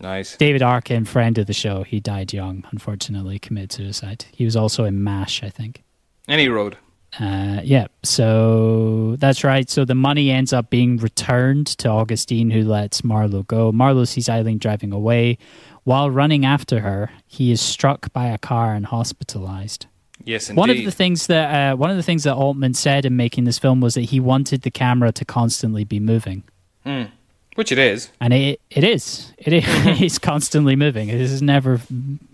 Nice. 0.00 0.36
David 0.36 0.62
Arkin, 0.62 1.04
friend 1.04 1.38
of 1.38 1.46
the 1.46 1.52
show, 1.52 1.82
he 1.82 2.00
died 2.00 2.32
young, 2.32 2.64
unfortunately, 2.70 3.38
committed 3.38 3.72
suicide. 3.72 4.26
He 4.32 4.44
was 4.44 4.56
also 4.56 4.84
in 4.84 5.02
MASH, 5.02 5.42
I 5.42 5.48
think. 5.48 5.82
Any 6.28 6.48
road. 6.48 6.76
Uh, 7.18 7.60
yeah, 7.64 7.86
so 8.02 9.16
that's 9.18 9.42
right. 9.42 9.70
So 9.70 9.84
the 9.84 9.94
money 9.94 10.30
ends 10.30 10.52
up 10.52 10.68
being 10.68 10.98
returned 10.98 11.66
to 11.78 11.88
Augustine, 11.88 12.50
who 12.50 12.62
lets 12.62 13.02
Marlowe 13.04 13.44
go. 13.44 13.72
Marlowe 13.72 14.04
sees 14.04 14.28
Eileen 14.28 14.58
driving 14.58 14.92
away. 14.92 15.38
While 15.84 16.10
running 16.10 16.44
after 16.44 16.80
her, 16.80 17.10
he 17.26 17.52
is 17.52 17.60
struck 17.60 18.12
by 18.12 18.26
a 18.26 18.38
car 18.38 18.74
and 18.74 18.84
hospitalized. 18.84 19.86
Yes, 20.24 20.50
indeed. 20.50 20.58
One 20.58 20.70
of 20.70 20.76
the 20.78 20.90
things 20.90 21.28
that 21.28 21.72
uh, 21.72 21.76
one 21.76 21.90
of 21.90 21.96
the 21.96 22.02
things 22.02 22.24
that 22.24 22.34
Altman 22.34 22.74
said 22.74 23.04
in 23.04 23.16
making 23.16 23.44
this 23.44 23.58
film 23.58 23.80
was 23.80 23.94
that 23.94 24.02
he 24.02 24.18
wanted 24.18 24.62
the 24.62 24.70
camera 24.70 25.12
to 25.12 25.24
constantly 25.24 25.84
be 25.84 26.00
moving. 26.00 26.42
Mm. 26.84 27.10
Which 27.56 27.72
it 27.72 27.78
is. 27.78 28.10
And 28.20 28.32
it 28.32 28.60
it 28.70 28.84
is. 28.84 29.32
It 29.38 29.52
is 29.52 29.64
it's 30.00 30.18
constantly 30.18 30.76
moving. 30.76 31.08
It 31.08 31.20
is 31.20 31.42
never 31.42 31.80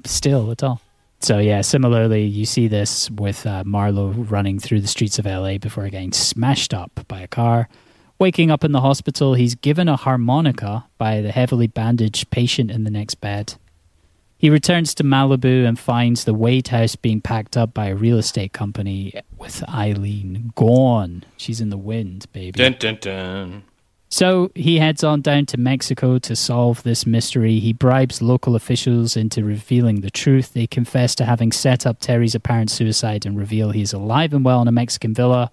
still 0.04 0.50
at 0.50 0.62
all. 0.62 0.80
So 1.20 1.38
yeah, 1.38 1.60
similarly, 1.60 2.24
you 2.24 2.44
see 2.44 2.66
this 2.66 3.08
with 3.10 3.46
uh, 3.46 3.62
Marlowe 3.64 4.10
running 4.10 4.58
through 4.58 4.80
the 4.80 4.88
streets 4.88 5.20
of 5.20 5.24
LA 5.24 5.56
before 5.56 5.88
getting 5.88 6.12
smashed 6.12 6.74
up 6.74 7.04
by 7.06 7.20
a 7.20 7.28
car. 7.28 7.68
Waking 8.18 8.50
up 8.50 8.64
in 8.64 8.72
the 8.72 8.80
hospital, 8.80 9.34
he's 9.34 9.54
given 9.54 9.88
a 9.88 9.96
harmonica 9.96 10.84
by 10.98 11.20
the 11.20 11.32
heavily 11.32 11.68
bandaged 11.68 12.30
patient 12.30 12.70
in 12.70 12.84
the 12.84 12.90
next 12.90 13.16
bed. 13.16 13.54
He 14.36 14.50
returns 14.50 14.92
to 14.94 15.04
Malibu 15.04 15.64
and 15.66 15.78
finds 15.78 16.24
the 16.24 16.34
Wade 16.34 16.68
house 16.68 16.96
being 16.96 17.20
packed 17.20 17.56
up 17.56 17.72
by 17.72 17.86
a 17.86 17.94
real 17.94 18.18
estate 18.18 18.52
company 18.52 19.14
with 19.38 19.62
Eileen 19.68 20.50
gone. 20.56 21.24
She's 21.36 21.60
in 21.60 21.70
the 21.70 21.76
wind, 21.76 22.26
baby. 22.32 22.50
Dun 22.50 22.74
dun 22.76 22.98
dun. 23.00 23.62
So 24.12 24.52
he 24.54 24.76
heads 24.76 25.02
on 25.02 25.22
down 25.22 25.46
to 25.46 25.56
Mexico 25.56 26.18
to 26.18 26.36
solve 26.36 26.82
this 26.82 27.06
mystery. 27.06 27.60
He 27.60 27.72
bribes 27.72 28.20
local 28.20 28.54
officials 28.54 29.16
into 29.16 29.42
revealing 29.42 30.02
the 30.02 30.10
truth. 30.10 30.52
They 30.52 30.66
confess 30.66 31.14
to 31.14 31.24
having 31.24 31.50
set 31.50 31.86
up 31.86 31.98
Terry's 31.98 32.34
apparent 32.34 32.70
suicide 32.70 33.24
and 33.24 33.38
reveal 33.38 33.70
he's 33.70 33.94
alive 33.94 34.34
and 34.34 34.44
well 34.44 34.60
in 34.60 34.68
a 34.68 34.72
Mexican 34.72 35.14
villa. 35.14 35.50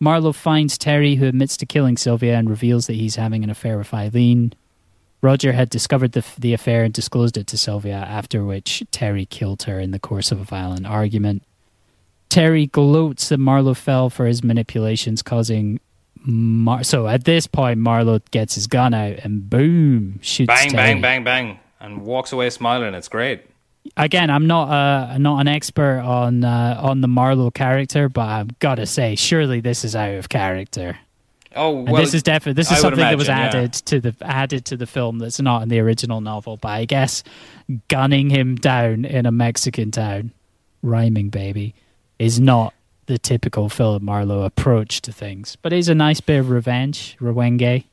Marlowe 0.00 0.32
finds 0.32 0.76
Terry, 0.76 1.14
who 1.14 1.26
admits 1.26 1.56
to 1.58 1.64
killing 1.64 1.96
Sylvia, 1.96 2.36
and 2.36 2.50
reveals 2.50 2.88
that 2.88 2.94
he's 2.94 3.14
having 3.14 3.44
an 3.44 3.50
affair 3.50 3.78
with 3.78 3.94
Eileen. 3.94 4.52
Roger 5.22 5.52
had 5.52 5.70
discovered 5.70 6.10
the, 6.10 6.26
the 6.36 6.54
affair 6.54 6.82
and 6.82 6.92
disclosed 6.92 7.36
it 7.36 7.46
to 7.46 7.56
Sylvia, 7.56 7.98
after 7.98 8.44
which 8.44 8.82
Terry 8.90 9.26
killed 9.26 9.62
her 9.62 9.78
in 9.78 9.92
the 9.92 10.00
course 10.00 10.32
of 10.32 10.40
a 10.40 10.44
violent 10.44 10.86
argument. 10.86 11.44
Terry 12.30 12.66
gloats 12.66 13.28
that 13.28 13.38
Marlowe 13.38 13.74
fell 13.74 14.10
for 14.10 14.26
his 14.26 14.42
manipulations, 14.42 15.22
causing 15.22 15.78
Mar- 16.26 16.82
so 16.84 17.06
at 17.06 17.24
this 17.24 17.46
point, 17.46 17.78
Marlowe 17.78 18.18
gets 18.32 18.56
his 18.56 18.66
gun 18.66 18.92
out 18.94 19.18
and 19.22 19.48
boom, 19.48 20.18
shoots 20.22 20.48
Bang, 20.48 20.70
Terry. 20.70 20.76
bang, 20.94 21.00
bang, 21.00 21.24
bang. 21.24 21.60
And 21.80 22.02
walks 22.02 22.32
away 22.32 22.50
smiling. 22.50 22.94
It's 22.94 23.08
great. 23.08 23.42
Again, 23.96 24.30
I'm 24.30 24.46
not 24.48 24.68
uh, 24.68 25.18
not 25.18 25.40
an 25.40 25.46
expert 25.48 26.00
on 26.00 26.42
uh, 26.42 26.80
on 26.82 27.00
the 27.00 27.06
Marlowe 27.08 27.50
character, 27.52 28.08
but 28.08 28.28
I've 28.28 28.58
got 28.58 28.76
to 28.76 28.86
say, 28.86 29.14
surely 29.14 29.60
this 29.60 29.84
is 29.84 29.94
out 29.94 30.14
of 30.14 30.28
character. 30.28 30.98
Oh, 31.54 31.78
And 31.78 31.88
well. 31.90 32.02
this 32.02 32.12
is 32.12 32.22
definitely 32.22 32.54
this 32.60 32.70
is 32.72 32.78
something 32.80 32.98
that 32.98 33.16
was 33.16 33.28
imagine, 33.28 33.52
yeah. 33.54 33.58
added 33.60 33.72
to 33.86 34.00
the 34.00 34.16
added 34.22 34.64
to 34.66 34.76
the 34.76 34.86
film 34.86 35.18
that's 35.20 35.40
not 35.40 35.62
in 35.62 35.68
the 35.68 35.78
original 35.78 36.20
novel. 36.20 36.56
But 36.56 36.68
I 36.70 36.84
guess 36.86 37.22
gunning 37.88 38.28
him 38.30 38.56
down 38.56 39.04
in 39.04 39.24
a 39.24 39.32
Mexican 39.32 39.90
town, 39.92 40.32
rhyming 40.82 41.28
baby, 41.30 41.74
is 42.18 42.40
not 42.40 42.74
the 43.06 43.18
typical 43.18 43.68
Philip 43.68 44.02
Marlowe 44.02 44.42
approach 44.42 45.00
to 45.02 45.12
things. 45.12 45.56
But 45.56 45.72
it's 45.72 45.88
a 45.88 45.94
nice 45.94 46.20
bit 46.20 46.38
of 46.38 46.50
revenge, 46.50 47.16
Rewenge. 47.20 47.84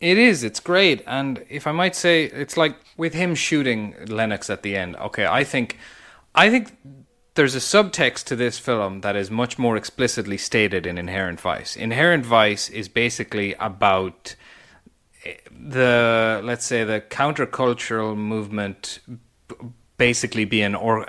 It 0.00 0.18
is. 0.18 0.44
It's 0.44 0.60
great. 0.60 1.02
And 1.06 1.44
if 1.48 1.66
I 1.66 1.72
might 1.72 1.96
say, 1.96 2.24
it's 2.24 2.56
like 2.56 2.76
with 2.96 3.14
him 3.14 3.34
shooting 3.34 3.94
Lennox 4.06 4.48
at 4.50 4.62
the 4.62 4.76
end. 4.76 4.96
Okay, 4.96 5.26
I 5.26 5.42
think, 5.42 5.78
I 6.34 6.50
think 6.50 6.76
there's 7.34 7.54
a 7.54 7.58
subtext 7.58 8.24
to 8.24 8.36
this 8.36 8.58
film 8.58 9.00
that 9.00 9.16
is 9.16 9.30
much 9.30 9.58
more 9.58 9.76
explicitly 9.76 10.38
stated 10.38 10.86
in 10.86 10.98
Inherent 10.98 11.40
Vice. 11.40 11.76
Inherent 11.76 12.24
Vice 12.24 12.68
is 12.68 12.88
basically 12.88 13.54
about 13.54 14.36
eh, 15.24 15.34
the, 15.50 16.40
let's 16.44 16.64
say, 16.64 16.84
the 16.84 17.00
countercultural 17.00 18.16
movement 18.16 19.00
basically 19.96 20.44
being 20.44 20.74
or. 20.74 21.06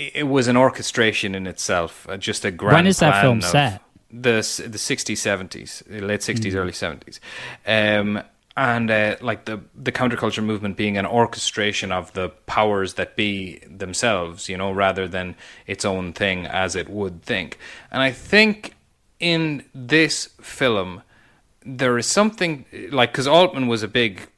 It 0.00 0.28
was 0.28 0.48
an 0.48 0.56
orchestration 0.56 1.34
in 1.34 1.46
itself, 1.46 2.08
uh, 2.08 2.16
just 2.16 2.44
a 2.44 2.50
grand. 2.50 2.76
When 2.76 2.86
is 2.86 3.00
that 3.00 3.20
film 3.20 3.42
set? 3.42 3.82
the 4.10 4.66
the 4.68 4.78
sixties, 4.78 5.20
seventies, 5.22 5.82
late 5.88 6.22
sixties, 6.22 6.54
early 6.54 6.72
seventies, 6.72 7.20
um, 7.66 8.22
and 8.56 8.90
uh, 8.90 9.16
like 9.20 9.44
the 9.44 9.60
the 9.74 9.92
counterculture 9.92 10.42
movement 10.42 10.76
being 10.76 10.98
an 10.98 11.06
orchestration 11.06 11.92
of 11.92 12.12
the 12.14 12.30
powers 12.46 12.94
that 12.94 13.16
be 13.16 13.58
themselves, 13.68 14.48
you 14.48 14.56
know, 14.56 14.72
rather 14.72 15.06
than 15.06 15.36
its 15.66 15.84
own 15.84 16.12
thing 16.12 16.46
as 16.46 16.74
it 16.74 16.88
would 16.88 17.22
think. 17.22 17.58
And 17.90 18.02
I 18.02 18.10
think 18.10 18.74
in 19.18 19.64
this 19.74 20.26
film 20.40 21.02
there 21.64 21.98
is 21.98 22.06
something 22.06 22.64
like 22.90 23.12
because 23.12 23.26
Altman 23.26 23.68
was 23.68 23.82
a 23.82 23.88
big 23.88 24.28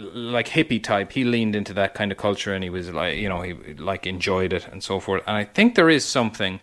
like 0.00 0.48
hippie 0.48 0.82
type 0.82 1.12
he 1.12 1.24
leaned 1.24 1.54
into 1.54 1.72
that 1.74 1.94
kind 1.94 2.10
of 2.10 2.18
culture 2.18 2.54
and 2.54 2.64
he 2.64 2.70
was 2.70 2.90
like 2.90 3.16
you 3.16 3.28
know 3.28 3.42
he 3.42 3.52
like 3.74 4.06
enjoyed 4.06 4.52
it 4.52 4.66
and 4.68 4.82
so 4.82 5.00
forth. 5.00 5.22
And 5.26 5.36
i 5.36 5.44
think 5.44 5.74
there 5.74 5.90
is 5.90 6.04
something 6.04 6.60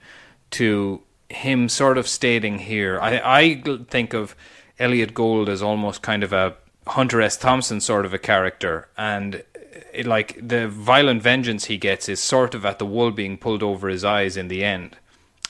to 0.52 1.02
him 1.30 1.68
sort 1.68 1.98
of 1.98 2.08
stating 2.08 2.60
here. 2.60 3.00
I 3.02 3.22
i 3.40 3.64
think 3.90 4.14
of 4.14 4.36
elliott 4.80 5.14
gould 5.14 5.50
as 5.50 5.62
almost 5.62 6.02
kind 6.02 6.24
of 6.24 6.34
a 6.34 6.56
hunter 6.88 7.22
s. 7.22 7.38
Thompson 7.38 7.82
sort 7.82 8.06
of 8.06 8.14
a 8.14 8.20
character. 8.20 8.88
And 8.98 9.44
it, 9.94 10.06
like 10.06 10.40
the 10.42 10.68
violent 10.68 11.22
vengeance 11.22 11.66
he 11.66 11.78
gets 11.78 12.08
is 12.10 12.20
sort 12.20 12.56
of 12.56 12.66
at 12.66 12.80
the 12.80 12.86
wool 12.86 13.12
being 13.12 13.38
pulled 13.38 13.64
over 13.64 13.90
his 13.90 14.04
eyes 14.04 14.38
in 14.38 14.48
the 14.48 14.64
end 14.64 14.98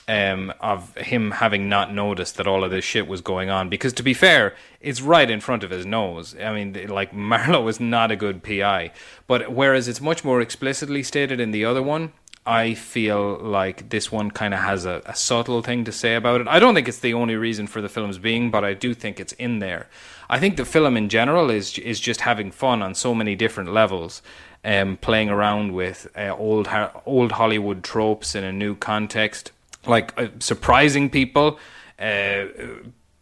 um, 0.08 0.52
of 0.60 0.96
him 0.96 1.32
having 1.32 1.68
not 1.68 1.92
noticed 1.92 2.36
that 2.36 2.46
all 2.46 2.64
of 2.64 2.70
this 2.70 2.84
shit 2.84 3.06
was 3.06 3.20
going 3.20 3.50
on. 3.50 3.68
Because 3.68 3.92
to 3.94 4.02
be 4.02 4.14
fair, 4.14 4.54
it's 4.80 5.02
right 5.02 5.30
in 5.30 5.40
front 5.40 5.62
of 5.62 5.70
his 5.70 5.84
nose. 5.84 6.34
I 6.40 6.52
mean, 6.52 6.88
like 6.88 7.12
Marlowe 7.12 7.68
is 7.68 7.78
not 7.78 8.10
a 8.10 8.16
good 8.16 8.42
PI, 8.42 8.90
but 9.26 9.52
whereas 9.52 9.86
it's 9.86 10.00
much 10.00 10.24
more 10.24 10.40
explicitly 10.40 11.02
stated 11.02 11.38
in 11.38 11.50
the 11.50 11.64
other 11.64 11.82
one. 11.82 12.12
I 12.46 12.72
feel 12.72 13.36
like 13.36 13.90
this 13.90 14.10
one 14.10 14.30
kind 14.30 14.54
of 14.54 14.60
has 14.60 14.86
a, 14.86 15.02
a 15.04 15.14
subtle 15.14 15.60
thing 15.60 15.84
to 15.84 15.92
say 15.92 16.14
about 16.14 16.40
it. 16.40 16.48
I 16.48 16.58
don't 16.58 16.74
think 16.74 16.88
it's 16.88 17.00
the 17.00 17.12
only 17.12 17.36
reason 17.36 17.66
for 17.66 17.82
the 17.82 17.90
film's 17.90 18.16
being, 18.16 18.50
but 18.50 18.64
I 18.64 18.72
do 18.72 18.94
think 18.94 19.20
it's 19.20 19.34
in 19.34 19.58
there. 19.58 19.86
I 20.30 20.38
think 20.38 20.56
the 20.56 20.64
film 20.64 20.96
in 20.96 21.10
general 21.10 21.50
is 21.50 21.78
is 21.78 22.00
just 22.00 22.22
having 22.22 22.50
fun 22.50 22.80
on 22.80 22.94
so 22.94 23.14
many 23.14 23.34
different 23.34 23.74
levels, 23.74 24.22
um, 24.64 24.96
playing 24.96 25.28
around 25.28 25.74
with 25.74 26.08
uh, 26.16 26.34
old 26.34 26.70
old 27.04 27.32
Hollywood 27.32 27.84
tropes 27.84 28.34
in 28.34 28.44
a 28.44 28.52
new 28.52 28.74
context 28.74 29.52
like 29.88 30.12
uh, 30.20 30.28
surprising 30.40 31.10
people, 31.10 31.58
uh, 31.98 32.44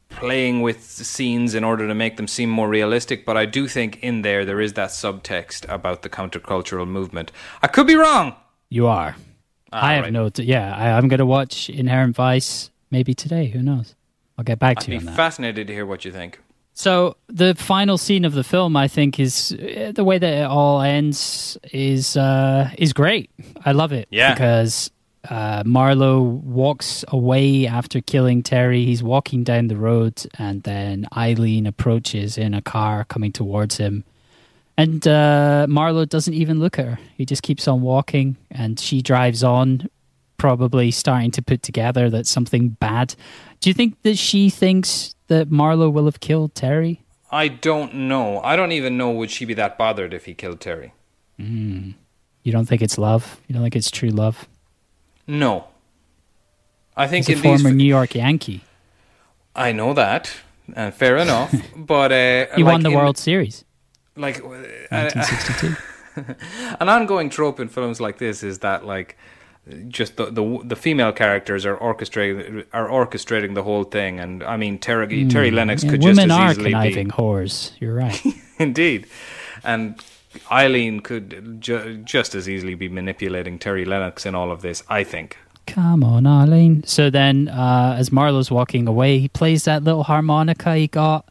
playing 0.09 0.63
with 0.63 0.83
scenes 0.83 1.55
in 1.55 1.65
order 1.65 1.87
to 1.87 1.95
make 1.95 2.17
them 2.17 2.27
seem 2.27 2.49
more 2.51 2.69
realistic. 2.69 3.25
But 3.27 3.37
I 3.37 3.45
do 3.47 3.69
think 3.69 4.03
in 4.03 4.23
there 4.23 4.45
there 4.45 4.61
is 4.61 4.73
that 4.75 4.91
subtext 4.91 5.71
about 5.73 6.03
the 6.03 6.09
countercultural 6.09 6.87
movement. 6.87 7.33
I 7.63 7.67
could 7.69 7.87
be 7.87 7.97
wrong. 7.97 8.35
You 8.69 8.87
are. 8.87 9.17
I 9.73 9.95
have 9.95 10.05
right. 10.05 10.13
no. 10.13 10.29
T- 10.29 10.45
yeah, 10.45 10.75
I, 10.75 10.93
I'm 10.97 11.09
going 11.09 11.19
to 11.19 11.27
watch 11.27 11.69
Inherent 11.69 12.17
Vice 12.17 12.71
maybe 12.91 13.15
today. 13.15 13.47
Who 13.47 13.63
knows? 13.63 13.95
I'll 14.39 14.45
get 14.45 14.59
back 14.59 14.79
I'd 14.79 14.81
to 14.83 14.87
be 14.89 14.93
you 14.95 14.99
on 15.01 15.07
that. 15.07 15.17
fascinated 15.17 15.67
to 15.67 15.73
hear 15.73 15.87
what 15.87 16.05
you 16.05 16.13
think. 16.13 16.41
So 16.73 17.17
the 17.29 17.55
final 17.55 17.97
scene 17.97 18.25
of 18.27 18.35
the 18.35 18.45
film, 18.45 18.77
I 18.77 18.87
think, 18.87 19.19
is 19.19 19.49
the 19.49 20.05
way 20.05 20.19
that 20.19 20.33
it 20.33 20.45
all 20.47 20.83
ends 20.83 21.57
is 21.73 22.17
uh, 22.19 22.71
is 22.77 22.93
great. 22.93 23.31
I 23.65 23.73
love 23.73 23.93
it. 23.93 24.09
Yeah. 24.11 24.35
because 24.35 24.91
uh, 25.31 25.63
Marlowe 25.67 26.23
walks 26.23 27.05
away 27.09 27.67
after 27.67 28.01
killing 28.01 28.43
Terry. 28.43 28.85
He's 28.85 29.03
walking 29.03 29.45
down 29.45 29.69
the 29.69 29.77
road, 29.77 30.27
and 30.39 30.63
then 30.63 31.07
Eileen 31.17 31.67
approaches 31.67 32.39
in 32.39 32.55
a 32.55 32.63
car 32.63 33.05
coming 33.05 33.33
towards 33.33 33.77
him. 33.77 34.05
And 34.77 35.07
uh, 35.09 35.67
Marlowe 35.69 36.05
doesn't 36.05 36.35
even 36.35 36.61
look 36.61 36.79
at 36.79 36.85
her. 36.85 36.99
He 37.17 37.25
just 37.25 37.43
keeps 37.43 37.67
on 37.67 37.81
walking, 37.81 38.37
and 38.51 38.79
she 38.79 39.01
drives 39.03 39.43
on, 39.43 39.89
probably 40.37 40.91
starting 40.91 41.31
to 41.33 41.43
put 41.43 41.63
together 41.63 42.11
that 42.11 42.27
something 42.27 42.71
bad. 42.71 43.15
Do 43.61 43.71
you 43.71 43.75
think 43.75 44.01
that 44.03 44.19
she 44.19 44.51
thinks 44.51 45.15
that 45.29 45.51
Marlowe 45.51 45.91
will 45.91 46.05
have 46.05 46.21
killed 46.21 46.55
Terry? 46.55 47.03
I 47.31 47.49
don't 47.49 47.95
know. 47.95 48.41
I 48.43 48.55
don't 48.55 48.73
even 48.73 48.97
know 48.97 49.11
would 49.11 49.31
she 49.31 49.45
be 49.45 49.55
that 49.55 49.77
bothered 49.79 50.15
if 50.15 50.27
he 50.27 50.35
killed 50.35 50.61
Terry. 50.61 50.93
You 51.39 52.53
don't 52.53 52.67
think 52.67 52.83
it's 52.83 52.99
love? 52.99 53.41
You 53.49 53.55
don't 53.55 53.63
think 53.63 53.77
it's 53.77 53.91
true 53.91 54.11
love? 54.11 54.47
No. 55.27 55.67
I 56.97 57.07
think 57.07 57.27
He's 57.27 57.37
a 57.37 57.39
in 57.39 57.43
these. 57.53 57.63
former 57.63 57.75
New 57.77 57.85
York 57.85 58.15
Yankee. 58.15 58.63
I 59.55 59.73
know 59.73 59.93
that, 59.95 60.31
and 60.75 60.95
fair 60.95 61.17
enough. 61.17 61.55
but 61.77 62.13
uh, 62.13 62.47
He 62.57 62.63
like 62.63 62.73
won 62.73 62.83
the 62.83 62.91
World 62.91 63.19
Series, 63.19 63.65
Like 64.17 64.39
uh, 64.43 64.49
1962. 64.91 65.77
an 66.81 66.89
ongoing 66.89 67.29
trope 67.29 67.61
in 67.61 67.69
films 67.69 68.01
like 68.01 68.19
this 68.19 68.43
is 68.43 68.61
that 68.61 68.87
like 68.87 69.17
just 69.89 70.17
the 70.17 70.27
the, 70.31 70.61
the 70.65 70.77
female 70.77 71.13
characters 71.13 71.67
are 71.67 71.77
orchestrating 71.77 72.65
are 72.73 72.89
orchestrating 72.89 73.55
the 73.55 73.63
whole 73.65 73.85
thing 73.85 74.19
and 74.21 74.43
i 74.45 74.57
mean 74.57 74.79
terry 74.79 75.27
terry 75.27 75.51
lennox 75.51 75.83
Hmm. 75.83 75.89
Yeah, 75.89 75.91
could 75.93 76.03
just 76.03 76.17
women 76.17 76.31
are 76.31 76.55
conniving 76.55 77.09
whores. 77.09 77.73
You're 77.81 77.95
right. 77.95 78.25
indeed 78.59 79.07
and 79.65 80.01
eileen 80.51 81.01
could 81.01 81.61
ju- 81.61 81.97
just 82.05 82.35
as 82.35 82.49
easily 82.49 82.75
be 82.75 82.89
manipulating 82.89 83.59
terry 83.59 83.85
lennox 83.85 84.27
in 84.27 84.35
all 84.35 84.51
of 84.51 84.63
this 84.63 84.83
i 84.89 85.03
think 85.05 85.37
Come 85.67 86.05
on, 86.05 86.29
Arlene. 86.29 86.85
So 86.85 87.11
then, 87.11 87.49
uh, 87.49 87.97
as 87.99 88.13
Marlowe's 88.13 88.53
walking 88.53 88.87
away, 88.87 89.19
he 89.19 89.29
plays 89.29 89.65
that 89.65 89.83
little 89.83 90.05
harmonica 90.05 90.77
he 90.77 90.87
got 90.87 91.29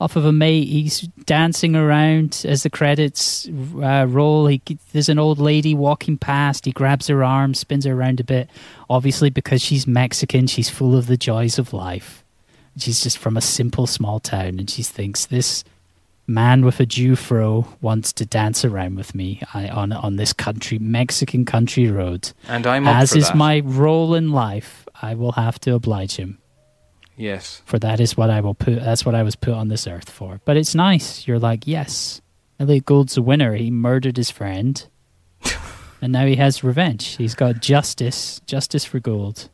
off 0.00 0.16
of 0.16 0.24
a 0.24 0.32
mate. 0.32 0.68
He's 0.68 1.02
dancing 1.26 1.74
around 1.74 2.44
as 2.46 2.62
the 2.62 2.70
credits 2.70 3.48
uh, 3.48 4.06
roll. 4.08 4.46
He, 4.46 4.60
there's 4.92 5.08
an 5.08 5.18
old 5.18 5.38
lady 5.38 5.74
walking 5.74 6.18
past. 6.18 6.64
He 6.64 6.72
grabs 6.72 7.06
her 7.08 7.24
arm, 7.24 7.54
spins 7.54 7.84
her 7.84 7.92
around 7.92 8.20
a 8.20 8.24
bit. 8.24 8.48
Obviously, 8.90 9.30
because 9.30 9.62
she's 9.62 9.86
Mexican, 9.86 10.46
she's 10.46 10.68
full 10.68 10.96
of 10.96 11.06
the 11.06 11.16
joys 11.16 11.58
of 11.58 11.72
life. 11.72 12.24
She's 12.76 13.02
just 13.02 13.18
from 13.18 13.36
a 13.36 13.40
simple 13.40 13.86
small 13.88 14.20
town, 14.20 14.58
and 14.60 14.70
she 14.70 14.84
thinks 14.84 15.26
this 15.26 15.64
man 16.28 16.64
with 16.64 16.78
a 16.78 16.86
Jewfro 16.86 17.66
wants 17.80 18.12
to 18.12 18.26
dance 18.26 18.64
around 18.64 18.96
with 18.96 19.14
me 19.14 19.40
I, 19.54 19.68
on 19.68 19.92
on 19.92 20.16
this 20.16 20.32
country 20.34 20.78
Mexican 20.78 21.44
country 21.44 21.90
road. 21.90 22.32
and 22.46 22.66
i'm 22.66 22.86
up 22.86 22.96
As 22.96 23.16
is 23.16 23.28
that 23.28 23.36
my 23.36 23.60
role 23.64 24.14
in 24.14 24.30
life, 24.30 24.86
I 25.02 25.14
will 25.14 25.32
have 25.32 25.58
to 25.60 25.74
oblige 25.74 26.16
him. 26.16 26.38
yes 27.16 27.62
For 27.64 27.78
that 27.78 27.98
is 27.98 28.16
what 28.16 28.30
I 28.30 28.40
will 28.42 28.54
put. 28.54 28.76
That's 28.76 29.04
what 29.06 29.14
I 29.14 29.22
was 29.22 29.36
put 29.36 29.54
on 29.54 29.68
this 29.68 29.86
earth 29.86 30.10
for. 30.10 30.40
But 30.44 30.56
it's 30.56 30.74
nice. 30.74 31.26
You're 31.26 31.38
like, 31.38 31.66
yes, 31.66 32.20
Elliott 32.60 32.84
Gould's 32.84 33.16
a 33.16 33.22
winner. 33.22 33.54
He 33.54 33.70
murdered 33.70 34.16
his 34.16 34.30
friend, 34.30 34.86
and 36.02 36.12
now 36.12 36.26
he 36.26 36.36
has 36.36 36.62
revenge. 36.62 37.16
He's 37.16 37.34
got 37.34 37.60
justice, 37.60 38.40
justice 38.46 38.84
for 38.84 39.00
Gould. 39.00 39.48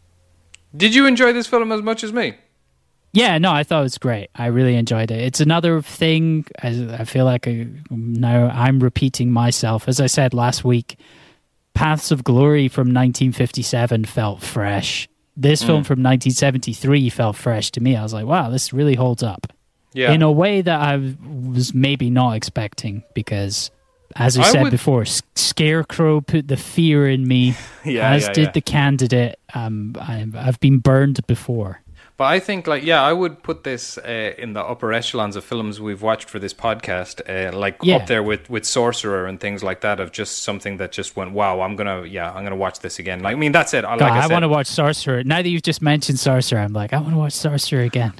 did 0.76 0.92
you 0.94 1.06
enjoy 1.06 1.32
this 1.32 1.46
film 1.46 1.70
as 1.70 1.82
much 1.82 2.02
as 2.02 2.12
me 2.12 2.34
Yeah, 3.14 3.38
no, 3.38 3.52
I 3.52 3.62
thought 3.62 3.80
it 3.80 3.84
was 3.84 3.98
great. 3.98 4.28
I 4.34 4.46
really 4.46 4.74
enjoyed 4.76 5.10
it. 5.10 5.20
It's 5.20 5.40
another 5.40 5.80
thing. 5.80 6.44
As 6.58 6.80
I 6.82 7.04
feel 7.04 7.24
like 7.24 7.46
I, 7.48 7.68
now 7.90 8.48
I'm 8.48 8.80
repeating 8.80 9.30
myself. 9.30 9.88
As 9.88 10.00
I 10.00 10.06
said 10.06 10.34
last 10.34 10.64
week, 10.64 10.98
Paths 11.74 12.10
of 12.10 12.24
Glory 12.24 12.68
from 12.68 12.88
1957 12.88 14.04
felt 14.04 14.42
fresh. 14.42 15.08
This 15.36 15.62
film 15.62 15.82
from 15.84 16.02
1973 16.02 17.08
felt 17.10 17.36
fresh 17.36 17.70
to 17.72 17.80
me. 17.80 17.96
I 17.96 18.02
was 18.02 18.12
like, 18.12 18.26
wow, 18.26 18.50
this 18.50 18.72
really 18.72 18.94
holds 18.94 19.22
up 19.22 19.46
yeah 19.92 20.10
in 20.12 20.22
a 20.22 20.30
way 20.32 20.60
that 20.60 20.80
I 20.80 20.96
was 21.24 21.72
maybe 21.72 22.10
not 22.10 22.32
expecting 22.36 23.02
because. 23.14 23.70
As 24.16 24.38
I 24.38 24.42
I 24.42 24.50
said 24.52 24.62
would- 24.64 24.70
before, 24.70 25.04
Scarecrow 25.34 26.20
put 26.20 26.46
the 26.46 26.56
fear 26.56 27.08
in 27.08 27.26
me, 27.26 27.54
Yeah, 27.84 28.10
as 28.10 28.22
yeah, 28.26 28.32
did 28.32 28.44
yeah. 28.44 28.50
the 28.52 28.60
candidate. 28.60 29.38
Um, 29.54 29.96
I, 29.98 30.24
I've 30.36 30.60
been 30.60 30.78
burned 30.78 31.26
before. 31.26 31.80
But 32.16 32.24
I 32.26 32.38
think, 32.38 32.68
like, 32.68 32.84
yeah, 32.84 33.02
I 33.02 33.12
would 33.12 33.42
put 33.42 33.64
this 33.64 33.98
uh, 33.98 34.34
in 34.38 34.52
the 34.52 34.60
upper 34.62 34.92
echelons 34.92 35.34
of 35.34 35.42
films 35.44 35.80
we've 35.80 36.00
watched 36.00 36.30
for 36.30 36.38
this 36.38 36.54
podcast, 36.54 37.20
uh, 37.28 37.56
like 37.56 37.76
Yeah. 37.82 37.96
up 37.96 38.06
there 38.06 38.22
with 38.22 38.48
with 38.48 38.64
Sorcerer 38.64 39.26
and 39.26 39.40
things 39.40 39.64
like 39.64 39.80
that. 39.80 39.98
Of 39.98 40.12
just 40.12 40.42
something 40.42 40.76
that 40.76 40.92
just 40.92 41.16
went, 41.16 41.32
wow, 41.32 41.60
I'm 41.62 41.74
gonna, 41.74 42.04
yeah, 42.04 42.30
I'm 42.32 42.44
gonna 42.44 42.54
watch 42.54 42.78
this 42.80 43.00
again. 43.00 43.20
Like, 43.20 43.34
I 43.34 43.38
mean, 43.38 43.50
that's 43.50 43.74
it. 43.74 43.84
I- 43.84 43.90
Like 43.90 43.98
God, 43.98 44.10
I, 44.12 44.24
I, 44.24 44.26
want 44.28 44.44
to 44.44 44.48
watch 44.48 44.68
Sorcerer. 44.68 45.24
Now 45.24 45.42
that 45.42 45.48
you've 45.48 45.62
just 45.62 45.82
mentioned 45.82 46.20
Sorcerer, 46.20 46.60
I'm 46.60 46.72
like, 46.72 46.92
I 46.92 46.98
want 46.98 47.14
to 47.14 47.18
watch 47.18 47.32
Sorcerer 47.32 47.80
again. 47.82 48.12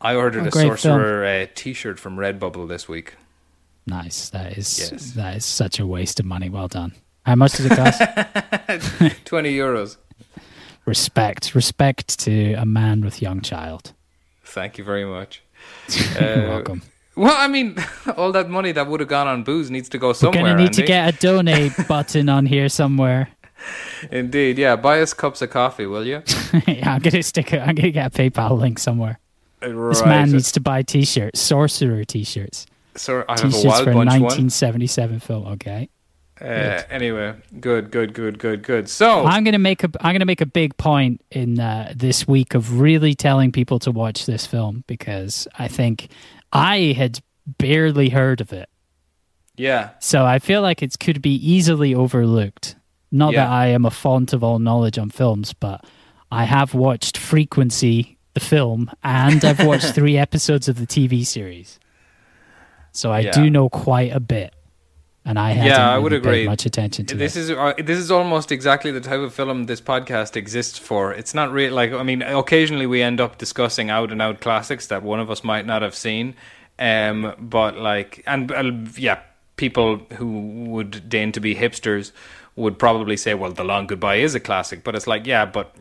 I 0.00 0.14
ordered 0.14 0.44
a 0.44 0.48
a 0.48 0.52
Sorcerer 0.52 1.24
uh, 1.24 1.46
T-shirt 1.54 1.98
from 1.98 2.16
Redbubble 2.16 2.68
this 2.68 2.88
week. 2.88 3.14
Nice. 3.86 4.28
That 4.30 4.56
is 4.56 4.78
Yes. 4.92 5.10
that 5.14 5.36
is 5.38 5.44
such 5.44 5.80
a 5.80 5.86
waste 5.86 6.20
of 6.20 6.26
money. 6.26 6.48
Well 6.48 6.68
done. 6.68 6.92
How 7.26 7.34
much 7.34 7.52
did 7.54 7.66
it 7.72 7.76
cost? 7.76 8.00
Twenty 9.24 9.52
euros. 9.56 9.96
Respect, 10.90 11.54
respect 11.54 12.18
to 12.18 12.54
a 12.54 12.66
man 12.66 13.00
with 13.00 13.22
young 13.22 13.42
child. 13.42 13.92
Thank 14.42 14.76
you 14.76 14.82
very 14.82 15.04
much. 15.04 15.40
You're 15.88 16.46
uh, 16.46 16.48
welcome. 16.48 16.82
Well, 17.14 17.32
I 17.38 17.46
mean, 17.46 17.76
all 18.16 18.32
that 18.32 18.50
money 18.50 18.72
that 18.72 18.88
would 18.88 18.98
have 18.98 19.08
gone 19.08 19.28
on 19.28 19.44
booze 19.44 19.70
needs 19.70 19.88
to 19.90 19.98
go 19.98 20.12
somewhere. 20.12 20.42
We're 20.42 20.50
gonna 20.50 20.62
need 20.64 20.72
to 20.72 20.82
get 20.82 21.14
a 21.14 21.16
donate 21.16 21.74
button 21.88 22.28
on 22.28 22.44
here 22.44 22.68
somewhere. 22.68 23.28
Indeed, 24.10 24.58
yeah. 24.58 24.74
Buy 24.74 25.00
us 25.00 25.14
cups 25.14 25.42
of 25.42 25.50
coffee, 25.50 25.86
will 25.86 26.04
you? 26.04 26.24
yeah, 26.66 26.94
I'm 26.94 27.00
gonna 27.00 27.22
stick. 27.22 27.52
A, 27.52 27.60
I'm 27.60 27.76
gonna 27.76 27.92
get 27.92 28.08
a 28.08 28.10
PayPal 28.10 28.58
link 28.58 28.80
somewhere. 28.80 29.20
Uh, 29.62 29.68
this 29.68 30.00
right. 30.00 30.08
man 30.08 30.32
needs 30.32 30.50
to 30.50 30.60
buy 30.60 30.82
T-shirts, 30.82 31.38
sorcerer 31.38 32.02
T-shirts, 32.02 32.66
So 32.96 33.24
I 33.28 33.38
have 33.38 33.44
a 33.44 33.52
T-shirts 33.52 33.64
wild 33.64 33.84
for 33.84 33.92
bunch 33.92 34.10
one. 34.10 34.22
1977 34.22 35.20
film. 35.20 35.46
Okay, 35.46 35.88
Uh, 36.40 36.82
anyway, 36.90 37.34
good, 37.60 37.90
good, 37.90 38.14
good, 38.14 38.38
good, 38.38 38.62
good. 38.62 38.88
So 38.88 39.26
I'm 39.26 39.44
gonna 39.44 39.58
make 39.58 39.84
a. 39.84 39.90
I'm 40.00 40.14
gonna 40.14 40.24
make 40.24 40.40
a 40.40 40.46
big 40.46 40.76
point 40.76 41.20
in 41.30 41.60
uh, 41.60 41.92
this 41.94 42.26
week 42.26 42.54
of 42.54 42.80
really 42.80 43.14
telling 43.14 43.52
people 43.52 43.78
to 43.80 43.90
watch 43.90 44.24
this 44.26 44.46
film 44.46 44.84
because 44.86 45.46
I 45.58 45.68
think 45.68 46.08
I 46.52 46.94
had 46.96 47.20
barely 47.58 48.08
heard 48.08 48.40
of 48.40 48.52
it. 48.52 48.68
yeah, 49.56 49.90
So 50.00 50.24
I 50.24 50.38
feel 50.38 50.62
like 50.62 50.82
it 50.82 50.98
could 50.98 51.20
be 51.20 51.34
easily 51.34 51.94
overlooked. 51.94 52.76
Not 53.12 53.32
Yeah. 53.34 53.44
that 53.44 53.50
I 53.50 53.66
am 53.68 53.84
a 53.84 53.90
font 53.90 54.32
of 54.32 54.42
all 54.44 54.58
knowledge 54.58 54.96
on 54.98 55.10
films, 55.10 55.52
but 55.52 55.84
I 56.30 56.44
have 56.44 56.74
watched 56.74 57.18
Frequency, 57.18 58.16
the 58.34 58.40
film, 58.40 58.90
and 59.02 59.44
I've 59.44 59.64
watched 59.66 59.94
three 59.94 60.16
episodes 60.16 60.68
of 60.68 60.76
the 60.78 60.86
TV 60.86 61.26
series. 61.26 61.78
So 62.92 63.12
I 63.12 63.20
Yeah. 63.20 63.32
do 63.32 63.50
know 63.50 63.68
quite 63.68 64.12
a 64.12 64.20
bit, 64.20 64.54
and 65.24 65.38
I 65.38 65.50
haven't 65.50 65.70
Yeah, 65.70 65.90
I 65.90 65.92
really 65.92 66.02
would 66.02 66.12
paid 66.12 66.18
agree. 66.18 66.46
much 66.46 66.66
attention 66.66 67.06
to 67.06 67.16
this 67.16 67.34
this. 67.34 67.44
is 67.44 67.50
uh, 67.50 67.74
this 67.78 67.98
is 67.98 68.10
almost 68.10 68.50
exactly 68.50 68.90
the 68.90 69.00
type 69.00 69.20
of 69.20 69.34
film 69.34 69.64
this 69.64 69.80
podcast 69.80 70.36
exists 70.36 70.78
for. 70.78 71.12
It's 71.12 71.34
not 71.34 71.52
really 71.52 71.70
like 71.70 71.92
I 71.92 72.02
mean, 72.02 72.22
occasionally 72.22 72.86
we 72.86 73.02
end 73.02 73.20
up 73.20 73.38
discussing 73.38 73.90
out 73.90 74.10
and 74.12 74.20
out 74.22 74.40
classics 74.40 74.86
that 74.88 75.02
one 75.02 75.20
of 75.20 75.30
us 75.30 75.44
might 75.44 75.66
not 75.66 75.82
have 75.82 75.94
seen, 75.94 76.34
um, 76.78 77.34
but 77.38 77.76
like 77.76 78.22
and 78.26 78.50
uh, 78.50 78.72
yeah, 78.96 79.20
people 79.56 79.98
who 80.16 80.40
would 80.70 81.08
deign 81.08 81.32
to 81.32 81.40
be 81.40 81.54
hipsters 81.54 82.12
would 82.56 82.78
probably 82.78 83.16
say, 83.16 83.32
well, 83.32 83.52
The 83.52 83.64
Long 83.64 83.86
Goodbye 83.86 84.16
is 84.16 84.34
a 84.34 84.40
classic, 84.40 84.82
but 84.84 84.94
it's 84.94 85.06
like, 85.06 85.24
yeah, 85.24 85.46
but 85.46 85.74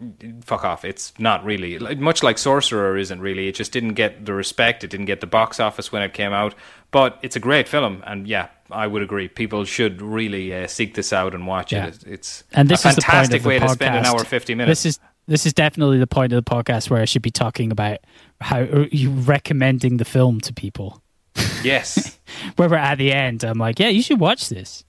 fuck 0.45 0.63
off. 0.63 0.85
It's 0.85 1.11
not 1.19 1.43
really. 1.43 1.77
Like, 1.79 1.97
much 1.97 2.23
like 2.23 2.37
Sorcerer 2.37 2.95
isn't 2.95 3.19
really. 3.19 3.47
It 3.49 3.55
just 3.55 3.71
didn't 3.71 3.95
get 3.95 4.25
the 4.25 4.33
respect. 4.33 4.83
It 4.83 4.89
didn't 4.89 5.07
get 5.07 5.19
the 5.19 5.27
box 5.27 5.59
office 5.59 5.91
when 5.91 6.03
it 6.03 6.13
came 6.13 6.31
out, 6.31 6.53
but 6.91 7.19
it's 7.21 7.35
a 7.35 7.39
great 7.39 7.67
film. 7.67 8.03
And 8.05 8.27
yeah, 8.27 8.47
I 8.71 8.87
would 8.87 9.01
agree. 9.01 9.27
People 9.27 9.65
should 9.65 10.01
really 10.01 10.53
uh, 10.53 10.67
seek 10.67 10.93
this 10.95 11.11
out 11.13 11.33
and 11.33 11.45
watch 11.47 11.71
Yeah. 11.71 11.87
it. 11.87 12.03
It's 12.05 12.43
And 12.53 12.69
this 12.69 12.85
a 12.85 12.89
is 12.89 12.95
fantastic 12.95 13.43
way 13.45 13.59
to 13.59 13.69
spend 13.69 13.95
an 13.95 14.05
hour 14.05 14.23
50 14.23 14.55
minutes. 14.55 14.83
This 14.83 14.93
is 14.95 14.99
this 15.27 15.45
is 15.45 15.53
definitely 15.53 15.99
the 15.99 16.07
point 16.07 16.33
of 16.33 16.43
the 16.43 16.49
podcast 16.49 16.89
where 16.89 17.01
I 17.01 17.05
should 17.05 17.21
be 17.21 17.29
talking 17.29 17.71
about 17.71 17.99
how 18.41 18.61
uh, 18.61 18.85
you 18.91 19.11
recommending 19.11 19.97
the 19.97 20.05
film 20.05 20.41
to 20.41 20.53
people. 20.53 21.03
yes. 21.63 22.17
Where 22.55 22.67
we're 22.67 22.77
at 22.77 22.97
the 22.97 23.11
end, 23.13 23.43
I'm 23.43 23.59
like, 23.59 23.79
yeah, 23.79 23.89
you 23.89 24.01
should 24.01 24.19
watch 24.19 24.49
this. 24.49 24.83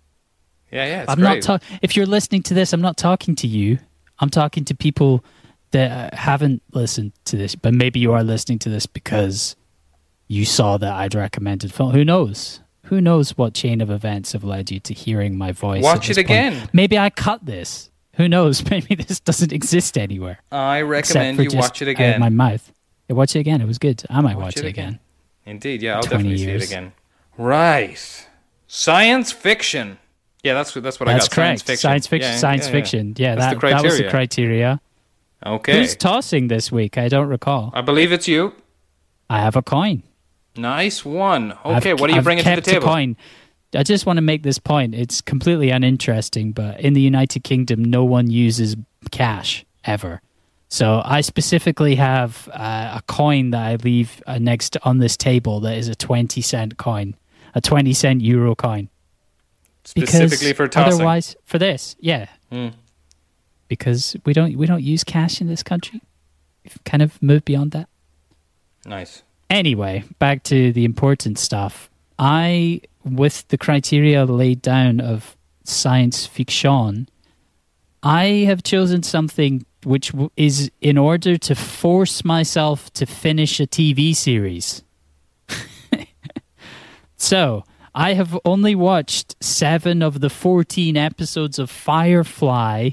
Yeah, 0.73 0.87
yeah. 0.87 1.03
It's 1.03 1.11
I'm 1.13 1.19
great. 1.19 1.45
not 1.47 1.61
talking. 1.61 1.79
If 1.83 1.95
you're 1.97 2.07
listening 2.07 2.43
to 2.45 2.55
this, 2.55 2.73
I'm 2.73 2.81
not 2.81 2.97
talking 2.97 3.35
to 3.37 3.47
you. 3.47 3.79
I'm 4.21 4.31
talking 4.31 4.65
to 4.67 4.75
people 4.75 5.23
that 5.73 6.13
uh, 6.13 6.17
haven't 6.17 6.63
listened 6.73 7.13
to 7.27 7.37
this, 7.37 7.55
but 7.55 7.75
maybe 7.75 8.01
you 8.01 8.13
are 8.15 8.25
listening 8.25 8.59
to 8.61 8.69
this 8.71 8.87
because 8.87 9.57
you 10.31 10.44
saw 10.44 10.77
that 10.78 10.93
I'd 10.93 11.16
recommended 11.16 11.74
film. 11.74 11.90
Who 11.90 12.05
knows? 12.05 12.61
Who 12.85 13.01
knows 13.01 13.36
what 13.36 13.52
chain 13.52 13.81
of 13.81 13.90
events 13.90 14.31
have 14.31 14.44
led 14.44 14.70
you 14.70 14.78
to 14.78 14.94
hearing 14.94 15.36
my 15.36 15.51
voice? 15.51 15.82
Watch 15.82 16.09
it 16.09 16.15
point. 16.15 16.27
again. 16.27 16.70
Maybe 16.73 16.97
I 16.97 17.11
cut 17.11 17.44
this. 17.44 17.90
Who 18.15 18.28
knows? 18.28 18.65
Maybe 18.70 18.94
this 18.94 19.19
doesn't 19.19 19.52
exist 19.52 19.98
anywhere. 19.98 20.39
I 20.52 20.82
recommend 20.82 21.39
you 21.39 21.47
just 21.47 21.57
watch 21.57 21.82
it 21.82 21.89
again. 21.89 22.20
my 22.20 22.28
mouth. 22.28 22.73
Yeah, 23.09 23.16
watch 23.16 23.35
it 23.35 23.40
again. 23.40 23.61
It 23.61 23.66
was 23.66 23.78
good. 23.78 24.05
I 24.09 24.20
might 24.20 24.36
watch, 24.39 24.57
it 24.57 24.65
it 24.65 24.69
again. 24.69 24.89
again. 24.89 25.01
Indeed, 25.47 25.82
yeah, 25.82 25.97
I'll 25.97 26.02
20 26.05 26.15
definitely 26.16 26.39
see 26.39 26.44
years. 26.44 26.62
it 26.62 26.66
again. 26.66 26.93
Right. 27.36 28.28
Science 28.69 29.32
fiction. 29.32 29.98
Yeah, 30.44 30.55
that's 30.55 30.73
that's 30.74 31.01
what 31.01 31.07
That's 31.07 31.27
I 31.27 31.28
got. 31.28 31.35
correct. 31.35 31.66
Science 31.66 31.81
Science 31.81 32.07
fiction. 32.07 32.31
fiction. 32.31 32.32
Yeah, 32.35 32.39
Science 32.39 32.62
yeah, 32.62 32.69
yeah. 32.69 32.73
fiction. 32.73 33.15
Yeah, 33.19 33.35
That's 33.35 33.55
that, 33.55 33.61
the 33.61 33.66
that 33.74 33.82
was 33.82 33.98
the 33.98 34.09
criteria. 34.09 34.81
Okay. 35.44 35.73
Who's 35.81 35.97
tossing 35.97 36.47
this 36.47 36.70
week? 36.70 36.97
I 36.97 37.09
don't 37.09 37.28
recall. 37.28 37.73
I 37.74 37.81
believe 37.81 38.12
it's 38.12 38.28
you. 38.28 38.55
I 39.28 39.40
have 39.40 39.57
a 39.57 39.62
coin. 39.62 40.05
Nice 40.57 41.05
one. 41.05 41.53
Okay, 41.65 41.91
I've- 41.91 42.01
what 42.01 42.11
are 42.11 42.15
you 42.15 42.23
bringing 42.23 42.45
to 42.45 42.55
the 42.57 42.61
table? 42.61 42.87
A 42.87 42.91
coin. 42.91 43.17
I 43.75 43.85
just 43.85 44.05
want 44.05 44.17
to 44.17 44.21
make 44.23 44.43
this 44.43 44.59
point. 44.59 44.95
It's 44.97 45.21
completely 45.21 45.71
uninteresting, 45.71 46.51
but 46.53 46.81
in 46.81 46.93
the 46.95 47.01
United 47.01 47.45
Kingdom, 47.45 47.85
no 47.85 48.05
one 48.05 48.29
uses 48.31 48.77
cash 49.13 49.65
ever. 49.85 50.21
So 50.69 51.03
I 51.05 51.21
specifically 51.21 51.95
have 51.97 52.49
uh, 52.53 52.99
a 52.99 53.03
coin 53.07 53.51
that 53.51 53.63
I 53.67 53.77
leave 53.77 54.23
uh, 54.27 54.39
next 54.39 54.77
on 54.83 54.99
this 54.99 55.17
table 55.17 55.61
that 55.61 55.77
is 55.77 55.89
a 55.89 55.95
twenty 55.95 56.41
cent 56.43 56.79
coin, 56.79 57.15
a 57.55 57.61
twenty 57.61 57.93
cent 57.93 58.23
euro 58.23 58.55
coin. 58.57 58.89
Specifically 59.85 60.53
for 60.53 60.69
tossing. 60.69 60.95
Otherwise, 60.95 61.37
for 61.45 61.59
this, 61.59 61.97
yeah, 62.01 62.27
Hmm. 62.53 62.69
because 63.69 64.17
we 64.25 64.33
don't 64.33 64.57
we 64.57 64.67
don't 64.67 64.83
use 64.83 65.03
cash 65.05 65.41
in 65.41 65.47
this 65.49 65.63
country. 65.63 66.03
We've 66.65 66.79
kind 66.85 67.03
of 67.03 67.21
moved 67.23 67.45
beyond 67.45 67.71
that. 67.73 67.89
Nice. 68.85 69.23
Anyway, 69.51 70.05
back 70.21 70.45
to 70.45 70.73
the 70.73 70.85
important 70.85 71.39
stuff. 71.39 71.91
I, 72.19 72.83
with 73.05 73.49
the 73.49 73.59
criteria 73.59 74.25
laid 74.25 74.63
down 74.63 75.01
of 75.01 75.37
science 75.65 76.25
fiction, 76.25 77.09
I 78.03 78.25
have 78.47 78.63
chosen 78.63 79.03
something 79.03 79.67
which 79.85 80.13
is 80.37 80.71
in 80.81 80.97
order 80.97 81.37
to 81.37 81.55
force 81.55 82.25
myself 82.25 82.93
to 82.93 83.07
finish 83.07 83.59
a 83.61 83.67
TV 83.67 84.15
series. 84.15 84.85
so, 87.17 87.65
I 87.95 88.13
have 88.15 88.39
only 88.45 88.75
watched 88.77 89.35
seven 89.43 90.01
of 90.03 90.21
the 90.21 90.31
14 90.31 90.97
episodes 90.97 91.59
of 91.59 91.71
Firefly. 91.71 92.91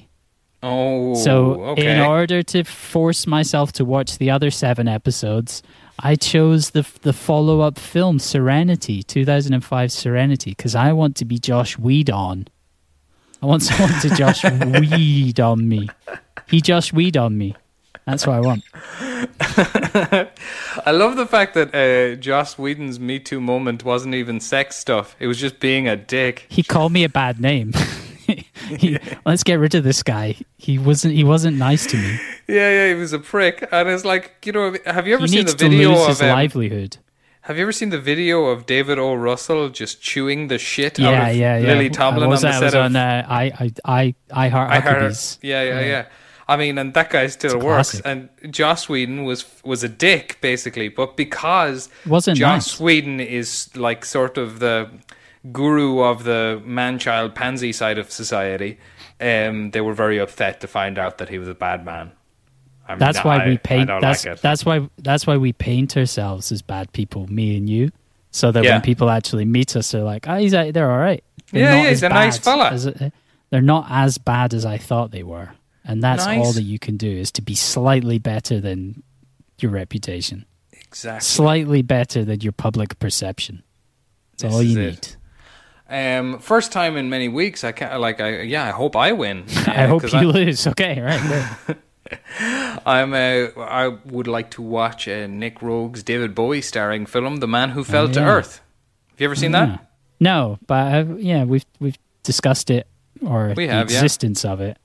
Oh, 0.63 1.13
So, 1.13 1.61
okay. 1.65 1.93
in 1.93 1.99
order 1.99 2.41
to 2.41 2.63
force 2.63 3.27
myself 3.27 3.71
to 3.73 3.85
watch 3.85 4.17
the 4.17 4.31
other 4.31 4.49
seven 4.49 4.87
episodes, 4.87 5.61
I 5.99 6.15
chose 6.15 6.71
the 6.71 6.87
the 7.01 7.13
follow 7.13 7.61
up 7.61 7.79
film 7.79 8.19
Serenity, 8.19 9.03
2005 9.03 9.91
Serenity, 9.91 10.51
because 10.51 10.75
I 10.75 10.93
want 10.93 11.15
to 11.17 11.25
be 11.25 11.39
Joss 11.39 11.77
Whedon. 11.77 12.47
I 13.41 13.45
want 13.45 13.63
someone 13.63 13.99
to 14.01 14.09
Josh 14.09 14.43
Weed 14.81 15.39
on 15.39 15.67
me. 15.67 15.89
He 16.47 16.61
Josh 16.61 16.93
Weed 16.93 17.17
on 17.17 17.37
me. 17.37 17.55
That's 18.05 18.25
what 18.25 18.37
I 18.37 18.39
want. 18.39 18.63
I 20.85 20.91
love 20.91 21.17
the 21.17 21.25
fact 21.25 21.55
that 21.55 21.75
uh, 21.75 22.15
Joss 22.15 22.57
Whedon's 22.57 22.99
Me 23.01 23.19
Too 23.19 23.41
moment 23.41 23.83
wasn't 23.83 24.15
even 24.15 24.39
sex 24.39 24.77
stuff. 24.77 25.15
It 25.19 25.27
was 25.27 25.37
just 25.37 25.59
being 25.59 25.89
a 25.89 25.97
dick. 25.97 26.45
He 26.47 26.63
called 26.63 26.93
me 26.93 27.03
a 27.03 27.09
bad 27.09 27.41
name. 27.41 27.73
he, 28.79 28.97
let's 29.25 29.43
get 29.43 29.55
rid 29.55 29.75
of 29.75 29.83
this 29.83 30.03
guy. 30.03 30.35
He 30.57 30.77
wasn't. 30.77 31.13
He 31.13 31.23
wasn't 31.23 31.57
nice 31.57 31.85
to 31.87 31.97
me. 31.97 32.19
Yeah, 32.47 32.69
yeah, 32.71 32.87
he 32.89 32.93
was 32.93 33.13
a 33.13 33.19
prick. 33.19 33.67
And 33.71 33.89
it's 33.89 34.05
like, 34.05 34.45
you 34.45 34.51
know, 34.53 34.75
have 34.85 35.07
you 35.07 35.13
ever 35.15 35.23
He 35.23 35.27
seen 35.27 35.37
needs 35.39 35.53
the 35.53 35.57
to 35.59 35.69
video 35.69 35.89
lose 35.91 36.01
of 36.01 36.07
his 36.09 36.21
um, 36.21 36.29
livelihood. 36.29 36.97
Have 37.41 37.57
you 37.57 37.63
ever 37.63 37.71
seen 37.71 37.89
the 37.91 37.99
video 37.99 38.45
of 38.45 38.65
David 38.65 38.99
O. 38.99 39.13
Russell 39.13 39.69
just 39.69 40.01
chewing 40.01 40.49
the 40.49 40.57
shit 40.57 40.99
Yeah, 40.99 41.07
out 41.09 41.29
of 41.31 41.35
yeah, 41.37 41.57
yeah. 41.57 41.67
Lily 41.67 41.89
Tomlin 41.89 42.29
was 42.29 42.43
on 42.43 42.51
the 42.51 42.57
set 42.57 42.63
was 42.65 42.73
of 42.73 42.81
on 42.83 42.95
uh, 42.97 43.25
I, 43.27 43.43
I, 43.45 43.71
I, 43.85 44.15
I 44.31 44.47
heart 44.49 44.69
I 44.71 44.79
heard, 44.81 45.15
yeah, 45.41 45.63
yeah, 45.63 45.79
Yeah. 45.79 45.85
yeah. 45.85 46.05
I 46.49 46.55
mean, 46.55 46.77
and 46.77 46.93
that 46.93 47.09
guy 47.09 47.27
still 47.27 47.59
works. 47.59 47.99
classic. 48.01 48.05
And 48.05 48.29
Joss 48.53 48.87
Whedon 48.87 49.23
was 49.25 49.45
was 49.63 49.83
a 49.83 49.89
dick 49.89 50.37
basically, 50.41 50.87
but 50.89 51.17
because 51.17 51.89
Wasn't 52.05 52.37
Joss 52.37 52.71
nice. 52.71 52.79
Whedon 52.79 53.19
is 53.19 53.69
like 53.75 54.05
sort 54.05 54.37
of 54.37 54.59
the 54.59 54.89
guru 55.51 55.99
of 56.01 56.23
the 56.23 56.61
man-child 56.65 57.35
pansy 57.35 57.71
side 57.73 57.97
of 57.97 58.11
society, 58.11 58.77
um, 59.21 59.71
they 59.71 59.81
were 59.81 59.93
very 59.93 60.17
upset 60.19 60.59
to 60.61 60.67
find 60.67 60.97
out 60.97 61.17
that 61.17 61.29
he 61.29 61.37
was 61.39 61.47
a 61.47 61.55
bad 61.55 61.85
man. 61.85 62.11
I 62.87 62.93
mean, 62.93 62.99
That's 62.99 63.23
why 63.23 63.43
I- 63.43 63.47
we 63.47 63.57
paint. 63.57 63.87
That's 64.01 64.25
like 64.25 64.39
that's 64.41 64.65
why 64.65 64.87
that's 64.97 65.27
why 65.27 65.35
we 65.37 65.51
paint 65.53 65.97
ourselves 65.97 66.51
as 66.51 66.61
bad 66.61 66.91
people, 66.93 67.27
me 67.27 67.57
and 67.57 67.69
you, 67.69 67.91
so 68.31 68.51
that 68.51 68.63
Yeah. 68.63 68.73
when 68.73 68.81
people 68.81 69.09
actually 69.09 69.43
meet 69.45 69.75
us, 69.75 69.91
they're 69.91 70.03
like, 70.03 70.27
"Oh, 70.27 70.37
he's 70.37 70.51
they're 70.51 70.89
all 70.91 70.97
right." 70.97 71.23
They're 71.51 71.63
Yeah, 71.63 71.83
yeah, 71.83 71.89
he's 71.89 72.03
a 72.03 72.09
nice 72.09 72.37
fella. 72.37 72.69
as- 72.71 72.89
they're 73.49 73.61
not 73.61 73.87
as 73.89 74.17
bad 74.17 74.53
as 74.53 74.65
I 74.65 74.77
thought 74.77 75.11
they 75.11 75.23
were, 75.23 75.49
and 75.85 76.01
that's 76.01 76.25
Nice. 76.25 76.45
all 76.45 76.53
that 76.53 76.63
you 76.63 76.79
can 76.79 76.95
do 76.97 77.09
is 77.09 77.31
to 77.33 77.41
be 77.41 77.55
slightly 77.55 78.19
better 78.19 78.59
than 78.61 79.03
your 79.59 79.71
reputation, 79.71 80.45
exactly. 80.71 81.21
slightly 81.25 81.81
better 81.81 82.23
than 82.23 82.39
your 82.41 82.51
public 82.53 82.99
perception. 82.99 83.63
That's 84.33 84.43
This 84.43 84.53
all 84.53 84.63
you 84.63 84.79
need. 84.79 85.07
Um, 85.89 86.39
first 86.39 86.71
time 86.71 86.97
in 86.97 87.09
many 87.09 87.29
weeks. 87.29 87.63
I 87.63 87.71
can't 87.71 87.99
like. 87.99 88.19
I 88.19 88.41
yeah. 88.41 88.65
I 88.65 88.71
hope 88.71 88.95
I 88.95 89.11
win. 89.13 89.45
I 89.67 89.87
hope 89.87 90.03
you 90.11 90.19
I- 90.19 90.23
lose. 90.23 90.67
Okay, 90.67 90.99
right. 91.01 91.77
I'm. 92.85 93.13
Uh, 93.13 93.61
I 93.61 93.87
would 94.05 94.27
like 94.27 94.51
to 94.51 94.61
watch 94.61 95.07
uh, 95.07 95.27
Nic 95.27 95.61
Roeg's 95.61 96.03
David 96.03 96.35
Bowie 96.35 96.61
starring 96.61 97.05
film 97.05 97.37
"The 97.37 97.47
Man 97.47 97.69
Who 97.71 97.83
Fell 97.83 98.09
to 98.09 98.19
yeah. 98.19 98.27
Earth." 98.29 98.61
Have 99.11 99.21
you 99.21 99.25
ever 99.25 99.35
seen 99.35 99.51
Yeah. 99.53 99.65
that? 99.65 99.91
No, 100.19 100.57
but 100.67 101.19
yeah, 101.19 101.43
we've 101.43 101.65
we've 101.79 101.97
discussed 102.23 102.69
it 102.69 102.87
or 103.25 103.53
We 103.55 103.67
the 103.67 103.73
have, 103.73 103.89
yeah. 103.91 103.97
existence 103.97 104.45
of 104.45 104.61
it. 104.61 104.77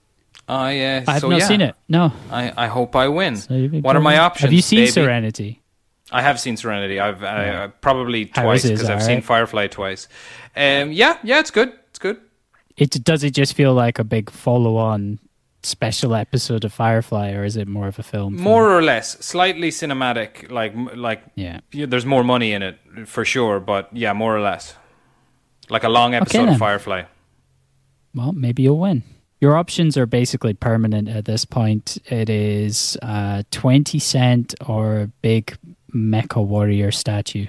I 0.48 0.80
uh, 0.84 1.04
I've 1.08 1.20
so, 1.20 1.28
not 1.28 1.40
yeah, 1.40 1.46
seen 1.48 1.60
it. 1.60 1.74
No. 1.88 2.12
I, 2.30 2.52
I 2.56 2.66
hope 2.66 2.96
I 2.96 3.08
win. 3.08 3.36
So 3.36 3.54
what 3.68 3.96
are 3.96 4.00
my 4.00 4.18
options? 4.18 4.42
Have 4.42 4.52
you 4.52 4.62
seen 4.62 4.80
baby? 4.80 4.90
Serenity? 4.90 5.62
I 6.10 6.20
have 6.20 6.38
seen 6.38 6.56
Serenity. 6.58 7.00
I've 7.00 7.22
uh, 7.22 7.68
probably 7.80 8.26
twice 8.26 8.64
is 8.64 8.70
it? 8.70 8.74
Is 8.74 8.80
because 8.80 8.90
I've 8.90 9.02
seen? 9.02 9.22
Firefly 9.22 9.68
twice. 9.68 10.08
Um, 10.56 10.92
yeah, 10.92 11.18
yeah, 11.22 11.38
it's 11.40 11.50
good. 11.50 11.72
It's 11.90 11.98
good. 11.98 12.18
It 12.76 12.90
does 13.04 13.22
it 13.24 13.32
just 13.34 13.54
feel 13.54 13.74
like 13.74 13.98
a 13.98 14.04
big 14.04 14.30
follow-on 14.30 15.18
special 15.62 16.14
episode 16.14 16.64
of 16.64 16.72
Firefly, 16.72 17.32
or 17.32 17.44
is 17.44 17.56
it 17.56 17.68
more 17.68 17.86
of 17.86 17.98
a 17.98 18.02
film? 18.02 18.34
film? 18.34 18.42
More 18.44 18.70
or 18.76 18.82
less, 18.82 19.18
slightly 19.24 19.70
cinematic. 19.70 20.50
Like 20.50 20.72
like 20.94 21.22
Yeah. 21.36 21.60
yeah, 21.72 21.86
there's 21.86 22.06
more 22.06 22.24
money 22.24 22.52
in 22.52 22.62
it 22.62 22.78
for 23.06 23.24
sure, 23.24 23.60
but 23.60 23.88
yeah, 23.92 24.12
more 24.12 24.36
or 24.36 24.40
less. 24.40 24.74
Like 25.70 25.84
a 25.84 25.88
long 25.88 26.14
episode 26.14 26.46
then. 26.46 26.54
of 26.54 26.58
Firefly. 26.58 27.02
Well, 28.14 28.32
maybe 28.32 28.62
you'll 28.64 28.78
win. 28.80 29.02
Your 29.40 29.56
options 29.56 29.96
are 29.96 30.06
basically 30.06 30.54
permanent 30.54 31.08
at 31.08 31.24
this 31.24 31.44
point. 31.44 31.98
It 32.06 32.28
is 32.30 32.96
uh, 33.02 33.42
20 33.50 33.98
cent 33.98 34.54
or 34.66 35.00
a 35.00 35.06
big 35.20 35.56
mecha 35.94 36.44
warrior 36.44 36.90
statue. 36.92 37.46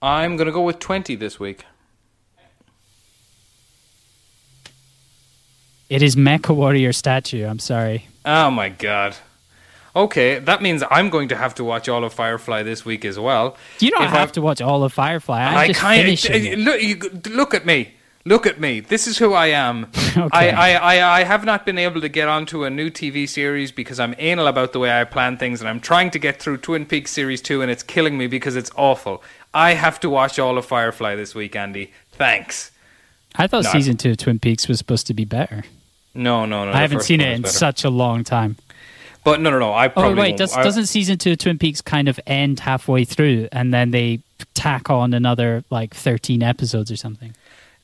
I'm 0.00 0.36
gonna 0.36 0.52
go 0.52 0.62
with 0.62 0.78
twenty 0.78 1.16
this 1.16 1.40
week. 1.40 1.64
It 5.88 6.02
is 6.02 6.16
mecha 6.16 6.54
warrior 6.54 6.92
statue. 6.92 7.46
I'm 7.46 7.58
sorry. 7.58 8.06
Oh 8.24 8.50
my 8.50 8.68
god. 8.68 9.16
Okay, 9.96 10.38
that 10.38 10.62
means 10.62 10.84
I'm 10.90 11.08
going 11.10 11.28
to 11.28 11.36
have 11.36 11.54
to 11.56 11.64
watch 11.64 11.88
all 11.88 12.04
of 12.04 12.12
Firefly 12.12 12.62
this 12.62 12.84
week 12.84 13.04
as 13.04 13.18
well. 13.18 13.56
You 13.80 13.90
don't 13.90 14.04
If 14.04 14.10
have 14.10 14.20
I've- 14.28 14.32
to 14.32 14.42
watch 14.42 14.60
all 14.60 14.84
of 14.84 14.92
Firefly. 14.92 15.42
I'm 15.42 15.56
I 15.56 15.66
just 15.68 15.80
kind 15.80 16.02
finishing 16.02 16.46
of 16.46 16.52
it. 16.52 16.58
look. 16.58 16.82
You, 16.82 17.34
look 17.34 17.54
at 17.54 17.64
me. 17.66 17.94
Look 18.24 18.46
at 18.46 18.60
me. 18.60 18.80
This 18.80 19.06
is 19.06 19.16
who 19.18 19.32
I 19.32 19.46
am. 19.48 19.86
Okay. 20.18 20.50
I, 20.50 20.72
I, 20.72 20.96
I, 20.98 21.18
I 21.20 21.24
have 21.24 21.44
not 21.44 21.64
been 21.64 21.78
able 21.78 22.00
to 22.00 22.08
get 22.08 22.26
onto 22.28 22.64
a 22.64 22.70
new 22.70 22.90
TV 22.90 23.28
series 23.28 23.70
because 23.70 24.00
I'm 24.00 24.16
anal 24.18 24.48
about 24.48 24.72
the 24.72 24.80
way 24.80 24.90
I 25.00 25.04
plan 25.04 25.36
things, 25.36 25.60
and 25.60 25.68
I'm 25.68 25.78
trying 25.78 26.10
to 26.10 26.18
get 26.18 26.42
through 26.42 26.56
Twin 26.56 26.86
Peaks 26.86 27.12
series 27.12 27.40
two, 27.40 27.62
and 27.62 27.70
it's 27.70 27.84
killing 27.84 28.18
me 28.18 28.26
because 28.26 28.56
it's 28.56 28.70
awful. 28.74 29.22
I 29.54 29.74
have 29.74 30.00
to 30.00 30.10
watch 30.10 30.36
all 30.40 30.58
of 30.58 30.66
Firefly 30.66 31.14
this 31.14 31.36
week, 31.36 31.54
Andy. 31.54 31.92
Thanks. 32.10 32.72
I 33.36 33.46
thought 33.46 33.62
No. 33.64 33.70
season 33.70 33.96
two 33.96 34.10
of 34.10 34.16
Twin 34.16 34.40
Peaks 34.40 34.66
was 34.66 34.78
supposed 34.78 35.06
to 35.06 35.14
be 35.14 35.24
better. 35.24 35.62
No, 36.18 36.44
no, 36.46 36.64
no. 36.64 36.72
I 36.72 36.80
haven't 36.80 37.02
seen 37.02 37.20
it 37.20 37.32
in 37.32 37.42
better. 37.42 37.52
such 37.54 37.84
a 37.84 37.90
long 37.90 38.24
time. 38.24 38.56
But 39.24 39.40
no, 39.40 39.50
no, 39.50 39.58
no. 39.58 39.72
I 39.72 39.86
Oh 39.86 39.90
probably 39.90 40.20
wait, 40.20 40.36
does, 40.36 40.52
doesn't 40.54 40.86
season 40.86 41.18
two 41.18 41.32
of 41.32 41.38
Twin 41.38 41.58
Peaks 41.58 41.80
kind 41.80 42.08
of 42.08 42.18
end 42.26 42.60
halfway 42.60 43.04
through, 43.04 43.48
and 43.52 43.72
then 43.74 43.90
they 43.90 44.20
tack 44.54 44.90
on 44.90 45.12
another 45.14 45.64
like 45.70 45.94
thirteen 45.94 46.42
episodes 46.42 46.90
or 46.90 46.96
something? 46.96 47.34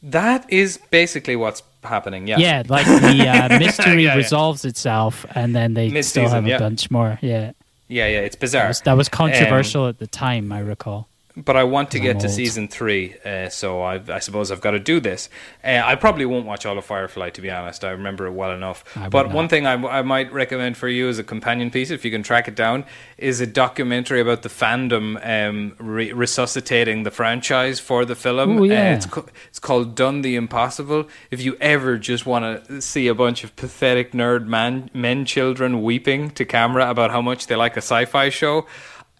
that 0.07 0.45
is 0.53 0.79
basically 0.91 1.35
what's 1.35 1.63
happening. 1.83 2.27
Yeah. 2.27 2.37
Yeah, 2.39 2.63
like 2.69 2.85
the 2.87 3.27
uh, 3.27 3.59
mystery 3.59 4.05
Yeah, 4.05 4.13
yeah. 4.13 4.17
resolves 4.17 4.65
itself, 4.67 5.25
and 5.35 5.57
then 5.57 5.73
they 5.73 5.89
still 6.03 6.25
Mid-season, 6.25 6.31
have 6.31 6.45
a 6.45 6.49
yeah. 6.49 6.59
bunch 6.59 6.91
more. 6.91 7.19
Yeah, 7.23 7.53
Yeah, 7.89 8.07
yeah. 8.09 8.19
It's 8.21 8.37
that 8.37 8.41
bizarre. 8.41 8.69
was, 8.69 8.81
that 8.83 8.97
was 8.99 9.09
controversial 9.09 9.89
at 9.89 9.99
the 9.99 10.07
time. 10.07 10.53
I 10.53 10.59
recall. 10.59 11.09
But 11.37 11.57
I 11.57 11.65
want 11.65 11.91
to 11.93 11.99
get 11.99 12.21
to 12.21 12.29
season 12.29 12.69
three, 12.69 13.17
uh, 13.25 13.49
so 13.49 13.83
I, 13.83 14.01
I 14.09 14.21
suppose 14.21 14.53
I've 14.53 14.61
got 14.61 14.71
to 14.71 14.79
do 14.79 15.01
this. 15.01 15.29
Uh, 15.65 15.83
I 15.85 15.97
probably 15.97 16.27
won't 16.27 16.47
watch 16.47 16.65
all 16.65 16.79
of 16.79 16.85
Firefly, 16.85 17.31
to 17.31 17.41
be 17.41 17.51
honest. 17.51 17.85
I 17.85 17.91
remember 17.91 18.27
it 18.27 18.33
well 18.33 18.53
enough. 18.53 18.85
But 18.95 19.25
not. 19.25 19.33
one 19.33 19.49
thing 19.49 19.67
I, 19.67 19.73
I 19.73 20.03
might 20.03 20.33
recommend 20.33 20.77
for 20.77 20.89
you 20.89 21.09
as 21.09 21.19
a 21.19 21.25
companion 21.25 21.73
piece, 21.73 21.91
if 21.91 22.05
you 22.05 22.13
can 22.13 22.23
track 22.23 22.47
it 22.47 22.55
down, 22.55 22.85
is 23.19 23.41
a 23.41 23.47
documentary 23.47 24.21
about 24.21 24.43
the 24.43 24.49
fandom 24.49 25.19
um, 25.27 25.75
re- 25.79 26.13
resuscitating 26.13 27.03
the 27.03 27.11
franchise 27.11 27.81
for 27.81 28.05
the 28.05 28.15
film. 28.15 28.61
Ooh, 28.61 28.65
yeah. 28.65 28.93
Uh, 28.93 28.95
it's, 28.95 29.07
co- 29.07 29.27
it's 29.49 29.59
called 29.59 29.97
Done 29.97 30.23
the 30.23 30.37
Impossible. 30.37 31.09
If 31.33 31.43
you 31.43 31.57
ever 31.61 31.99
just 31.99 32.27
want 32.27 32.67
to 32.67 32.81
see 32.81 33.09
a 33.09 33.15
bunch 33.15 33.43
of 33.43 33.57
pathetic 33.57 34.13
nerd 34.13 34.47
man, 34.47 34.89
men 34.95 35.25
children 35.25 35.83
weeping 35.83 36.31
to 36.31 36.45
camera 36.45 36.89
about 36.89 37.11
how 37.11 37.21
much 37.21 37.49
they 37.49 37.57
like 37.57 37.75
a 37.75 37.83
sci-fi 37.83 38.29
show, 38.29 38.67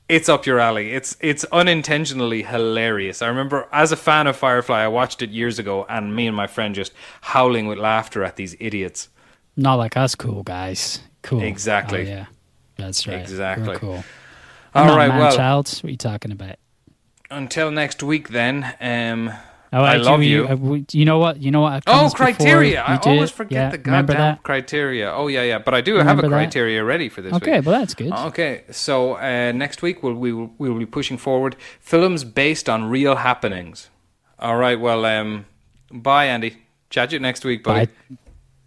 it's 0.09 0.29
up 0.29 0.47
your 0.47 0.59
alley. 0.59 0.93
It's 0.93 1.17
it's 1.21 1.45
unintentionally 1.53 2.43
hilarious. 2.43 3.23
I 3.23 3.29
remember 3.29 3.69
as 3.73 3.93
a 3.93 3.97
fan 3.97 4.27
of 4.27 4.37
Firefly, 4.37 4.83
I 4.83 4.89
watched 4.89 5.23
it 5.23 5.31
years 5.31 5.59
ago, 5.59 5.87
and 5.89 6.15
me 6.15 6.27
and 6.27 6.37
my 6.37 6.47
friend 6.47 6.75
just 6.75 6.93
howling 7.21 7.67
with 7.67 7.79
laughter 7.79 8.25
at 8.25 8.37
these 8.37 8.57
idiots. 8.61 9.09
Not 9.57 9.75
like 9.75 9.97
us, 9.97 10.15
cool 10.15 10.43
guys. 10.43 11.01
Cool. 11.23 11.43
Exactly. 11.43 12.03
Oh, 12.03 12.15
yeah, 12.15 12.27
that's 12.77 13.07
right. 13.07 13.21
Exactly. 13.21 13.69
We're 13.69 13.79
cool. 13.79 14.05
All 14.75 14.97
right, 14.97 15.09
man 15.09 15.19
well, 15.21 15.37
child. 15.37 15.69
What 15.69 15.85
are 15.85 15.91
you 15.91 15.97
talking 15.97 16.33
about? 16.33 16.57
until 17.31 17.71
next 17.71 18.03
week, 18.03 18.29
then. 18.29 18.75
Um, 18.81 19.33
Oh, 19.77 19.83
I 19.83 19.95
actually, 19.97 20.05
love 20.05 20.19
we- 20.21 20.27
you. 20.29 20.49
uh, 20.49 20.55
we- 20.55 20.85
you 20.93 21.05
know 21.05 21.19
what? 21.19 21.43
You 21.43 21.51
know 21.51 21.61
what? 21.63 21.83
oh, 21.87 21.93
comes 21.93 22.13
before 22.13 22.27
criteria! 22.27 22.81
you 22.87 22.95
I 22.95 22.97
do 22.99 23.11
always 23.11 23.31
forget 23.31 23.53
Yeah, 23.57 23.71
the 23.71 23.79
goddamn 23.79 24.07
that? 24.17 24.43
criteria. 24.45 25.11
Oh 25.13 25.27
yeah, 25.27 25.43
yeah. 25.43 25.59
But 25.59 25.75
I 25.75 25.81
do 25.81 25.95
have 25.97 26.07
Remember 26.07 26.27
a 26.27 26.29
that? 26.31 26.37
criteria 26.37 26.85
ready 26.85 27.09
for 27.09 27.23
this 27.23 27.33
one. 27.33 27.43
Okay, 27.43 27.57
week. 27.59 27.67
well 27.67 27.81
that's 27.81 27.95
good. 27.95 28.13
Okay, 28.13 28.63
so 28.71 29.15
uh, 29.17 29.51
next 29.53 29.83
week 29.83 30.03
we'll, 30.03 30.15
we 30.15 30.33
will 30.33 30.51
we 30.59 30.71
will 30.71 30.79
be 30.79 30.87
pushing 30.87 31.19
forward 31.19 31.57
films 31.81 32.23
based 32.25 32.69
on 32.69 32.85
real 32.89 33.17
happenings. 33.17 33.91
All 34.39 34.57
right, 34.57 34.79
well, 34.79 35.05
um, 35.05 35.47
bye, 35.91 36.27
Andy. 36.27 36.59
Chat 36.91 37.11
you 37.13 37.19
next 37.19 37.45
week, 37.45 37.65
buddy. 37.65 37.87
Bye, 37.87 37.93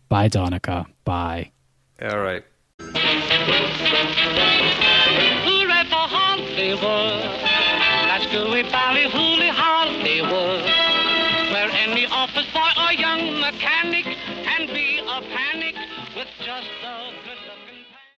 bye, 0.09 0.27
Donica. 0.27 0.87
Bye. 1.05 1.51
All 2.01 2.19
right. 2.19 2.43
Hooray 5.47 5.83
for 5.91 6.05
Hollywood. 6.15 7.23
That's 8.09 8.25
Gooey 8.31 8.63
Valley, 8.63 9.09
Hooly 9.09 9.26